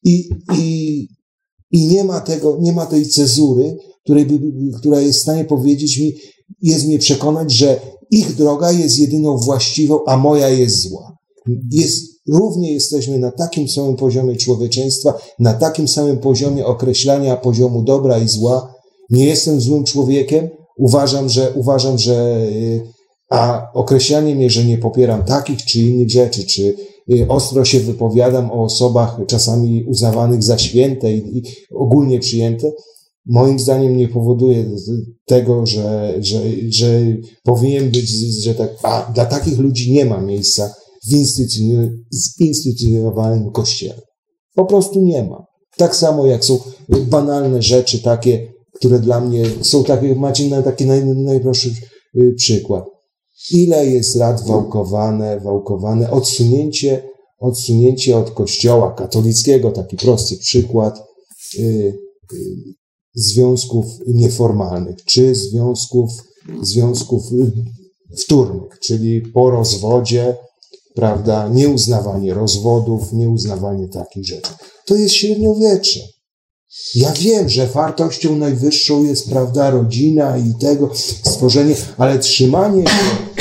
i, 0.04 0.30
i, 0.58 1.08
i 1.72 1.86
nie 1.86 2.04
ma 2.04 2.22
tego, 2.22 2.58
nie 2.62 2.74
ma 2.74 2.86
tej 2.86 3.06
cezury, 3.06 3.78
której 4.06 4.28
która 4.78 5.02
jest 5.02 5.20
w 5.20 5.22
stanie 5.22 5.46
powiedzieć 5.46 5.98
mi, 5.98 6.14
jest 6.62 6.88
mnie 6.88 7.00
przekonać, 7.00 7.52
że 7.52 7.80
ich 8.12 8.36
droga 8.36 8.72
jest 8.72 9.00
jedyną 9.00 9.38
właściwą, 9.38 10.00
a 10.06 10.18
moja 10.18 10.50
jest 10.50 10.82
zła. 10.82 11.18
Jest, 11.72 12.04
równie 12.28 12.74
jesteśmy 12.74 13.20
na 13.20 13.32
takim 13.32 13.68
samym 13.68 13.96
poziomie 13.96 14.36
człowieczeństwa, 14.36 15.14
na 15.40 15.54
takim 15.54 15.88
samym 15.88 16.18
poziomie 16.18 16.66
określania 16.66 17.38
poziomu 17.38 17.84
dobra 17.84 18.18
i 18.18 18.28
zła. 18.28 18.74
Nie 19.10 19.26
jestem 19.26 19.62
złym 19.62 19.84
człowiekiem. 19.84 20.50
Uważam, 20.78 21.30
że, 21.30 21.52
uważam, 21.56 21.98
że, 21.98 22.48
a 23.30 23.68
określanie 23.74 24.36
mnie, 24.36 24.50
że 24.50 24.64
nie 24.64 24.78
popieram 24.78 25.24
takich 25.24 25.66
czy 25.66 25.80
innych 25.80 26.10
rzeczy, 26.10 26.46
czy 26.46 26.76
y, 27.14 27.28
ostro 27.28 27.66
się 27.66 27.80
wypowiadam 27.80 28.52
o 28.52 28.64
osobach 28.64 29.20
czasami 29.28 29.84
uznawanych 29.84 30.44
za 30.44 30.58
święte 30.58 31.14
i 31.14 31.44
ogólnie 31.76 32.20
przyjęte, 32.20 32.72
moim 33.26 33.60
zdaniem 33.60 33.98
nie 33.98 34.08
powoduje 34.08 34.66
tego, 35.26 35.66
że, 35.66 36.16
że, 36.20 36.42
że 36.70 37.02
powinien 37.44 37.92
być, 37.92 38.10
że 38.44 38.56
tak, 38.56 38.70
a 38.84 39.12
dla 39.16 39.26
takich 39.26 39.60
ludzi 39.60 39.92
nie 39.92 40.06
ma 40.06 40.22
miejsca 40.22 40.74
w 41.10 41.14
instytucjon- 41.14 41.90
zinstytucjonowanym 42.40 43.52
kościele. 43.52 44.02
Po 44.56 44.66
prostu 44.66 45.02
nie 45.02 45.24
ma. 45.24 45.46
Tak 45.78 45.96
samo 45.96 46.26
jak 46.26 46.46
są 46.46 46.60
banalne 46.90 47.62
rzeczy 47.62 48.00
takie, 48.00 48.48
które 48.74 49.00
dla 49.00 49.22
mnie 49.22 49.44
są 49.62 49.84
takie, 49.84 50.16
macie 50.16 50.50
na 50.50 50.62
taki 50.62 50.86
naj, 50.86 51.06
najprostszy 51.06 51.70
y, 52.16 52.34
przykład. 52.38 52.86
Ile 53.52 53.86
jest 53.86 54.16
lat 54.16 54.48
wałkowane, 54.48 55.40
wałkowane, 55.40 56.12
odsunięcie, 56.12 57.10
odsunięcie 57.40 58.18
od 58.18 58.32
kościoła 58.32 58.92
katolickiego, 58.94 59.72
taki 59.72 59.98
prosty 59.98 60.38
przykład, 60.38 61.00
y, 61.60 61.98
y, 62.34 62.76
związków 63.16 63.86
nieformalnych, 64.08 64.96
czy 65.06 65.36
związków, 65.36 66.12
związków 66.62 67.32
y, 67.32 67.52
wtórnych, 68.24 68.80
czyli 68.80 69.22
po 69.22 69.50
rozwodzie, 69.50 70.36
prawda, 70.96 71.50
nieuznawanie 71.50 72.34
rozwodów, 72.34 73.14
nieuznawanie 73.14 73.88
takich 73.88 74.26
rzeczy. 74.26 74.52
To 74.86 74.96
jest 74.96 75.16
średniowiecze. 75.16 76.00
Ja 76.96 77.12
wiem, 77.12 77.50
że 77.50 77.68
wartością 77.68 78.36
najwyższą 78.36 79.04
jest, 79.04 79.30
prawda, 79.30 79.70
rodzina 79.70 80.38
i 80.38 80.54
tego 80.62 80.92
stworzenie, 81.24 81.76
ale 81.98 82.20
trzymanie 82.20 82.84
się, 82.84 83.35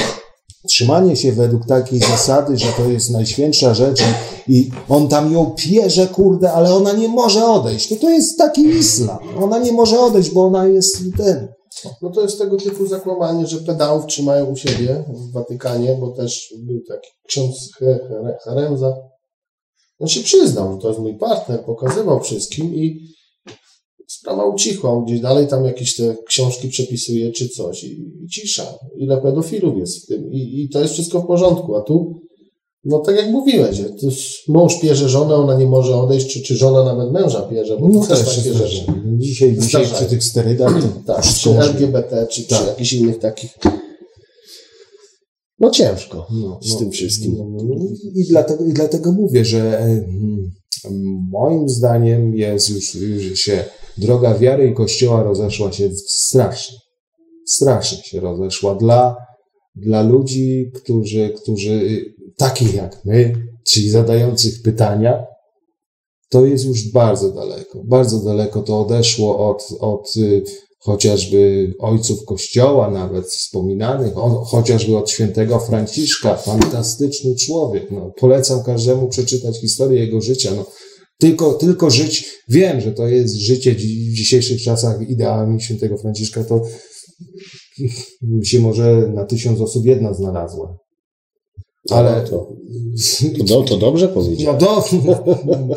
trzymanie 0.68 1.16
się 1.16 1.32
według 1.32 1.66
takiej 1.66 1.98
zasady, 1.98 2.56
że 2.58 2.66
to 2.76 2.90
jest 2.90 3.10
najświętsza 3.10 3.74
rzecz 3.74 4.02
i, 4.48 4.70
on 4.88 5.08
tam 5.08 5.32
ją 5.32 5.54
pierze, 5.56 6.06
kurde, 6.06 6.52
ale 6.52 6.74
ona 6.74 6.92
nie 6.92 7.08
może 7.08 7.44
odejść. 7.44 7.88
To 7.88 7.96
to 7.96 8.10
jest 8.10 8.38
taki 8.38 8.66
islam. 8.66 9.18
Ona 9.42 9.58
nie 9.58 9.72
może 9.72 10.00
odejść, 10.00 10.30
bo 10.30 10.44
ona 10.44 10.66
jest 10.66 10.96
ten. 11.16 11.48
No 12.02 12.10
to 12.10 12.22
jest 12.22 12.38
tego 12.38 12.56
typu 12.56 12.86
zakłamanie, 12.86 13.46
że 13.46 13.56
pedałów 13.56 14.06
trzymają 14.06 14.46
u 14.46 14.56
siebie 14.56 15.04
w 15.08 15.32
Watykanie, 15.32 15.96
bo 16.00 16.10
też 16.10 16.54
był 16.58 16.80
taki 16.88 17.08
ksiądz 17.28 17.70
He- 17.78 18.00
Here- 18.08 18.36
Heremza. 18.44 18.96
On 19.98 20.08
się 20.08 20.20
przyznał, 20.20 20.72
że 20.72 20.78
to 20.78 20.88
jest 20.88 21.00
mój 21.00 21.18
partner, 21.18 21.64
pokazywał 21.64 22.20
wszystkim 22.20 22.74
i 22.74 23.13
sprawa 24.18 24.44
ucichła. 24.46 25.02
Gdzieś 25.06 25.20
dalej 25.20 25.46
tam 25.46 25.64
jakieś 25.64 25.96
te 25.96 26.16
książki 26.26 26.68
przepisuje 26.68 27.32
czy 27.32 27.48
coś 27.48 27.84
i, 27.84 28.12
i 28.24 28.28
cisza. 28.28 28.78
Ile 28.96 29.16
pedofilów 29.20 29.78
jest 29.78 30.04
w 30.04 30.06
tym 30.06 30.32
I, 30.32 30.62
i 30.62 30.68
to 30.68 30.80
jest 30.80 30.94
wszystko 30.94 31.20
w 31.20 31.26
porządku, 31.26 31.76
a 31.76 31.80
tu 31.82 32.20
no 32.84 32.98
tak 32.98 33.16
jak 33.16 33.30
mówiłeś, 33.30 33.78
mąż 34.48 34.80
pierze 34.80 35.08
żonę, 35.08 35.34
ona 35.34 35.54
nie 35.58 35.66
może 35.66 35.96
odejść, 35.96 36.26
czy, 36.26 36.42
czy 36.42 36.56
żona 36.56 36.84
nawet 36.84 37.12
męża 37.12 37.42
pierze, 37.42 37.76
bo 37.76 37.88
No 37.88 38.06
też 38.06 38.18
też 38.24 38.36
takie 38.36 38.48
jest 38.48 38.60
rzeczy. 38.60 38.84
Dzisiaj, 39.18 39.58
dzisiaj 39.58 39.86
przy 39.86 40.04
tych 40.04 40.24
sterydach 40.24 40.82
to 41.06 41.14
Tak, 41.14 41.24
LGBT, 41.60 42.26
czy, 42.30 42.42
Tak. 42.42 42.66
jakichś 42.66 42.92
innych 42.92 43.18
takich. 43.18 43.58
No 45.58 45.70
ciężko 45.70 46.26
No, 46.32 46.58
z 46.62 46.72
no, 46.72 46.78
tym 46.78 46.90
wszystkim. 46.90 47.34
no, 47.38 47.44
no, 47.50 47.62
no. 47.64 47.84
I, 48.14 48.24
dlatego, 48.28 48.64
I 48.64 48.72
dlatego 48.72 49.12
mówię, 49.12 49.44
że 49.44 49.86
moim 51.30 51.68
zdaniem 51.68 52.34
jest 52.34 52.70
już, 52.70 52.94
już 52.94 53.38
się 53.38 53.64
droga 53.98 54.38
wiary 54.38 54.68
i 54.68 54.74
kościoła 54.74 55.22
rozeszła 55.22 55.72
się 55.72 55.90
strasznie. 56.06 56.78
Strasznie 57.46 58.02
się 58.02 58.20
rozeszła 58.20 58.74
dla, 58.74 59.16
dla 59.74 60.02
ludzi, 60.02 60.70
którzy, 60.74 61.30
którzy 61.42 62.04
takich 62.36 62.74
jak 62.74 63.04
my, 63.04 63.32
czyli 63.66 63.90
zadających 63.90 64.62
pytania, 64.62 65.24
to 66.28 66.46
jest 66.46 66.64
już 66.64 66.92
bardzo 66.92 67.30
daleko. 67.30 67.82
Bardzo 67.84 68.20
daleko 68.20 68.62
to 68.62 68.80
odeszło 68.80 69.48
od, 69.48 69.68
od 69.80 70.16
y, 70.16 70.44
chociażby 70.78 71.72
ojców 71.78 72.24
Kościoła, 72.24 72.90
nawet 72.90 73.26
wspominanych, 73.26 74.14
chociażby 74.46 74.96
od 74.96 75.10
świętego 75.10 75.58
Franciszka, 75.58 76.36
fantastyczny 76.36 77.34
człowiek. 77.36 77.90
No, 77.90 78.12
polecam 78.20 78.62
każdemu 78.62 79.08
przeczytać 79.08 79.60
historię 79.60 80.00
jego 80.00 80.20
życia. 80.20 80.50
No, 80.56 80.66
tylko, 81.24 81.54
tylko 81.54 81.90
żyć, 81.90 82.26
wiem, 82.48 82.80
że 82.80 82.92
to 82.92 83.08
jest 83.08 83.34
życie 83.34 83.74
w 83.74 83.78
dzisiejszych 84.14 84.62
czasach 84.62 85.10
ideałami 85.10 85.60
świętego 85.60 85.98
Franciszka, 85.98 86.44
to 86.44 86.62
się 88.50 88.60
może 88.60 89.10
na 89.14 89.24
tysiąc 89.24 89.60
osób 89.60 89.86
jedna 89.86 90.14
znalazła. 90.14 90.76
Ale 91.90 92.22
No 92.22 92.28
to, 92.30 92.48
to, 93.38 93.44
do, 93.44 93.62
to 93.62 93.76
dobrze 93.76 94.08
powiedział. 94.08 94.52
no 94.52 94.58
do, 94.58 94.84
no 95.68 95.76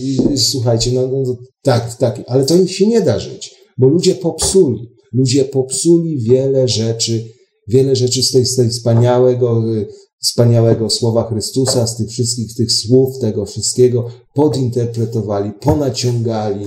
i 0.00 0.18
i 0.34 0.38
słuchajcie, 0.38 0.90
no, 0.92 1.06
no 1.06 1.22
no, 1.26 1.36
tak, 1.62 1.94
tak, 1.94 2.20
ale 2.26 2.44
to 2.44 2.66
się 2.66 2.86
nie 2.86 3.00
da 3.00 3.18
żyć, 3.18 3.54
bo 3.78 3.88
ludzie 3.88 4.14
popsuli, 4.14 4.88
ludzie 5.12 5.44
popsuli 5.44 6.18
wiele 6.18 6.68
rzeczy, 6.68 7.24
wiele 7.68 7.96
rzeczy 7.96 8.22
z 8.22 8.32
tej, 8.32 8.46
z 8.46 8.56
tej 8.56 8.68
wspaniałego, 8.70 9.74
y, 9.74 9.86
wspaniałego 10.22 10.90
słowa 10.90 11.28
Chrystusa, 11.28 11.86
z 11.86 11.96
tych 11.96 12.08
wszystkich 12.08 12.54
tych 12.56 12.72
słów, 12.72 13.18
tego 13.20 13.46
wszystkiego 13.46 14.08
podinterpretowali, 14.34 15.52
ponaciągali, 15.52 16.64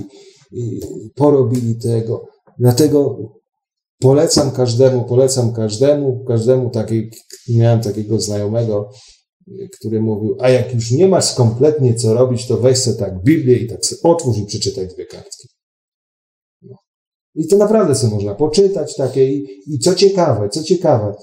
y, 0.53 0.79
porobili 1.15 1.75
tego. 1.75 2.25
Dlatego 2.59 3.17
polecam 3.99 4.51
każdemu, 4.51 5.03
polecam 5.03 5.53
każdemu, 5.53 6.23
każdemu 6.27 6.69
takiej, 6.69 7.11
miałem 7.49 7.81
takiego 7.81 8.19
znajomego, 8.19 8.89
który 9.79 10.01
mówił, 10.01 10.37
a 10.39 10.49
jak 10.49 10.73
już 10.73 10.91
nie 10.91 11.07
masz 11.07 11.33
kompletnie 11.33 11.93
co 11.93 12.13
robić, 12.13 12.47
to 12.47 12.57
weź 12.57 12.77
sobie 12.77 12.97
tak 12.97 13.23
Biblię 13.23 13.57
i 13.57 13.67
tak 13.67 13.85
sobie 13.85 14.01
otwórz 14.03 14.37
i 14.37 14.45
przeczytaj 14.45 14.87
dwie 14.87 15.05
kartki. 15.05 15.47
No. 16.61 16.75
I 17.35 17.47
to 17.47 17.57
naprawdę 17.57 17.95
sobie 17.95 18.13
można 18.13 18.35
poczytać 18.35 18.95
takie 18.95 19.33
i, 19.33 19.47
i 19.67 19.79
co 19.79 19.95
ciekawe, 19.95 20.49
co 20.49 20.63
ciekawe, 20.63 21.15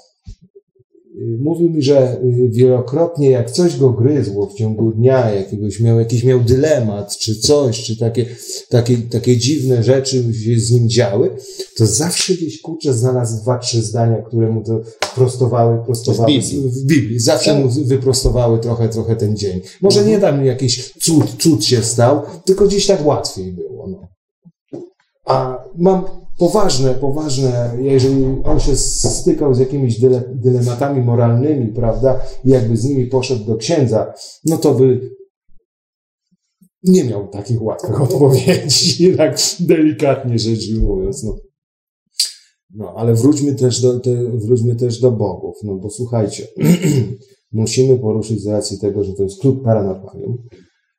mówił 1.39 1.71
mi, 1.71 1.83
że 1.83 2.21
y, 2.25 2.49
wielokrotnie 2.53 3.31
jak 3.31 3.51
coś 3.51 3.77
go 3.77 3.91
gryzło 3.91 4.47
w 4.47 4.55
ciągu 4.55 4.93
dnia, 4.93 5.31
jakiegoś 5.31 5.81
miał, 5.81 5.99
jakiś 5.99 6.25
miał 6.25 6.41
dylemat, 6.41 7.17
czy 7.19 7.41
coś, 7.41 7.83
czy 7.83 7.97
takie, 7.97 8.27
takie, 8.69 8.97
takie 8.97 9.37
dziwne 9.37 9.83
rzeczy 9.83 10.35
się 10.35 10.61
z 10.61 10.71
nim 10.71 10.89
działy, 10.89 11.31
to 11.77 11.87
zawsze 11.87 12.35
gdzieś 12.35 12.61
kurczę 12.61 12.95
znalazł 12.95 13.43
dwa, 13.43 13.59
trzy 13.59 13.83
zdania, 13.83 14.23
które 14.23 14.51
mu 14.51 14.65
to 14.65 14.81
prostowały, 15.15 15.85
prostowały 15.85 16.41
W 16.41 16.51
Biblii. 16.51 16.71
w 16.71 16.87
Biblii. 16.87 17.21
Zawsze 17.21 17.55
mu 17.55 17.69
wyprostowały 17.69 18.59
trochę, 18.59 18.89
trochę 18.89 19.17
ten 19.17 19.37
dzień. 19.37 19.61
Może 19.83 20.05
nie 20.05 20.19
tam 20.19 20.45
jakiś 20.45 20.93
cud, 20.93 21.37
cud 21.39 21.65
się 21.65 21.83
stał, 21.83 22.23
tylko 22.45 22.67
gdzieś 22.67 22.87
tak 22.87 23.07
łatwiej 23.07 23.53
było. 23.53 23.89
No. 23.89 24.09
A 25.25 25.65
mam 25.79 26.05
poważne, 26.39 26.95
poważne, 26.95 27.77
jeżeli 27.81 28.25
on 28.45 28.61
się 28.61 28.77
stykał 28.77 29.55
z 29.55 29.59
jakimiś 29.59 30.01
dyle, 30.01 30.23
dylematami 30.35 31.03
moralnymi, 31.03 31.73
prawda, 31.73 32.21
i 32.45 32.51
jakby 32.51 32.77
z 32.77 32.85
nimi 32.85 33.07
poszedł 33.07 33.45
do 33.45 33.57
księdza, 33.57 34.15
no 34.45 34.57
to 34.57 34.75
by 34.75 35.17
nie 36.83 37.05
miał 37.05 37.29
takich 37.29 37.63
łatwych 37.63 38.01
odpowiedzi, 38.01 39.13
tak 39.17 39.39
delikatnie 39.61 40.39
rzecz 40.39 40.71
ujmując. 40.71 41.23
No. 41.23 41.37
No, 42.75 42.95
ale 42.97 43.15
wróćmy 43.15 43.55
też 43.55 43.81
do, 43.81 44.01
te, 44.01 44.31
wróćmy 44.31 44.77
też 44.77 45.01
do 45.01 45.11
bogów, 45.11 45.57
no 45.65 45.75
bo 45.75 45.91
słuchajcie, 45.91 46.49
musimy 47.53 47.99
poruszyć 47.99 48.43
z 48.43 48.47
racji 48.47 48.79
tego, 48.79 49.05
że 49.05 49.13
to 49.13 49.23
jest 49.23 49.41
klub 49.41 49.65
paranormalium, 49.65 50.37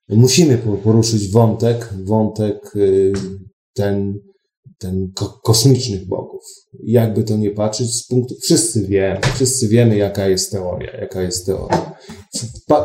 musimy 0.09 0.57
po- 0.57 0.77
poruszyć 0.77 1.31
wątek, 1.31 1.93
wątek 2.03 2.75
y, 2.75 3.13
ten, 3.73 4.19
ten 4.77 5.11
ko- 5.15 5.39
kosmicznych 5.43 6.07
bogów. 6.07 6.41
Jakby 6.83 7.23
to 7.23 7.37
nie 7.37 7.51
patrzeć 7.51 7.95
z 7.95 8.07
punktu, 8.07 8.35
wszyscy 8.43 8.87
wiemy, 8.87 9.19
wszyscy 9.35 9.67
wiemy 9.67 9.97
jaka 9.97 10.27
jest 10.27 10.51
teoria, 10.51 10.97
jaka 11.01 11.21
jest 11.21 11.45
teoria. 11.45 11.95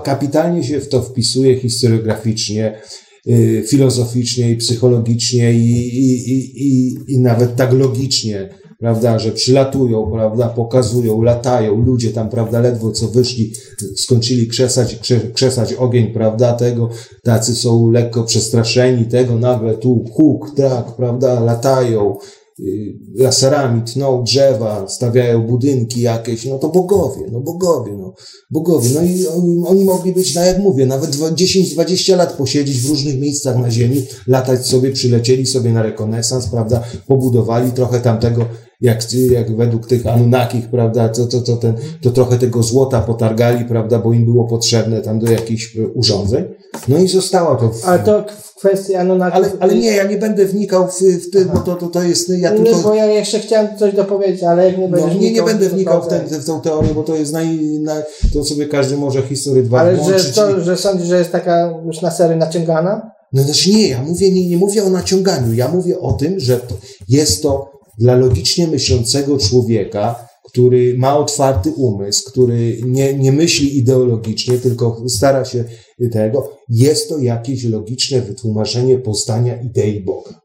Kapitalnie 0.04 0.64
się 0.64 0.80
w 0.80 0.88
to 0.88 1.02
wpisuje 1.02 1.60
historiograficznie, 1.60 2.80
y, 3.26 3.64
filozoficznie 3.68 4.50
i 4.50 4.56
psychologicznie 4.56 5.52
i, 5.52 5.70
i, 5.98 6.32
i, 6.32 6.66
i, 6.66 6.94
i 7.08 7.18
nawet 7.18 7.56
tak 7.56 7.72
logicznie, 7.72 8.48
prawda, 8.82 9.18
że 9.18 9.32
przylatują, 9.32 10.10
prawda, 10.12 10.48
pokazują, 10.48 11.22
latają, 11.22 11.76
ludzie 11.76 12.10
tam, 12.10 12.28
prawda, 12.28 12.60
ledwo 12.60 12.90
co 12.90 13.08
wyszli, 13.08 13.52
skończyli 13.96 14.46
krzesać, 14.48 14.96
krze, 14.96 15.20
krzesać 15.20 15.72
ogień, 15.74 16.06
prawda, 16.06 16.52
tego, 16.52 16.88
tacy 17.24 17.54
są 17.56 17.90
lekko 17.90 18.22
przestraszeni, 18.24 19.04
tego 19.04 19.36
nagle 19.38 19.74
tu 19.74 20.04
huk, 20.12 20.52
tak, 20.56 20.96
prawda, 20.96 21.40
latają, 21.40 22.16
y, 22.60 22.94
laserami 23.14 23.82
tną 23.82 24.22
drzewa, 24.24 24.88
stawiają 24.88 25.46
budynki 25.46 26.00
jakieś, 26.00 26.44
no 26.44 26.58
to 26.58 26.68
bogowie, 26.68 27.22
no 27.32 27.40
bogowie, 27.40 27.92
no 27.92 28.14
bogowie. 28.50 28.88
No 28.94 29.02
i 29.02 29.26
oni, 29.26 29.64
oni 29.66 29.84
mogli 29.84 30.12
być, 30.12 30.34
no 30.34 30.44
jak 30.44 30.58
mówię, 30.58 30.86
nawet 30.86 31.10
dwa- 31.10 31.30
10-20 31.30 32.16
lat 32.16 32.32
posiedzieć 32.32 32.80
w 32.80 32.88
różnych 32.88 33.20
miejscach 33.20 33.58
na 33.58 33.70
ziemi, 33.70 34.06
latać 34.26 34.66
sobie, 34.66 34.90
przylecieli 34.92 35.46
sobie 35.46 35.72
na 35.72 35.82
rekonesans, 35.82 36.46
prawda, 36.48 36.84
pobudowali 37.06 37.72
trochę 37.72 38.00
tamtego, 38.00 38.44
jak, 38.82 39.12
jak 39.30 39.56
według 39.56 39.86
tych 39.86 40.06
Anunnakich, 40.06 40.68
prawda, 40.68 41.08
to, 41.08 41.26
to, 41.26 41.40
to, 41.40 41.56
ten, 41.56 41.74
to 42.02 42.10
trochę 42.10 42.38
tego 42.38 42.62
złota 42.62 43.00
potargali, 43.00 43.64
prawda, 43.64 43.98
bo 43.98 44.12
im 44.12 44.24
było 44.24 44.44
potrzebne 44.44 45.00
tam 45.00 45.18
do 45.18 45.30
jakichś 45.30 45.76
e, 45.76 45.88
urządzeń. 45.88 46.44
No 46.88 46.98
i 46.98 47.08
zostało 47.08 47.56
to. 47.56 47.68
W, 47.68 47.84
Ale 47.88 47.98
to 47.98 48.24
w 48.42 48.54
kwestii 48.54 48.94
Anunnaków... 48.94 49.36
ale, 49.36 49.50
ale 49.60 49.74
nie, 49.74 49.90
ja 49.90 50.04
nie 50.04 50.16
będę 50.16 50.46
wnikał 50.46 50.88
w, 50.88 51.00
w 51.00 51.46
bo 51.52 51.58
to, 51.58 51.74
to, 51.74 51.86
to 51.86 52.02
jest, 52.02 52.28
ja 52.28 52.50
Nie, 52.50 52.56
tylko... 52.56 52.78
bo 52.78 52.94
ja 52.94 53.06
jeszcze 53.06 53.38
chciałem 53.40 53.68
coś 53.78 53.94
dopowiedzieć, 53.94 54.42
ale 54.42 54.66
jak 54.66 54.78
nie 54.78 54.88
No, 54.88 54.96
będziesz 54.96 55.20
nie, 55.20 55.32
nie 55.32 55.42
będę 55.42 55.68
wnikał 55.68 56.02
w, 56.02 56.08
ten, 56.08 56.26
w 56.26 56.44
tą 56.44 56.60
teorię, 56.60 56.94
bo 56.94 57.02
to 57.02 57.16
jest 57.16 57.32
naj, 57.32 57.58
naj, 57.80 58.02
to 58.32 58.44
sobie 58.44 58.66
każdy 58.66 58.96
może 58.96 59.22
historię 59.22 59.62
dwa 59.62 59.80
Ale 59.80 59.96
włączyć. 59.96 60.22
że, 60.22 60.32
to, 60.32 60.60
że 60.60 60.76
sądzisz, 60.76 61.06
że 61.06 61.18
jest 61.18 61.32
taka 61.32 61.74
już 61.86 62.02
na 62.02 62.10
serio 62.10 62.36
naciągana? 62.36 63.10
No 63.32 63.42
znaczy 63.42 63.70
nie, 63.70 63.88
ja 63.88 64.02
mówię, 64.02 64.30
nie, 64.30 64.48
nie 64.48 64.56
mówię 64.56 64.84
o 64.84 64.90
naciąganiu, 64.90 65.54
ja 65.54 65.68
mówię 65.68 66.00
o 66.00 66.12
tym, 66.12 66.40
że 66.40 66.56
to, 66.56 66.74
jest 67.08 67.42
to 67.42 67.72
dla 67.98 68.16
logicznie 68.16 68.66
myślącego 68.66 69.38
człowieka, 69.38 70.28
który 70.44 70.94
ma 70.98 71.18
otwarty 71.18 71.70
umysł, 71.70 72.30
który 72.30 72.80
nie, 72.86 73.14
nie 73.14 73.32
myśli 73.32 73.78
ideologicznie, 73.78 74.58
tylko 74.58 75.04
stara 75.08 75.44
się 75.44 75.64
tego, 76.12 76.58
jest 76.68 77.08
to 77.08 77.18
jakieś 77.18 77.64
logiczne 77.64 78.22
wytłumaczenie 78.22 78.98
powstania 78.98 79.62
idei 79.62 80.00
Boga. 80.00 80.40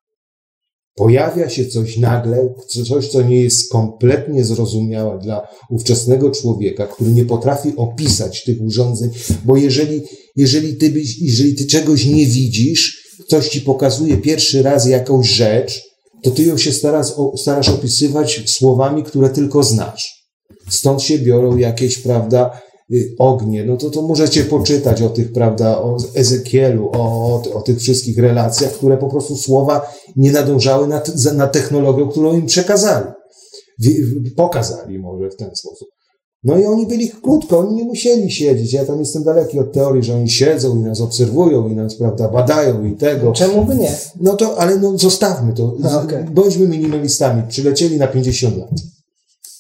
Pojawia 0.95 1.49
się 1.49 1.65
coś 1.65 1.97
nagle, 1.97 2.53
coś, 2.87 3.07
co 3.07 3.21
nie 3.21 3.41
jest 3.41 3.71
kompletnie 3.71 4.45
zrozumiałe 4.45 5.19
dla 5.19 5.47
ówczesnego 5.69 6.31
człowieka, 6.31 6.87
który 6.87 7.11
nie 7.11 7.25
potrafi 7.25 7.73
opisać 7.75 8.43
tych 8.43 8.61
urządzeń, 8.61 9.09
bo 9.45 9.57
jeżeli, 9.57 10.01
jeżeli, 10.35 10.77
ty, 10.77 10.89
byś, 10.89 11.21
jeżeli 11.21 11.55
ty 11.55 11.65
czegoś 11.65 12.05
nie 12.05 12.25
widzisz, 12.25 13.07
ktoś 13.27 13.49
ci 13.49 13.61
pokazuje 13.61 14.17
pierwszy 14.17 14.63
raz 14.63 14.87
jakąś 14.87 15.29
rzecz, 15.29 15.86
to 16.24 16.32
ty 16.32 16.43
ją 16.43 16.57
się 16.57 16.72
starasz, 16.72 17.07
starasz 17.36 17.70
opisywać 17.70 18.43
słowami, 18.45 19.03
które 19.03 19.30
tylko 19.30 19.63
znasz. 19.63 20.28
Stąd 20.70 21.01
się 21.01 21.20
biorą 21.20 21.57
jakieś, 21.57 21.97
prawda, 21.97 22.61
y, 22.93 23.15
ognie. 23.20 23.63
No 23.65 23.78
to, 23.78 23.89
to 23.89 24.01
możecie 24.01 24.43
poczytać 24.43 25.01
o 25.01 25.09
tych, 25.09 25.34
prawda, 25.34 25.78
o 25.82 25.97
Ezekielu, 26.15 26.89
o, 26.93 26.99
o, 26.99 27.43
o 27.53 27.61
tych 27.61 27.80
wszystkich 27.80 28.18
relacjach, 28.18 28.72
które 28.72 28.97
po 28.97 29.09
prostu 29.09 29.36
słowa 29.36 29.88
nie 30.15 30.32
nadążały 30.32 30.88
na, 30.88 30.99
te- 30.99 31.11
za- 31.15 31.34
na 31.34 31.47
technologię, 31.47 32.07
którą 32.11 32.34
im 32.34 32.45
przekazali. 32.45 33.07
Pokazali 34.36 34.99
może 34.99 35.30
w 35.30 35.36
ten 35.36 35.55
sposób. 35.55 35.88
No 36.43 36.57
i 36.57 36.65
oni 36.65 36.88
byli 36.88 37.09
krótko, 37.09 37.59
oni 37.59 37.75
nie 37.75 37.83
musieli 37.83 38.31
siedzieć. 38.31 38.73
Ja 38.73 38.85
tam 38.85 38.99
jestem 38.99 39.23
daleki 39.23 39.59
od 39.59 39.71
teorii, 39.71 40.03
że 40.03 40.15
oni 40.15 40.29
siedzą 40.29 40.77
i 40.77 40.79
nas 40.79 41.01
obserwują 41.01 41.69
i 41.69 41.75
nas, 41.75 41.95
prawda, 41.95 42.27
badają 42.27 42.85
i 42.85 42.91
tego. 42.91 43.31
Czemu 43.31 43.65
by 43.65 43.75
nie? 43.75 43.91
No 44.21 44.35
to, 44.35 44.57
ale 44.59 44.79
no 44.79 44.97
zostawmy 44.97 45.53
to. 45.53 45.73
A, 45.83 46.01
okej. 46.01 46.23
Bądźmy 46.23 46.67
minimalistami. 46.67 47.43
Przylecieli 47.47 47.97
na 47.97 48.07
50 48.07 48.57
lat. 48.57 48.69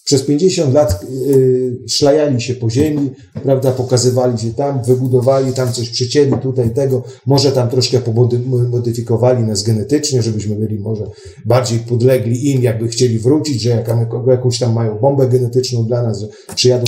Przez 0.07 0.23
50 0.23 0.73
lat 0.73 1.03
y, 1.27 1.77
szlajali 1.89 2.41
się 2.41 2.53
po 2.55 2.69
ziemi, 2.69 3.09
prawda, 3.43 3.71
pokazywali 3.71 4.39
się 4.39 4.53
tam, 4.53 4.83
wybudowali 4.83 5.53
tam 5.53 5.73
coś, 5.73 5.89
przycięli 5.89 6.31
tutaj 6.41 6.69
tego, 6.69 7.03
może 7.25 7.51
tam 7.51 7.69
troszkę 7.69 7.99
pomody- 7.99 8.39
modyfikowali 8.69 9.43
nas 9.43 9.63
genetycznie, 9.63 10.21
żebyśmy 10.21 10.55
byli 10.55 10.79
może 10.79 11.03
bardziej 11.45 11.79
podlegli 11.79 12.51
im, 12.51 12.63
jakby 12.63 12.87
chcieli 12.87 13.19
wrócić, 13.19 13.61
że 13.61 13.69
jak, 13.69 13.89
jakąś 14.27 14.59
tam 14.59 14.73
mają 14.73 14.99
bombę 14.99 15.27
genetyczną 15.27 15.85
dla 15.85 16.03
nas, 16.03 16.19
że 16.19 16.27
przyjadą 16.55 16.83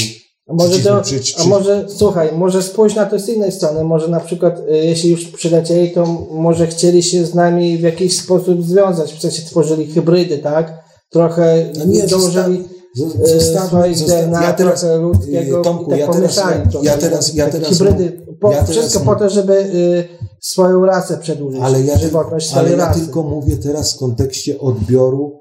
A 0.47 0.53
może, 0.53 0.80
to, 0.80 1.01
a 1.38 1.43
może 1.43 1.86
słuchaj, 1.89 2.30
może 2.36 2.63
spójrz 2.63 2.95
na 2.95 3.05
to 3.05 3.20
z 3.20 3.30
innej 3.30 3.51
strony. 3.51 3.84
Może 3.84 4.07
na 4.07 4.20
przykład, 4.20 4.59
y, 4.59 4.86
jeśli 4.86 5.11
już 5.11 5.26
przylecieli, 5.26 5.91
to 5.91 6.05
może 6.32 6.67
chcieli 6.67 7.03
się 7.03 7.26
z 7.26 7.36
nami 7.36 7.78
w 7.78 7.82
jakiś 7.82 8.17
sposób 8.17 8.63
związać. 8.63 9.13
W 9.13 9.22
sensie 9.22 9.41
tworzyli 9.41 9.88
hybrydy, 9.88 10.38
tak? 10.38 10.84
Trochę 11.11 11.70
No 11.78 11.86
nie, 11.86 12.07
dołożyli 12.07 12.63
zosta- 12.97 13.23
y, 13.23 13.39
zostawmy- 13.39 13.67
swoich 13.69 13.97
zosta- 13.97 14.21
DNA, 14.21 14.43
ja 14.43 14.53
teraz- 14.53 14.83
y, 14.83 15.61
Tomku, 15.63 15.89
tak 15.89 15.99
ja 15.99 16.05
teraz- 16.07 16.15
pomieszali 16.35 16.61
ja- 16.81 16.97
teraz- 16.97 17.33
ja 17.35 17.49
teraz 17.49 17.69
hybrydy. 17.69 18.25
Po, 18.41 18.51
ja 18.51 18.63
wszystko 18.63 18.99
po 18.99 19.15
to, 19.15 19.29
żeby 19.29 19.53
y, 19.53 20.07
swoją 20.41 20.85
rasę 20.85 21.17
przedłużyć. 21.17 21.61
Ale 21.63 21.81
ja, 21.83 21.97
żywotność 21.97 22.53
ale 22.53 22.69
ja 22.71 22.93
tylko 22.93 23.23
mówię 23.23 23.57
teraz 23.57 23.93
w 23.93 23.97
kontekście 23.97 24.59
odbioru 24.59 25.39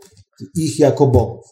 ich 0.57 0.78
jako 0.78 1.07
bogów. 1.07 1.44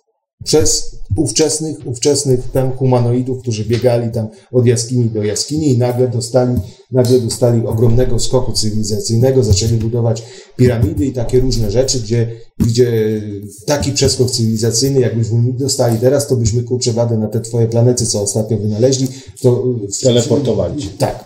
Przez 0.46 0.96
ówczesnych, 1.16 1.76
ówczesnych 1.86 2.40
tam 2.52 2.72
humanoidów, 2.72 3.42
którzy 3.42 3.64
biegali 3.64 4.10
tam 4.12 4.28
od 4.52 4.66
jaskini 4.66 5.10
do 5.10 5.24
jaskini 5.24 5.68
i 5.68 5.78
nagle 5.78 6.08
dostali, 6.08 6.54
nagle 6.92 7.20
dostali 7.20 7.66
ogromnego 7.66 8.18
skoku 8.18 8.52
cywilizacyjnego, 8.52 9.42
zaczęli 9.44 9.72
budować 9.72 10.22
piramidy 10.56 11.06
i 11.06 11.12
takie 11.12 11.40
różne 11.40 11.70
rzeczy, 11.70 12.00
gdzie, 12.00 12.30
gdzie 12.58 13.20
taki 13.66 13.92
przeskok 13.92 14.30
cywilizacyjny, 14.30 15.00
jakbyśmy 15.00 15.52
dostali 15.52 15.98
teraz, 15.98 16.26
to 16.26 16.36
byśmy 16.36 16.62
kurczę 16.62 16.92
wadę 16.92 17.18
na 17.18 17.28
te 17.28 17.40
twoje 17.40 17.66
planety, 17.68 18.06
co 18.06 18.22
ostatnio 18.22 18.58
wynaleźli, 18.58 19.08
to 19.42 19.64
Teleportowali 20.02 20.88
tak. 20.98 21.24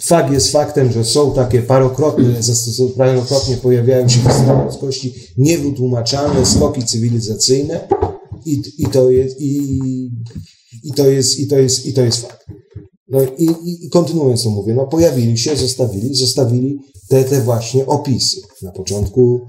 Fakt 0.00 0.32
jest 0.32 0.52
faktem, 0.52 0.92
że 0.92 1.04
są 1.04 1.34
takie 1.34 1.62
parokrotne, 1.62 2.24
parokrotnie 2.96 3.56
pojawiają 3.56 4.08
się 4.08 4.20
w 4.20 4.22
historii 4.22 4.64
ludzkości 4.64 5.14
niewytłumaczalne 5.38 6.46
skoki 6.46 6.84
cywilizacyjne 6.84 7.88
i, 8.46 8.62
i, 8.78 8.86
to 8.86 9.10
jest, 9.10 9.40
i, 9.40 9.80
i, 10.84 10.92
to 10.92 11.08
jest, 11.08 11.38
i, 11.38 11.46
to 11.46 11.58
jest, 11.58 11.86
i 11.86 11.92
to 11.92 12.02
jest 12.02 12.20
fakt. 12.20 12.46
No 13.08 13.22
i, 13.38 13.44
i, 13.44 13.86
i 13.86 13.90
kontynuując 13.90 14.42
to 14.42 14.50
mówię, 14.50 14.74
no 14.74 14.86
pojawili 14.86 15.38
się, 15.38 15.56
zostawili, 15.56 16.14
zostawili 16.14 16.78
te, 17.08 17.24
te 17.24 17.40
właśnie 17.40 17.86
opisy. 17.86 18.40
Na 18.62 18.72
początku 18.72 19.40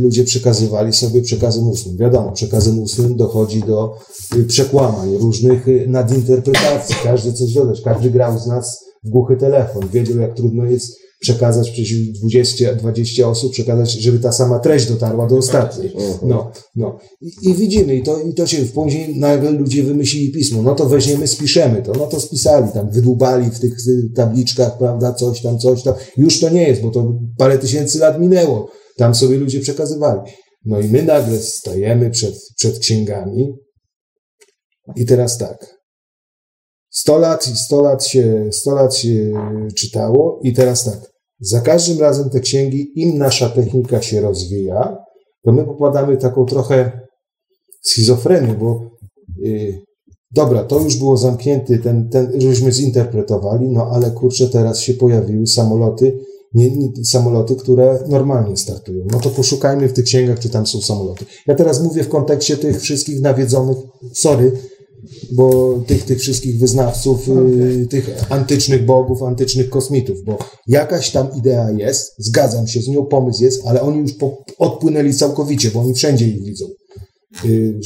ludzie 0.00 0.24
przekazywali 0.24 0.92
sobie 0.92 1.22
przekazem 1.22 1.68
ustnym. 1.68 1.96
Wiadomo, 1.96 2.32
przekazem 2.32 2.78
ustnym 2.78 3.16
dochodzi 3.16 3.60
do 3.60 3.94
y, 4.36 4.44
przekłamań, 4.44 5.16
różnych 5.16 5.68
y, 5.68 5.86
nadinterpretacji. 5.88 6.94
Każdy 7.04 7.32
coś 7.32 7.52
dodać. 7.52 7.80
Każdy 7.80 8.10
grał 8.10 8.38
z 8.38 8.46
nas 8.46 8.84
w 9.04 9.08
głuchy 9.08 9.36
telefon. 9.36 9.88
Wiedział, 9.88 10.18
jak 10.18 10.34
trudno 10.34 10.64
jest 10.64 10.96
przekazać 11.22 11.70
przecież 11.70 11.98
20, 12.08 12.74
20 12.74 13.28
osób, 13.28 13.52
przekazać, 13.52 13.92
żeby 13.92 14.18
ta 14.18 14.32
sama 14.32 14.58
treść 14.58 14.88
dotarła 14.88 15.26
do 15.26 15.36
ostatniej. 15.36 15.92
No, 16.22 16.52
no. 16.76 16.98
I, 17.20 17.32
i 17.42 17.54
widzimy, 17.54 17.96
i 17.96 18.02
to, 18.02 18.20
i 18.20 18.34
to 18.34 18.46
się 18.46 18.64
później 18.64 19.18
nagle 19.18 19.50
ludzie 19.50 19.82
wymyślili 19.82 20.32
pismo. 20.32 20.62
No 20.62 20.74
to 20.74 20.86
weźmiemy, 20.86 21.26
spiszemy 21.26 21.82
to. 21.82 21.92
No 21.92 22.06
to 22.06 22.20
spisali 22.20 22.72
tam, 22.72 22.90
wydłubali 22.90 23.50
w 23.50 23.60
tych 23.60 23.74
tabliczkach, 24.16 24.78
prawda, 24.78 25.12
coś 25.12 25.42
tam, 25.42 25.58
coś 25.58 25.82
tam. 25.82 25.94
Już 26.16 26.40
to 26.40 26.50
nie 26.50 26.68
jest, 26.68 26.82
bo 26.82 26.90
to 26.90 27.18
parę 27.38 27.58
tysięcy 27.58 27.98
lat 27.98 28.20
minęło. 28.20 28.70
Tam 28.96 29.14
sobie 29.14 29.36
ludzie 29.36 29.60
przekazywali. 29.60 30.20
No 30.64 30.80
i 30.80 30.88
my 30.88 31.02
nagle 31.02 31.38
stajemy 31.38 32.10
przed, 32.10 32.34
przed 32.56 32.78
księgami 32.78 33.52
i 34.96 35.06
teraz 35.06 35.38
tak. 35.38 35.82
100 36.90 37.18
lat, 37.18 37.44
100 37.44 37.82
lat 37.82 38.06
się, 38.06 38.48
100 38.52 38.74
lat 38.74 38.96
się 38.96 39.32
czytało 39.76 40.40
i 40.44 40.52
teraz 40.52 40.84
tak. 40.84 41.11
Za 41.42 41.60
każdym 41.60 42.00
razem 42.00 42.30
te 42.30 42.40
księgi, 42.40 42.92
im 42.94 43.18
nasza 43.18 43.48
technika 43.48 44.02
się 44.02 44.20
rozwija, 44.20 44.96
to 45.44 45.52
my 45.52 45.64
pokładamy 45.64 46.16
taką 46.16 46.46
trochę 46.46 47.00
schizofrenię, 47.82 48.54
bo 48.54 48.90
yy, 49.38 49.82
dobra, 50.30 50.64
to 50.64 50.80
już 50.80 50.96
było 50.96 51.16
zamknięty, 51.16 51.78
ten, 51.78 52.08
ten, 52.08 52.40
żeśmy 52.40 52.72
zinterpretowali, 52.72 53.68
no 53.68 53.86
ale 53.92 54.10
kurczę, 54.10 54.48
teraz 54.48 54.80
się 54.80 54.94
pojawiły 54.94 55.46
samoloty, 55.46 56.18
nie, 56.54 56.70
nie, 56.70 57.04
samoloty, 57.04 57.56
które 57.56 57.98
normalnie 58.08 58.56
startują. 58.56 59.06
No 59.12 59.20
to 59.20 59.30
poszukajmy 59.30 59.88
w 59.88 59.92
tych 59.92 60.04
księgach, 60.04 60.38
czy 60.38 60.50
tam 60.50 60.66
są 60.66 60.80
samoloty. 60.80 61.24
Ja 61.46 61.54
teraz 61.54 61.82
mówię 61.82 62.04
w 62.04 62.08
kontekście 62.08 62.56
tych 62.56 62.80
wszystkich 62.80 63.20
nawiedzonych, 63.20 63.76
sorry, 64.14 64.52
bo 65.32 65.78
tych, 65.86 66.04
tych 66.04 66.20
wszystkich 66.20 66.58
wyznawców, 66.58 67.28
y, 67.28 67.86
tych 67.90 68.32
antycznych 68.32 68.84
bogów, 68.84 69.22
antycznych 69.22 69.68
kosmitów, 69.68 70.24
bo 70.24 70.38
jakaś 70.66 71.10
tam 71.10 71.28
idea 71.38 71.70
jest, 71.70 72.14
zgadzam 72.18 72.66
się 72.66 72.82
z 72.82 72.88
nią, 72.88 73.04
pomysł 73.04 73.42
jest, 73.42 73.62
ale 73.66 73.82
oni 73.82 73.98
już 73.98 74.12
po, 74.12 74.44
odpłynęli 74.58 75.14
całkowicie, 75.14 75.70
bo 75.70 75.80
oni 75.80 75.94
wszędzie 75.94 76.28
ich 76.28 76.44
widzą. 76.44 76.66
Y, 77.44 77.80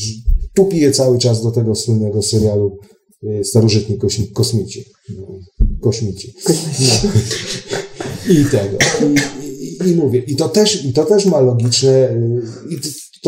tu 0.54 0.64
piję 0.64 0.92
cały 0.92 1.18
czas 1.18 1.42
do 1.42 1.50
tego 1.50 1.74
słynnego 1.74 2.22
serialu 2.22 2.78
y, 3.24 3.44
Starożytni 3.44 3.98
kośmi, 3.98 4.30
kosmici. 4.30 4.84
No, 5.16 5.26
kośmici. 5.80 6.34
No. 6.80 7.10
I 8.34 8.44
tego. 8.44 8.78
I, 9.06 9.84
i, 9.84 9.88
I 9.90 9.94
mówię, 9.94 10.18
i 10.26 10.36
to 10.36 10.48
też, 10.48 10.84
i 10.84 10.92
to 10.92 11.04
też 11.04 11.26
ma 11.26 11.40
logiczne, 11.40 12.08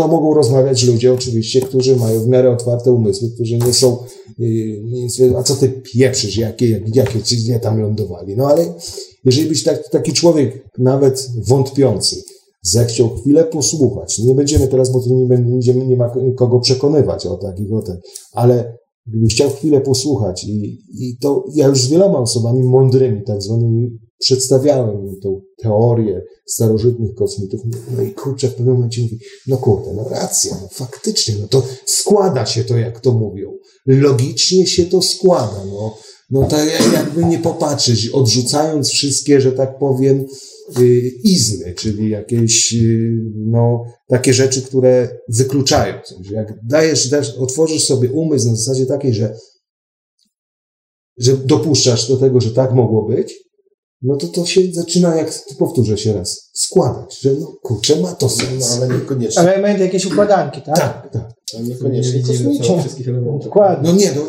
to, 0.02 0.08
mogą 0.08 0.34
rozmawiać 0.34 0.84
ludzie 0.84 1.12
oczywiście, 1.12 1.60
którzy 1.60 1.96
mają 1.96 2.20
w 2.20 2.28
miarę 2.28 2.50
otwarte 2.52 2.92
umysły, 2.92 3.30
którzy 3.30 3.58
nie 3.58 3.72
są, 3.72 3.96
nie, 4.38 5.36
a 5.38 5.42
co 5.42 5.54
ty 5.54 5.68
pieprzysz, 5.68 6.36
jakie, 6.36 6.70
jak- 6.70 6.96
jakie, 6.96 7.22
ci 7.22 7.36
gdzie 7.36 7.60
tam 7.60 7.80
lądowali. 7.80 8.36
No 8.36 8.46
ale 8.46 8.74
jeżeli 9.24 9.48
byś 9.48 9.62
tak, 9.64 9.88
taki 9.90 10.12
człowiek, 10.12 10.64
nawet 10.78 11.28
wątpiący, 11.48 12.22
zechciał 12.62 13.08
chwilę 13.10 13.44
posłuchać, 13.44 14.18
nie 14.18 14.34
będziemy 14.34 14.68
teraz, 14.68 14.92
bo 14.92 15.00
tu 15.00 15.14
nie 15.14 15.26
będziemy, 15.26 15.86
nie 15.86 15.96
ma 15.96 16.14
kogo 16.36 16.60
przekonywać 16.60 17.26
o 17.26 17.36
takich, 17.36 17.72
o 17.72 17.82
tak, 17.82 17.96
ale 18.32 18.76
gdyby 19.06 19.26
chciał 19.26 19.50
chwilę 19.50 19.80
posłuchać 19.80 20.44
i, 20.44 20.78
i 20.98 21.16
to 21.20 21.44
ja 21.54 21.66
już 21.68 21.82
z 21.82 21.88
wieloma 21.88 22.18
osobami 22.18 22.62
mądrymi, 22.62 23.22
tak 23.26 23.42
zwanymi, 23.42 23.98
przedstawiałem 24.18 25.06
im 25.06 25.20
tą 25.20 25.40
teorię 25.62 26.22
starożytnych 26.46 27.14
kosmitów, 27.14 27.60
no 27.96 28.02
i 28.02 28.12
kurczę, 28.12 28.48
w 28.48 28.54
pewnym 28.54 28.74
momencie 28.74 29.02
mówi, 29.02 29.18
no 29.46 29.56
kurde, 29.56 29.94
no 29.94 30.08
racja, 30.08 30.56
no 30.62 30.68
faktycznie, 30.72 31.34
no 31.40 31.48
to 31.48 31.62
składa 31.86 32.46
się 32.46 32.64
to, 32.64 32.76
jak 32.78 33.00
to 33.00 33.12
mówią. 33.12 33.52
Logicznie 33.86 34.66
się 34.66 34.84
to 34.84 35.02
składa, 35.02 35.64
no. 35.66 35.98
No 36.30 36.48
ja- 36.50 36.92
jakby 36.92 37.24
nie 37.24 37.38
popatrzeć, 37.38 38.08
odrzucając 38.08 38.88
wszystkie, 38.88 39.40
że 39.40 39.52
tak 39.52 39.78
powiem, 39.78 40.26
y, 40.78 41.12
izny, 41.24 41.74
czyli 41.74 42.10
jakieś, 42.10 42.74
y, 42.74 43.10
no, 43.36 43.84
takie 44.08 44.34
rzeczy, 44.34 44.62
które 44.62 45.18
wykluczają. 45.28 45.94
Jak 46.30 46.66
dajesz, 46.66 47.08
dasz, 47.08 47.34
otworzysz 47.34 47.84
sobie 47.84 48.12
umysł 48.12 48.48
na 48.48 48.56
zasadzie 48.56 48.86
takiej, 48.86 49.14
że, 49.14 49.36
że 51.18 51.36
dopuszczasz 51.36 52.08
do 52.08 52.16
tego, 52.16 52.40
że 52.40 52.50
tak 52.50 52.72
mogło 52.74 53.08
być, 53.08 53.47
no 54.02 54.16
to 54.16 54.26
to 54.26 54.46
się 54.46 54.60
zaczyna, 54.72 55.16
jak 55.16 55.32
powtórzę 55.58 55.98
się 55.98 56.12
raz, 56.12 56.50
składać, 56.54 57.20
że 57.20 57.30
no 57.40 57.52
kurczę, 57.62 58.00
ma 58.00 58.12
to 58.12 58.26
No, 58.26 58.32
sens. 58.32 58.72
ale 58.82 58.94
niekoniecznie. 58.94 59.42
Element 59.42 59.80
jakieś 59.80 60.06
układanki, 60.06 60.62
tak? 60.62 60.76
Tak, 60.76 61.10
tak. 61.12 61.28
Ale 61.54 61.64
niekoniecznie 61.68 62.22
kosmici. 62.22 62.72
wszystkich 62.80 63.08
elementów. 63.08 63.44
Dokładnie. 63.44 63.90
No 63.92 63.96
nie, 63.98 64.12
no, 64.16 64.22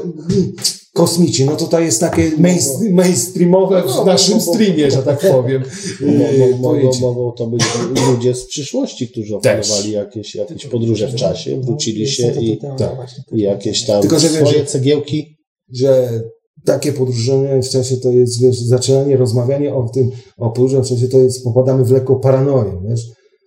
kosmici, 0.94 1.46
no 1.46 1.56
to 1.56 1.66
to 1.68 1.80
jest 1.80 2.00
takie 2.00 2.32
main, 2.38 2.60
mainstreamowe 2.92 3.84
No, 3.88 4.04
w 4.04 4.06
naszym 4.06 4.42
streamie, 4.42 4.92
że 4.92 5.04
tak 5.04 5.20
powiem. 5.32 5.64
Yy, 6.02 6.56
mo- 6.60 6.76
Mogą, 7.02 7.32
to 7.32 7.48
być 7.48 7.64
ludzie 8.08 8.36
z 8.36 8.46
przyszłości, 8.48 9.08
którzy 9.08 9.36
opanowali 9.36 9.92
jakieś, 9.92 10.36
jakieś 10.36 10.66
podróże 10.66 11.08
w 11.08 11.16
czasie, 11.16 11.62
wrócili 11.62 12.08
się 12.08 12.32
i, 12.42 12.58
Tak. 12.78 13.08
i 13.32 13.40
jakieś 13.42 13.86
tam 13.86 14.02
Tylko, 14.02 14.20
że 14.20 14.30
swoje 14.30 14.60
że- 14.60 14.66
cegiełki. 14.66 15.36
że 15.74 16.22
takie 16.66 16.94
podróżowanie 16.94 17.62
w 17.62 17.70
czasie 17.70 17.98
to 17.98 18.12
jest, 18.12 18.42
wiesz, 18.42 18.60
zaczynanie, 18.60 19.18
rozmawianie 19.18 19.74
o 19.76 19.90
tym, 19.90 20.10
o 20.38 20.50
podróżach 20.50 20.86
w 20.86 20.90
czasie 20.90 21.08
to 21.08 21.20
jest, 21.20 21.44
popadamy 21.44 21.86
w 21.86 21.92
lekką 21.92 22.20
paranoję, 22.20 22.82
wiesz, 22.90 23.02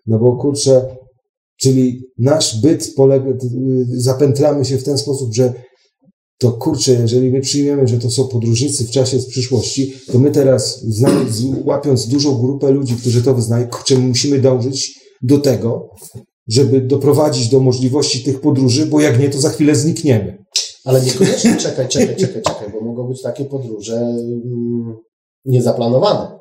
no 0.07 0.19
bo 0.19 0.37
kurczę, 0.37 0.97
czyli 1.61 2.01
nasz 2.19 2.61
byt 2.61 2.93
polega, 2.97 3.31
y, 3.31 3.37
zapętlamy 3.97 4.65
się 4.65 4.79
w 4.79 4.85
ten 4.85 4.99
sposób, 4.99 5.35
że 5.35 5.53
to 6.39 6.53
kurczę, 6.53 6.93
jeżeli 6.93 7.31
my 7.31 7.41
przyjmiemy, 7.41 7.87
że 7.87 7.99
to 7.99 8.11
są 8.11 8.29
podróżnicy 8.29 8.85
w 8.85 8.91
czasie 8.91 9.21
z 9.21 9.27
przyszłości, 9.27 9.95
to 10.13 10.19
my 10.19 10.31
teraz, 10.31 10.81
znając, 10.81 11.43
łapiąc 11.65 12.07
dużą 12.07 12.39
grupę 12.39 12.71
ludzi, 12.71 12.97
którzy 12.97 13.23
to 13.23 13.35
wyznają, 13.35 13.69
kurczę, 13.69 13.99
my 13.99 14.09
musimy 14.09 14.39
dążyć 14.39 14.95
do 15.23 15.39
tego, 15.39 15.89
żeby 16.49 16.81
doprowadzić 16.81 17.49
do 17.49 17.61
możliwości 17.61 18.25
tych 18.25 18.41
podróży, 18.41 18.87
bo 18.87 19.01
jak 19.01 19.21
nie, 19.21 19.31
to 19.31 19.41
za 19.41 19.51
chwilę 19.51 19.75
znikniemy. 19.75 20.42
Ale 20.85 21.03
niekoniecznie 21.03 21.57
czekaj, 21.57 21.89
czekaj, 21.89 22.17
czekaj, 22.17 22.43
czekaj, 22.43 22.73
bo 22.73 22.81
mogą 22.81 23.09
być 23.09 23.23
takie 23.23 23.45
podróże 23.45 23.97
mm, 23.97 24.97
niezaplanowane. 25.45 26.39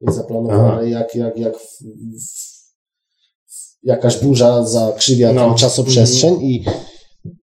Niezaplanowane, 0.00 0.90
jak, 0.90 1.14
jak, 1.14 1.38
jak 1.38 1.58
w, 1.58 1.62
w, 1.62 2.56
jakaś 3.82 4.18
burza 4.18 4.64
zakrzywia 4.66 5.32
No. 5.32 5.40
tam 5.40 5.54
czasoprzestrzeń 5.56 6.34
i 6.42 6.64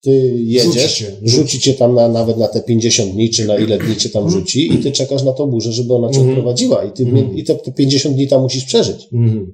ty 0.02 0.12
jedziesz, 0.38 0.98
Rzuci 1.00 1.06
cię. 1.06 1.18
rzuci 1.30 1.60
cię 1.60 1.74
tam 1.74 1.96
na, 1.96 2.08
nawet 2.08 2.38
na 2.38 2.48
te 2.48 2.62
50 2.62 3.12
dni, 3.12 3.30
czy 3.30 3.46
na 3.46 3.58
ile 3.58 3.78
dni 3.78 3.96
cię 3.98 4.10
tam 4.10 4.30
rzuci 4.30 4.74
i 4.74 4.78
ty 4.84 4.92
czekasz 4.92 5.24
na 5.24 5.34
tą 5.34 5.48
burzę, 5.48 5.72
żeby 5.72 5.94
ona 5.94 6.10
cię 6.10 6.18
Mhm. 6.20 6.30
odprowadziła 6.38 6.84
i 6.84 6.92
ty 6.92 7.04
Mhm. 7.04 7.36
i 7.38 7.44
te, 7.44 7.56
te 7.56 7.72
50 7.72 8.16
dni 8.16 8.28
tam 8.28 8.42
musisz 8.42 8.66
przeżyć. 8.66 9.08
Mhm. 9.14 9.54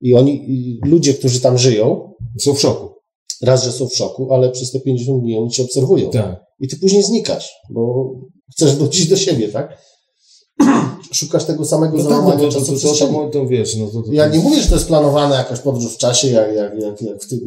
I 0.00 0.14
oni, 0.14 0.50
i 0.50 0.80
ludzie, 0.84 1.14
którzy 1.14 1.40
tam 1.40 1.58
żyją, 1.58 2.12
Są 2.40 2.54
w 2.54 2.60
szoku. 2.60 2.93
Raz, 3.42 3.64
że 3.64 3.72
są 3.72 3.88
w 3.88 3.96
szoku, 3.96 4.32
ale 4.34 4.50
przez 4.50 4.72
te 4.72 4.80
50 4.80 5.22
dni 5.22 5.38
oni 5.38 5.50
cię 5.50 5.62
obserwują. 5.62 6.10
Tak. 6.10 6.44
I 6.60 6.68
ty 6.68 6.76
później 6.76 7.02
znikasz, 7.02 7.52
bo 7.70 8.12
chcesz 8.52 8.74
wrócić 8.76 9.08
do 9.08 9.16
siebie, 9.16 9.48
tak? 9.48 9.78
Szukasz 11.12 11.44
tego 11.44 11.64
samego 11.64 11.96
No 11.96 12.02
tak, 12.02 12.10
no 12.10 12.16
załamania 12.16 12.48
to, 12.48 12.60
to, 12.60 12.66
to, 12.66 12.72
to, 12.72 13.06
to, 13.06 13.28
to 13.32 13.46
wiesz, 13.46 13.76
no 13.76 13.86
to, 13.86 14.02
to, 14.02 14.12
Ja 14.12 14.28
nie 14.28 14.38
mówię, 14.38 14.62
że 14.62 14.68
to 14.68 14.74
jest 14.74 14.86
planowana 14.86 15.36
jakaś 15.36 15.60
podróż 15.60 15.94
w 15.94 15.98
czasie, 15.98 16.28
jak, 16.30 16.54
jak, 16.54 16.80
jak, 16.80 17.02
jak 17.02 17.22
w 17.22 17.28
tym 17.28 17.40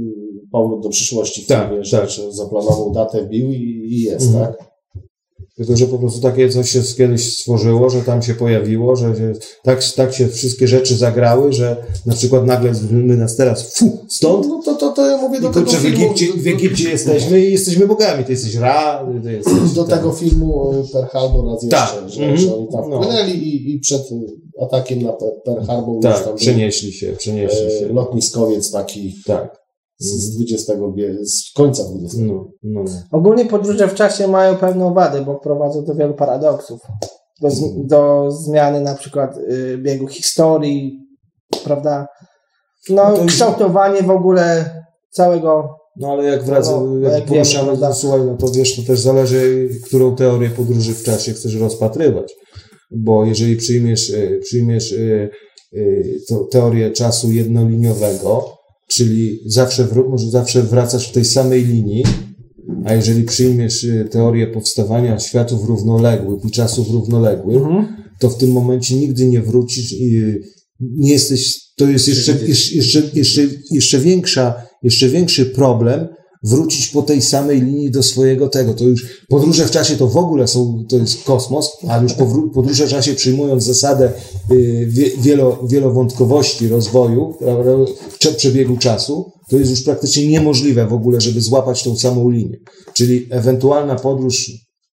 powrót 0.51 0.83
do 0.83 0.89
przyszłości 0.89 1.41
w 1.41 1.47
Tak, 1.47 1.69
filmie, 1.69 1.89
tak. 1.91 2.09
że 2.09 2.33
zaplanował 2.33 2.91
datę, 2.91 3.23
wbił 3.23 3.53
i, 3.53 3.87
i 3.91 4.01
jest, 4.01 4.25
Mhm. 4.25 4.45
tak? 4.45 4.66
Tylko, 5.57 5.77
że 5.77 5.85
po 5.87 5.99
prostu 5.99 6.21
takie 6.21 6.49
coś 6.49 6.69
się 6.71 6.81
kiedyś 6.97 7.33
stworzyło, 7.33 7.89
że 7.89 8.01
tam 8.01 8.21
się 8.21 8.33
pojawiło, 8.35 8.95
że 8.95 9.13
tak, 9.63 9.83
tak 9.95 10.13
się 10.13 10.27
wszystkie 10.27 10.67
rzeczy 10.67 10.95
zagrały, 10.97 11.53
że 11.53 11.85
na 12.05 12.13
przykład 12.13 12.45
nagle 12.45 12.71
my 12.91 13.17
nas 13.17 13.35
teraz, 13.35 13.73
fu, 13.77 14.05
stąd, 14.09 14.47
No 14.47 14.61
to, 14.65 14.75
to, 14.75 14.91
to 14.91 15.07
ja 15.07 15.17
mówię 15.17 15.41
do 15.41 15.49
tego 15.49 15.65
kurczę, 15.65 15.77
w 15.81 15.85
Egipcie, 15.85 16.25
w 16.37 16.47
Egipcie 16.47 16.89
jesteśmy 16.97 17.45
i 17.45 17.51
jesteśmy 17.51 17.87
bogami, 17.87 18.23
ty 18.25 18.31
jesteś 18.31 18.55
Ra, 18.55 19.05
ty 19.23 19.33
jesteś... 19.33 19.71
do 19.75 19.83
tego 19.83 20.11
filmu 20.11 20.71
y, 20.73 20.91
Pearl 20.93 21.05
Harbor 21.07 21.45
raz 21.45 21.63
jeszcze, 21.63 21.77
Tak. 21.77 22.09
że, 22.09 22.21
Mhm. 22.21 22.37
że 22.37 22.55
oni 22.55 22.67
tam 22.71 22.89
No. 22.89 23.01
wpłynęli 23.01 23.31
i, 23.31 23.75
i 23.75 23.79
przed 23.79 24.01
y, 24.11 24.15
atakiem 24.61 25.01
na 25.01 25.09
Pe- 25.09 25.41
Pearl 25.45 25.65
Harbor 25.65 25.95
już 25.95 26.03
Tak, 26.03 26.23
tam 26.25 26.35
przenieśli 26.35 26.91
się, 26.91 27.13
przenieśli 27.17 27.59
był, 27.67 27.79
się. 27.79 27.85
e, 27.85 27.93
lotniskowiec 27.93 28.71
taki 28.71 29.15
Tak. 29.25 29.66
Z, 29.99 30.07
z 30.07 30.41
XX 30.41 30.79
wie- 30.95 31.25
z 31.25 31.51
końca 31.55 31.83
XX. 32.03 32.17
No, 32.17 32.33
no, 32.63 32.83
no. 32.83 32.91
Ogólnie 33.11 33.45
podróże 33.45 33.87
w 33.87 33.93
czasie 33.95 34.27
mają 34.27 34.55
pewną 34.57 34.93
wadę, 34.93 35.21
bo 35.21 35.35
prowadzą 35.35 35.83
do 35.85 35.95
wielu 35.95 36.13
paradoksów. 36.13 36.79
Do, 37.41 37.49
z- 37.51 37.85
do 37.87 38.31
zmiany 38.31 38.81
na 38.81 38.95
przykład 38.95 39.37
y, 39.37 39.77
biegu 39.77 40.07
historii, 40.07 40.99
prawda? 41.63 42.07
No, 42.89 43.11
No 43.17 43.25
kształtowanie 43.25 44.03
w 44.03 44.09
ogóle 44.11 44.71
całego. 45.11 45.69
No 45.99 46.11
ale 46.11 46.23
jak 46.23 46.43
wraca, 46.43 46.71
No, 46.71 46.99
jak 46.99 47.13
jak 47.13 47.25
poruszamy, 47.25 47.65
wiemy, 47.65 47.77
to, 47.77 47.79
prawda? 47.81 47.93
słuchaj, 47.93 48.21
no 48.21 48.37
to 48.37 48.47
wiesz, 48.51 48.75
to 48.75 48.81
też 48.87 48.99
zależy, 48.99 49.69
którą 49.85 50.15
teorię 50.15 50.49
podróży 50.49 50.93
w 50.93 51.03
czasie 51.03 51.33
chcesz 51.33 51.55
rozpatrywać. 51.55 52.33
Bo 52.91 53.25
jeżeli 53.25 53.55
przyjmiesz, 53.55 54.13
e, 54.13 54.37
przyjmiesz 54.39 54.93
e, 54.93 55.29
to 56.29 56.47
teorię 56.51 56.91
czasu 56.91 57.31
jednoliniowego, 57.31 58.56
czyli 58.87 59.39
zawsze, 59.45 59.87
może 60.09 60.29
zawsze 60.29 60.63
wracasz 60.63 61.09
w 61.09 61.11
tej 61.11 61.25
samej 61.25 61.65
linii, 61.65 62.03
a 62.85 62.93
jeżeli 62.93 63.23
przyjmiesz 63.23 63.83
e, 63.83 64.05
teorię 64.05 64.47
powstawania 64.47 65.19
światów 65.19 65.65
równoległych 65.65 66.45
i 66.45 66.51
czasów 66.51 66.91
równoległych, 66.91 67.61
to 68.19 68.29
w 68.29 68.37
tym 68.37 68.51
momencie 68.51 68.95
nigdy 68.95 69.25
nie 69.25 69.41
wrócisz 69.41 69.93
i 69.93 70.17
y, 70.17 70.41
nie 70.79 71.11
jesteś, 71.11 71.59
to 71.77 71.89
jest 71.89 72.07
jeszcze, 72.07 72.31
jeszcze, 72.47 72.75
jeszcze, 72.75 73.01
jeszcze, 73.13 73.41
jeszcze 73.71 73.99
większa, 73.99 74.53
jeszcze 74.83 75.09
większy 75.09 75.45
problem 75.45 76.07
wrócić 76.47 76.87
po 76.87 77.01
tej 77.01 77.21
samej 77.21 77.61
linii 77.61 77.91
do 77.91 78.03
swojego 78.03 78.49
tego. 78.49 78.73
To 78.73 78.83
już 78.83 79.25
podróże 79.29 79.65
w 79.65 79.71
czasie 79.71 79.95
to 79.97 80.07
w 80.07 80.17
ogóle 80.17 80.47
są, 80.47 80.83
to 80.89 80.97
jest 80.97 81.23
kosmos, 81.23 81.71
a 81.87 81.97
już 81.97 82.13
podróże 82.53 82.87
w 82.87 82.89
czasie 82.89 83.13
przyjmując 83.13 83.63
zasadę 83.63 84.11
y, 84.51 84.87
wie- 84.89 85.11
wielo, 85.21 85.59
wielowątkowości 85.69 86.67
rozwoju, 86.67 87.33
przebiegu 88.37 88.77
czasu, 88.77 89.31
to 89.49 89.57
jest 89.57 89.71
już 89.71 89.83
praktycznie 89.83 90.27
niemożliwe 90.27 90.87
w 90.87 90.93
ogóle, 90.93 91.21
żeby 91.21 91.41
złapać 91.41 91.83
tą 91.83 91.95
samą 91.97 92.29
linię. 92.29 92.57
Czyli 92.93 93.27
ewentualna 93.29 93.95
podróż 93.95 94.51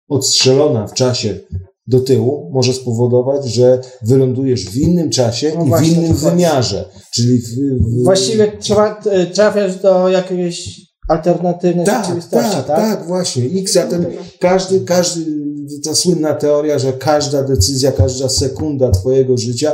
odstrzelona 0.09 0.87
w 0.87 0.95
czasie 0.95 1.41
do 1.87 2.01
tyłu 2.01 2.51
może 2.53 2.73
spowodować, 2.75 3.47
że 3.55 3.81
wylądujesz 4.03 4.65
w 4.65 4.77
innym 4.77 5.11
czasie 5.11 5.53
No 5.57 5.63
i 5.63 5.65
w 5.65 5.69
właśnie, 5.69 5.89
innym 5.93 6.09
to 6.09 6.15
chodzi. 6.15 6.31
wymiarze. 6.31 6.89
Czyli 7.15 7.39
w, 7.39 7.49
w, 7.49 8.05
Właściwie 8.05 8.53
trzeba, 8.61 9.01
y, 9.23 9.27
trafiasz 9.27 9.83
do 9.83 10.09
jakiejś 10.09 10.81
alternatywnej 11.09 11.87
tak, 11.87 12.05
rzeczywistości, 12.05 12.57
tak, 12.57 12.67
tak? 12.67 12.77
tak, 12.77 13.07
właśnie. 13.07 13.45
X, 13.61 13.77
a 13.77 13.87
ten, 13.87 14.07
każdy, 14.41 14.81
każdy, 14.81 15.25
ta 15.85 15.95
słynna 15.95 16.35
teoria, 16.35 16.79
że 16.79 16.93
każda 16.93 17.43
decyzja, 17.43 17.93
każda 17.93 18.29
sekunda 18.29 18.91
twojego 18.91 19.37
życia, 19.37 19.73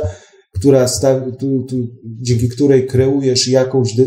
która 0.53 0.87
sta, 0.87 1.19
tu, 1.39 1.63
tu, 1.63 1.75
dzięki 2.21 2.49
której 2.49 2.87
kreujesz 2.87 3.47
jakąś, 3.47 3.95
de, 3.95 4.05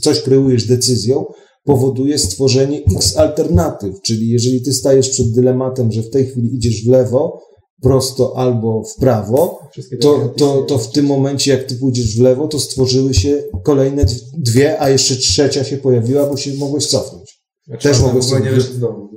coś 0.00 0.20
kreujesz 0.20 0.66
decyzją, 0.66 1.24
powoduje 1.64 2.18
stworzenie 2.18 2.80
X 2.96 3.16
alternatyw. 3.16 4.00
Czyli 4.02 4.30
jeżeli 4.30 4.62
ty 4.62 4.72
stajesz 4.72 5.08
przed 5.08 5.32
dylematem, 5.32 5.92
że 5.92 6.02
w 6.02 6.10
tej 6.10 6.26
chwili 6.26 6.54
idziesz 6.54 6.84
w 6.84 6.88
lewo, 6.88 7.42
prosto 7.82 8.36
albo 8.36 8.84
w 8.84 8.96
prawo, 8.96 9.60
to, 10.00 10.34
to, 10.36 10.62
to 10.62 10.78
w 10.78 10.92
tym 10.92 11.06
momencie, 11.06 11.50
jak 11.50 11.64
ty 11.64 11.74
pójdziesz 11.74 12.16
w 12.16 12.20
lewo, 12.20 12.48
to 12.48 12.60
stworzyły 12.60 13.14
się 13.14 13.42
kolejne 13.62 14.04
dwie, 14.38 14.80
a 14.80 14.88
jeszcze 14.90 15.16
trzecia 15.16 15.64
się 15.64 15.76
pojawiła, 15.76 16.26
bo 16.26 16.36
się 16.36 16.54
mogłeś 16.54 16.86
cofnąć. 16.86 17.42
Też 17.80 17.96
czwarta 17.96 18.14
mogę 18.14 18.22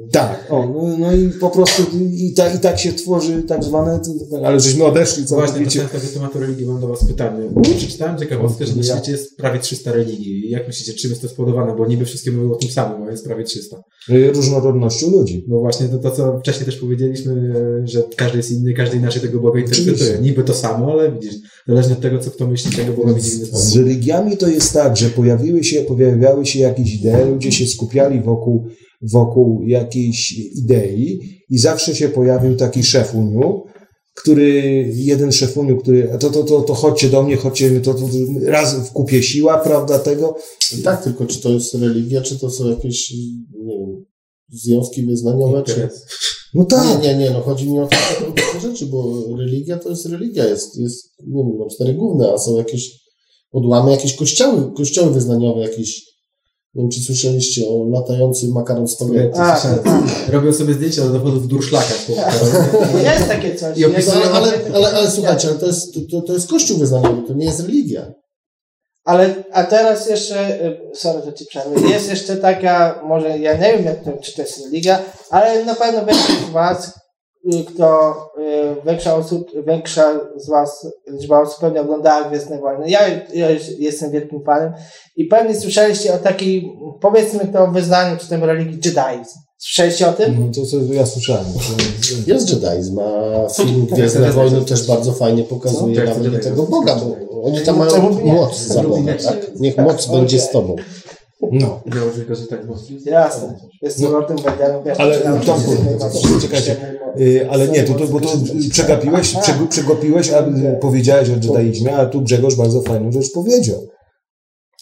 z. 0.10 0.12
Tak, 0.12 0.48
o, 0.50 0.66
no, 0.74 0.98
no 0.98 1.16
i 1.16 1.30
po 1.30 1.50
prostu 1.50 1.84
i, 2.14 2.34
ta, 2.34 2.54
i 2.54 2.60
tak 2.60 2.80
się 2.80 2.94
tworzy 2.94 3.44
tak 3.48 3.64
zwane, 3.64 4.00
ale 4.46 4.60
żeśmy 4.60 4.84
odeszli 4.86 5.24
Właśnie, 5.24 5.46
to 5.48 5.54
całkowicie. 5.72 5.80
często 5.80 6.00
do 6.08 6.14
tematu 6.14 6.40
religii 6.40 6.66
mam 6.66 6.82
do 6.82 6.88
Was 6.88 7.06
pytanie. 7.08 7.50
Przeczytałem 7.78 8.18
ciekawostkę, 8.18 8.66
że 8.66 8.76
na 8.76 8.84
świecie 8.84 9.12
jest 9.12 9.38
prawie 9.38 9.60
300 9.60 9.92
religii. 9.92 10.50
Jak 10.50 10.68
myślicie, 10.68 10.94
czym 10.94 11.10
jest 11.10 11.22
to 11.22 11.30
spowodowane? 11.30 11.76
Bo 11.76 11.88
niby 11.88 12.06
wszystkie 12.06 12.32
mówią 12.32 12.52
o 12.52 12.56
tym 12.56 12.70
samym, 12.70 13.08
a 13.08 13.12
jest 13.12 13.26
prawie 13.26 13.44
300. 13.44 13.78
Y, 14.10 14.32
Różnorodnością 14.34 15.10
ludzi. 15.12 15.46
No 15.48 15.60
właśnie, 15.60 15.88
to, 15.90 15.98
to 15.98 16.12
co 16.12 16.40
wcześniej 16.40 16.66
też 16.66 16.78
powiedzieliśmy, 16.78 17.54
że 17.84 18.04
każdy 18.16 18.38
jest 18.38 18.52
inny, 18.52 18.74
każdy 18.74 18.98
inaczej 18.98 19.22
tego 19.22 19.40
Boga 19.40 19.60
interpretuje. 19.60 20.18
Niby 20.22 20.44
to 20.44 20.54
samo, 20.54 20.92
ale 20.92 21.12
widzisz, 21.12 21.36
zależnie 21.68 21.94
od 21.94 22.02
tego, 22.02 22.20
co 22.20 22.32
kto 22.32 22.48
myśli, 22.48 22.72
tego 22.72 22.94
Boga 22.94 23.14
widzi 23.14 23.30
inny 23.36 23.46
Z 23.46 23.50
sposób. 23.50 23.76
religiami 23.78 24.38
to 24.38 24.48
jest 24.48 24.74
tak, 24.74 24.98
że 24.98 25.10
pojawiły 25.10 25.64
się, 25.64 25.82
pojawiały 25.82 26.46
się 26.46 26.60
jakieś 26.60 26.96
idee, 26.96 27.30
ludzie 27.32 27.52
się 27.52 27.68
skupiali 27.68 28.22
wokół, 28.22 28.66
wokół 29.12 29.64
jakiejś 29.64 30.32
idei 30.32 31.20
i 31.50 31.58
zawsze 31.58 31.96
się 31.96 32.10
pojawił 32.10 32.56
taki 32.56 32.84
szefuniu, 32.84 33.64
który, 34.16 34.52
jeden 34.96 35.32
szefuniu, 35.32 35.78
który, 35.78 36.18
to, 36.20 36.30
to, 36.30 36.44
to, 36.44 36.62
to 36.62 36.74
chodźcie 36.74 37.10
do 37.10 37.24
mnie, 37.24 37.36
chodźcie, 37.38 37.82
to, 37.82 37.94
to, 37.94 38.00
to 38.00 38.08
raz 38.46 38.76
w 38.90 38.92
kupie 38.92 39.24
siła, 39.24 39.58
prawda, 39.58 40.00
tego. 40.00 40.36
Tak, 40.84 41.04
tylko 41.04 41.26
czy 41.26 41.42
to 41.42 41.50
jest 41.50 41.74
religia, 41.74 42.22
czy 42.22 42.40
to 42.40 42.50
są 42.50 42.70
jakieś, 42.70 43.12
nie 43.64 43.78
wiem, 43.78 44.06
związki 44.50 45.06
wyznaniowe, 45.06 45.64
czy... 45.64 45.90
No 46.54 46.66
tak. 46.66 47.04
Nie, 47.04 47.08
nie, 47.08 47.20
nie, 47.20 47.32
no 47.32 47.42
chodzi 47.42 47.72
mi 47.72 47.80
o 47.80 47.88
takie 47.88 48.32
takie 48.32 48.60
rzeczy, 48.60 48.86
bo 48.86 49.24
religia 49.38 49.78
to 49.78 49.90
jest 49.90 50.06
religia, 50.06 50.46
jest, 50.46 50.78
jest 50.78 51.14
nie 51.28 51.44
wiem, 51.44 51.58
mam 51.58 51.70
cztery 51.70 51.94
główne, 51.94 52.34
a 52.34 52.38
są 52.38 52.58
jakieś 52.58 53.06
odłamy, 53.52 53.92
jakieś 53.92 54.16
kościoły, 54.16 54.72
kościoły 54.78 55.12
wyznaniowe, 55.12 55.62
jakieś, 55.62 56.15
nie 56.76 56.82
wiem, 56.84 56.92
czy 56.92 57.02
słyszeliście 57.02 57.62
o 57.70 57.86
latającym 57.90 58.52
makaron 58.52 58.88
spaghetti. 58.88 59.40
A, 59.40 59.58
Słyszałem. 59.58 60.08
Robią 60.30 60.54
sobie 60.54 60.74
zdjęcia 60.74 61.02
do 61.02 61.10
dowodów 61.10 61.44
w 61.44 61.48
durszlakach. 61.48 62.10
Jest 63.04 63.28
takie 63.28 63.56
coś. 63.56 63.78
I 63.78 63.82
Jego- 63.82 63.94
opisują- 63.98 64.22
ale, 64.34 64.36
ale, 64.38 64.52
ale, 64.76 64.90
ale 64.92 65.12
słuchajcie, 65.12 65.48
ale 65.48 65.58
to 65.58 65.66
jest, 65.66 65.94
to- 65.94 66.00
to, 66.12 66.22
to 66.28 66.34
jest 66.34 66.50
kościół 66.50 66.78
wyznaniowy, 66.78 67.22
to 67.28 67.34
nie 67.34 67.46
jest 67.46 67.60
religia. 67.60 68.14
Ale, 69.06 69.36
a 69.52 69.64
teraz 69.64 70.10
jeszcze, 70.10 70.66
y, 70.66 70.80
sorry, 70.96 71.22
że 71.26 71.34
ci 71.34 71.46
przerwę, 71.46 71.82
jest 71.90 72.10
jeszcze 72.10 72.38
taka, 72.38 73.02
może 73.08 73.40
ja 73.40 73.54
nie 73.58 73.74
wiem, 73.78 73.86
jak 73.86 74.04
to, 74.04 74.12
czy 74.22 74.36
to 74.36 74.42
jest 74.42 74.64
religia, 74.66 75.00
ale 75.30 75.66
na 75.66 75.76
pewno 75.76 76.06
większość 76.06 76.40
z 76.50 76.52
was, 76.52 76.94
kto, 77.68 78.16
y, 78.40 78.88
większa, 78.88 79.16
osób, 79.16 79.48
większa 79.68 80.20
z 80.38 80.50
was, 80.50 80.88
liczba 81.08 81.42
osób 81.42 81.60
pewnie 81.60 81.82
oglądała 81.82 82.30
Gwiezdne 82.30 82.60
Wojny. 82.60 82.90
Ja, 82.90 83.00
ja 83.34 83.48
jestem 83.80 84.12
wielkim 84.12 84.44
fanem 84.44 84.74
i 85.16 85.26
pewnie 85.26 85.56
słyszeliście 85.56 86.14
o 86.14 86.18
takiej, 86.18 86.72
powiedzmy 87.02 87.48
to 87.54 87.68
wyznaniu, 87.68 88.18
czy 88.18 88.28
tym 88.30 88.44
religii 88.44 88.74
Jediizm. 88.76 89.40
Słyszeliście 89.58 90.10
o 90.10 90.14
tym? 90.14 90.38
No 90.40 90.52
to 90.56 90.66
co 90.66 90.94
ja 90.94 91.06
słyszałem. 91.06 91.46
że- 92.02 92.34
Jest 92.34 92.50
Jedaizm, 92.54 93.00
a 93.00 93.50
film 93.50 93.88
to- 93.88 93.96
Gwiezdne 93.96 94.22
to- 94.22 94.34
to- 94.34 94.40
Wojny 94.40 94.60
to- 94.60 94.66
też 94.66 94.88
bardzo 94.88 95.12
fajnie 95.14 95.44
pokazuje 95.44 96.02
to 96.02 96.16
nawet 96.20 96.44
tego 96.44 96.64
Boga, 96.64 96.96
bo 96.96 97.42
oni 97.44 97.60
tam 97.62 97.78
mają 97.78 98.10
moc 98.24 98.58
za 98.60 98.84
Boga, 98.84 99.14
tak? 99.24 99.60
Niech 99.60 99.78
moc 99.78 100.08
Okej. 100.08 100.20
będzie 100.20 100.40
z 100.40 100.50
tobą. 100.50 100.76
No. 101.42 101.82
Miało 101.96 102.12
tylko, 102.16 102.36
że 102.36 102.48
tak 102.48 102.66
było. 102.66 102.78
Jasne. 103.06 103.60
Jest 103.82 104.00
no, 104.00 104.10
Lordem 104.10 104.38
Vaderem, 104.38 104.84
wiesz, 104.84 105.00
Ale 105.00 105.20
Tomku, 105.20 105.72
czekajcie, 106.42 106.78
y, 107.20 107.48
ale 107.50 107.68
nie, 107.68 107.84
to, 107.84 107.94
to, 107.94 108.08
bo 108.08 108.20
to 108.20 108.30
przegapiłeś, 108.72 109.34
przegu- 109.36 109.68
przegapiłeś, 109.68 110.30
a 110.30 110.44
powiedziałeś 110.82 111.30
o 111.30 111.34
Jedaizmie, 111.34 111.96
a 111.96 112.06
tu 112.06 112.22
Grzegorz 112.22 112.56
bardzo 112.56 112.82
fajną 112.82 113.12
rzecz 113.12 113.32
powiedział. 113.32 113.88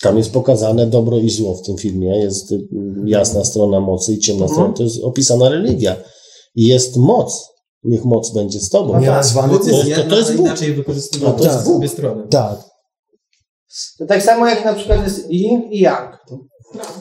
Tam 0.02 0.18
jest 0.18 0.32
pokazane 0.32 0.88
dobro 0.88 1.18
i 1.18 1.30
zło 1.30 1.56
w 1.56 1.62
tym 1.62 1.78
filmie. 1.78 2.18
Jest 2.20 2.52
y, 2.52 2.68
jasna 3.06 3.46
strona 3.46 3.80
mocy 3.80 4.14
i 4.14 4.20
ciemna 4.20 4.48
strona. 4.48 4.74
To 4.74 4.84
jest 4.84 5.04
opisana 5.04 5.50
religia. 5.50 5.96
I 6.56 6.68
jest 6.68 6.98
moc. 6.98 7.50
Niech 7.84 8.06
moc 8.06 8.34
będzie 8.34 8.60
z 8.60 8.70
tobą. 8.70 9.00
Nie 9.00 9.08
nazwany 9.08 9.54
Moc 9.54 9.68
jest 9.68 9.82
to- 9.82 9.88
jedna, 9.88 10.04
to 10.10 10.18
jest 10.18 10.32
Bóg. 10.36 10.46
inaczej 10.46 10.74
wykorzystywana 10.74 11.32
No 11.32 11.38
to 11.38 11.44
jest 11.44 11.56
przez 11.56 11.68
Bóg. 11.68 11.78
obie 11.78 11.88
strony. 11.88 12.24
Tak. 12.30 12.73
To 14.00 14.06
tak 14.06 14.24
samo 14.24 14.48
jak 14.48 14.66
na 14.66 14.74
przykład 14.74 15.04
jest 15.04 15.32
yin 15.32 15.62
i 15.72 15.80
yang. 15.80 16.18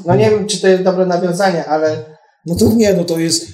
No 0.06 0.16
nie 0.16 0.30
wiem, 0.30 0.46
czy 0.46 0.60
to 0.60 0.68
jest 0.68 0.82
dobre 0.82 1.06
nawiązanie, 1.06 1.64
ale 1.64 2.04
No 2.46 2.54
to 2.54 2.72
nie, 2.72 2.94
no 2.94 3.04
to 3.04 3.18
jest 3.18 3.46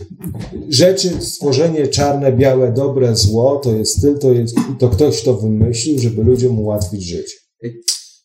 rzeczy, 0.68 1.20
stworzenie 1.20 1.88
czarne, 1.88 2.32
białe, 2.32 2.72
dobre, 2.72 3.16
zło, 3.16 3.60
to 3.62 3.72
jest 3.72 3.98
styl, 3.98 4.18
to 4.18 4.32
jest, 4.32 4.54
to 4.78 4.88
ktoś 4.88 5.22
to 5.22 5.34
wymyślił, 5.34 5.98
żeby 5.98 6.22
ludziom 6.22 6.58
ułatwić 6.58 7.02
życie. 7.04 7.34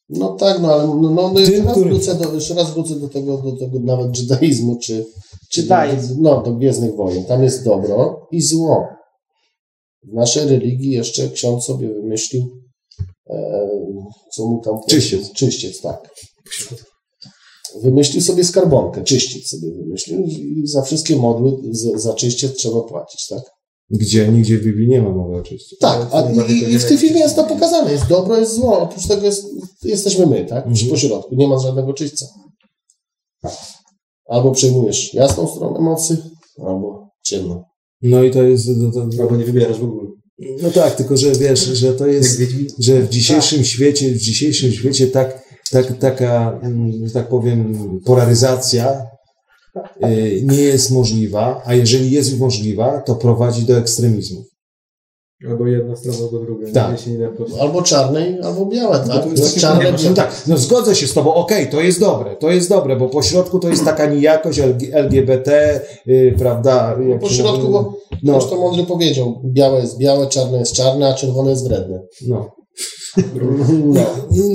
No 0.10 0.36
tak, 0.36 0.61
no 0.61 0.74
ale 0.74 0.88
no, 0.88 0.95
no, 0.95 1.32
no 1.34 1.40
jeszcze, 1.40 1.56
Tym, 1.56 1.65
raz 1.65 1.74
który- 1.74 1.90
wrócę 1.90 2.15
do, 2.15 2.34
jeszcze 2.36 2.53
raz 2.53 2.74
wrócę 2.74 2.95
do 2.95 3.10
tego, 3.10 3.38
do 3.38 3.57
tego 3.57 3.80
nawet 3.80 4.20
judaizmu, 4.20 4.80
czy, 4.80 5.06
czy 5.52 5.64
do, 5.64 5.76
no, 6.20 6.44
do 6.44 6.53
Gwiezdnych 6.53 6.95
Wojen. 6.95 7.26
Tam 7.26 7.44
jest 7.44 7.65
dobro 7.65 8.28
i 8.32 8.41
zło. 8.41 8.88
W 10.03 10.14
naszej 10.14 10.49
religii 10.49 10.91
jeszcze 10.91 11.30
ksiądz 11.30 11.64
sobie 11.64 11.90
wymyślił, 11.90 12.44
e, 13.30 13.36
co 14.35 14.45
mu 14.45 14.61
tam... 14.61 14.76
Czyściec. 14.89 15.31
Czyściec, 15.31 15.81
tak. 15.81 16.10
Wymyślił 17.81 18.22
sobie 18.22 18.43
skarbonkę, 18.43 19.03
czyścić 19.03 19.49
sobie 19.49 19.72
wymyślił 19.72 20.22
i 20.22 20.61
za 20.68 20.81
wszystkie 20.81 21.15
modły, 21.15 21.51
za, 21.72 21.97
za 21.97 22.14
czyściec 22.14 22.55
trzeba 22.55 22.81
płacić, 22.81 23.27
tak? 23.27 23.41
Gdzie 23.89 24.27
nigdzie 24.27 24.57
w 24.57 24.64
Biblii 24.64 24.88
nie 24.88 25.01
ma 25.01 25.10
mowy 25.10 25.35
o 25.35 25.41
czyści. 25.41 25.76
Tak, 25.80 26.07
a 26.11 26.31
i, 26.31 26.73
i 26.73 26.80
w 26.80 26.85
tym 26.85 26.97
filmie 26.97 27.19
jest 27.19 27.35
to 27.35 27.43
pokazane. 27.43 27.91
Jest 27.91 28.07
dobro, 28.07 28.38
jest 28.38 28.53
zło. 28.53 28.80
Oprócz 28.80 29.07
tego 29.07 29.26
jest, 29.26 29.45
jesteśmy 29.84 30.26
my, 30.26 30.45
tak? 30.45 30.68
Mhm. 30.68 30.89
Po 30.89 30.97
środku. 30.97 31.35
Nie 31.35 31.47
ma 31.47 31.60
żadnego 31.60 31.93
czyśćca. 31.93 32.26
Albo 34.26 34.51
przejmujesz 34.51 35.14
jasną 35.14 35.47
stronę 35.47 35.80
mocy, 35.80 36.18
albo 36.57 37.10
ciemną. 37.23 37.64
No 38.01 38.23
i 38.23 38.31
to 38.31 38.43
jest... 38.43 38.68
To, 38.68 38.91
to, 38.91 39.23
Albo 39.23 39.35
nie 39.35 39.45
wybierasz 39.45 39.80
w 39.80 39.84
ogóle. 39.84 40.10
No 40.39 40.72
tak, 40.72 40.95
tylko 40.95 41.18
że 41.18 41.31
wiesz, 41.31 41.60
że 41.60 41.93
to 41.93 42.07
jest... 42.07 42.41
Że 42.80 43.01
w 43.01 43.10
dzisiejszym 43.10 43.64
świecie, 43.64 44.11
w 44.11 44.18
dzisiejszym 44.18 44.72
świecie 44.72 45.07
tak, 45.07 45.41
tak, 45.72 45.97
taka, 45.97 46.60
mm, 46.64 47.07
że 47.07 47.14
tak 47.14 47.30
powiem, 47.30 47.76
polaryzacja 48.05 49.01
y, 50.05 50.41
nie 50.43 50.61
jest 50.61 50.91
możliwa, 50.91 51.61
a 51.65 51.76
jeżeli 51.76 52.11
jest 52.11 52.39
możliwa, 52.39 53.01
to 53.01 53.15
prowadzi 53.15 53.65
do 53.65 53.77
ekstremizmu. 53.77 54.45
Albo 55.49 55.68
jedna 55.68 55.95
strona, 55.95 56.18
albo 56.18 56.40
druga. 56.40 56.68
Tak. 56.74 56.91
Nie 56.91 56.98
się 56.98 57.11
nie 57.11 57.18
da 57.18 57.28
po- 57.30 57.61
Albo 57.61 57.82
czarne, 57.82 58.38
albo 58.44 58.65
białe, 58.65 58.99
tak? 59.07 59.24
to 59.24 59.30
jest 59.30 59.60
czarne, 59.60 59.91
no 60.10 60.14
tak, 60.15 60.44
no 60.48 60.57
zgodzę 60.57 60.95
się 60.95 61.07
z 61.07 61.14
tobą, 61.14 61.34
okej, 61.34 61.70
to 61.70 61.82
jest 61.82 61.99
dobre, 61.99 62.36
to 62.36 62.52
jest 62.52 62.70
dobre, 62.70 62.95
bo 62.95 63.10
po 63.10 63.22
środku 63.22 63.60
to 63.60 63.70
jest 63.70 63.86
taka 63.86 64.06
nijakość 64.06 64.60
LG, 64.60 64.94
LGBT, 64.94 65.82
y, 66.07 66.36
prawda? 66.38 66.95
jak 67.10 67.20
Po 67.20 67.30
środku, 67.30 67.57
mówi, 67.57 67.72
bo 67.74 67.94
no, 68.24 68.38
ktoś 68.38 68.49
to 68.49 68.56
mądry 68.56 68.84
powiedział. 68.84 69.41
Białe 69.45 69.80
jest 69.80 69.98
białe, 69.98 70.28
czarne 70.28 70.57
jest 70.57 70.74
czarne, 70.74 71.07
a 71.10 71.14
czerwone 71.14 71.49
jest 71.52 71.68
wredne. 71.68 72.02
no. 72.28 72.49
No. 73.86 74.02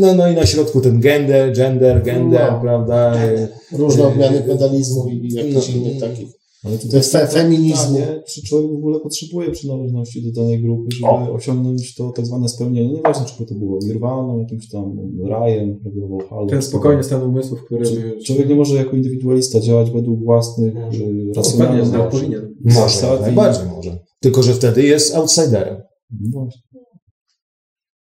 No, 0.01 0.15
no 0.15 0.28
i 0.31 0.35
na 0.35 0.47
środku 0.47 0.81
ten 0.81 1.01
gender, 1.01 1.52
gender, 1.56 2.02
gender, 2.02 2.52
No. 2.52 2.60
prawda? 2.60 3.24
y, 3.24 3.48
Różne 3.78 4.05
y, 4.05 4.06
odmiany 4.06 4.40
pedalizmu 4.43 5.09
i 5.09 5.35
jakichś 5.35 5.69
no, 5.69 5.74
innych 5.74 6.01
takich. 6.01 6.28
Ale 6.64 6.76
tutaj 6.76 6.90
To 6.90 6.97
jest 6.97 7.12
fe- 7.12 7.26
feminizmu. 7.26 7.98
pytanie, 7.98 8.22
Czy 8.28 8.43
człowiek 8.43 8.70
w 8.70 8.74
ogóle 8.74 9.01
potrzebuje 9.01 9.51
przynależności 9.51 10.22
do 10.22 10.40
danej 10.43 10.62
grupy, 10.62 10.89
żeby 10.97 11.06
O. 11.09 11.32
osiągnąć 11.32 11.94
to 11.94 12.10
tak 12.12 12.26
zwane 12.26 12.48
spełnienie? 12.48 12.93
Nieważne, 12.93 13.26
czy 13.26 13.47
to 13.47 13.55
było 13.55 13.78
nirwaną, 13.82 14.39
jakimś 14.40 14.68
tam 14.68 14.97
rajem, 15.28 15.80
prawda, 15.80 16.01
Valhalla, 16.16 16.48
Ten 16.48 16.62
spokojny 16.62 17.05
stan 17.05 17.22
umysłów, 17.22 17.64
który... 17.64 17.85
Czy 17.86 18.18
człowiek 18.24 18.48
nie 18.48 18.55
może 18.55 18.74
jako 18.76 18.97
indywidualista 18.97 19.60
działać 19.60 19.90
według 19.90 20.24
własnych, 20.24 20.74
y, 20.76 20.78
Dokładnie, 20.78 21.32
racjonalnych 21.36 21.93
że 21.93 22.10
powinien. 22.10 22.55
Może, 22.64 22.74
zasad 22.80 23.18
i- 23.20 23.22
najbardziej 23.22 23.66
może. 23.76 23.98
Tylko, 24.20 24.43
że 24.43 24.55
wtedy 24.55 24.82
jest 24.82 25.14
outsiderem. 25.14 25.82
No 26.10 26.40
właśnie. 26.40 26.62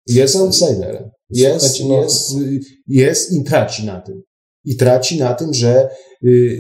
Jest 0.08 0.36
outsiderem. 0.36 1.10
Jest, 1.30 1.84
no- 1.90 2.02
jest, 2.02 2.32
y, 2.42 2.60
jest 2.88 3.34
i 3.34 3.44
traci 3.44 3.86
na 3.86 4.02
tym. 4.02 4.22
I 4.66 4.76
traci 4.76 5.20
na 5.20 5.34
tym, 5.34 5.54
że 5.54 5.90
y, 6.26 6.60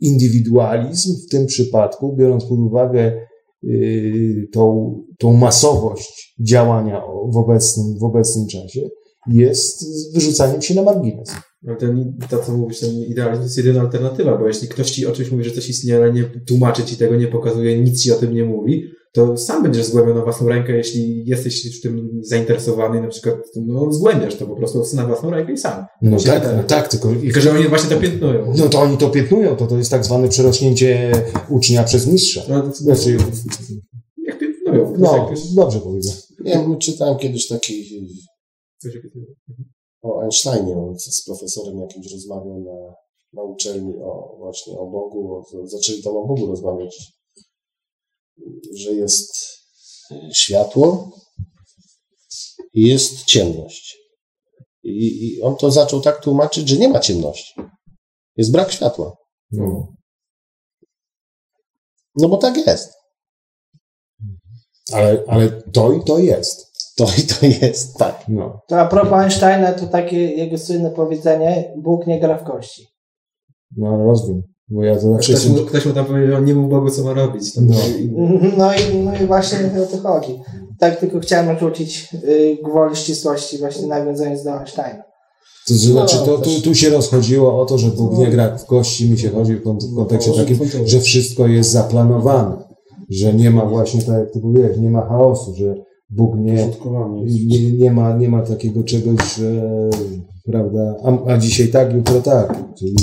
indywidualizm 0.00 1.14
w 1.26 1.30
tym 1.30 1.46
przypadku, 1.46 2.16
biorąc 2.16 2.44
pod 2.44 2.58
uwagę 2.58 3.26
y, 3.64 4.48
tą, 4.52 4.94
tą 5.18 5.32
masowość 5.32 6.36
działania 6.40 7.02
w 7.32 7.36
obecnym, 7.36 7.98
w 7.98 8.04
obecnym 8.04 8.46
czasie, 8.46 8.80
jest 9.26 9.84
wyrzucaniem 10.14 10.62
się 10.62 10.74
na 10.74 10.82
margines. 10.82 11.30
Ale 11.66 11.76
ten, 11.76 12.18
to 12.30 12.38
co 12.38 12.56
mówisz, 12.56 12.80
ten 12.80 12.90
idealizm 12.90 13.42
jest 13.42 13.56
jedyna 13.56 13.80
alternatywa, 13.80 14.38
bo 14.38 14.46
jeśli 14.46 14.68
ktoś 14.68 14.90
ci 14.90 15.06
o 15.06 15.12
czymś 15.12 15.30
mówi, 15.30 15.44
że 15.44 15.50
coś 15.50 15.68
istnieje, 15.68 15.98
ale 15.98 16.12
nie 16.12 16.24
tłumaczy 16.24 16.84
ci 16.84 16.96
tego, 16.96 17.16
nie 17.16 17.26
pokazuje, 17.26 17.82
nic 17.82 18.02
ci 18.02 18.12
o 18.12 18.16
tym 18.16 18.34
nie 18.34 18.44
mówi, 18.44 18.84
to 19.12 19.36
sam 19.36 19.62
będziesz 19.62 19.86
zgłębiał 19.86 20.14
na 20.14 20.22
własną 20.24 20.48
rękę, 20.48 20.72
jeśli 20.76 21.24
jesteś 21.26 21.78
w 21.78 21.82
tym 21.82 22.20
zainteresowany 22.22 22.98
i 22.98 23.02
na 23.02 23.08
przykład 23.08 23.34
no, 23.66 23.92
zgłębiasz 23.92 24.34
to 24.36 24.46
po 24.46 24.56
prostu 24.56 24.82
na 24.96 25.06
własną 25.06 25.30
rękę 25.30 25.52
i 25.52 25.56
sam. 25.58 25.84
No 26.02 26.16
tak, 26.18 26.44
no 26.56 26.62
tak, 26.64 26.88
tylko, 26.88 27.12
i- 27.12 27.16
Tylko, 27.20 27.40
że 27.40 27.50
oni 27.52 27.68
właśnie 27.68 27.96
to 27.96 28.02
piętnują. 28.02 28.52
no 28.56 28.68
to 28.68 28.80
oni 28.80 28.98
to 28.98 29.10
piętnują, 29.10 29.56
to 29.56 29.66
to 29.66 29.78
jest 29.78 29.90
tak 29.90 30.04
zwane 30.04 30.28
przerośnięcie 30.28 31.12
ucznia 31.48 31.84
przez 31.84 32.06
mistrza. 32.06 32.42
No, 32.48 32.62
to, 32.62 32.72
Znaczy, 32.74 33.16
jak 34.26 34.38
piętnują. 34.38 34.84
To 34.84 34.90
jest 34.90 35.00
no, 35.02 35.16
jakoś- 35.16 35.54
dobrze 35.54 35.80
powiedział. 35.80 36.14
Nie 36.44 36.52
wiem, 36.52 36.78
czytałem 36.78 37.18
kiedyś 37.18 37.48
taki 37.48 37.84
coś 38.82 38.94
jak 38.94 39.02
o 40.02 40.22
Einsteinie, 40.22 40.76
on 40.78 40.98
z 40.98 41.24
profesorem 41.26 41.78
jakimś 41.78 42.12
rozmawiał 42.12 42.60
na, 42.60 42.94
na 43.32 43.42
uczelni 43.42 43.94
o 44.02 44.34
właśnie 44.38 44.78
o 44.78 44.86
Bogu, 44.86 45.34
o, 45.34 45.44
zaczęli 45.66 46.02
tam 46.02 46.16
o 46.16 46.26
Bogu 46.26 46.46
rozmawiać, 46.46 47.12
że 48.74 48.92
jest 48.92 49.36
światło 50.34 51.10
i 52.72 52.88
jest 52.88 53.24
ciemność. 53.24 53.98
I, 54.82 55.26
I 55.26 55.42
on 55.42 55.56
to 55.56 55.70
zaczął 55.70 56.00
tak 56.00 56.22
tłumaczyć, 56.22 56.68
że 56.68 56.76
nie 56.76 56.88
ma 56.88 57.00
ciemności. 57.00 57.54
Jest 58.36 58.52
brak 58.52 58.72
światła. 58.72 59.16
No. 59.50 59.92
No 62.16 62.28
bo 62.28 62.36
tak 62.36 62.56
jest. 62.66 62.92
Ale, 64.92 65.24
ale 65.28 65.62
to 65.72 65.92
i 65.92 66.04
to 66.04 66.18
jest. 66.18 66.70
To 66.96 67.06
i 67.18 67.22
to 67.22 67.66
jest, 67.66 67.96
tak. 67.98 68.24
No. 68.28 68.60
To 68.68 68.80
a 68.80 68.88
propos 68.88 69.12
Einsteina, 69.12 69.72
to 69.72 69.86
takie 69.86 70.16
jego 70.16 70.58
słynne 70.58 70.90
powiedzenie, 70.90 71.74
Bóg 71.76 72.06
nie 72.06 72.20
gra 72.20 72.38
w 72.38 72.44
kości. 72.44 72.86
No 73.76 74.04
rozwój. 74.04 74.42
Bo 74.70 74.84
ja 74.84 74.94
to 74.94 75.00
zawsze 75.00 75.32
Ktoś 75.32 75.44
jestem... 75.44 75.52
mu, 75.62 75.68
ktoś 75.68 75.86
mu 75.86 75.92
tam 75.92 76.04
powiedział, 76.04 76.30
że 76.30 76.36
on 76.38 76.44
nie 76.44 76.54
mów 76.54 76.70
Bogu, 76.70 76.90
co 76.90 77.04
ma 77.04 77.12
robić. 77.12 77.54
To 77.54 77.60
No. 77.60 77.74
i- 78.00 78.10
No 78.58 78.70
i, 78.74 79.04
no 79.04 79.12
i 79.22 79.26
właśnie 79.26 79.58
o 79.82 79.86
to 79.96 79.98
chodzi. 80.08 80.38
Tak 80.78 81.00
tylko 81.00 81.20
chciałem 81.20 81.46
narzucić 81.46 82.08
y, 82.24 82.58
gwoli 82.64 82.96
ścisłości, 82.96 83.58
właśnie 83.58 83.86
nawiązując 83.86 84.44
do 84.44 84.58
Einsteina. 84.58 85.02
To 85.68 85.74
znaczy, 85.74 86.16
No, 86.16 86.24
to, 86.26 86.38
też- 86.38 86.54
tu, 86.56 86.62
tu 86.62 86.74
się 86.74 86.90
rozchodziło 86.90 87.60
o 87.62 87.66
to, 87.66 87.78
że 87.78 87.88
Bóg 87.88 88.18
nie 88.18 88.26
gra 88.26 88.58
w 88.58 88.66
kości, 88.66 89.10
mi 89.10 89.18
się 89.18 89.28
chodzi 89.30 89.54
w 89.54 89.62
kont- 89.64 89.92
w 89.92 89.96
kontekście 89.96 90.32
takim, 90.32 90.58
że 90.84 91.00
wszystko 91.00 91.46
jest 91.46 91.70
zaplanowane. 91.70 92.56
Że 93.10 93.34
nie 93.34 93.50
ma 93.50 93.66
właśnie, 93.66 94.02
tak 94.02 94.18
jak 94.20 94.30
ty 94.32 94.40
powiedziałeś, 94.40 94.78
nie 94.78 94.90
ma 94.90 95.06
chaosu, 95.08 95.54
że 95.54 95.74
Bóg 96.10 96.36
nie, 96.38 96.68
nie, 97.46 97.72
nie, 97.72 97.92
ma, 97.92 98.16
nie 98.16 98.28
ma 98.28 98.42
takiego 98.42 98.84
czegoś, 98.84 99.34
że, 99.36 99.50
prawda, 100.46 100.96
a, 101.04 101.32
a 101.32 101.38
dzisiaj 101.38 101.68
tak, 101.68 101.94
jutro 101.94 102.20
tak. 102.22 102.64
Czyli, 102.78 102.94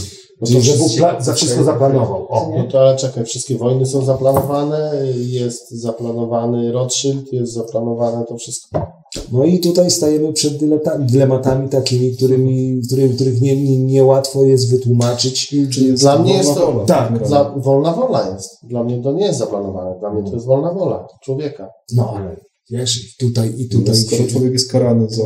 No 0.41 0.47
czyli 0.47 0.61
że 0.61 0.77
Bóg 0.77 0.87
wszystko- 0.87 1.21
za 1.21 1.33
wszystko 1.33 1.63
zaplanował. 1.63 2.25
O. 2.29 2.51
No 2.57 2.63
to 2.71 2.79
ale 2.79 2.97
czekaj, 2.97 3.25
wszystkie 3.25 3.55
wojny 3.57 3.85
są 3.85 4.05
zaplanowane, 4.05 4.91
jest 5.15 5.71
zaplanowany 5.71 6.71
Rothschild, 6.71 7.33
jest 7.33 7.53
zaplanowane 7.53 8.25
to 8.25 8.37
wszystko. 8.37 8.87
No 9.31 9.45
i 9.45 9.59
tutaj 9.59 9.91
stajemy 9.91 10.33
przed 10.33 10.53
dylematami 10.99 11.69
takimi, 11.69 12.15
którymi, 12.15 12.81
których, 12.87 13.15
których 13.15 13.41
nie, 13.41 13.63
nie, 13.63 13.83
niełatwo 13.83 14.43
jest 14.43 14.71
wytłumaczyć. 14.71 15.47
Czyli 15.47 15.87
jest 15.87 16.03
Dla 16.03 16.19
mnie 16.19 16.33
wolna 16.33 16.37
jest 16.37 16.55
to- 16.59 16.71
wola. 16.71 16.85
Tak. 16.85 17.27
Dla, 17.27 17.53
wolna 17.57 17.93
wola 17.93 18.29
jest. 18.33 18.49
Dla 18.63 18.83
mnie 18.83 19.01
to 19.01 19.11
nie 19.11 19.25
jest 19.25 19.39
zaplanowane. 19.39 19.99
Dla 19.99 20.13
mnie 20.13 20.23
to 20.23 20.33
jest 20.33 20.45
wolna 20.45 20.73
wola 20.73 21.07
człowieka. 21.23 21.69
No 21.95 22.13
ale 22.15 22.35
wiesz, 22.71 23.15
tutaj 23.19 23.53
i 23.57 23.69
tutaj. 23.69 23.95
Skoro 23.95 24.23
człowiek 24.23 24.53
jest 24.53 24.71
karany 24.71 25.09
za 25.09 25.23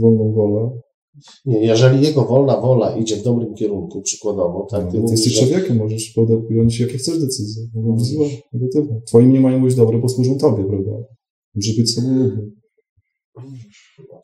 wolną 0.00 0.32
wolę, 0.32 0.70
jeżeli 1.44 2.02
jego 2.06 2.24
wolna 2.24 2.60
wola 2.60 2.96
idzie 2.96 3.16
w 3.16 3.22
dobrym 3.22 3.54
kierunku, 3.54 4.02
przykładowo, 4.02 4.66
tak, 4.70 4.84
no, 4.84 4.90
ty 4.90 5.12
jesteś 5.12 5.32
że... 5.32 5.46
człowiekiem, 5.46 5.76
możesz 5.76 6.10
podjąć 6.10 6.80
jakie 6.80 6.98
chcesz 6.98 7.20
decyzje. 7.20 7.62
Mogą 7.74 7.96
być 7.96 8.04
złe, 8.04 8.26
negatywne. 8.52 9.00
Twoim 9.06 9.32
nie 9.32 9.40
mają 9.40 9.62
być 9.62 9.74
dobre, 9.74 9.98
bo 9.98 10.08
służą 10.08 10.38
tobie, 10.38 10.64
prawda? 10.64 10.92
Może 11.54 11.72
być 11.78 11.94
samolubny. 11.94 12.50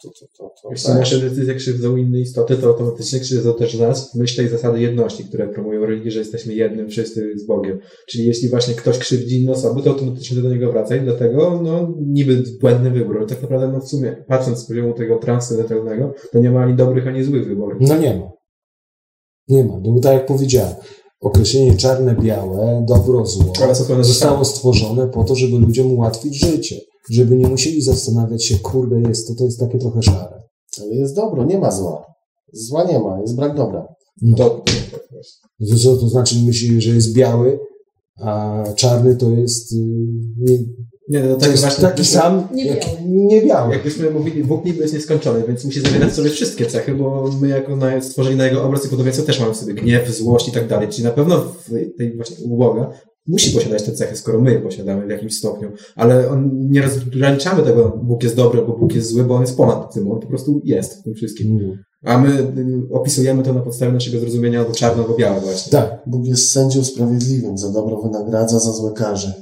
To, 0.04 0.10
to, 0.10 0.26
to, 0.38 0.54
to, 0.62 0.70
Jeśli 0.70 0.86
tak. 0.86 0.98
nasze 0.98 1.18
decyzje 1.18 1.54
krzywdzą 1.54 1.96
inne 1.96 2.20
istoty, 2.20 2.56
to 2.56 2.66
automatycznie 2.66 3.20
krzywdzą 3.20 3.54
też 3.54 3.74
nas 3.78 4.12
w 4.12 4.14
myśl 4.14 4.36
tej 4.36 4.48
zasady 4.48 4.80
jedności, 4.80 5.24
które 5.24 5.48
promują 5.48 5.86
religię, 5.86 6.10
że 6.10 6.18
jesteśmy 6.18 6.54
jednym 6.54 6.88
wszyscy 6.88 7.38
z 7.38 7.46
Bogiem. 7.46 7.78
Czyli 8.08 8.26
jeśli 8.26 8.48
właśnie 8.48 8.74
ktoś 8.74 8.98
krzywdzi 8.98 9.42
inne 9.42 9.52
osoby, 9.52 9.82
to 9.82 9.90
automatycznie 9.90 10.42
do 10.42 10.50
niego 10.50 10.72
wraca 10.72 10.96
i 10.96 11.00
dlatego 11.00 11.60
no, 11.62 11.94
niby 12.06 12.42
błędny 12.60 12.90
wybór, 12.90 13.18
ale 13.18 13.26
tak 13.26 13.42
naprawdę 13.42 13.68
no, 13.68 13.80
w 13.80 13.88
sumie 13.88 14.24
patrząc 14.28 14.58
z 14.58 14.66
poziomu 14.66 14.92
tego 14.92 15.18
transcendentalnego, 15.18 16.14
to 16.32 16.38
nie 16.38 16.50
ma 16.50 16.62
ani 16.62 16.74
dobrych, 16.74 17.06
ani 17.06 17.24
złych 17.24 17.48
wyborów. 17.48 17.78
No 17.80 17.98
nie 17.98 18.14
ma. 18.14 18.30
Nie 19.48 19.64
ma. 19.64 19.74
No 19.82 19.92
bo 19.92 20.00
tak 20.00 20.12
jak 20.12 20.26
powiedziałem, 20.26 20.74
określenie 21.20 21.76
czarne-białe, 21.76 22.84
dobro-zło 22.88 23.52
zostało 24.00 24.44
stworzone 24.44 25.08
po 25.08 25.24
to, 25.24 25.34
żeby 25.34 25.58
ludziom 25.58 25.92
ułatwić 25.92 26.40
życie. 26.40 26.76
Żeby 27.10 27.36
nie 27.36 27.48
musieli 27.48 27.82
zastanawiać 27.82 28.44
się, 28.44 28.58
kurde, 28.58 29.00
jest 29.08 29.28
to, 29.28 29.34
to 29.34 29.44
jest 29.44 29.60
takie 29.60 29.78
trochę 29.78 30.02
szare. 30.02 30.42
Ale 30.82 30.94
jest 30.94 31.16
dobro, 31.16 31.44
nie 31.44 31.58
ma 31.58 31.70
zła. 31.70 32.06
Zła 32.52 32.84
nie 32.84 32.98
ma, 32.98 33.20
jest 33.20 33.36
brak 33.36 33.56
dobra. 33.56 33.86
No. 34.22 34.36
To, 34.36 34.64
To, 35.70 35.76
co 35.76 35.96
to 35.96 36.08
znaczy, 36.08 36.36
myśli, 36.46 36.80
że 36.80 36.90
jest 36.90 37.14
biały, 37.14 37.58
a 38.20 38.62
czarny 38.76 39.16
to 39.16 39.30
jest, 39.30 39.72
y, 39.72 39.76
nie, 40.38 40.58
nie, 41.08 41.20
no, 41.20 41.34
to 41.34 41.40
tak 41.40 41.50
jest 41.50 41.62
właśnie, 41.62 41.82
taki 41.82 42.04
sam, 42.04 42.48
Nie 42.54 42.66
jak, 42.66 42.80
biały. 42.80 42.98
nie 43.04 43.42
biały. 43.42 43.72
Jakbyśmy 43.72 44.10
mówili, 44.10 44.44
Bóg 44.44 44.64
niby 44.64 44.82
jest 44.82 44.94
nieskończony, 44.94 45.42
więc 45.48 45.64
musi 45.64 45.80
zawierać 45.80 46.14
sobie 46.14 46.30
wszystkie 46.30 46.66
cechy, 46.66 46.94
bo 46.94 47.30
my 47.40 47.48
jako 47.48 47.76
na, 47.76 48.00
stworzeni 48.00 48.36
na 48.36 48.44
jego 48.46 48.64
obraz 48.64 48.86
i 48.86 48.88
podobieństwo 48.88 49.26
też 49.26 49.40
mamy 49.40 49.54
sobie 49.54 49.74
gniew, 49.74 50.16
złość 50.16 50.48
i 50.48 50.52
tak 50.52 50.68
dalej. 50.68 50.88
Czyli 50.88 51.04
na 51.04 51.10
pewno 51.10 51.38
w 51.40 51.70
tej 51.98 52.16
właśnie 52.16 52.36
u 52.44 52.56
Boga 52.58 52.90
musi 53.26 53.50
posiadać 53.50 53.82
te 53.82 53.92
cechy, 53.92 54.16
skoro 54.16 54.40
my 54.40 54.52
je 54.52 54.60
posiadamy 54.60 55.06
w 55.06 55.10
jakimś 55.10 55.36
stopniu. 55.36 55.72
Ale 55.96 56.30
on, 56.30 56.50
nie 56.70 56.82
rozgraniczamy 56.82 57.62
tego, 57.62 58.00
Bóg 58.02 58.22
jest 58.22 58.36
dobry 58.36 58.60
albo 58.60 58.78
Bóg 58.78 58.94
jest 58.94 59.10
zły, 59.10 59.24
bo 59.24 59.34
on 59.34 59.40
jest 59.40 59.56
ponad 59.56 59.94
tym. 59.94 60.12
On 60.12 60.20
po 60.20 60.26
prostu 60.26 60.60
jest 60.64 61.00
w 61.00 61.02
tym 61.02 61.14
wszystkim. 61.14 61.78
A 62.04 62.18
my 62.18 62.28
y, 62.38 62.94
opisujemy 62.94 63.42
to 63.42 63.52
na 63.52 63.60
podstawie 63.60 63.92
naszego 63.92 64.18
zrozumienia 64.18 64.60
albo 64.60 64.72
czarno, 64.72 65.02
albo 65.02 65.16
białe 65.16 65.40
właśnie. 65.40 65.72
Tak, 65.72 66.02
Bóg 66.06 66.26
jest 66.26 66.50
sędzią 66.50 66.84
sprawiedliwym, 66.84 67.58
za 67.58 67.72
dobro 67.72 68.02
wynagradza, 68.02 68.58
za 68.58 68.72
złe 68.72 68.92
karze. 68.92 69.32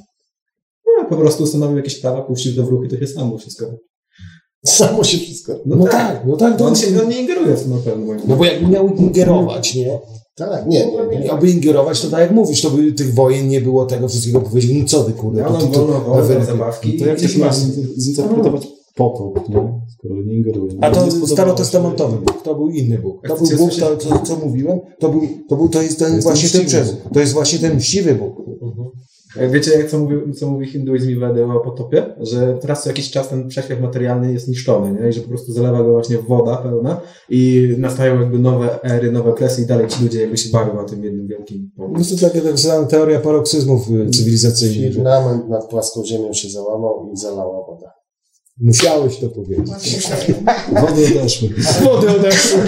No, 0.86 1.09
po 1.09 1.16
prostu 1.16 1.42
ustanowił 1.42 1.76
jakieś 1.76 2.00
prawa, 2.00 2.22
puścił 2.22 2.52
do 2.52 2.64
w 2.64 2.68
ruch 2.68 2.84
i 2.84 2.88
to 2.88 2.96
się 2.96 3.06
samo 3.06 3.38
wszystko. 3.38 3.66
Samo 4.66 5.05
się 5.05 5.18
wszystko. 5.18 5.52
No 5.66 5.86
tak, 5.86 6.22
no 6.26 6.36
tak. 6.36 6.51
No 6.52 6.59
To, 6.59 6.66
on, 6.66 6.76
się, 6.76 6.86
on 7.02 7.09
nie 7.09 7.20
ingeruje 7.20 7.55
w 7.56 7.62
to 7.64 7.68
na 7.70 7.76
pewno. 7.76 8.14
no 8.28 8.36
bo 8.36 8.44
jakby 8.44 8.68
miał 8.70 8.89
ingerować, 8.89 9.74
nie? 9.74 9.98
Tak, 10.34 10.66
nie, 10.66 10.86
nie, 10.86 11.18
nie. 11.18 11.24
Miałby 11.26 11.51
ingerować, 11.51 12.01
to 12.01 12.09
tak 12.10 12.20
jak 12.20 12.30
mówisz, 12.30 12.62
to 12.62 12.70
by 12.70 12.93
tych 12.93 13.14
wojen 13.14 13.48
nie 13.48 13.60
było, 13.60 13.86
tego 13.86 14.09
wszystkiego 14.09 14.40
powiedział, 14.40 14.76
no 14.78 14.84
co 14.89 15.05
ty 15.05 15.12
kurde, 15.12 15.40
Ja 15.40 15.47
to, 15.47 15.52
nam 15.52 15.68
to, 15.70 15.86
wolno 15.86 16.39
to, 16.39 16.44
zabawki 16.44 16.98
To 16.98 17.06
jak 17.06 17.18
ma 17.39 17.47
masz- 17.47 17.56
zinterpretować 17.97 18.68
potop, 18.97 19.48
nie? 19.48 19.80
skoro 19.98 20.22
nie 20.26 20.34
ingeruje. 20.34 20.72
A 20.80 20.89
Nie 20.89 20.94
to 20.94 21.26
starotestamentowy 21.26 22.16
Bóg, 22.16 22.43
to 22.43 22.55
był 22.55 22.70
inny 22.70 22.98
Bóg. 22.98 23.22
To 23.28 23.34
A 23.34 23.36
był 23.36 23.56
Bóg, 23.59 23.70
to, 23.74 23.97
to, 23.97 24.18
co 24.18 24.36
mówiłem, 24.36 24.80
to 25.01 25.09
był, 25.09 25.20
to 25.48 25.56
był, 25.56 25.68
to 25.68 25.82
jest 25.82 25.98
ten 25.98 26.20
właśnie 26.20 26.48
ten 26.48 26.66
przewód. 26.66 26.97
To 27.14 27.20
jest 27.20 27.32
właśnie 27.32 27.59
ten 27.59 27.76
mściwy 27.76 28.14
Bóg. 28.14 28.41
Jak 29.36 29.50
Wiecie, 29.50 29.70
jak 29.78 29.90
co 29.90 29.98
mówi, 29.98 30.14
co 30.34 30.46
mówi 30.50 30.66
hinduizm 30.66 31.10
i 31.10 31.16
Wedy 31.16 31.44
o 31.44 31.60
potopie? 31.60 32.14
Że 32.20 32.59
teraz 32.60 32.82
co 32.82 32.88
jakiś 32.90 33.10
czas 33.10 33.28
ten 33.28 33.48
przeświat 33.48 33.80
materialny 33.80 34.32
jest 34.32 34.48
niszczony, 34.48 35.00
nie? 35.02 35.09
I 35.09 35.12
że 35.12 35.20
po 35.20 35.28
prostu 35.28 35.52
zalewa 35.52 35.82
go 35.82 35.92
właśnie 35.92 36.18
woda 36.18 36.56
pełna 36.56 37.00
i 37.30 37.68
nastają 37.78 38.20
jakby 38.20 38.38
nowe 38.38 38.82
ery, 38.82 39.12
nowe 39.12 39.32
kresy 39.32 39.62
i 39.62 39.66
dalej 39.66 39.88
ci 39.88 40.02
ludzie 40.02 40.20
jakby 40.20 40.36
się 40.36 40.50
bawią 40.50 40.74
na 40.74 40.84
tym 40.84 41.04
jednym 41.04 41.26
wielkim 41.26 41.70
Bogu. 41.76 41.94
No 41.98 42.04
to 42.04 42.26
taka 42.28 42.40
tak 42.40 42.59
zwana 42.59 42.86
teoria 42.86 43.20
paroksyzmów 43.20 43.90
y, 43.90 44.10
cywilizacyjnych. 44.10 44.94
Firmament 44.94 45.48
nad 45.48 45.68
płaską 45.70 46.04
ziemią 46.04 46.32
się 46.32 46.48
załamał 46.48 47.10
i 47.14 47.16
zalała 47.16 47.66
woda. 47.66 47.92
Musiałeś 48.60 49.18
to 49.18 49.28
powiedzieć. 49.28 50.06
Wody 50.80 51.06
odeszły. 51.20 51.48
Wody 51.84 52.10
odeszły. 52.10 52.60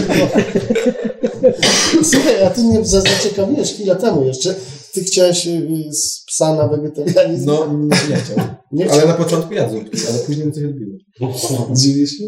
Słuchaj, 2.10 2.44
a 2.44 2.50
ty 2.50 2.62
mnie 2.62 2.84
za- 2.84 3.00
zaciekawiłeś 3.00 3.72
chwilę 3.74 3.96
temu 3.96 4.24
jeszcze. 4.24 4.54
Ty 4.94 5.04
chciałeś 5.04 5.46
y, 5.46 5.92
z 5.92 6.24
psa 6.26 6.54
na 6.56 6.68
wegetarianizm. 6.68 7.46
No, 7.46 7.66
nie, 7.72 7.86
nie 7.86 8.16
chciał. 8.16 8.36
nie 8.72 8.92
Ale 8.92 9.06
na 9.06 9.14
początku 9.14 9.54
jadł 9.54 9.72
zupki, 9.74 9.98
ale 10.08 10.18
później 10.18 10.52
coś 10.52 10.64
odbiło. 10.64 10.96
Dziwię 11.72 12.06
się? 12.06 12.24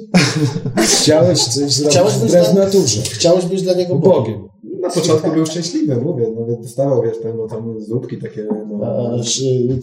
Chciałeś 0.76 1.44
coś 1.44 1.72
zrobić 1.72 1.90
Chciałeś 1.94 2.14
wbrew 2.14 2.52
dla- 2.52 2.64
naturze. 2.64 3.02
Chciałeś 3.02 3.44
być 3.44 3.62
dla 3.62 3.72
niego 3.74 3.94
Bogiem. 3.94 4.22
Bogiem. 4.34 4.48
Na 4.80 4.90
początku 4.90 5.30
był 5.32 5.46
szczęśliwy, 5.46 5.96
mówię, 5.96 6.30
nawet 6.40 6.60
dostawał, 6.60 7.02
wiesz, 7.02 7.16
tam, 7.22 7.36
no, 7.36 7.46
tam 7.46 7.80
zupki 7.80 8.18
takie, 8.18 8.46
no, 8.68 8.86
A 8.86 9.10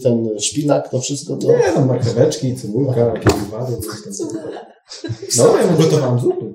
ten 0.02 0.28
szpinak, 0.38 0.88
to 0.90 1.00
wszystko 1.00 1.36
to. 1.36 1.48
nie, 1.48 1.72
tam 1.74 1.88
marcheweczki, 1.88 2.56
cebulka, 2.56 3.00
jakieś 3.00 3.32
coś 3.32 4.18
tam. 4.18 4.28
No, 5.38 5.56
ja 5.56 5.70
mu 5.70 5.78
gotowałem 5.78 6.20
zupy. 6.20 6.54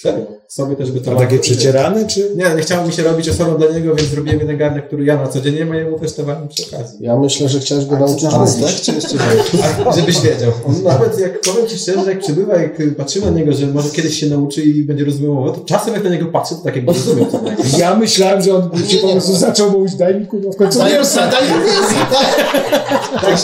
Serio. 0.00 0.26
Sobie 0.48 0.76
też 0.76 0.88
A 0.90 0.92
gotowałem. 0.92 1.28
takie 1.28 1.38
przecierane, 1.38 2.06
czy? 2.06 2.30
Nie, 2.36 2.54
nie 2.56 2.62
chciało 2.62 2.86
mi 2.86 2.92
się 2.92 3.02
robić 3.02 3.28
osobą 3.28 3.56
dla 3.56 3.70
niego, 3.70 3.94
więc 3.94 4.08
zrobiłem 4.08 4.40
jeden 4.40 4.56
garnek, 4.56 4.86
który 4.86 5.04
ja 5.04 5.16
na 5.16 5.28
co 5.28 5.40
dzień 5.40 5.54
jem, 5.54 5.72
a 5.72 5.76
jemu 5.76 5.98
testowałem 5.98 6.48
przy 6.48 6.62
okazji. 6.66 6.98
Ja 7.00 7.16
myślę, 7.16 7.48
że 7.48 7.60
chciałeś 7.60 7.86
go 7.86 7.98
nauczyć 7.98 8.24
A, 8.24 8.30
tak, 8.30 8.74
czy 8.82 8.92
jeszcze 8.92 9.14
nie? 9.14 9.84
A, 9.86 9.92
żebyś 9.92 10.20
wiedział. 10.20 10.52
On 10.68 10.82
nawet 10.82 11.18
jak 11.18 11.40
powiem 11.40 11.66
Ci 11.66 11.78
szczerze, 11.78 12.10
jak 12.10 12.20
przybywa, 12.20 12.56
jak 12.56 12.96
patrzymy 12.96 13.26
na 13.26 13.38
niego, 13.38 13.52
że 13.52 13.66
może 13.66 13.90
kiedyś 13.90 14.20
się 14.20 14.26
nauczy 14.26 14.62
i 14.62 14.84
będzie 14.84 15.04
rozumiał 15.04 15.34
mowę, 15.34 15.52
to 15.58 15.64
czasem 15.64 15.94
jak 15.94 16.04
na 16.04 16.10
niego 16.10 16.26
patrzę, 16.26 16.54
to 16.54 16.60
tak 16.60 16.76
jakby 16.76 16.92
niego. 16.92 17.40
Ja 17.78 17.94
myślałem, 17.94 18.42
że 18.42 18.54
on 18.54 18.70
się 18.88 18.98
po 18.98 19.08
prostu 19.08 19.36
zaczął 19.36 19.70
mówić, 19.70 19.94
daj 19.94 20.20
mi 20.20 20.26
kurwa 20.26 20.52
w 20.52 20.56
końcu 20.56 20.78
Daj 20.78 20.92
mi 20.92 20.98
daj 21.14 21.42
mi 21.42 21.64
tak. 22.10 22.48
Tak 23.22 23.38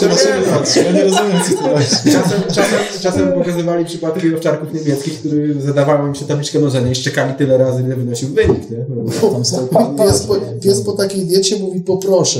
się 0.65 0.83
Ja 0.83 0.91
nie 0.91 1.03
rozumiem, 1.03 1.37
co 1.49 1.63
to. 1.63 1.69
Czasem, 2.11 2.41
czasem, 2.47 2.79
czasem 3.01 3.31
pokazywali 3.33 3.85
przypadki 3.85 4.35
owczarków 4.35 4.73
niemieckich, 4.73 5.19
którzy 5.19 5.61
zadawało 5.61 6.07
im 6.07 6.15
się 6.15 6.25
tabliczkę 6.25 6.59
mnożenia 6.59 6.94
i 6.95 7.01
szczekali 7.01 7.33
tyle 7.33 7.57
razy, 7.57 7.83
ile 7.83 7.95
wynosił 7.95 8.29
wynik, 8.29 8.69
nie? 8.71 8.85
No, 8.89 9.29
Tam 9.31 9.45
stał 9.45 9.67
Pies 9.97 10.19
po, 10.21 10.35
pies 10.61 10.81
po 10.81 10.91
takiej 10.91 11.25
diecie 11.25 11.59
mówi 11.59 11.81
poproszę. 11.81 12.39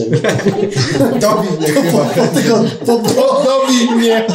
Dobi 1.22 1.48
mnie 1.58 1.68
chyba. 1.68 2.10
Poproszę 2.86 3.96
mnie. 3.96 4.28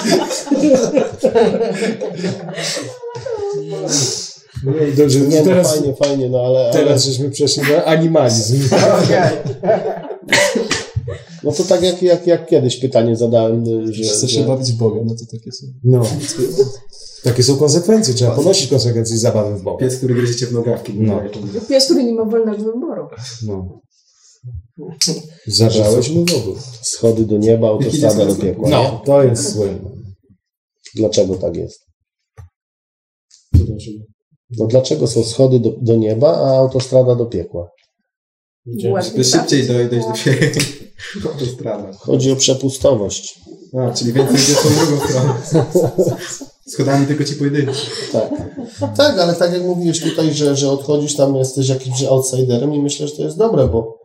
Nie, 4.64 4.88
i 4.88 4.96
dobrze, 4.96 5.20
Nie, 5.20 5.38
no 5.38 5.44
teraz, 5.44 5.74
fajnie, 5.74 5.94
fajnie, 5.94 6.30
no 6.30 6.38
ale, 6.38 6.60
ale 6.60 6.72
teraz 6.72 7.04
żeśmy 7.04 7.30
przeszli 7.30 7.62
na 7.62 7.84
animalizm. 7.84 8.68
no 11.44 11.52
to 11.52 11.64
tak 11.64 11.82
jak, 11.82 12.02
jak, 12.02 12.26
jak 12.26 12.46
kiedyś 12.46 12.76
pytanie 12.76 13.16
zadałem, 13.16 13.64
że, 13.92 14.02
Chcesz 14.02 14.30
się 14.32 14.40
że 14.40 14.46
bawić 14.46 14.72
w 14.72 14.76
Boga, 14.76 15.00
no 15.04 15.14
to 15.14 15.36
takie 15.38 15.52
są. 15.52 15.66
No. 15.84 16.02
Takie 17.24 17.42
są 17.42 17.56
konsekwencje, 17.56 18.14
trzeba 18.14 18.36
ponosić 18.36 18.70
konsekwencje 18.70 19.18
zabawy 19.18 19.58
w 19.58 19.62
Boga. 19.62 19.78
Pies, 19.78 19.96
który 19.96 20.14
gryzie 20.14 20.36
cię 20.36 20.46
w 20.46 20.52
nogawki. 20.52 20.94
No. 20.94 21.22
Pies, 21.68 21.84
który 21.84 22.04
nie 22.04 22.12
ma 22.12 22.24
wolnego 22.24 22.64
wyboru. 22.64 23.08
No. 23.46 23.80
Zabrałeś 25.46 26.10
mu 26.10 26.24
wodę. 26.24 26.60
schody 26.82 27.24
do 27.24 27.38
nieba, 27.38 27.68
autostrada 27.68 28.26
do 28.26 28.34
piekła. 28.34 28.68
No, 28.70 29.02
to 29.06 29.24
jest 29.24 29.52
słynne. 29.52 29.90
Dlaczego 30.94 31.34
tak 31.34 31.56
jest? 31.56 31.80
No 34.58 34.66
dlaczego 34.66 35.06
są 35.06 35.24
schody 35.24 35.60
do, 35.60 35.72
do 35.80 35.96
nieba, 35.96 36.36
a 36.36 36.58
autostrada 36.58 37.14
do 37.14 37.26
piekła? 37.26 37.70
Żeby 38.66 39.24
szybciej 39.24 39.66
dojść 39.66 40.06
do 40.06 40.14
siebie. 40.14 40.52
Autostrada. 41.32 41.92
Chodzi 41.92 42.32
o 42.32 42.36
przepustowość. 42.36 43.40
A, 43.78 43.94
czyli 43.94 44.12
więcej 44.12 44.36
idzie 44.36 44.54
w 44.54 44.86
drugą 44.86 45.06
stronę. 45.06 45.34
Schodami 46.70 47.06
tylko 47.06 47.24
ci 47.24 47.34
pojedynczy. 47.34 47.86
Tak. 48.12 48.30
tak, 48.96 49.18
ale 49.18 49.34
tak 49.34 49.52
jak 49.52 49.62
mówiłeś 49.62 50.00
tutaj, 50.00 50.34
że, 50.34 50.56
że 50.56 50.70
odchodzisz 50.70 51.16
tam, 51.16 51.36
jesteś 51.36 51.68
jakimś 51.68 52.02
outsiderem 52.02 52.74
i 52.74 52.82
myślę, 52.82 53.08
że 53.08 53.16
to 53.16 53.22
jest 53.22 53.38
dobre, 53.38 53.68
bo 53.68 53.98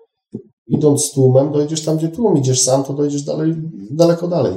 idąc 0.67 1.05
z 1.05 1.11
tłumem, 1.11 1.51
dojdziesz 1.51 1.81
tam, 1.81 1.97
gdzie 1.97 2.07
tłum, 2.07 2.37
idziesz 2.37 2.61
sam, 2.61 2.83
to 2.83 2.93
dojdziesz 2.93 3.21
dalej, 3.21 3.55
daleko 3.91 4.27
dalej. 4.27 4.53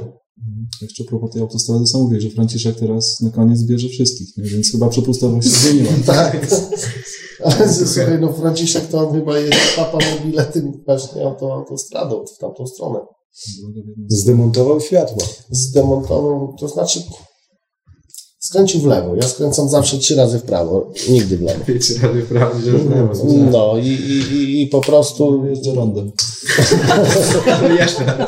Jeszcze 0.81 1.03
a 1.03 1.07
propos 1.07 1.31
tej 1.31 1.41
autostrady, 1.41 1.87
sam 1.87 2.01
mówię, 2.01 2.21
że 2.21 2.29
Franciszek 2.29 2.79
teraz 2.79 3.21
na 3.21 3.29
koniec 3.29 3.63
bierze 3.63 3.89
wszystkich, 3.89 4.37
nie? 4.37 4.43
więc 4.43 4.71
chyba 4.71 4.89
przepustowość 4.89 5.47
się 5.47 5.53
zmieniła. 5.53 5.93
Tak. 6.05 6.47
Ale 7.43 7.73
słuchaj, 7.73 8.19
no 8.21 8.33
Franciszek 8.33 8.87
to 8.87 9.07
on 9.07 9.13
chyba 9.13 9.39
jest 9.39 9.75
papa 9.75 9.97
mobile 10.15 10.45
tym 10.45 10.83
właśnie 10.85 11.25
auto, 11.25 11.53
autostradą 11.53 12.25
w 12.35 12.37
tamtą 12.37 12.67
stronę. 12.67 12.99
Zdemontował 14.07 14.81
światła. 14.81 15.27
Zdemontował, 15.49 16.55
to 16.59 16.67
znaczy 16.67 17.03
skręcił 18.49 18.81
w 18.81 18.85
lewo. 18.85 19.15
Ja 19.15 19.21
skręcam 19.21 19.69
zawsze 19.69 19.97
trzy 19.97 20.15
razy 20.15 20.39
w 20.39 20.43
prawo, 20.43 20.91
nigdy 21.09 21.37
w 21.37 21.41
lewo. 21.41 21.59
Trzy 21.81 21.93
razy 21.93 22.21
w 22.21 22.27
prawo, 22.27 22.59
że 22.59 22.71
w 22.71 22.89
lewo. 22.89 23.13
No 23.51 23.77
i, 23.77 23.87
i, 23.87 24.35
i, 24.35 24.61
i 24.61 24.67
po 24.67 24.81
prostu 24.81 25.45
Jeżdżę 25.45 25.73
rondem. 25.75 26.11
No 27.61 27.69
jeszcze. 27.69 28.27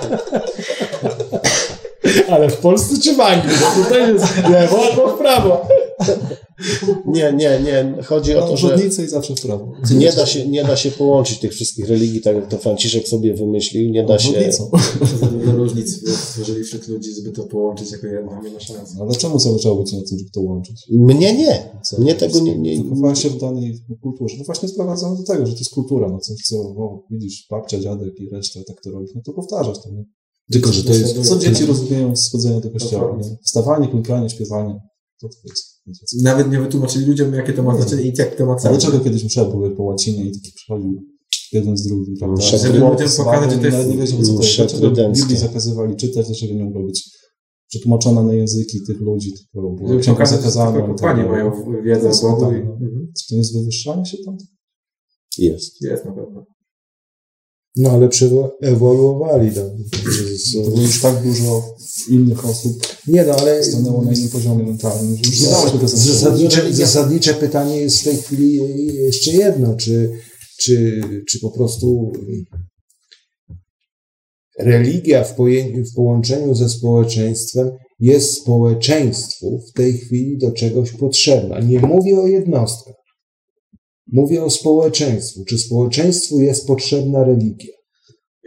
Ale 2.31 2.49
w 2.49 2.57
Polsce 2.57 3.02
czy 3.03 3.15
w 3.15 3.19
Anglii? 3.19 3.57
Tutaj 3.76 4.14
jest 4.14 4.48
lewo 4.49 4.80
albo 4.91 5.07
w 5.07 5.18
prawo. 5.18 5.68
nie, 7.15 7.34
nie, 7.34 7.60
nie. 7.65 8.03
Chodzi 8.03 8.36
o 8.36 8.40
No, 8.40 8.48
to, 8.48 8.57
że 8.57 8.80
i 9.06 9.10
zawsze 9.10 9.36
w 9.36 9.41
prawo. 9.41 9.73
nie 9.98 10.11
da, 10.11 10.26
się, 10.26 10.48
nie 10.48 10.64
da 10.64 10.76
się 10.76 10.91
połączyć 10.91 11.40
tych 11.40 11.52
wszystkich 11.52 11.90
religii, 11.90 12.22
tak 12.22 12.36
jak 12.36 12.48
to 12.48 12.57
Franciszek 12.57 13.07
sobie 13.07 13.34
wymyślił. 13.34 13.91
Nie 13.91 14.03
da 14.03 14.19
się. 14.19 14.52
Za 14.52 15.26
dużo 15.28 15.52
różnic 15.52 16.10
stworzyli 16.18 16.64
wśród 16.64 16.88
ludzi, 16.88 17.10
żeby 17.15 17.32
to 17.32 17.44
połączyć 17.44 17.91
jako 17.91 18.07
jedno. 18.07 18.41
Nie 18.44 18.49
ma 18.49 18.60
szans. 18.60 18.95
Ale 19.02 19.15
czemu 19.15 19.40
zależało 19.40 19.84
ci 19.84 19.95
na 19.95 20.02
tym, 20.10 20.18
żeby 20.18 20.30
to 20.30 20.41
łączyć? 20.41 20.86
Mnie 20.91 21.38
nie. 21.38 21.69
Mnie 21.99 22.15
tego 22.15 22.40
nie. 22.40 22.57
nie, 22.57 22.84
Wychowałem 22.84 23.15
się 23.15 23.30
w 23.30 23.40
danej 23.40 23.80
kulturze. 24.02 24.36
No 24.38 24.44
właśnie 24.44 24.69
sprowadzamy 24.69 25.18
do 25.18 25.23
tego, 25.23 25.45
że 25.45 25.53
to 25.53 25.60
jest 25.60 25.72
kultura. 25.73 26.10
No 26.10 26.19
coś, 26.19 26.38
co 26.38 26.56
o, 26.57 27.03
widzisz, 27.11 27.48
babcia, 27.49 27.80
dziadek 27.80 28.14
i 28.19 28.30
reszta 28.30 28.60
tak 28.68 28.82
to 28.82 28.91
robi, 28.91 29.06
no 29.15 29.22
to 29.26 29.34
powtarzasz 29.34 29.78
to. 29.84 29.91
Nie? 29.91 30.03
Tylko, 30.52 30.73
że 30.73 30.84
to 30.84 30.94
jest... 30.94 31.30
Co 31.30 31.38
dzieci 31.38 31.65
rozumieją 31.65 32.15
z 32.15 32.32
chodzenia 32.32 32.60
do 32.60 32.69
kościoła? 32.72 33.18
Nie? 33.22 33.38
Wstawanie, 33.45 33.88
klękanie, 33.88 34.30
śpiewanie. 34.30 34.80
To. 35.22 35.27
Nawet 36.23 36.52
nie 36.52 36.60
wytłumaczyli 36.60 37.06
ludziom, 37.06 37.34
jakie 37.34 37.53
to 37.53 37.64
ma 37.64 37.76
znaczenie 37.77 38.02
i 38.03 38.14
jak 38.18 38.35
to 38.35 38.45
ma 38.45 38.56
cel. 38.56 38.72
dlaczego 38.72 38.99
kiedyś 38.99 39.23
msze 39.23 39.45
były 39.45 39.76
po 39.76 39.84
łacinie 39.84 40.26
i 40.26 40.31
taki 40.31 40.52
przychodził 40.56 41.03
jeden 41.52 41.77
z 41.77 41.88
drugim, 41.88 42.15
prawda? 42.18 42.38
Msze 42.38 42.57
Żeby 42.57 42.80
ludziom 42.80 43.10
pokazać, 43.18 43.52
że 43.52 43.57
to 43.57 43.65
jest- 43.65 43.89
nie 43.89 43.98
wiedział, 43.98 44.23
co 44.23 44.34
to 44.34 44.43
jest. 44.43 44.76
Dlaczego. 44.80 45.10
Biblii 45.11 45.38
zakazywali 45.38 45.95
czytać, 45.95 46.26
dlaczego 46.27 46.53
nie 46.53 46.64
mogło 46.64 46.84
być 46.84 47.10
przetłumaczona 47.69 48.23
na 48.23 48.34
języki 48.34 48.80
tych 48.88 49.02
ludzi, 49.02 49.34
tylko 49.34 49.69
było 49.69 50.03
że 50.03 50.14
zakazana. 50.26 50.72
tak 50.80 50.88
kapłani 50.88 51.30
mają 51.30 51.52
wiedzę 51.84 52.10
o 52.10 52.22
Bogu. 52.22 52.52
i- 52.52 52.56
Tak, 52.56 52.65
no. 52.65 52.73
Mhm. 52.73 53.11
Czy 53.18 53.27
to 53.27 53.35
nie 53.35 53.38
jest 53.38 53.53
wywyższanie 53.57 54.06
się 54.06 54.18
tam? 54.26 54.38
Jest. 55.38 55.81
Jest 55.81 56.06
na 56.06 56.11
pewno. 56.11 56.45
No 57.76 57.91
ale 57.91 58.10
ewoluowali. 58.61 59.52
No. 59.56 59.61
To 60.64 60.69
było 60.69 60.81
już 60.81 61.02
tak 61.02 61.23
dużo 61.23 61.76
innych 62.10 62.45
osób 62.45 62.73
Nie 63.07 63.23
no, 63.26 63.34
ale 63.35 63.64
stanęło 63.64 64.02
na 64.02 64.14
innym 64.14 64.30
poziomie 64.30 64.64
mentalnym, 64.64 65.15
że 65.15 65.22
już 65.31 65.72
tego 65.72 65.88
zastosować. 65.88 65.89
zasadnicze, 66.19 66.73
zasadnicze 66.73 67.34
pytanie 67.34 67.77
jest 67.77 67.99
w 67.99 68.03
tej 68.03 68.18
chwili 68.18 68.56
jeszcze 68.95 69.31
jedno, 69.31 69.76
czy, 69.76 70.11
czy, 70.60 71.02
czy 71.30 71.39
po 71.39 71.52
prostu 71.52 72.11
religia 74.60 75.23
w, 75.23 75.35
poje- 75.35 75.84
w 75.91 75.95
połączeniu 75.95 76.56
ze 76.56 76.69
społeczeństwem 76.69 77.72
jest 77.99 78.34
społeczeństwu 78.41 79.60
w 79.69 79.73
tej 79.73 79.93
chwili 79.98 80.38
do 80.38 80.52
czegoś 80.52 80.91
potrzebna. 80.91 81.60
Nie 81.60 81.80
mówię 81.80 82.19
o 82.19 82.27
jednostkach. 82.27 82.95
Mówię 84.12 84.44
o 84.44 84.50
społeczeństwu. 84.50 85.46
Czy 85.46 85.58
społeczeństwu 85.58 86.42
jest 86.42 86.68
potrzebna 86.68 87.24
religia? 87.24 87.74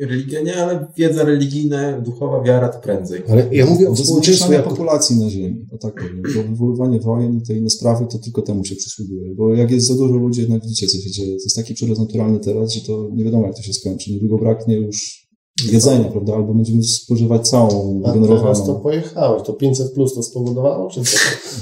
Religia 0.01 0.43
nie, 0.43 0.57
ale 0.57 0.87
wiedza 0.97 1.25
religijna, 1.25 2.01
duchowa 2.01 2.43
wiara 2.43 2.69
to 2.69 2.81
prędzej. 2.81 3.23
Ale 3.29 3.49
ja 3.53 3.67
mówię 3.67 3.91
o 3.91 3.97
społeczeństwie 3.97 4.55
jako... 4.55 4.71
populacji 4.71 5.17
na 5.17 5.31
Ziemi, 5.31 5.67
o 5.73 5.79
tak 5.79 5.95
powiem. 5.95 6.23
Bo 6.35 6.43
wywoływanie 6.43 7.01
wojen 7.01 7.39
i 7.39 7.43
te 7.43 7.55
inne 7.55 7.71
sprawy 7.71 8.07
to 8.11 8.19
tylko 8.19 8.43
temu 8.43 8.65
się 8.65 8.77
przysługuje. 8.77 9.35
Bo 9.35 9.55
jak 9.55 9.71
jest 9.71 9.87
za 9.87 9.95
dużo 9.95 10.15
ludzi, 10.15 10.41
jednak 10.41 10.63
widzicie, 10.63 10.87
co 10.87 10.99
się 10.99 11.11
dzieje. 11.11 11.37
To 11.37 11.45
jest 11.45 11.57
taki 11.57 11.75
przyrost 11.75 12.01
naturalny 12.01 12.41
teraz, 12.41 12.73
że 12.73 12.81
to 12.81 13.11
nie 13.15 13.25
wiadomo, 13.25 13.47
jak 13.47 13.57
to 13.57 13.63
się 13.63 13.73
skończy. 13.73 14.13
Niedługo 14.13 14.39
braknie 14.39 14.77
już 14.77 15.24
jedzenia, 15.63 16.05
prawda? 16.05 16.35
Albo 16.35 16.55
będziemy 16.55 16.85
spożywać 16.85 17.49
całą 17.49 18.03
A 18.07 18.13
teraz 18.13 18.67
to 18.67 18.75
pojechałeś. 18.75 19.43
To 19.43 19.53
500 19.53 19.93
plus 19.93 20.15
to 20.15 20.23
spowodowało? 20.23 20.91
Czy 20.91 21.01
co? 21.05 21.19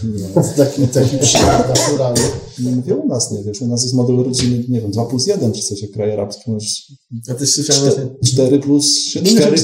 Nie. 0.06 0.42
taki, 0.64 0.88
taki 0.88 1.18
przykład 1.18 1.68
naturalny. 1.68 2.22
Nie 2.58 2.70
mówię 2.70 2.94
u 2.94 3.08
nas, 3.08 3.32
nie 3.32 3.42
wiesz, 3.42 3.62
u 3.62 3.66
nas 3.66 3.82
jest 3.82 3.94
model 3.94 4.16
rodziny, 4.16 4.64
nie 4.68 4.80
wiem, 4.80 4.90
2 4.90 5.04
plus 5.04 5.26
1, 5.26 5.52
czy 5.52 5.62
coś, 5.62 5.82
jak 5.82 5.90
kraje 5.90 6.12
arabskie 6.12 6.52
masz 6.52 6.92
Ja 7.28 7.34
też 7.34 7.54
słyszałem, 7.54 7.84
że 7.84 8.08
4 8.24 8.58
plus 8.58 8.98
7, 8.98 9.32
4, 9.32 9.56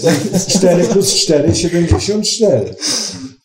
4 0.48 0.84
plus 0.84 1.14
4, 1.14 1.54
74. 1.54 2.74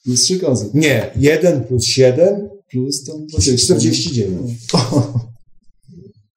plus 0.03 0.21
3 0.21 0.39
kozy, 0.39 0.69
Nie, 0.73 1.11
1 1.15 1.63
plus 1.63 1.83
7, 1.85 2.49
plus 2.71 3.03
tam 3.03 3.27
20. 3.27 3.75
49. 3.75 4.51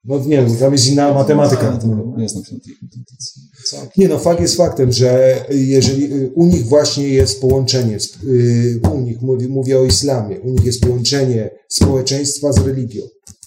No 0.07 0.19
nie 0.19 0.37
wiem, 0.37 0.57
tam 0.57 0.73
jest 0.73 0.87
inna 0.87 1.15
matematyka. 1.15 1.79
Nie, 1.85 2.23
nie 2.23 2.29
znam 2.29 2.45
się 2.45 2.55
na 2.55 2.61
tej 2.61 2.75
matematyce. 2.83 3.41
Co? 3.71 3.77
Nie 3.97 4.09
no, 4.09 4.19
fakt 4.19 4.41
jest 4.41 4.57
faktem, 4.57 4.93
że 4.93 5.41
jeżeli 5.51 6.15
y, 6.15 6.33
u 6.35 6.47
nich 6.47 6.67
właśnie 6.67 7.09
jest 7.09 7.41
połączenie, 7.41 7.99
y, 8.25 8.81
u 8.95 9.01
nich, 9.01 9.23
mówię, 9.23 9.49
mówię 9.49 9.79
o 9.79 9.85
islamie, 9.85 10.41
u 10.41 10.51
nich 10.51 10.65
jest 10.65 10.81
połączenie 10.81 11.51
społeczeństwa 11.69 12.53
z 12.53 12.59
religią. 12.59 13.03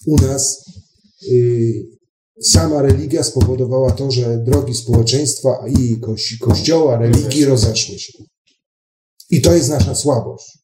U 0.06 0.16
nas 0.16 0.64
y, 1.30 1.72
sama 2.42 2.82
religia 2.82 3.22
spowodowała 3.22 3.90
to, 3.90 4.10
że 4.10 4.38
drogi 4.38 4.74
społeczeństwa 4.74 5.64
i 5.78 6.00
koś, 6.00 6.38
kościoła, 6.40 6.98
religii 6.98 7.44
rozeszły 7.44 7.98
się. 7.98 8.12
I 9.30 9.40
to 9.40 9.54
jest 9.54 9.68
nasza 9.68 9.94
słabość. 9.94 10.58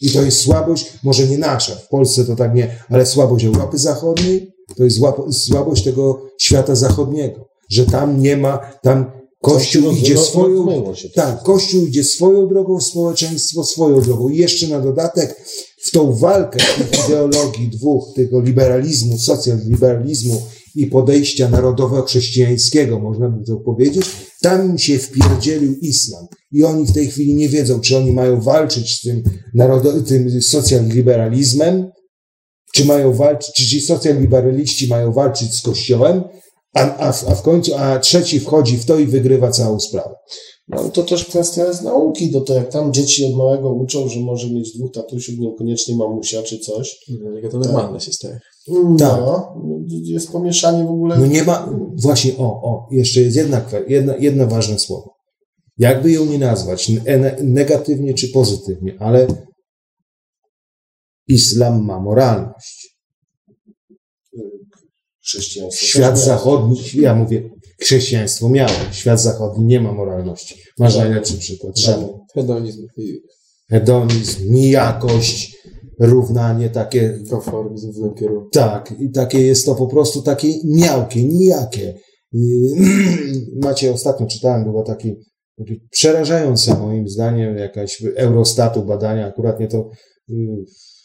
I 0.00 0.10
to 0.10 0.22
jest 0.22 0.38
słabość, 0.38 0.92
może 1.02 1.28
nie 1.28 1.38
nasza, 1.38 1.76
w 1.76 1.88
Polsce 1.88 2.24
to 2.24 2.36
tak 2.36 2.54
nie, 2.54 2.78
ale 2.88 3.06
słabość 3.06 3.44
Europy 3.44 3.78
Zachodniej, 3.78 4.53
to 4.76 4.84
jest 4.84 4.98
słabość 5.32 5.84
tego 5.84 6.26
świata 6.38 6.74
zachodniego, 6.74 7.48
że 7.70 7.86
tam 7.86 8.20
nie 8.20 8.36
ma, 8.36 8.58
tam 8.82 9.10
Kościół 9.42 9.92
idzie 9.92 10.18
swoją, 10.18 10.84
tak, 11.14 11.42
Kościół 11.42 11.86
idzie 11.86 12.04
swoją 12.04 12.48
drogą, 12.48 12.80
społeczeństwo 12.80 13.64
swoją 13.64 14.00
drogą. 14.00 14.28
I 14.28 14.36
jeszcze 14.36 14.68
na 14.68 14.80
dodatek 14.80 15.44
w 15.82 15.90
tą 15.90 16.12
walkę 16.12 16.58
tych 16.58 17.04
ideologii 17.04 17.68
dwóch, 17.68 18.04
tego 18.16 18.40
liberalizmu, 18.40 19.18
socjaliberalizmu 19.18 20.42
i 20.74 20.86
podejścia 20.86 21.48
narodowo-chrześcijańskiego, 21.48 22.98
można 22.98 23.28
by 23.28 23.44
to 23.44 23.56
powiedzieć, 23.56 24.06
tam 24.42 24.78
się 24.78 24.98
wpierdzielił 24.98 25.74
islam. 25.80 26.26
I 26.52 26.64
oni 26.64 26.86
w 26.86 26.92
tej 26.92 27.06
chwili 27.06 27.34
nie 27.34 27.48
wiedzą, 27.48 27.80
czy 27.80 27.96
oni 27.96 28.12
mają 28.12 28.40
walczyć 28.40 28.98
z 28.98 29.00
tym, 29.00 29.22
narodo- 29.54 30.02
tym 30.02 30.42
socjaliberalizmem, 30.42 31.90
czy 32.74 32.84
mają 32.84 33.12
walczyć, 33.12 33.54
czy 33.56 33.66
ci 33.66 33.80
socjaliberaliści 33.80 34.88
mają 34.88 35.12
walczyć 35.12 35.54
z 35.58 35.62
Kościołem, 35.62 36.24
a, 36.74 36.96
a, 36.96 37.12
w- 37.12 37.28
a 37.28 37.34
w 37.34 37.42
końcu, 37.42 37.74
a 37.74 37.98
trzeci 37.98 38.40
wchodzi 38.40 38.76
w 38.76 38.84
to 38.84 38.98
i 38.98 39.06
wygrywa 39.06 39.50
całą 39.50 39.80
sprawę. 39.80 40.14
No 40.68 40.88
to 40.88 41.02
też 41.02 41.24
kwestia 41.24 41.64
jest 41.66 41.82
nauki, 41.82 42.30
to, 42.32 42.40
to 42.40 42.54
jak 42.54 42.68
tam 42.68 42.92
dzieci 42.92 43.24
od 43.26 43.34
małego 43.36 43.72
uczą, 43.72 44.08
że 44.08 44.20
może 44.20 44.50
mieć 44.50 44.76
dwóch 44.76 44.92
tatusiów, 44.92 45.38
niekoniecznie 45.38 45.96
mamusia 45.96 46.42
czy 46.42 46.58
coś. 46.58 46.96
dla 47.08 47.30
niego 47.30 47.48
to 47.48 47.58
normalne 47.58 48.00
się 48.00 48.12
staje. 48.12 48.40
No, 48.68 48.96
Tak. 48.98 49.20
jest 50.02 50.30
pomieszanie 50.32 50.84
w 50.84 50.90
ogóle. 50.90 51.18
No 51.18 51.26
nie 51.26 51.42
ma, 51.44 51.68
właśnie, 51.96 52.32
o, 52.38 52.44
o, 52.44 52.86
jeszcze 52.90 53.20
jest 53.20 53.36
jedna, 53.36 53.60
jedna, 53.88 54.16
jedno 54.16 54.46
ważne 54.46 54.78
słowo. 54.78 55.14
Jakby 55.78 56.12
ją 56.12 56.24
nie 56.24 56.38
nazwać, 56.38 56.88
ne- 56.88 57.36
negatywnie 57.42 58.14
czy 58.14 58.28
pozytywnie, 58.28 58.96
ale 58.98 59.26
islam 61.28 61.84
ma 61.84 62.00
moralność. 62.00 62.98
Chrześcijaństwo. 65.24 65.86
Świat 65.86 66.18
zachodni, 66.18 66.80
ja 66.94 67.14
mówię, 67.14 67.50
chrześcijaństwo 67.80 68.48
miało, 68.48 68.72
świat 68.92 69.20
zachodni 69.20 69.64
nie 69.64 69.80
ma 69.80 69.92
moralności. 69.92 70.54
Masz 70.78 70.96
najlepszy 70.96 71.38
przykład. 71.38 71.78
Żaden. 71.78 72.08
Hedonizm 72.34 72.86
Hedonizm, 73.70 74.52
nijakość, 74.54 75.56
równanie 76.00 76.70
takie, 76.70 77.18
konformizm 77.30 77.92
w 77.92 77.94
złym 77.94 78.14
kierunku. 78.14 78.50
Tak, 78.50 78.94
i 79.00 79.10
takie 79.10 79.40
jest 79.40 79.66
to 79.66 79.74
po 79.74 79.86
prostu 79.86 80.22
takie 80.22 80.48
miałkie, 80.64 81.24
nijakie. 81.24 81.94
Macie, 83.62 83.92
ostatnio 83.92 84.26
czytałem, 84.26 84.64
było 84.64 84.82
taki, 84.82 85.14
przerażające 85.90 86.78
moim 86.78 87.08
zdaniem 87.08 87.56
jakaś 87.56 88.02
Eurostatu 88.16 88.82
badania, 88.82 89.26
akurat 89.26 89.60
nie 89.60 89.68
to, 89.68 89.90
yy, 90.28 90.64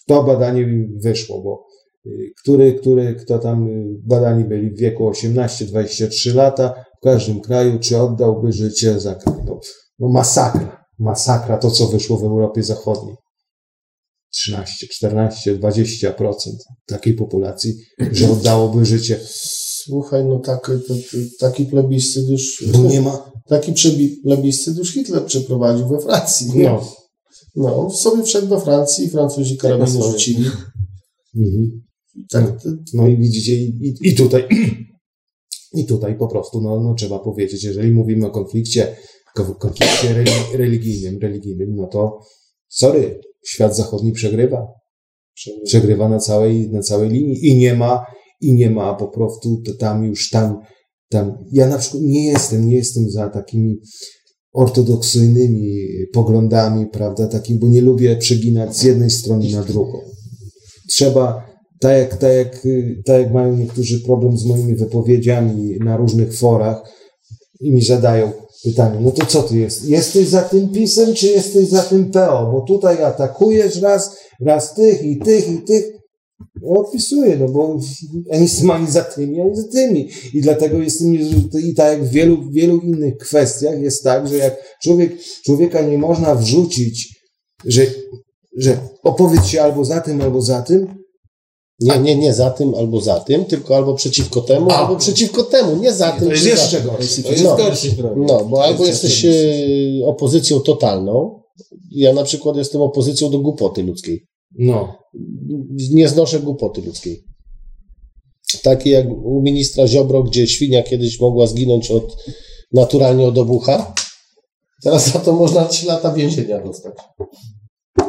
to 0.09 0.23
badanie 0.23 0.89
wyszło, 1.03 1.41
bo 1.41 1.65
yy, 2.05 2.31
który, 2.41 2.73
który, 2.73 3.15
kto 3.15 3.39
tam 3.39 3.67
yy, 3.67 3.85
badani 4.05 4.43
byli 4.43 4.69
w 4.69 4.79
wieku 4.79 5.11
18-23 5.11 6.35
lata, 6.35 6.85
w 7.01 7.03
każdym 7.03 7.41
kraju, 7.41 7.79
czy 7.79 7.97
oddałby 7.97 8.51
życie 8.51 8.99
za 8.99 9.15
kraj. 9.15 9.35
No, 9.99 10.09
masakra, 10.09 10.85
masakra 10.99 11.57
to, 11.57 11.71
co 11.71 11.87
wyszło 11.87 12.17
w 12.17 12.23
Europie 12.23 12.63
Zachodniej. 12.63 13.15
13, 14.33 14.87
14, 14.87 15.55
20% 15.55 16.13
takiej 16.87 17.13
populacji, 17.13 17.73
że 18.11 18.31
oddałoby 18.31 18.85
życie. 18.85 19.19
Słuchaj, 19.83 20.25
no 20.25 20.39
to, 20.39 20.59
taki 21.39 21.65
plebiscyt 21.65 22.29
już. 22.29 22.63
Bo 22.73 22.79
nie 22.89 23.01
ma. 23.01 23.31
Taki 23.47 23.73
plebiscyt 24.23 24.77
już 24.77 24.93
Hitler 24.93 25.25
przeprowadził 25.25 25.87
we 25.87 25.99
Francji. 25.99 26.51
No. 26.55 26.98
No, 27.55 27.75
on 27.79 27.91
sobie 27.91 28.23
wszedł 28.23 28.47
do 28.47 28.59
Francji 28.59 29.09
Francuzi 29.09 29.57
karabiny 29.57 29.85
na 29.85 29.99
sobie. 29.99 30.11
rzucili. 30.11 30.45
Mhm. 31.35 31.81
Tak, 32.31 32.61
to, 32.63 32.69
No 32.93 33.07
i 33.07 33.17
widzicie, 33.17 33.55
i, 33.55 33.95
i, 34.01 34.15
tutaj, 34.15 34.43
i 35.79 35.85
tutaj 35.85 36.17
po 36.17 36.27
prostu, 36.27 36.61
no, 36.61 36.79
no 36.79 36.93
trzeba 36.93 37.19
powiedzieć, 37.19 37.63
jeżeli 37.63 37.91
mówimy 37.91 38.27
o 38.27 38.31
konflikcie, 38.31 38.95
ko- 39.35 39.55
konflikcie 39.55 40.07
reli- 40.13 40.55
religijnym, 40.57 41.19
religijnym, 41.21 41.75
no 41.75 41.87
to 41.87 42.19
sorry, 42.69 43.21
świat 43.45 43.75
zachodni 43.75 44.11
przegrywa. 44.11 44.67
Przegrywa 45.65 46.09
na 46.09 46.19
całej, 46.19 46.69
na 46.71 46.81
całej 46.81 47.09
linii 47.09 47.47
i 47.47 47.55
nie 47.57 47.75
ma, 47.75 48.05
i 48.41 48.53
nie 48.53 48.69
ma 48.69 48.93
po 48.93 49.07
prostu 49.07 49.61
tam 49.79 50.03
już 50.05 50.29
tam, 50.29 50.59
tam. 51.09 51.37
Ja 51.51 51.67
na 51.67 51.77
przykład 51.77 52.03
nie 52.03 52.25
jestem, 52.25 52.67
nie 52.67 52.75
jestem 52.75 53.09
za 53.09 53.29
takimi 53.29 53.79
ortodoksyjnymi 54.53 55.87
poglądami, 56.13 56.85
prawda, 56.87 57.27
takim, 57.27 57.59
bo 57.59 57.67
nie 57.67 57.81
lubię 57.81 58.15
przeginać 58.15 58.77
z 58.77 58.83
jednej 58.83 59.09
strony 59.09 59.51
na 59.51 59.63
drugą. 59.63 59.99
Trzeba, 60.89 61.43
tak 61.79 61.97
jak, 61.97 62.17
tak 62.17 62.33
jak, 62.33 62.67
tak 63.05 63.21
jak 63.21 63.33
mają 63.33 63.57
niektórzy 63.57 63.99
problem 63.99 64.37
z 64.37 64.45
moimi 64.45 64.75
wypowiedziami 64.75 65.77
na 65.79 65.97
różnych 65.97 66.37
forach 66.37 66.81
i 67.59 67.71
mi 67.71 67.81
zadają 67.81 68.31
pytanie, 68.63 68.99
no 69.01 69.11
to 69.11 69.25
co 69.25 69.43
ty 69.43 69.57
jest? 69.57 69.85
Jesteś 69.85 70.27
za 70.27 70.41
tym 70.41 70.69
pisem, 70.69 71.13
czy 71.13 71.27
jesteś 71.27 71.69
za 71.69 71.83
tym 71.83 72.11
PO? 72.11 72.49
Bo 72.51 72.61
tutaj 72.61 73.03
atakujesz 73.03 73.81
raz, 73.81 74.17
raz 74.41 74.73
tych 74.73 75.03
i 75.03 75.19
tych 75.19 75.49
i 75.49 75.57
tych. 75.57 75.98
Ja 76.63 76.79
odpisuję, 76.79 77.37
no 77.37 77.47
bo 77.49 77.77
ani 78.31 78.41
jestem 78.41 78.71
ani 78.71 78.91
za 78.91 79.03
tymi, 79.03 79.41
ani 79.41 79.55
za 79.55 79.63
tymi. 79.71 80.09
I 80.33 80.41
dlatego 80.41 80.79
jestem, 80.79 81.15
i 81.63 81.73
tak 81.75 81.91
jak 81.99 82.03
w 82.07 82.11
wielu, 82.11 82.37
wielu 82.51 82.77
innych 82.79 83.17
kwestiach 83.17 83.81
jest 83.81 84.03
tak, 84.03 84.27
że 84.27 84.35
jak 84.37 84.77
człowiek, 84.83 85.17
człowieka 85.45 85.81
nie 85.81 85.97
można 85.97 86.35
wrzucić, 86.35 87.15
że, 87.65 87.85
że 88.57 88.77
opowiedz 89.03 89.45
się 89.45 89.61
albo 89.61 89.85
za 89.85 90.01
tym, 90.01 90.21
albo 90.21 90.41
za 90.41 90.61
tym, 90.61 90.87
nie, 91.81 91.99
nie, 91.99 92.15
nie 92.15 92.33
za 92.33 92.49
tym 92.49 92.75
albo 92.75 93.01
za 93.01 93.19
tym, 93.19 93.45
tylko 93.45 93.75
albo 93.75 93.93
przeciwko 93.93 94.41
temu, 94.41 94.71
A. 94.71 94.75
albo 94.75 94.95
przeciwko 94.95 95.43
temu, 95.43 95.75
nie 95.75 95.93
za 95.93 96.11
tym. 96.11 96.27
to 96.27 96.33
jest 96.33 96.45
jeszcze 96.45 96.81
gorsze. 96.81 97.23
To 97.23 97.31
jest 97.31 97.43
No. 97.43 97.55
gorszy 97.57 97.91
drogi. 97.91 98.21
No, 98.27 98.45
bo 98.45 98.57
To 98.57 98.63
albo 98.63 98.85
jest 98.85 99.03
jesteś 99.03 99.25
e, 99.25 100.05
opozycją 100.05 100.59
totalną. 100.59 101.39
Ja 101.91 102.13
na 102.13 102.23
przykład 102.23 102.57
jestem 102.57 102.81
opozycją 102.81 103.29
do 103.29 103.39
głupoty 103.39 103.83
ludzkiej. 103.83 104.28
No, 104.57 104.95
Nie 105.91 106.09
znoszę 106.09 106.39
głupoty 106.39 106.81
ludzkiej. 106.81 107.23
Takie 108.63 108.89
jak 108.89 109.07
u 109.23 109.41
ministra 109.41 109.87
Ziobro, 109.87 110.23
gdzie 110.23 110.47
świnia 110.47 110.83
kiedyś 110.83 111.19
mogła 111.19 111.47
zginąć 111.47 111.91
od, 111.91 112.17
naturalnie 112.73 113.27
od 113.27 113.37
obucha. 113.37 113.93
Teraz 114.83 115.11
za 115.11 115.19
to 115.19 115.33
można 115.33 115.65
3 115.65 115.87
lata 115.87 116.13
więzienia 116.13 116.61
dostać. 116.61 116.93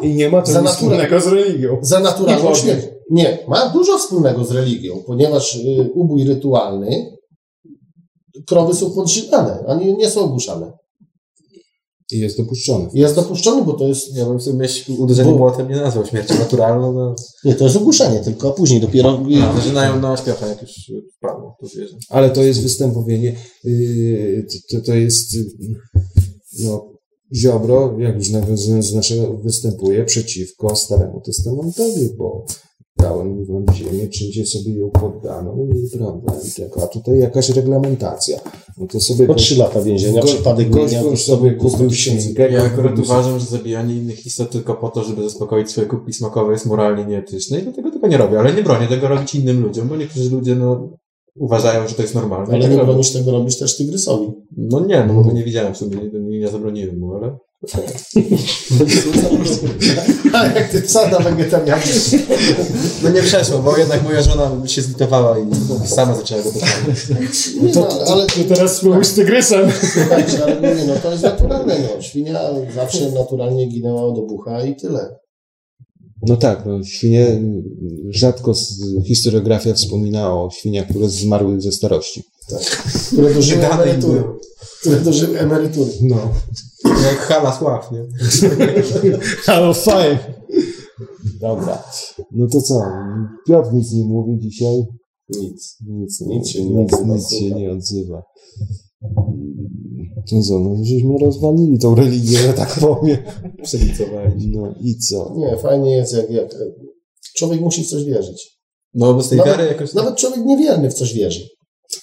i 0.03 0.15
nie 0.15 0.29
ma 0.31 0.43
to 0.43 0.53
Za 0.53 0.61
nic 0.61 0.71
wspólnego 0.71 1.21
z 1.21 1.27
religią. 1.27 1.79
Za 1.83 2.01
naturalną 2.01 2.51
Nie 2.51 2.57
śmierć. 2.57 2.87
Nie, 3.11 3.39
ma 3.49 3.69
dużo 3.69 3.99
wspólnego 3.99 4.45
z 4.45 4.51
religią, 4.51 5.03
ponieważ 5.07 5.57
y, 5.57 5.91
ubój 5.95 6.25
rytualny, 6.25 7.17
krowy 8.47 8.75
są 8.75 8.91
podrzynane, 8.91 9.65
a 9.69 9.75
nie, 9.75 9.93
nie 9.93 10.11
są 10.11 10.21
ogłuszane. 10.21 10.73
I 12.13 12.19
jest 12.19 12.37
dopuszczone. 12.37 12.89
Jest 12.95 13.15
dopuszczony, 13.15 13.65
bo 13.65 13.73
to 13.73 13.89
jest... 13.89 14.17
Ja 14.17 14.27
bym 14.27 14.41
sobie 14.41 14.69
uderzenie 14.99 15.31
Bo- 15.31 15.39
młotem 15.39 15.69
nie 15.69 15.77
nazwał 15.77 16.07
śmiercią 16.07 16.39
naturalną, 16.39 16.93
no. 16.93 17.15
Nie, 17.45 17.55
to 17.55 17.65
jest 17.65 17.77
ogłuszenie 17.77 18.21
tylko, 18.21 18.49
a 18.49 18.53
później 18.53 18.81
dopiero... 18.81 19.23
A, 19.43 19.61
zaczynają 19.61 20.01
na 20.01 20.17
śpiocha, 20.17 20.47
jak 20.47 20.63
już 20.63 20.93
padło, 21.21 21.57
to 21.61 21.67
wierzę. 21.77 21.97
Ale 22.09 22.31
to 22.31 22.43
jest 22.43 22.63
występowanie, 22.63 23.37
yy, 23.65 24.47
to, 24.71 24.81
to 24.81 24.95
jest, 24.95 25.35
yy, 25.35 25.45
no, 26.65 26.91
Ziobro, 27.35 27.97
jak 27.99 28.17
już 28.17 28.31
nawiązując 28.31 28.87
z 28.87 28.95
naszego, 28.95 29.37
występuje 29.37 30.05
przeciwko 30.05 30.77
Staremu 30.77 31.21
Testamentowi, 31.21 32.09
bo 32.19 32.45
dałem 33.03 33.45
wam 33.45 33.65
ziemię, 33.75 34.09
czyńcie 34.09 34.47
sobie 34.47 34.75
ją 34.75 34.91
poddaną 34.91 35.69
i 35.75 35.99
prawda, 35.99 36.33
i 36.49 36.53
tego. 36.53 36.83
A 36.83 36.87
tutaj 36.87 37.19
jakaś 37.19 37.49
reglamentacja. 37.49 38.41
No 38.79 38.87
to 38.87 39.01
sobie 39.01 39.27
Po 39.27 39.35
trzy 39.35 39.59
lata 39.59 39.83
więzienia, 39.83 40.21
Go- 40.21 40.27
przypadek 40.27 40.75
mienia, 40.75 41.17
sobie 41.17 41.51
kupił 41.51 41.91
świnkę. 41.91 42.51
Ja 42.51 42.63
akurat 42.63 42.99
uważam, 42.99 43.39
że 43.39 43.47
zabijanie 43.47 43.95
innych 43.95 44.27
istot 44.27 44.51
tylko 44.51 44.75
po 44.75 44.89
to, 44.89 45.05
żeby 45.05 45.23
zaspokoić 45.23 45.71
swoje 45.71 45.87
kubki 45.87 46.13
smakowe 46.13 46.53
jest 46.53 46.67
moralnie 46.67 47.05
nieetyczne 47.05 47.59
i 47.59 47.63
dlatego 47.63 47.91
tego 47.91 48.07
nie 48.07 48.17
robię, 48.17 48.39
ale 48.39 48.55
nie 48.55 48.63
bronię 48.63 48.87
tego 48.87 49.09
robić 49.09 49.35
innym 49.35 49.63
ludziom, 49.63 49.89
bo 49.89 49.97
niektórzy 49.97 50.31
ludzie 50.31 50.55
no, 50.55 50.91
uważają, 51.37 51.89
że 51.89 51.95
to 51.95 52.03
jest 52.03 52.15
normalne. 52.15 52.55
Ale 52.55 52.63
tak 52.63 52.77
nie 52.77 52.85
bronisz 52.85 53.13
tego 53.13 53.31
robić 53.31 53.59
też 53.59 53.77
tygrysowi. 53.77 54.33
No 54.57 54.87
nie, 54.87 55.05
no 55.07 55.15
bo 55.15 55.23
go 55.23 55.33
nie 55.33 55.45
widziałem 55.45 55.75
w 55.75 55.77
sumie, 55.77 55.97
nie, 56.13 56.39
nie 56.39 56.49
zabroniłem 56.49 56.99
mu, 56.99 57.15
ale... 57.15 57.37
A 60.33 60.47
jak 60.47 60.71
ty 60.71 60.89
sada 60.89 61.19
wegetarianizm. 61.19 62.19
No 63.03 63.11
nie 63.11 63.23
przeszło, 63.23 63.59
bo 63.59 63.77
jednak 63.77 64.03
moja 64.03 64.23
żona 64.23 64.69
się 64.69 64.83
zlitowała 64.83 65.39
i 65.39 65.43
sama 65.87 66.15
zaczęła 66.15 66.43
go 66.43 66.53
dokonać. 66.53 67.51
No, 67.75 67.89
ale 68.07 68.27
To 68.27 68.45
teraz 68.49 68.77
spróbuj 68.77 69.05
z 69.05 69.15
tygrysem. 69.15 69.71
słuchajcie, 69.95 70.45
ale 70.45 70.77
nie, 70.77 70.85
no 70.85 70.95
to 71.03 71.11
jest 71.11 71.23
naturalne. 71.23 71.79
No. 71.79 72.03
Świnia 72.03 72.41
zawsze 72.75 73.11
naturalnie 73.11 73.67
ginęła 73.67 74.03
od 74.03 74.19
obucha 74.19 74.65
i 74.65 74.77
tyle. 74.77 75.17
No 76.27 76.37
tak, 76.37 76.67
no, 76.67 76.85
świnie, 76.85 77.27
rzadko 78.11 78.55
z, 78.55 78.83
historiografia 79.07 79.75
wspomina 79.75 80.35
o 80.35 80.51
świniach, 80.51 80.89
które 80.89 81.09
zmarły 81.09 81.61
ze 81.61 81.73
starości. 81.73 82.23
Które 83.13 83.35
dożyły 83.35 83.71
emerytury. 83.71 84.25
Które 84.81 85.01
dożyły 85.01 85.39
emerytury. 85.39 85.91
No. 86.03 86.17
Jak 86.85 87.19
Hala 87.19 87.59
Sław, 87.59 87.93
nie? 87.93 88.07
Halo, 89.47 89.75
fajnie. 89.75 90.35
Dobra. 91.41 91.83
No 92.33 92.47
to 92.53 92.61
co? 92.63 92.83
Piotr 93.49 93.73
nic 93.73 93.93
nie 93.93 94.05
mówi 94.05 94.39
dzisiaj? 94.39 94.83
Nic. 95.29 95.77
Nic, 95.87 96.21
Nic 96.21 96.49
się 96.49 96.65
nie 96.65 96.75
nic, 96.75 96.93
odzywa, 96.93 97.15
nic 97.15 97.31
się 97.31 97.51
nie 97.51 97.71
odzywa. 97.71 98.23
To 100.31 100.43
co, 100.43 100.61
no 100.61 100.85
żeśmy 100.85 101.19
rozwalili 101.21 101.79
tą 101.79 101.95
religię, 101.95 102.39
że 102.39 102.53
tak 102.53 102.79
powiem. 102.81 103.19
Przelicowali. 103.63 104.49
No 104.49 104.75
i 104.81 104.99
co? 104.99 105.35
Nie, 105.37 105.59
fajnie 105.59 105.97
jest 105.97 106.13
jak, 106.13 106.31
jak 106.31 106.55
człowiek 107.37 107.61
musi 107.61 107.85
w 107.85 107.89
coś 107.89 108.05
wierzyć. 108.05 108.61
No 108.95 109.15
bo 109.15 109.23
z 109.23 109.29
tej 109.29 109.39
Nawet, 109.39 109.53
wiary 109.57 109.69
jakoś... 109.69 109.95
nawet 109.95 110.17
człowiek 110.17 110.45
niewierny 110.45 110.91
w 110.91 110.95
coś 110.95 111.15
wierzy. 111.15 111.49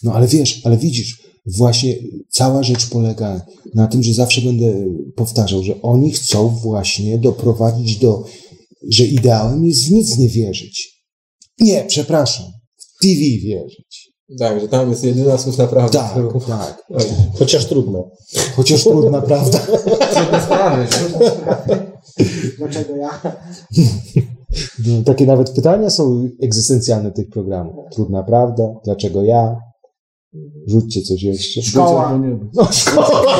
No 0.03 0.13
ale 0.13 0.27
wiesz, 0.27 0.61
ale 0.65 0.77
widzisz, 0.77 1.26
właśnie 1.55 1.95
cała 2.29 2.63
rzecz 2.63 2.89
polega 2.89 3.41
na 3.75 3.87
tym, 3.87 4.03
że 4.03 4.13
zawsze 4.13 4.41
będę 4.41 4.73
powtarzał, 5.15 5.63
że 5.63 5.81
oni 5.81 6.11
chcą 6.11 6.47
właśnie 6.49 7.17
doprowadzić 7.17 7.97
do, 7.97 8.23
że 8.89 9.05
ideałem 9.05 9.65
jest 9.65 9.87
w 9.87 9.91
nic 9.91 10.17
nie 10.17 10.27
wierzyć. 10.27 11.03
Nie, 11.59 11.85
przepraszam, 11.87 12.45
w 12.77 13.01
TV 13.03 13.21
wierzyć. 13.43 14.11
Tak, 14.39 14.61
że 14.61 14.67
tam 14.67 14.89
jest 14.89 15.03
jedyna 15.03 15.37
słuszna 15.37 15.67
prawda. 15.67 15.99
Tak, 15.99 16.11
którą- 16.11 16.39
tak. 16.39 16.83
Chociaż 17.39 17.65
trudno. 17.65 18.11
Chociaż 18.55 18.83
trudna 18.83 19.21
prawda. 19.21 19.59
trudne 20.13 20.41
sprawy. 20.45 20.87
Dlaczego 22.57 22.95
ja? 22.95 23.21
No, 24.87 25.03
takie 25.05 25.25
nawet 25.25 25.49
pytania 25.49 25.89
są 25.89 26.29
egzystencjalne 26.41 27.11
tych 27.11 27.29
programów. 27.29 27.85
Trudna 27.91 28.23
prawda, 28.23 28.63
dlaczego 28.85 29.23
ja? 29.23 29.55
Rzućcie 30.67 31.01
coś 31.01 31.23
jeszcze. 31.23 31.61
Szkoła. 31.61 32.19
No, 32.53 32.67
szkoła. 32.81 33.35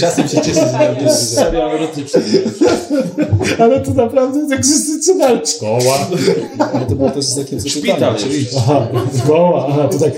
Czasem 0.00 0.28
się 0.28 0.40
cieszę, 0.40 0.96
Serial 1.14 1.70
erotyczny. 1.70 2.22
Ale 3.58 3.80
to 3.80 3.94
naprawdę 3.94 4.38
jest 4.38 4.52
egzystencjonalna 4.52 5.46
szkoła. 5.46 6.08
Ale 6.72 6.86
to 6.86 6.94
było 6.94 7.10
też 7.10 7.24
z 7.24 7.34
takim 7.34 7.60
Szpital, 7.60 8.16
Aha, 8.56 8.88
szkoła, 9.24 9.66
aha, 9.68 9.88
to 9.88 9.98
tak. 9.98 10.12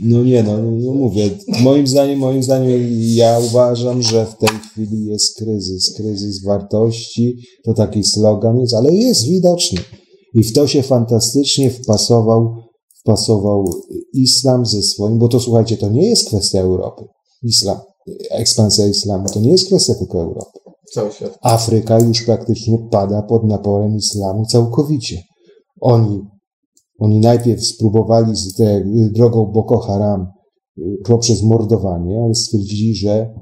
No 0.00 0.24
nie, 0.24 0.42
no, 0.42 0.58
no 0.58 0.94
mówię, 0.94 1.30
moim 1.60 1.86
zdaniem, 1.86 2.18
moim 2.18 2.42
zdaniem 2.42 2.80
ja 3.14 3.38
uważam, 3.38 4.02
że 4.02 4.26
w 4.26 4.36
tej 4.36 4.58
chwili 4.58 5.06
jest 5.06 5.38
kryzys, 5.38 5.94
kryzys 5.96 6.44
wartości, 6.44 7.36
to 7.64 7.74
taki 7.74 8.04
slogan 8.04 8.60
jest, 8.60 8.74
ale 8.74 8.94
jest 8.94 9.28
widoczny. 9.28 9.80
I 10.34 10.42
w 10.42 10.52
to 10.52 10.66
się 10.66 10.82
fantastycznie 10.82 11.70
wpasował, 11.70 12.54
wpasował 13.00 13.64
islam 14.14 14.66
ze 14.66 14.82
swoim, 14.82 15.18
bo 15.18 15.28
to 15.28 15.40
słuchajcie, 15.40 15.76
to 15.76 15.88
nie 15.88 16.08
jest 16.08 16.28
kwestia 16.28 16.60
Europy. 16.60 17.04
Islam, 17.42 17.78
ekspansja 18.30 18.86
islamu 18.86 19.28
to 19.28 19.40
nie 19.40 19.50
jest 19.50 19.66
kwestia 19.66 19.94
tylko 19.94 20.20
Europy. 20.20 20.58
Cały 20.94 21.12
świat. 21.12 21.38
Afryka 21.42 21.98
już 21.98 22.22
praktycznie 22.22 22.78
pada 22.90 23.22
pod 23.22 23.44
naporem 23.44 23.96
islamu 23.96 24.46
całkowicie. 24.46 25.22
Oni, 25.80 26.20
oni 26.98 27.20
najpierw 27.20 27.66
spróbowali 27.66 28.36
z 28.36 28.54
te, 28.54 28.84
drogą 29.14 29.46
Boko 29.46 29.78
Haram 29.78 30.26
y, 30.78 30.82
poprzez 31.04 31.42
mordowanie, 31.42 32.22
ale 32.24 32.34
stwierdzili, 32.34 32.94
że 32.94 33.34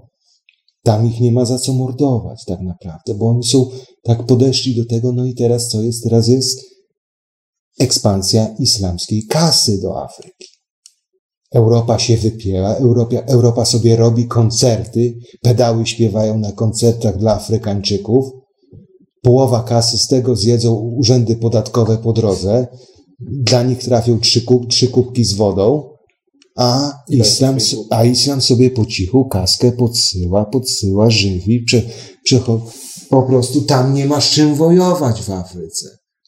tam 0.82 1.06
ich 1.06 1.20
nie 1.20 1.32
ma 1.32 1.44
za 1.44 1.58
co 1.58 1.72
mordować 1.72 2.44
tak 2.46 2.60
naprawdę, 2.60 3.14
bo 3.14 3.28
oni 3.28 3.44
są, 3.44 3.66
tak 4.02 4.26
podeszli 4.26 4.76
do 4.76 4.86
tego, 4.86 5.12
no 5.12 5.26
i 5.26 5.34
teraz 5.34 5.68
co 5.68 5.82
jest? 5.82 6.04
Teraz 6.04 6.28
jest 6.28 6.75
ekspansja 7.80 8.54
islamskiej 8.58 9.26
kasy 9.26 9.80
do 9.80 10.02
Afryki. 10.04 10.48
Europa 11.52 11.98
się 11.98 12.16
wypiera, 12.16 12.74
Europa, 12.74 13.16
Europa 13.16 13.64
sobie 13.64 13.96
robi 13.96 14.26
koncerty, 14.26 15.14
pedały 15.42 15.86
śpiewają 15.86 16.38
na 16.38 16.52
koncertach 16.52 17.18
dla 17.18 17.34
Afrykańczyków, 17.34 18.24
połowa 19.22 19.62
kasy 19.62 19.98
z 19.98 20.06
tego 20.06 20.36
zjedzą 20.36 20.74
urzędy 20.74 21.36
podatkowe 21.36 21.98
po 21.98 22.12
drodze, 22.12 22.66
dla 23.20 23.62
nich 23.62 23.78
trafią 23.78 24.20
trzy, 24.20 24.42
kub, 24.42 24.70
trzy 24.70 24.88
kubki 24.88 25.24
z 25.24 25.34
wodą, 25.34 25.96
a 26.56 26.92
islam, 27.08 27.56
a 27.90 28.04
islam 28.04 28.40
sobie 28.40 28.70
po 28.70 28.86
cichu 28.86 29.28
kaskę 29.28 29.72
podsyła, 29.72 30.44
podsyła, 30.44 31.10
żywi, 31.10 31.64
prze, 31.66 31.82
przecho- 32.30 32.60
po 33.08 33.22
prostu 33.22 33.62
tam 33.62 33.94
nie 33.94 34.06
ma 34.06 34.20
z 34.20 34.30
czym 34.30 34.54
wojować 34.54 35.22
w 35.22 35.30
Afryce. 35.30 35.86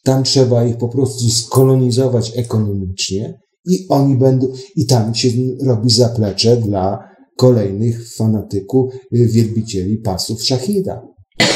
Tam 0.09 0.23
trzeba 0.23 0.65
ich 0.65 0.77
po 0.77 0.87
prostu 0.87 1.29
skolonizować 1.29 2.31
ekonomicznie 2.35 3.39
i 3.65 3.85
oni 3.89 4.17
będą, 4.17 4.47
i 4.75 4.85
tam 4.85 5.15
się 5.15 5.29
robi 5.65 5.89
zaplecze 5.89 6.57
dla 6.57 6.99
kolejnych 7.37 8.15
fanatyków, 8.15 8.93
y, 9.15 9.27
wielbicieli 9.27 9.97
pasów 9.97 10.43
szachida. 10.43 11.01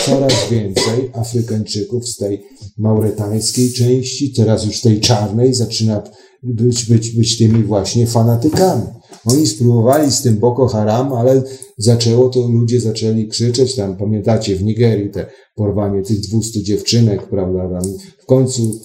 Coraz 0.05 0.33
więcej 0.51 1.11
Afrykańczyków 1.13 2.09
z 2.09 2.17
tej 2.17 2.43
mauretańskiej 2.77 3.73
części, 3.73 4.33
teraz 4.33 4.65
już 4.65 4.81
tej 4.81 4.99
czarnej, 4.99 5.53
zaczyna 5.53 6.03
być, 6.43 6.85
być, 6.85 7.09
być 7.09 7.37
tymi 7.37 7.63
właśnie 7.63 8.07
fanatykami. 8.07 8.85
Oni 9.25 9.47
spróbowali 9.47 10.11
z 10.11 10.21
tym 10.21 10.37
Boko 10.37 10.67
Haram, 10.67 11.13
ale 11.13 11.43
zaczęło 11.77 12.29
to, 12.29 12.47
ludzie 12.47 12.81
zaczęli 12.81 13.27
krzyczeć, 13.27 13.75
tam 13.75 13.97
pamiętacie 13.97 14.55
w 14.55 14.63
Nigerii 14.63 15.09
te 15.09 15.25
porwanie 15.55 16.01
tych 16.01 16.19
200 16.19 16.63
dziewczynek, 16.63 17.29
prawda, 17.29 17.59
tam 17.69 17.93
w 18.23 18.25
końcu 18.25 18.79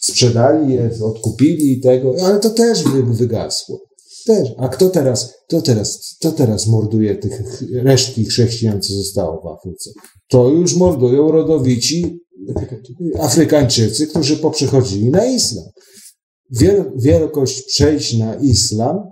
sprzedali 0.00 0.74
je, 0.74 0.90
odkupili 1.02 1.80
tego, 1.80 2.14
ale 2.24 2.40
to 2.40 2.50
też 2.50 2.82
wy, 2.84 3.02
wygasło. 3.02 3.80
Też. 4.26 4.48
A 4.58 4.68
kto 4.68 4.88
teraz, 4.88 5.34
kto 5.48 5.62
teraz, 5.62 6.16
kto 6.20 6.32
teraz 6.32 6.66
morduje 6.66 7.14
tych 7.14 7.62
resztki 7.72 8.24
chrześcijan, 8.24 8.82
co 8.82 8.92
zostało 8.92 9.42
w 9.42 9.46
Afryce? 9.46 9.90
To 10.28 10.48
już 10.48 10.76
mordują 10.76 11.32
rodowici 11.32 12.20
Afrykańczycy, 13.18 14.06
którzy 14.06 14.36
poprzechodzili 14.36 15.10
na 15.10 15.26
islam. 15.26 15.64
Wiel, 16.50 16.92
wielkość 16.96 17.62
przejść 17.62 18.18
na 18.18 18.34
islam 18.34 19.11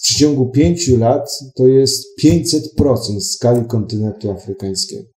w 0.00 0.02
przeciągu 0.02 0.50
pięciu 0.50 0.98
lat 0.98 1.38
to 1.56 1.66
jest 1.66 2.04
500% 2.24 3.20
skali 3.20 3.64
kontynentu 3.66 4.30
afrykańskiego. 4.30 5.08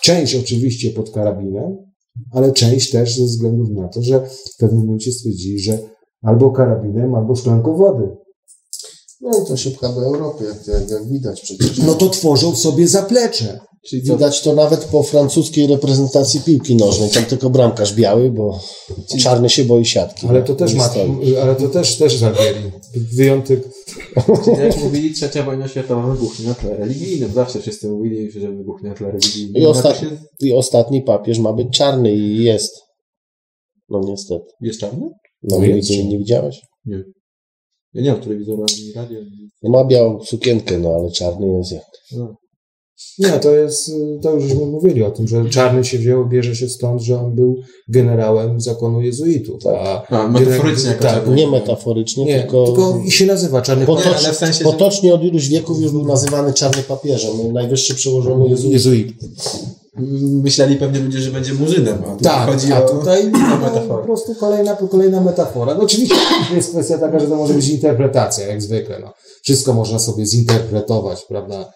Część 0.00 0.34
oczywiście 0.34 0.90
pod 0.90 1.10
karabinem, 1.10 1.76
ale 2.30 2.52
część 2.52 2.90
też 2.90 3.16
ze 3.16 3.24
względu 3.24 3.64
na 3.80 3.88
to, 3.88 4.02
że 4.02 4.20
w 4.20 4.56
pewnym 4.58 4.86
momencie 4.86 5.12
stwierdzili, 5.12 5.58
że 5.58 5.78
albo 6.22 6.50
karabinem, 6.50 7.14
albo 7.14 7.36
szklanką 7.36 7.76
wody. 7.76 8.08
No 9.20 9.42
i 9.42 9.46
to 9.46 9.56
się 9.56 9.70
pcha 9.70 9.88
do 9.88 10.00
Europy, 10.00 10.44
jak, 10.44 10.66
jak, 10.66 10.90
jak 10.90 11.08
widać 11.08 11.40
przecież. 11.40 11.78
No 11.78 11.94
to 11.94 12.08
tworzą 12.08 12.56
sobie 12.56 12.88
zaplecze. 12.88 13.60
Czyli? 13.88 14.02
Widać 14.02 14.42
to 14.42 14.54
nawet 14.54 14.84
po 14.84 15.02
francuskiej 15.02 15.66
reprezentacji 15.66 16.40
piłki 16.40 16.76
nożnej. 16.76 17.10
Tam 17.10 17.24
tylko 17.24 17.50
bramkarz 17.50 17.94
biały, 17.94 18.30
bo 18.30 18.60
czarny 19.18 19.48
się 19.48 19.64
boi 19.64 19.84
siatki. 19.84 20.26
Ale 20.26 20.42
to 20.42 20.54
też 20.54 20.74
ma, 20.74 20.90
ale 21.42 21.56
to 21.56 21.68
też, 21.68 21.96
też 21.98 22.16
Zalgieri. 22.16 22.60
Wyjątek. 22.96 23.60
Jak 24.58 24.76
mówili, 24.84 25.14
trzecia 25.14 25.42
wojna 25.42 25.68
światowa 25.68 26.12
wybuchnie 26.14 26.46
na 26.46 26.54
tle 26.54 26.76
religijnym. 26.76 27.30
Zawsze 27.32 27.60
wszyscy 27.60 27.88
mówili, 27.88 28.30
że 28.30 28.52
wybuchnie 28.52 28.88
na 28.88 28.94
tle 28.94 29.10
religijnym. 29.10 29.62
I, 29.62 29.66
osta- 29.66 29.88
Napisze- 29.92 30.16
I 30.40 30.52
ostatni 30.52 31.02
papież 31.02 31.38
ma 31.38 31.52
być 31.52 31.68
czarny 31.78 32.14
i 32.14 32.44
jest. 32.44 32.72
No 33.88 34.00
niestety. 34.04 34.44
Jest 34.60 34.80
czarny? 34.80 35.10
No, 35.42 35.58
No 35.58 35.66
nie, 35.66 35.68
jest. 35.76 35.90
nie, 35.90 36.04
nie 36.04 36.18
widziałeś? 36.18 36.60
Nie. 36.84 37.04
Ja 37.94 38.02
nie 38.02 38.12
mam 38.12 38.20
telewizora 38.20 38.64
ani 38.78 38.92
radia. 38.92 39.18
No 39.62 39.70
ma 39.70 39.84
białą 39.84 40.24
sukienkę, 40.24 40.78
no 40.78 40.94
ale 40.94 41.10
czarny 41.10 41.46
jest 41.58 41.72
jak. 41.72 41.84
Nie, 43.18 43.30
to 43.30 43.54
jest, 43.54 43.90
to 44.22 44.30
już 44.30 44.44
żeśmy 44.44 44.66
mówili 44.66 45.02
o 45.02 45.10
tym, 45.10 45.28
że 45.28 45.48
czarny 45.50 45.84
się 45.84 45.98
wziął, 45.98 46.26
bierze 46.26 46.56
się 46.56 46.68
stąd, 46.68 47.02
że 47.02 47.20
on 47.20 47.34
był 47.34 47.56
generałem 47.88 48.60
zakonu 48.60 49.00
jezuitów. 49.00 49.66
A, 49.66 50.06
A, 50.08 50.28
metaforycznie 50.28 50.90
tak, 50.90 51.00
czarny. 51.00 51.36
Nie 51.36 51.48
metaforycznie, 51.48 52.24
nie, 52.24 52.40
tylko, 52.40 52.64
tylko 52.64 53.00
i 53.06 53.10
się 53.10 53.26
nazywa 53.26 53.62
czarny 53.62 53.86
potocz, 53.86 54.24
ale 54.24 54.32
w 54.32 54.36
sensie, 54.36 54.64
potocznie 54.64 55.14
od 55.14 55.24
iluś 55.24 55.48
wieków 55.48 55.80
już 55.80 55.92
był 55.92 56.06
nazywany 56.06 56.52
czarny 56.52 56.82
papieżem. 56.82 57.52
Najwyższy 57.52 57.94
przełożony 57.94 58.48
Jezus. 58.48 58.72
jezuit. 58.72 59.12
Myśleli 60.42 60.76
pewnie 60.76 61.00
ludzie, 61.00 61.20
że 61.20 61.30
będzie 61.30 61.54
murzynem, 61.54 61.98
a 62.06 62.24
Tak, 62.24 62.48
chodzi 62.48 62.72
a 62.72 62.84
o, 62.84 62.88
tutaj 62.88 63.26
o 63.54 63.70
no, 63.74 63.96
po 63.96 63.98
prostu 63.98 64.34
kolejna, 64.34 64.76
kolejna 64.90 65.20
metafora. 65.20 65.74
No 65.74 65.82
oczywiście 65.82 66.14
jest 66.54 66.70
kwestia 66.70 66.98
taka, 66.98 67.18
że 67.18 67.26
to 67.26 67.36
może 67.36 67.54
być 67.54 67.68
interpretacja, 67.68 68.46
jak 68.46 68.62
zwykle. 68.62 68.98
No. 69.00 69.12
Wszystko 69.42 69.74
można 69.74 69.98
sobie 69.98 70.26
zinterpretować, 70.26 71.24
prawda? 71.28 71.72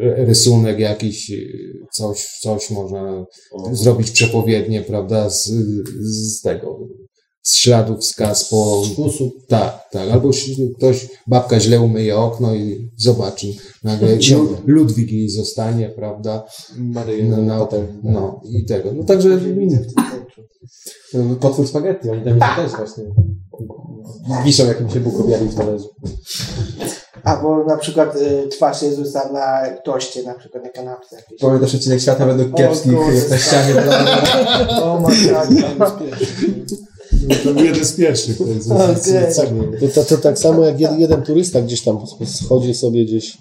Ry- 0.00 0.24
Rysunek 0.26 0.78
jakiś, 0.78 1.30
y, 1.30 1.86
coś, 1.92 2.38
coś 2.40 2.70
można 2.70 3.26
zrobić 3.72 4.10
przepowiednie, 4.10 4.80
prawda, 4.82 5.30
z, 5.30 5.46
z 6.00 6.40
tego, 6.42 6.88
z 7.44 7.56
śladów 7.56 8.00
wskaz 8.00 8.48
po... 8.48 8.82
Tak, 9.48 9.88
tak. 9.90 10.10
Albo 10.10 10.30
ktoś, 10.76 11.08
babka 11.26 11.60
źle 11.60 11.80
umyje 11.80 12.16
okno 12.16 12.54
i 12.54 12.90
zobaczy, 12.96 13.46
nagle. 13.82 14.08
Ludwik 14.66 15.12
jej 15.12 15.30
zostanie, 15.30 15.88
prawda, 15.88 16.44
Maryja, 16.76 17.24
no, 17.24 17.36
no, 17.36 17.58
potem- 17.58 18.00
no 18.02 18.40
i 18.44 18.64
tego. 18.64 18.92
No 18.92 19.04
także 19.04 19.40
Potwór 21.40 21.68
spaghetti, 21.68 22.10
oni 22.10 22.24
tam 22.24 22.56
też 22.56 22.72
właśnie 22.72 23.04
wiszą, 24.44 24.66
jak 24.66 24.80
im 24.80 24.90
się 24.90 25.00
Bóg 25.00 25.20
objawił 25.20 25.48
w 25.48 25.54
talerzu. 25.54 25.88
Albo 27.24 27.64
na 27.64 27.76
przykład 27.76 28.16
y, 28.16 28.48
twarz 28.48 28.82
Jezusa 28.82 29.32
na 29.32 29.76
toście, 29.84 30.22
na 30.22 30.34
przykład 30.34 30.64
na 30.64 30.70
kanapce 30.70 31.16
jakiejś. 31.16 31.40
Pamiętasz 31.40 31.74
odcinek 31.74 32.00
świata 32.00 32.26
według 32.26 32.54
O 32.54 32.56
kiepskich 32.56 32.92
jest 32.92 33.30
na 33.30 33.38
ścianie. 33.38 33.74
O 34.82 35.00
masakra. 35.00 35.98
to 37.44 37.62
jeden 37.62 37.84
z 37.84 37.92
pierwszych. 37.92 38.38
To. 38.38 38.44
To, 39.94 40.04
to, 40.04 40.16
tak 40.16 40.38
samo 40.38 40.64
jak 40.64 40.80
jeden, 40.80 41.00
jeden 41.00 41.22
turysta 41.22 41.62
gdzieś 41.62 41.82
tam 41.82 41.98
schodzi 42.26 42.74
sobie 42.74 43.04
gdzieś 43.04 43.38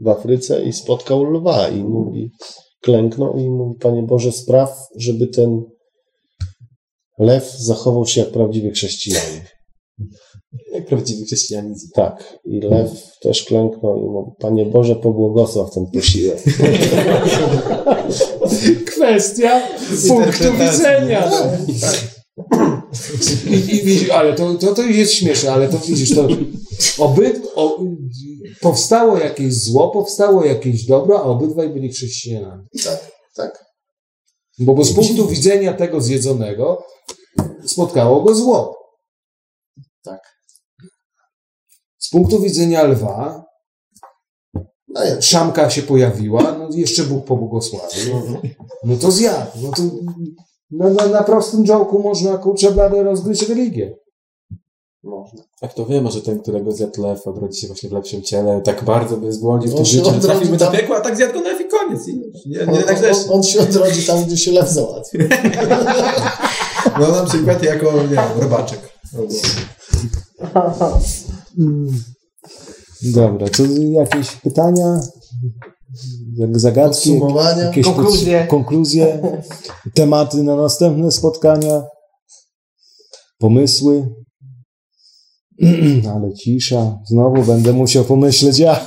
w 0.00 0.08
Afryce 0.08 0.64
i 0.64 0.72
spotkał 0.72 1.24
lwa 1.24 1.68
i 1.68 1.84
mówi, 1.84 2.30
klęknął 2.82 3.38
i 3.38 3.50
mówi, 3.50 3.78
Panie 3.78 4.02
Boże, 4.02 4.32
spraw, 4.32 4.78
żeby 4.96 5.26
ten 5.26 5.62
lew 7.18 7.54
zachował 7.58 8.06
się 8.06 8.20
jak 8.20 8.30
prawdziwy 8.30 8.70
chrześcijanin. 8.70 9.40
Jak 10.72 10.86
prawdziwy 10.86 11.24
chrześcijanizm. 11.24 11.88
Tak. 11.94 12.38
I 12.44 12.60
lew 12.60 12.90
też 13.22 13.44
klęknął 13.44 13.96
i 13.96 14.10
mówi, 14.10 14.30
Panie 14.38 14.66
Boże, 14.66 14.96
pobłogosław 14.96 15.74
ten 15.74 15.86
posiłek. 15.86 16.42
Kwestia 18.86 19.60
punktu 20.08 20.52
widzenia. 20.52 21.30
I, 23.46 23.54
i 23.54 23.82
widzisz, 23.82 24.10
ale 24.10 24.34
to, 24.34 24.54
to, 24.54 24.74
to 24.74 24.82
jest 24.82 25.12
śmieszne, 25.12 25.52
ale 25.52 25.68
to 25.68 25.78
widzisz, 25.78 26.14
to 26.14 26.28
oby, 26.98 27.42
o, 27.54 27.78
powstało 28.60 29.18
jakieś 29.18 29.54
zło, 29.54 29.90
powstało 29.90 30.44
jakieś 30.44 30.86
dobro, 30.86 31.18
a 31.18 31.22
obydwaj 31.22 31.68
byli 31.68 31.92
chrześcijanami. 31.92 32.64
Tak, 32.84 33.10
tak. 33.34 33.64
Bo, 34.58 34.74
bo 34.74 34.84
z 34.84 34.92
punktu 34.92 35.28
widzenia 35.28 35.72
tego 35.72 36.00
zjedzonego 36.00 36.84
spotkało 37.66 38.22
go 38.22 38.34
zło. 38.34 38.76
Tak. 40.02 40.20
Z 41.98 42.10
punktu 42.10 42.40
widzenia 42.40 42.82
lwa 42.84 43.44
No 44.88 45.00
szamka 45.20 45.70
się 45.70 45.82
pojawiła, 45.82 46.42
no 46.58 46.68
jeszcze 46.74 47.02
Bóg 47.02 47.24
pobłogosławił. 47.24 48.14
No 48.84 48.96
to 48.96 49.10
zjadł. 49.10 49.50
No 49.62 49.70
to 49.70 49.82
no, 50.72 50.90
na, 50.90 51.06
na 51.06 51.22
prostym 51.22 51.64
działku 51.64 51.98
można 51.98 52.38
kurczę 52.38 52.72
blade 52.72 53.02
rozgryźć 53.02 53.48
religię. 53.48 53.94
Można. 55.04 55.42
A 55.62 55.68
kto 55.68 55.86
wie, 55.86 56.02
może 56.02 56.22
ten, 56.22 56.40
którego 56.40 56.72
zjadł 56.72 57.02
lew, 57.02 57.26
odrodzi 57.26 57.60
się 57.60 57.66
właśnie 57.66 57.88
w 57.88 57.92
lepszym 57.92 58.22
ciele, 58.22 58.60
tak 58.64 58.84
bardzo 58.84 59.16
by 59.16 59.32
zbłądził 59.32 59.70
w 59.70 59.72
On 59.72 59.76
tym 59.76 59.86
życiu, 59.86 60.04
że 60.04 60.10
odrodzi 60.10 60.26
trafimy 60.26 60.56
do 60.56 60.64
tam- 60.64 60.74
piekła, 60.74 60.96
a 60.96 61.00
tak 61.00 61.16
zjadł 61.16 61.32
go 61.34 61.40
lew 61.40 61.60
i 61.60 61.64
koniec. 61.68 62.08
I 62.08 62.16
nie, 62.46 62.60
On, 62.62 62.70
nie 62.74 62.82
tak 62.82 62.98
źle. 62.98 63.10
on, 63.10 63.16
on 63.30 63.42
się 63.42 63.60
odrodzi 63.60 64.06
tam, 64.06 64.24
gdzie 64.24 64.36
się 64.36 64.52
lew 64.52 64.68
załatwi. 64.70 65.18
No 67.00 67.08
na 67.08 67.24
przykład 67.24 67.62
jako, 67.62 67.92
nie 67.92 68.08
wiem, 68.08 68.24
robaczek. 68.40 68.80
Dobra, 73.14 73.48
to 73.48 73.62
jakieś 73.90 74.30
pytania? 74.36 75.00
Jak 76.36 76.58
zagadki? 76.58 77.20
Jakieś 77.56 77.86
Konkluzje. 77.86 78.46
konkluzje? 78.50 79.22
Tematy 79.94 80.42
na 80.42 80.56
następne 80.56 81.12
spotkania? 81.12 81.82
Pomysły? 83.38 84.08
Ale 86.14 86.32
cisza. 86.34 86.98
Znowu 87.06 87.42
będę 87.42 87.72
musiał 87.72 88.04
pomyśleć 88.04 88.58
ja. 88.58 88.80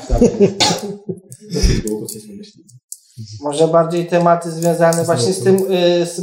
Może 3.42 3.68
bardziej 3.68 4.08
tematy 4.08 4.52
związane 4.52 5.04
właśnie 5.04 5.34
z 5.34 5.40
tym, 5.44 5.56
y, 5.56 6.06
z 6.06 6.22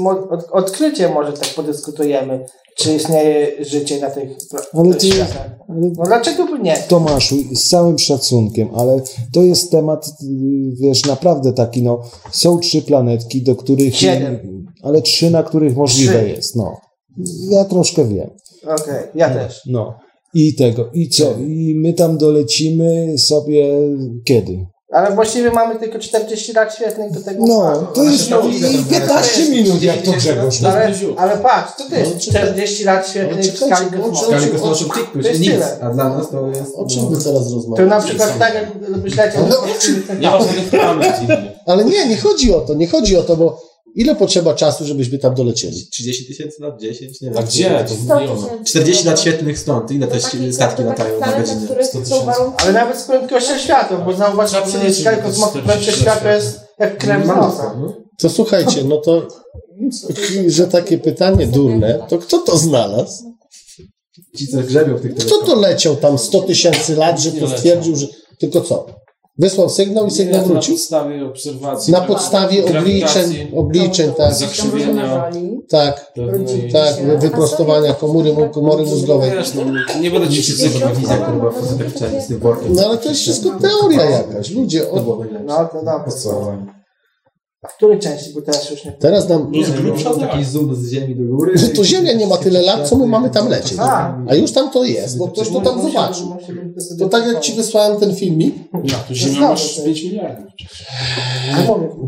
odkryciem 0.50 1.12
może 1.12 1.32
tak 1.32 1.48
podyskutujemy, 1.48 2.44
czy 2.78 2.94
istnieje 2.94 3.64
życie 3.64 4.00
na 4.00 4.10
tych 4.10 4.30
Ale 4.72 4.94
ty- 4.94 5.06
światach. 5.06 5.50
No 5.68 6.04
dlaczego 6.04 6.46
by 6.46 6.58
nie? 6.58 6.76
Tomaszu, 6.88 7.36
z 7.54 7.68
całym 7.68 7.98
szacunkiem, 7.98 8.68
ale 8.76 9.00
to 9.32 9.42
jest 9.42 9.70
temat, 9.70 10.06
y, 10.06 10.12
wiesz, 10.80 11.06
naprawdę 11.06 11.52
taki, 11.52 11.82
no, 11.82 12.00
są 12.32 12.58
trzy 12.58 12.82
planetki, 12.82 13.42
do 13.42 13.56
których... 13.56 13.96
Siedem. 13.96 14.38
Ale 14.82 15.02
trzy, 15.02 15.30
na 15.30 15.42
których 15.42 15.76
możliwe 15.76 16.18
Trzy. 16.18 16.28
jest, 16.28 16.56
no. 16.56 16.76
Ja 17.50 17.64
troszkę 17.64 18.04
wiem. 18.04 18.30
Okej, 18.64 19.02
ja 19.14 19.30
też. 19.30 19.60
No. 19.66 19.94
I 20.34 20.54
tego, 20.54 20.90
i 20.94 21.08
co? 21.08 21.32
I 21.38 21.74
my 21.82 21.92
tam 21.92 22.18
dolecimy 22.18 23.18
sobie 23.18 23.68
kiedy? 24.24 24.66
Ale 24.92 25.14
właściwie 25.14 25.50
mamy 25.50 25.76
tylko 25.78 25.98
40 25.98 26.52
lat 26.52 26.74
świetnych 26.74 27.10
do 27.12 27.20
tego 27.20 27.44
No, 27.46 27.54
układu. 27.54 27.86
to 27.94 28.02
jest 28.04 28.30
No, 28.30 28.40
i 28.48 28.84
15 28.84 29.50
minut, 29.50 29.82
jak 29.82 30.02
to 30.02 30.12
Grzegorz. 30.12 30.62
ale, 30.64 30.92
ale 31.16 31.36
patrz, 31.38 31.72
to 31.90 31.96
jest? 31.96 32.18
40 32.18 32.84
lat 32.84 32.96
Ale 32.98 33.08
świetnych 33.08 33.44
w 33.54 33.56
skali 33.66 33.86
bo 33.96 34.02
kosmosu. 34.10 34.88
To 35.12 35.18
jest 35.28 35.40
nic, 35.40 35.50
tyle. 35.50 35.78
a 35.82 35.90
dla 35.90 36.08
nas 36.08 36.30
to 36.30 36.46
jest... 36.48 36.74
O 36.76 36.86
czym 36.86 37.08
wy 37.08 37.24
teraz 37.24 37.48
To 37.48 37.54
rozmawiacie? 37.54 37.88
na 37.90 38.00
przykład 38.00 38.38
tak 38.38 38.54
jak 38.54 38.64
myślecie, 39.02 39.38
Ale 39.38 39.48
że 39.50 39.58
o 39.58 39.66
czym? 39.80 40.02
Nie 40.20 40.30
ma 40.30 40.38
żadnych 40.40 41.22
innych. 41.22 41.38
Ale 41.66 41.84
nie, 41.84 42.06
nie 42.08 42.16
chodzi 42.16 42.54
o 42.54 42.60
to, 42.60 42.74
nie 42.74 42.88
chodzi 42.88 43.16
o 43.16 43.22
to, 43.22 43.36
bo 43.36 43.71
ile 43.94 44.16
potrzeba 44.16 44.54
czasu, 44.54 44.84
żebyśmy 44.84 45.18
tam 45.18 45.34
dolecieli? 45.34 45.86
30 45.90 46.26
tysięcy 46.26 46.62
lat, 46.62 46.80
10, 46.80 47.20
nie 47.20 47.28
wiem. 47.28 47.38
A 47.38 47.42
gdzie? 47.42 47.84
To 47.88 47.94
100 47.94 48.20
miliony. 48.20 48.42
tysięcy 48.42 48.64
40 48.64 49.06
lat 49.06 49.20
świetnych 49.20 49.58
stąd. 49.58 49.90
Ile 49.90 50.06
te 50.06 50.20
statki 50.52 50.82
latają 50.82 51.20
na 51.20 51.38
godzinę? 51.38 51.60
których 51.64 51.86
100 51.86 52.04
są 52.04 52.04
tysięcy. 52.04 52.40
Ale 52.56 52.72
nawet 52.72 52.98
z 52.98 53.04
prędkością 53.04 53.58
światła, 53.58 53.98
bo 53.98 54.12
zauważ, 54.12 54.50
kosmosu 54.50 54.68
40 54.68 55.04
prędkość 55.62 56.00
światła 56.00 56.32
jest 56.32 56.60
jak 56.78 56.98
krew 56.98 57.24
z 57.24 57.28
nosa. 57.28 57.76
No. 57.80 57.96
To 58.18 58.28
słuchajcie, 58.28 58.84
no 58.84 58.96
to, 58.96 59.28
że 60.46 60.66
takie 60.66 60.98
pytanie 60.98 61.46
durne, 61.46 62.06
to 62.08 62.18
kto 62.18 62.38
to 62.38 62.58
znalazł? 62.58 63.32
Ci, 64.36 64.48
co 64.48 64.58
grzebią 64.58 64.96
w 64.96 65.00
tych 65.00 65.14
Kto 65.14 65.38
to 65.46 65.54
leciał 65.54 65.96
tam 65.96 66.18
100 66.18 66.42
tysięcy 66.42 66.96
lat, 66.96 67.20
że 67.20 67.32
to 67.32 67.48
stwierdził, 67.48 67.96
że 67.96 68.06
tylko 68.38 68.60
co? 68.60 69.01
Wysłał 69.38 69.68
sygnał 69.68 70.06
i 70.06 70.10
sygnał 70.10 70.40
Na 70.40 70.46
wrócił? 70.48 70.74
podstawie 70.74 71.26
obserwacji. 71.26 71.92
Na 71.92 72.00
podstawie 72.00 72.64
obliczeń, 72.64 73.50
obliczeń, 73.56 74.12
tak, 74.16 74.34
zakrzywienia. 74.34 75.30
tak, 75.68 76.12
tak, 76.72 77.18
wyprostowania 77.18 77.94
sobie- 77.94 78.48
komory 78.52 78.82
mózgowej. 78.86 79.30
Wiesz, 79.30 79.54
no, 79.54 79.62
nie 80.00 80.10
będę 80.10 80.28
ci 80.28 80.42
się 80.42 80.52
wizja, 80.52 81.16
która 81.16 81.32
była 81.36 81.50
w 81.50 81.66
zabezpieczeniu 81.66 82.20
z 82.20 82.26
tym 82.26 82.38
workiem. 82.38 82.72
No 82.72 82.84
ale 82.86 82.98
to 82.98 83.08
jest 83.08 83.20
wszystko 83.20 83.50
teoria 83.60 84.04
jakaś, 84.10 84.50
ludzie. 84.50 84.80
To 84.80 84.90
O, 84.90 85.00
było 85.00 85.16
najlepsze. 85.16 85.44
No 85.46 85.64
to 85.64 85.74
dobra. 85.78 86.00
Podsumowanie. 86.00 86.81
A 87.62 87.68
w 87.68 87.76
której 87.76 87.98
części, 87.98 88.30
bo 88.34 88.42
teraz 88.42 88.70
już 88.70 88.84
nie 88.84 88.92
Teraz 88.92 89.28
nam... 89.28 89.50
Nie, 89.50 89.64
no, 90.04 90.16
taki 90.16 90.44
zoom 90.44 90.74
z 90.74 90.90
ziemi 90.90 91.16
do 91.16 91.36
góry. 91.36 91.58
Że 91.58 91.68
to 91.68 91.84
Ziemia 91.84 92.12
nie 92.12 92.26
ma 92.26 92.36
tyle 92.36 92.62
lat, 92.62 92.88
co 92.88 92.96
my 92.96 93.06
mamy 93.06 93.30
tam 93.30 93.48
lecieć. 93.48 93.78
A. 93.78 94.18
A 94.28 94.34
już 94.34 94.52
tam 94.52 94.70
to 94.70 94.84
jest, 94.84 95.18
bo 95.18 95.28
ktoś 95.28 95.48
to 95.48 95.60
tam 95.60 95.82
zobaczy. 95.82 96.22
To 96.98 97.08
tak 97.08 97.26
jak 97.26 97.40
ci 97.40 97.52
wysłałem 97.52 98.00
ten 98.00 98.14
filmik, 98.14 98.54
Ja, 98.84 98.98
to 99.08 99.14
Ziemia 99.14 99.40
masz 99.40 99.80
5 99.84 100.04
miliardów. 100.04 100.44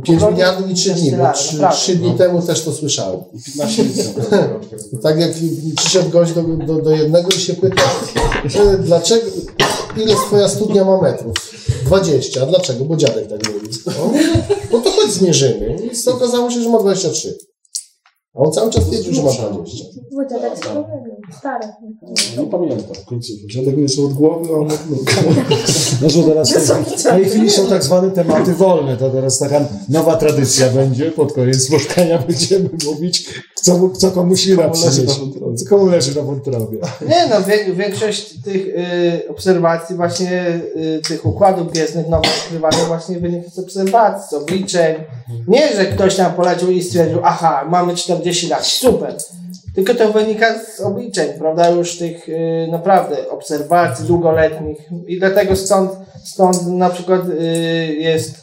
5 0.02 0.22
miliardów 0.30 0.70
i 0.70 0.74
3 0.74 0.94
dni, 0.94 1.12
bo 1.12 1.32
3, 1.32 1.58
3 1.72 1.96
dni 1.96 2.14
temu 2.14 2.42
też 2.42 2.62
to 2.64 2.72
słyszałem. 2.72 3.20
15 3.46 3.82
litrów. 3.82 4.14
Tak 5.02 5.20
jak 5.20 5.30
przyszedł 5.76 6.10
gość 6.10 6.32
do, 6.32 6.42
do, 6.42 6.82
do 6.82 6.90
jednego 6.90 7.28
i 7.28 7.40
się 7.40 7.54
pyta, 7.54 7.82
e, 8.44 8.78
dlaczego, 8.78 9.26
ile 9.96 10.14
twoja 10.14 10.48
studnia 10.48 10.84
ma 10.84 11.02
metrów? 11.02 11.34
20. 11.84 12.42
A 12.42 12.46
dlaczego? 12.46 12.84
Bo 12.84 12.96
dziadek 12.96 13.28
tak 13.28 13.52
mówi. 13.54 13.68
Mówi, 14.04 14.24
No 14.72 14.80
to 14.80 14.90
chodź 14.90 15.10
zmierzymy. 15.10 15.76
I 15.92 16.10
okazało 16.10 16.50
się, 16.50 16.60
że 16.62 16.68
ma 16.68 16.78
23. 16.78 17.38
A 18.34 18.38
on 18.38 18.52
cały 18.52 18.70
czas 18.70 18.84
twierdził, 18.86 19.14
że 19.14 19.22
ma 19.22 19.30
20. 19.32 19.84
Bo 20.12 20.24
dziadek 20.30 20.58
starego, 20.58 20.86
stary. 21.38 21.66
Nie 22.38 22.46
pamiętam 22.46 22.94
w 22.94 23.04
końcu. 23.04 23.32
Dziadek 23.46 23.78
jeszcze 23.78 24.02
od 24.02 24.12
głowy, 24.12 24.48
a 24.54 24.56
on 24.58 24.66
od 24.72 24.90
nóg. 24.90 25.00
No, 26.02 26.10
że 26.10 26.22
teraz 26.22 26.52
w 26.98 27.02
tej 27.02 27.24
chwili 27.24 27.50
są 27.50 27.66
tak 27.66 27.84
zwane 27.84 28.10
tematy 28.10 28.54
wolne. 28.54 28.96
To 28.96 29.10
teraz 29.10 29.38
taka 29.38 29.60
nowa 29.88 30.16
tradycja 30.16 30.68
będzie. 30.68 31.10
Pod 31.10 31.32
koniec 31.32 31.62
spotkania 31.66 32.18
będziemy 32.18 32.70
mówić, 32.86 33.28
co, 33.62 33.90
co 33.90 34.10
komu 34.10 34.36
ślina 34.36 34.62
Komu 34.62 34.74
leży 34.84 34.84
na 34.86 34.90
przyniesie. 35.12 35.20
wątrobie. 35.20 35.56
Co 35.56 35.68
komu 35.68 35.86
leży 35.86 36.16
na 36.16 36.22
wątrobie. 36.22 36.78
Nie 37.08 37.26
no, 37.30 37.42
wie, 37.42 37.74
większość 37.74 38.42
tych 38.42 38.66
y, 38.66 39.28
obserwacji 39.28 39.96
właśnie, 39.96 40.60
y, 40.76 41.00
tych 41.08 41.26
układów 41.26 41.72
gwiezdnych 41.72 42.08
nowych 42.08 42.30
odkrywanych 42.44 42.86
właśnie 42.86 43.18
wynika 43.20 43.50
z 43.50 43.58
obserwacji, 43.58 44.28
z 44.30 44.32
obliczeń. 44.42 44.94
Nie, 45.48 45.76
że 45.76 45.84
ktoś 45.86 46.16
tam 46.16 46.32
polecił 46.34 46.70
i 46.70 46.82
stwierdził, 46.82 47.18
aha, 47.22 47.64
mamy 47.70 47.94
40 47.94 48.48
lat, 48.48 48.66
super. 48.66 49.16
Tylko 49.74 49.94
to 49.94 50.12
wynika 50.12 50.58
z 50.58 50.80
obliczeń, 50.80 51.38
prawda, 51.38 51.68
już 51.68 51.98
tych 51.98 52.28
y, 52.28 52.68
naprawdę 52.70 53.30
obserwacji 53.30 54.06
długoletnich. 54.06 54.78
I 55.06 55.18
dlatego 55.18 55.56
stąd, 55.56 55.90
stąd 56.24 56.66
na 56.66 56.90
przykład 56.90 57.20
y, 57.28 57.96
jest 57.98 58.36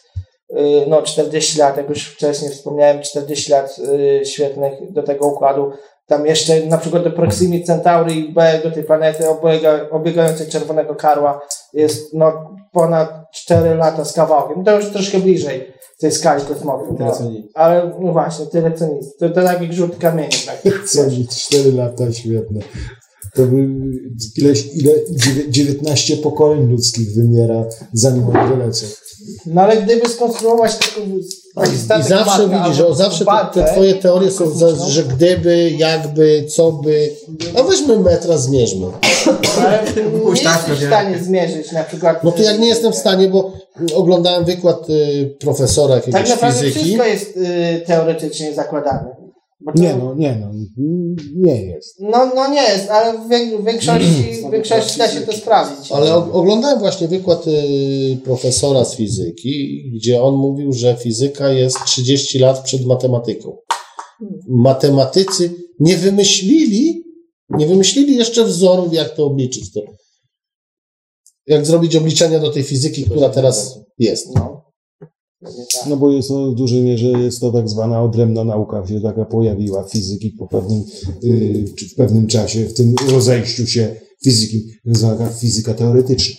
y, 0.49 0.85
no 0.87 1.01
40 1.01 1.59
lat, 1.59 1.77
jak 1.77 1.89
już 1.89 2.07
wcześniej 2.07 2.51
wspomniałem, 2.51 3.01
40 3.01 3.51
lat 3.51 3.75
y, 3.79 4.25
świetnych 4.25 4.91
do 4.91 5.03
tego 5.03 5.27
układu. 5.27 5.71
Tam 6.07 6.25
jeszcze 6.25 6.65
na 6.65 6.77
przykład 6.77 7.03
do 7.03 7.11
Proximity 7.11 7.65
Centauri 7.65 8.33
B, 8.33 8.59
do 8.63 8.71
tej 8.71 8.83
planety 8.83 9.29
obiega, 9.29 9.89
obiegającej 9.91 10.47
czerwonego 10.47 10.95
karła 10.95 11.41
jest 11.73 12.13
no 12.13 12.55
ponad 12.71 13.09
4 13.33 13.75
lata 13.75 14.05
z 14.05 14.13
kawałkiem. 14.13 14.63
To 14.63 14.75
już 14.75 14.89
troszkę 14.89 15.19
bliżej 15.19 15.73
tej 15.99 16.11
skali 16.11 16.45
kosmosu. 16.45 16.95
Tyle 16.97 17.11
co 17.11 17.23
No. 17.23 17.29
nic. 17.29 17.45
Ale 17.53 17.91
no 18.01 18.11
właśnie, 18.11 18.45
tyle 18.45 18.71
co 18.71 18.87
nic. 18.87 19.17
To, 19.19 19.29
to 19.29 19.35
tak 19.43 19.61
jak 19.61 19.73
rzut 19.73 19.97
kamieniem. 19.97 20.39
Tak. 20.45 20.73
Co 20.89 21.07
mi 21.07 21.27
4 21.27 21.71
lata, 21.71 22.11
świetne. 22.11 22.59
To 23.35 23.41
by 23.45 23.67
ileś, 24.37 24.65
ile, 24.75 24.93
dziewię- 25.11 25.49
19 25.49 26.17
pokoleń 26.17 26.71
ludzkich 26.71 27.15
wymiera, 27.15 27.65
zanim 27.93 28.23
oni 28.29 28.49
dolecą. 28.49 28.85
No 29.45 29.61
ale 29.61 29.81
gdyby 29.81 30.09
skonstruować 30.09 30.77
taką 30.77 31.01
I 31.99 32.03
zawsze 32.03 32.47
matka 32.47 32.63
widzisz, 32.63 32.77
że 32.77 32.95
zawsze 32.95 33.25
te, 33.25 33.61
te 33.61 33.71
twoje 33.71 33.95
teorie 33.95 34.31
są, 34.31 34.49
za, 34.51 34.75
że 34.75 35.03
gdyby, 35.03 35.71
jakby, 35.71 36.45
co 36.55 36.71
by. 36.71 37.09
A 37.59 37.63
weźmy 37.63 37.99
metra, 37.99 38.37
zmierzmy. 38.37 38.87
ale 39.67 39.79
ty 39.79 40.05
nie 40.25 40.41
jesteś 40.41 40.77
w 40.77 40.81
nie? 40.81 40.87
stanie 40.87 41.19
zmierzyć 41.19 41.71
na 41.71 41.83
przykład... 41.83 42.23
No 42.23 42.31
to 42.31 42.41
jak 42.41 42.59
nie 42.59 42.67
jestem 42.67 42.91
w 42.91 42.95
stanie, 42.95 43.27
bo 43.27 43.51
oglądałem 43.95 44.45
wykład 44.45 44.89
y, 44.89 45.35
profesora 45.39 45.95
jakiegoś 45.95 46.21
Tak 46.21 46.29
naprawdę 46.29 46.61
fizyki. 46.61 46.79
wszystko 46.79 47.05
jest 47.05 47.37
y, 47.37 47.83
teoretycznie 47.85 48.53
zakładane. 48.53 49.20
To- 49.65 49.81
Nie 49.81 49.95
no, 49.95 50.15
nie 50.15 50.37
no, 50.41 50.51
nie 51.35 51.65
jest. 51.65 51.99
No, 51.99 52.31
no 52.35 52.47
nie 52.47 52.61
jest, 52.61 52.89
ale 52.89 53.17
w 53.19 53.29
większości, 53.65 54.23
w 54.47 54.51
większości 54.51 54.97
da 54.97 55.07
się 55.07 55.21
to 55.21 55.33
sprawdzić. 55.33 55.91
Ale 55.91 56.15
oglądałem 56.15 56.79
właśnie 56.79 57.07
wykład 57.07 57.47
y, 57.47 58.17
profesora 58.23 58.85
z 58.85 58.95
fizyki, 58.95 59.83
gdzie 59.95 60.23
on 60.23 60.35
mówił, 60.35 60.73
że 60.73 60.95
fizyka 60.95 61.49
jest 61.49 61.77
30 61.85 62.39
lat 62.39 62.63
przed 62.63 62.85
matematyką. 62.85 63.57
Matematycy 64.49 65.53
nie 65.79 65.97
wymyślili, 65.97 67.03
nie 67.49 67.67
wymyślili 67.67 68.15
jeszcze 68.15 68.43
wzorów, 68.45 68.93
jak 68.93 69.15
to 69.15 69.25
obliczyć. 69.25 69.73
To, 69.73 69.81
jak 71.47 71.65
zrobić 71.65 71.95
obliczenia 71.95 72.39
do 72.39 72.51
tej 72.51 72.63
fizyki, 72.63 73.03
która 73.03 73.29
teraz 73.29 73.79
jest. 73.99 74.35
No. 74.35 74.50
No 75.89 75.97
bo 75.97 76.11
jest 76.11 76.27
to 76.27 76.51
w 76.51 76.55
dużej 76.55 76.81
mierze 76.81 77.07
jest 77.07 77.39
to 77.39 77.51
tak 77.51 77.69
zwana 77.69 78.03
odrębna 78.03 78.43
nauka, 78.43 78.87
się 78.87 79.01
taka 79.01 79.25
pojawiła 79.25 79.83
fizyki 79.83 80.29
po 80.29 80.47
pewnym, 80.47 80.83
yy, 81.23 81.65
czy 81.75 81.89
w 81.89 81.95
pewnym 81.95 82.27
czasie, 82.27 82.65
w 82.65 82.73
tym 82.73 82.95
rozejściu 83.09 83.67
się 83.67 83.95
fizyki, 84.23 84.71
zwana 84.85 85.29
fizyka 85.29 85.73
teoretyczna. 85.73 86.35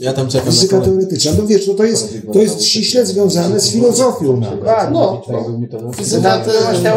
Ja 0.00 0.12
tam 0.12 0.28
czekam 0.28 0.52
Fizyka 0.52 0.80
teoretyczna, 0.80 1.32
no 1.38 1.46
wiesz, 1.46 1.68
no 1.68 1.74
to 1.74 1.84
jest, 1.84 2.14
to 2.32 2.38
jest 2.38 2.62
ściśle 2.62 3.06
związane 3.06 3.60
z 3.60 3.70
filozofią 3.70 4.36
nawet. 4.36 4.64
No, 4.92 5.22
fizyka 5.96 6.38
teoria, 6.38 6.94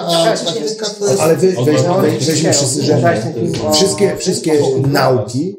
a 0.00 0.36
praktyka 0.36 0.86
to 0.86 1.10
jest... 1.10 1.20
Ale 1.20 1.36
weźmy 1.36 2.52
wszyscy, 2.52 2.82
że 2.82 3.20
wszystkie, 3.72 4.16
wszystkie 4.16 4.62
nauki 4.86 5.56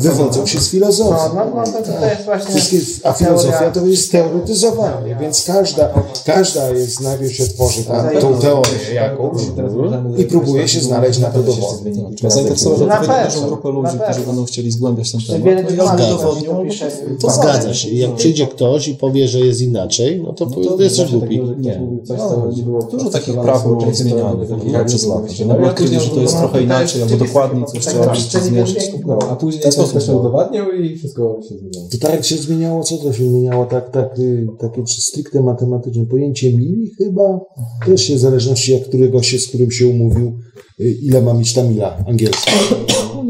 wywodzą 0.00 0.46
się 0.46 0.60
z 0.60 0.68
filozofii. 0.68 1.34
No, 1.34 1.44
no, 1.44 1.62
no 1.66 1.72
to, 1.72 1.92
to 2.00 2.06
jest 2.06 2.24
właśnie... 2.24 2.54
Wszystkie, 2.54 3.08
a 3.08 3.12
filozofia 3.12 3.70
to 3.70 3.86
jest 3.86 4.12
teoretyzowanie, 4.12 5.16
więc 5.20 5.44
każda, 5.44 5.88
każda 6.24 6.70
jest 6.70 7.00
najpierw 7.00 7.32
się 7.32 7.44
tworzy 7.44 7.84
tam, 7.84 8.06
tą 8.20 8.38
teorię 8.38 8.94
jakąś 8.94 9.42
i 10.18 10.24
próbuje 10.24 10.68
się 10.68 10.80
znaleźć 10.80 11.18
na 11.18 11.30
to 11.30 11.42
dowody. 11.42 11.92
Zainteresować 12.28 13.06
pewno, 13.06 13.46
grupę 13.46 13.68
ludzi, 13.68 13.98
którzy 14.04 14.26
będą 14.26 14.44
chcieli 14.44 14.70
zgłębiać 14.70 15.12
ten 15.12 15.20
temat. 15.20 15.72
No 15.76 15.84
to 15.88 16.36
to 17.20 17.30
Zgadza 17.30 17.74
się. 17.74 17.88
I 17.88 17.98
jak 17.98 18.14
przyjdzie 18.14 18.46
ktoś 18.46 18.88
i 18.88 18.94
powie, 18.94 19.28
że 19.28 19.40
jest 19.40 19.60
inaczej, 19.60 20.22
no 20.24 20.32
to, 20.32 20.46
to 20.46 20.82
jesteś 20.82 21.10
głupi. 21.10 21.40
Nie. 21.58 21.80
Coś, 22.04 22.18
No, 22.18 22.52
nie 22.56 22.62
było 22.62 22.82
Dużo 22.82 23.10
takich 23.10 23.40
praw 23.40 23.62
było 23.62 23.86
zmienianych 23.92 24.48
to 24.48 24.84
przez 24.84 25.06
lata. 25.06 25.28
Że 25.28 25.44
nagle 25.44 25.66
odkryli, 25.70 26.00
że 26.00 26.10
to 26.10 26.20
jest 26.20 26.34
no, 26.34 26.40
trochę 26.40 26.58
to 26.58 26.64
inaczej, 26.64 27.02
albo 27.02 27.16
dokładniej 27.16 27.64
coś 27.64 27.84
tak 27.84 27.94
trzeba 27.94 28.44
zmierzyć. 28.44 28.92
No, 29.06 29.18
a 29.30 29.36
później 29.36 29.51
sposób 29.60 29.90
ktoś 29.90 30.06
było. 30.06 30.20
udowadniał 30.20 30.72
i 30.72 30.96
wszystko 30.98 31.40
się 31.48 31.54
zmieniało. 31.58 31.88
To 31.92 31.98
tak 31.98 32.24
się 32.24 32.36
zmieniało, 32.36 32.84
co 32.84 32.96
to 32.96 33.12
się 33.12 33.28
zmieniało? 33.28 33.66
Tak, 33.66 33.90
tak, 33.90 34.18
y, 34.18 34.46
takie 34.58 34.82
stricte 34.86 35.42
matematyczne 35.42 36.06
pojęcie 36.06 36.52
mili 36.52 36.90
chyba 36.98 37.40
też 37.86 38.02
się 38.02 38.14
w 38.14 38.18
zależności 38.18 38.72
jak 38.72 38.84
którego 38.84 39.22
się, 39.22 39.38
z 39.38 39.46
którym 39.48 39.70
się 39.70 39.86
umówił, 39.86 40.32
y, 40.80 40.90
ile 41.02 41.22
ma 41.22 41.34
mieć 41.34 41.54
ta 41.54 41.62
mila 41.62 41.96
angielska. 42.08 42.52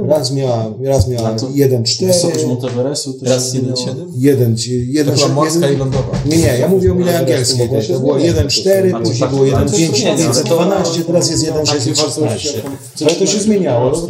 Raz 0.06 0.32
miała, 0.32 0.74
raz 0.84 1.08
miała 1.08 1.28
A 1.28 1.38
to 1.38 1.46
1,4, 1.46 2.06
Wysokość 2.06 2.44
Monteverestu 2.46 3.12
też 3.12 3.28
Raz 3.28 3.52
się 3.52 3.58
1,7? 3.58 3.74
zmieniała. 3.74 4.06
1, 4.16 4.54
To 4.56 4.60
1, 4.68 5.14
była 5.14 5.28
morska 5.28 5.70
i 5.70 5.76
lądowa. 5.76 6.08
Nie, 6.26 6.36
nie, 6.36 6.58
ja 6.60 6.68
mówię 6.68 6.92
o 6.92 6.94
mile 6.94 7.18
angielskiej. 7.18 7.68
To 7.88 8.00
było 8.00 8.14
1,4, 8.16 9.02
później 9.02 9.28
było 9.30 9.42
1,5, 9.44 10.16
512, 10.16 11.04
teraz 11.04 11.30
jest 11.30 11.44
1,616. 11.46 12.62
Ale 13.06 13.14
to 13.14 13.26
się 13.26 13.38
zmieniało. 13.40 13.90
No, 13.90 14.08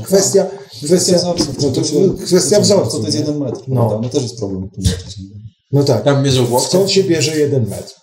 Kwestia, 0.86 1.18
kwestia, 1.18 1.34
no 1.62 1.70
to, 1.70 1.80
kwestia 2.26 2.60
wzorców. 2.60 3.00
to 3.00 3.06
jest 3.06 3.18
jeden 3.18 3.38
metr, 3.38 3.60
No. 3.68 3.76
prawda? 3.76 3.98
No 4.02 4.08
też 4.08 4.22
jest 4.22 4.38
problem. 4.38 4.68
No 5.72 5.84
tak. 5.84 6.04
Tam 6.04 6.24
mierzył 6.24 6.52
łokcie. 6.52 6.68
Skąd 6.68 6.90
się 6.90 7.04
bierze 7.04 7.38
1 7.38 7.68
metr? 7.68 7.94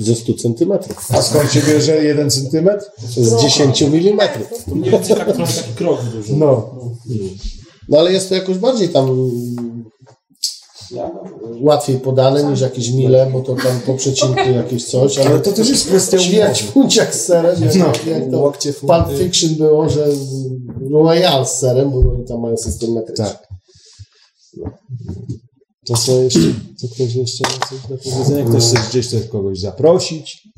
Ze 0.00 0.14
100 0.14 0.34
centymetrów. 0.34 1.06
A 1.12 1.22
skąd 1.22 1.52
się 1.52 1.60
bierze 1.62 2.04
1 2.04 2.30
centymetr? 2.30 2.84
Z 3.16 3.42
10 3.42 3.80
milimetrów. 3.80 4.66
Mniej 4.66 4.90
więcej 4.90 5.16
tak 5.16 5.32
trochę 5.34 5.52
taki 5.52 5.72
krok 5.74 6.04
duży. 6.04 6.36
No. 6.36 6.74
No 7.88 7.98
ale 7.98 8.12
jest 8.12 8.28
to 8.28 8.34
jakoś 8.34 8.58
bardziej 8.58 8.88
tam 8.88 9.30
łatwiej 11.60 11.98
podane 11.98 12.44
niż 12.44 12.60
jakieś 12.60 12.90
mile, 12.90 13.30
bo 13.32 13.40
to 13.40 13.54
tam 13.54 13.80
po 13.86 13.94
przecinku 13.94 14.50
jakieś 14.54 14.84
coś, 14.84 15.18
ale 15.18 15.30
Ale 15.30 15.40
to 15.40 15.52
też 15.52 15.68
jest 15.68 15.86
kwestia 15.86 16.18
ćwierć 16.18 16.62
funciak 16.62 17.14
z 17.14 17.24
serem, 17.24 17.62
jak, 17.64 17.74
No. 17.74 17.92
jak 18.12 18.30
to 18.30 18.38
Łokcie, 18.38 18.72
w 18.72 18.80
Pulp. 18.80 19.18
Fiction 19.18 19.54
było, 19.54 19.88
że 19.88 20.06
Royal 20.92 21.46
z 21.46 21.50
serem, 21.50 21.90
bo 21.90 21.98
oni 21.98 22.24
tam 22.24 22.40
mają 22.40 22.56
system 22.56 22.92
metryczny. 22.92 23.24
Tak. 23.24 23.48
To 25.86 25.94
co 25.94 26.22
jeszcze? 26.22 26.40
Co 26.76 26.88
ktoś 26.88 27.14
jeszcze 27.14 27.44
ma 27.44 27.66
coś 27.66 27.80
do 27.88 28.10
powiedzenia? 28.10 28.44
Ktoś 28.44 28.64
chce 28.64 28.78
gdzieś 28.90 29.06
chce 29.06 29.20
kogoś 29.20 29.60
zaprosić? 29.60 30.48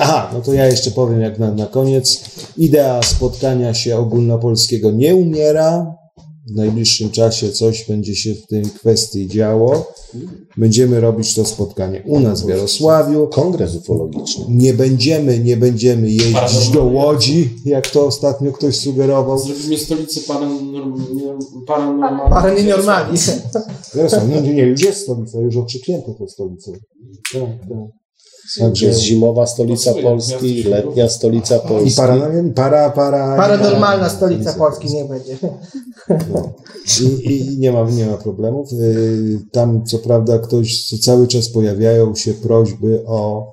Aha, 0.00 0.30
no 0.32 0.40
to 0.40 0.52
ja 0.52 0.66
jeszcze 0.66 0.90
powiem 0.90 1.20
jak 1.20 1.38
na, 1.38 1.54
na 1.54 1.66
koniec. 1.66 2.20
Idea 2.56 3.02
spotkania 3.02 3.74
się 3.74 3.96
ogólnopolskiego 3.96 4.90
nie 4.90 5.14
umiera. 5.14 5.94
W 6.48 6.54
najbliższym 6.54 7.10
czasie 7.10 7.52
coś 7.52 7.84
będzie 7.88 8.16
się 8.16 8.34
w 8.34 8.46
tej 8.46 8.62
kwestii 8.62 9.28
działo. 9.28 9.92
Będziemy 10.56 11.00
robić 11.00 11.34
to 11.34 11.44
spotkanie 11.44 12.02
u 12.06 12.20
nas 12.20 12.42
w 12.42 12.48
Jarosławiu. 12.48 13.26
Kongres 13.28 13.76
ufologiczny. 13.76 14.44
Nie 14.48 14.74
będziemy, 14.74 15.38
nie 15.38 15.56
będziemy 15.56 16.10
jeździć 16.10 16.68
do 16.72 16.84
Łodzi, 16.84 17.50
jak 17.64 17.90
to 17.90 18.06
ostatnio 18.06 18.52
ktoś 18.52 18.76
sugerował. 18.76 19.38
Zrobimy 19.38 19.78
stolicę 19.78 20.20
paranorm- 20.20 21.64
paranormalną. 21.66 22.22
Ale 22.24 22.54
nie 22.54 22.70
normalnie. 22.70 23.18
Jarosław, 23.94 24.28
nie, 24.28 24.40
nie, 24.40 24.62
już 24.62 24.82
jest 24.82 25.00
stolica, 25.02 25.40
już 25.40 25.56
okrzyknięto 25.56 26.14
to 26.14 26.28
stolicą. 26.28 26.72
Tak, 27.32 27.42
tak. 27.68 27.97
Także 28.58 28.86
jest 28.86 29.00
zimowa 29.00 29.46
stolica 29.46 29.94
Polski, 29.94 30.62
letnia 30.62 31.08
stolica 31.08 31.56
I 31.56 31.68
Polski. 31.68 31.96
para, 31.96 32.30
para, 32.54 32.90
para... 32.90 33.36
Paranormalna 33.36 34.08
stolica 34.08 34.52
Polski 34.52 34.88
nie 34.94 35.04
będzie. 35.04 35.38
I, 37.00 37.34
i 37.36 37.58
nie, 37.58 37.72
ma, 37.72 37.90
nie 37.90 38.06
ma 38.06 38.16
problemów. 38.16 38.72
Y, 38.72 39.38
Tam 39.52 39.84
co 39.84 39.98
prawda 39.98 40.38
ktoś, 40.38 40.86
co 40.88 40.98
cały 40.98 41.28
czas 41.28 41.48
pojawiają 41.48 42.14
się 42.14 42.34
prośby 42.34 43.02
o, 43.06 43.52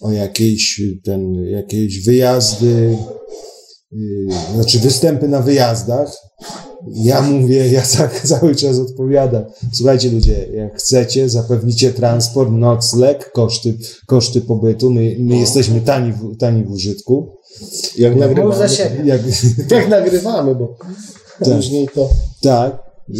o 0.00 0.12
jakieś, 0.12 0.82
ten, 1.04 1.34
jakieś 1.34 2.04
wyjazdy, 2.04 2.96
y, 3.92 4.28
znaczy 4.54 4.78
występy 4.78 5.28
na 5.28 5.40
wyjazdach. 5.42 6.12
Ja 6.94 7.22
mówię, 7.22 7.68
ja 7.68 7.82
tak 7.98 8.20
cały 8.28 8.54
czas 8.54 8.78
odpowiadam. 8.78 9.44
Słuchajcie 9.72 10.10
ludzie, 10.10 10.46
jak 10.54 10.76
chcecie, 10.76 11.28
zapewnicie 11.28 11.92
transport, 11.92 12.50
nocleg, 12.52 13.32
koszty, 13.32 13.74
koszty 14.06 14.40
pobytu. 14.40 14.90
My, 14.90 15.16
my 15.18 15.36
jesteśmy 15.38 15.80
tani 15.80 16.12
w, 16.12 16.36
tani 16.36 16.64
w 16.64 16.70
użytku. 16.72 17.28
Jak 17.98 18.12
Mów 18.12 18.20
nagrywamy. 18.20 18.66
Jak, 19.04 19.20
jak 19.70 19.88
nagrywamy, 19.88 20.54
bo 20.54 20.76
Tak. 21.44 21.54
później 21.54 21.88
to... 21.94 22.08
Tak, 22.42 22.78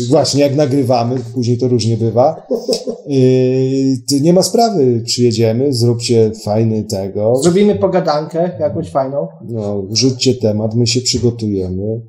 właśnie 0.08 0.40
jak 0.40 0.56
nagrywamy, 0.56 1.16
później 1.34 1.58
to 1.58 1.68
różnie 1.68 1.96
bywa. 1.96 2.36
Yy, 3.08 4.20
nie 4.20 4.32
ma 4.32 4.42
sprawy, 4.42 5.02
przyjedziemy, 5.04 5.72
zróbcie 5.72 6.30
fajny 6.44 6.84
tego, 6.84 7.36
Zrobimy 7.42 7.74
pogadankę 7.74 8.50
jakąś 8.60 8.90
fajną. 8.90 9.28
no, 9.48 9.82
wrzućcie 9.82 10.34
temat, 10.34 10.74
my 10.74 10.86
się 10.86 11.00
przygotujemy. 11.00 12.00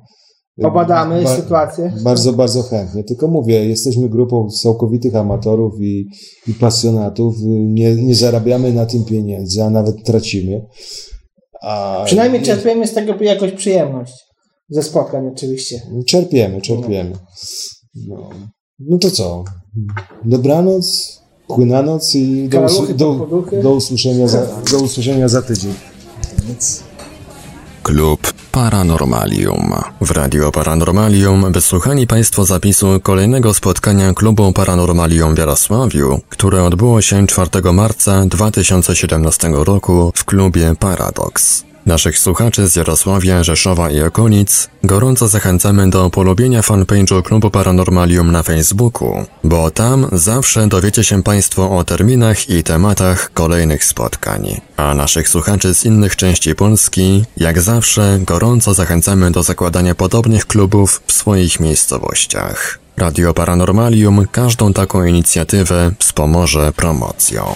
Obadamy 0.62 1.22
Ba- 1.22 1.36
sytuację. 1.36 1.92
Bardzo, 2.04 2.32
bardzo 2.32 2.62
chętnie. 2.62 3.04
Tylko 3.04 3.28
mówię, 3.28 3.68
jesteśmy 3.68 4.08
grupą 4.08 4.48
całkowitych 4.50 5.16
amatorów 5.16 5.80
i, 5.80 6.06
i 6.46 6.54
pasjonatów. 6.54 7.34
Nie, 7.46 7.94
nie 7.94 8.14
zarabiamy 8.14 8.72
na 8.72 8.86
tym 8.86 9.04
pieniędzy, 9.04 9.62
a 9.62 9.70
nawet 9.70 10.04
tracimy. 10.04 10.66
A 11.62 12.02
Przynajmniej 12.06 12.42
czerpiemy 12.42 12.86
z 12.86 12.92
tego 12.92 13.24
jakoś 13.24 13.52
przyjemność. 13.52 14.12
Ze 14.68 14.82
spotkań 14.82 15.26
oczywiście. 15.26 15.82
Czerpiemy, 16.06 16.60
czerpiemy. 16.60 17.12
No, 18.08 18.30
no 18.78 18.98
to 18.98 19.10
co? 19.10 19.44
Dobranoc, 20.24 21.18
chłynanoc 21.48 22.14
i 22.14 22.48
do, 22.48 22.56
Karaluchy, 22.58 22.94
do, 22.94 23.26
do, 23.62 23.72
usłyszenia 23.74 24.28
za, 24.28 24.46
do 24.72 24.78
usłyszenia 24.78 25.28
za 25.28 25.42
tydzień. 25.42 25.74
Klub 27.82 28.39
Paranormalium. 28.52 29.74
W 30.00 30.10
Radio 30.10 30.52
Paranormalium 30.52 31.52
wysłuchali 31.52 32.06
Państwo 32.06 32.44
zapisu 32.44 33.00
kolejnego 33.02 33.54
spotkania 33.54 34.14
Klubu 34.14 34.52
Paranormalium 34.52 35.34
w 35.34 35.38
Jarosławiu, 35.38 36.20
które 36.28 36.64
odbyło 36.64 37.02
się 37.02 37.26
4 37.26 37.72
marca 37.72 38.26
2017 38.26 39.48
roku 39.48 40.12
w 40.16 40.24
klubie 40.24 40.74
Paradox. 40.78 41.69
Naszych 41.86 42.18
słuchaczy 42.18 42.68
z 42.68 42.76
Jarosławia, 42.76 43.44
Rzeszowa 43.44 43.90
i 43.90 44.00
okolic 44.00 44.68
gorąco 44.84 45.28
zachęcamy 45.28 45.90
do 45.90 46.10
polubienia 46.10 46.60
fanpage'u 46.60 47.22
Klubu 47.22 47.50
Paranormalium 47.50 48.32
na 48.32 48.42
Facebooku, 48.42 49.24
bo 49.44 49.70
tam 49.70 50.08
zawsze 50.12 50.66
dowiecie 50.66 51.04
się 51.04 51.22
Państwo 51.22 51.78
o 51.78 51.84
terminach 51.84 52.48
i 52.50 52.62
tematach 52.62 53.32
kolejnych 53.32 53.84
spotkań. 53.84 54.60
A 54.76 54.94
naszych 54.94 55.28
słuchaczy 55.28 55.74
z 55.74 55.84
innych 55.84 56.16
części 56.16 56.54
Polski, 56.54 57.24
jak 57.36 57.60
zawsze, 57.60 58.18
gorąco 58.20 58.74
zachęcamy 58.74 59.30
do 59.30 59.42
zakładania 59.42 59.94
podobnych 59.94 60.46
klubów 60.46 61.02
w 61.06 61.12
swoich 61.12 61.60
miejscowościach. 61.60 62.78
Radio 62.96 63.34
Paranormalium 63.34 64.26
każdą 64.32 64.72
taką 64.72 65.04
inicjatywę 65.04 65.92
wspomoże 65.98 66.72
promocją. 66.72 67.54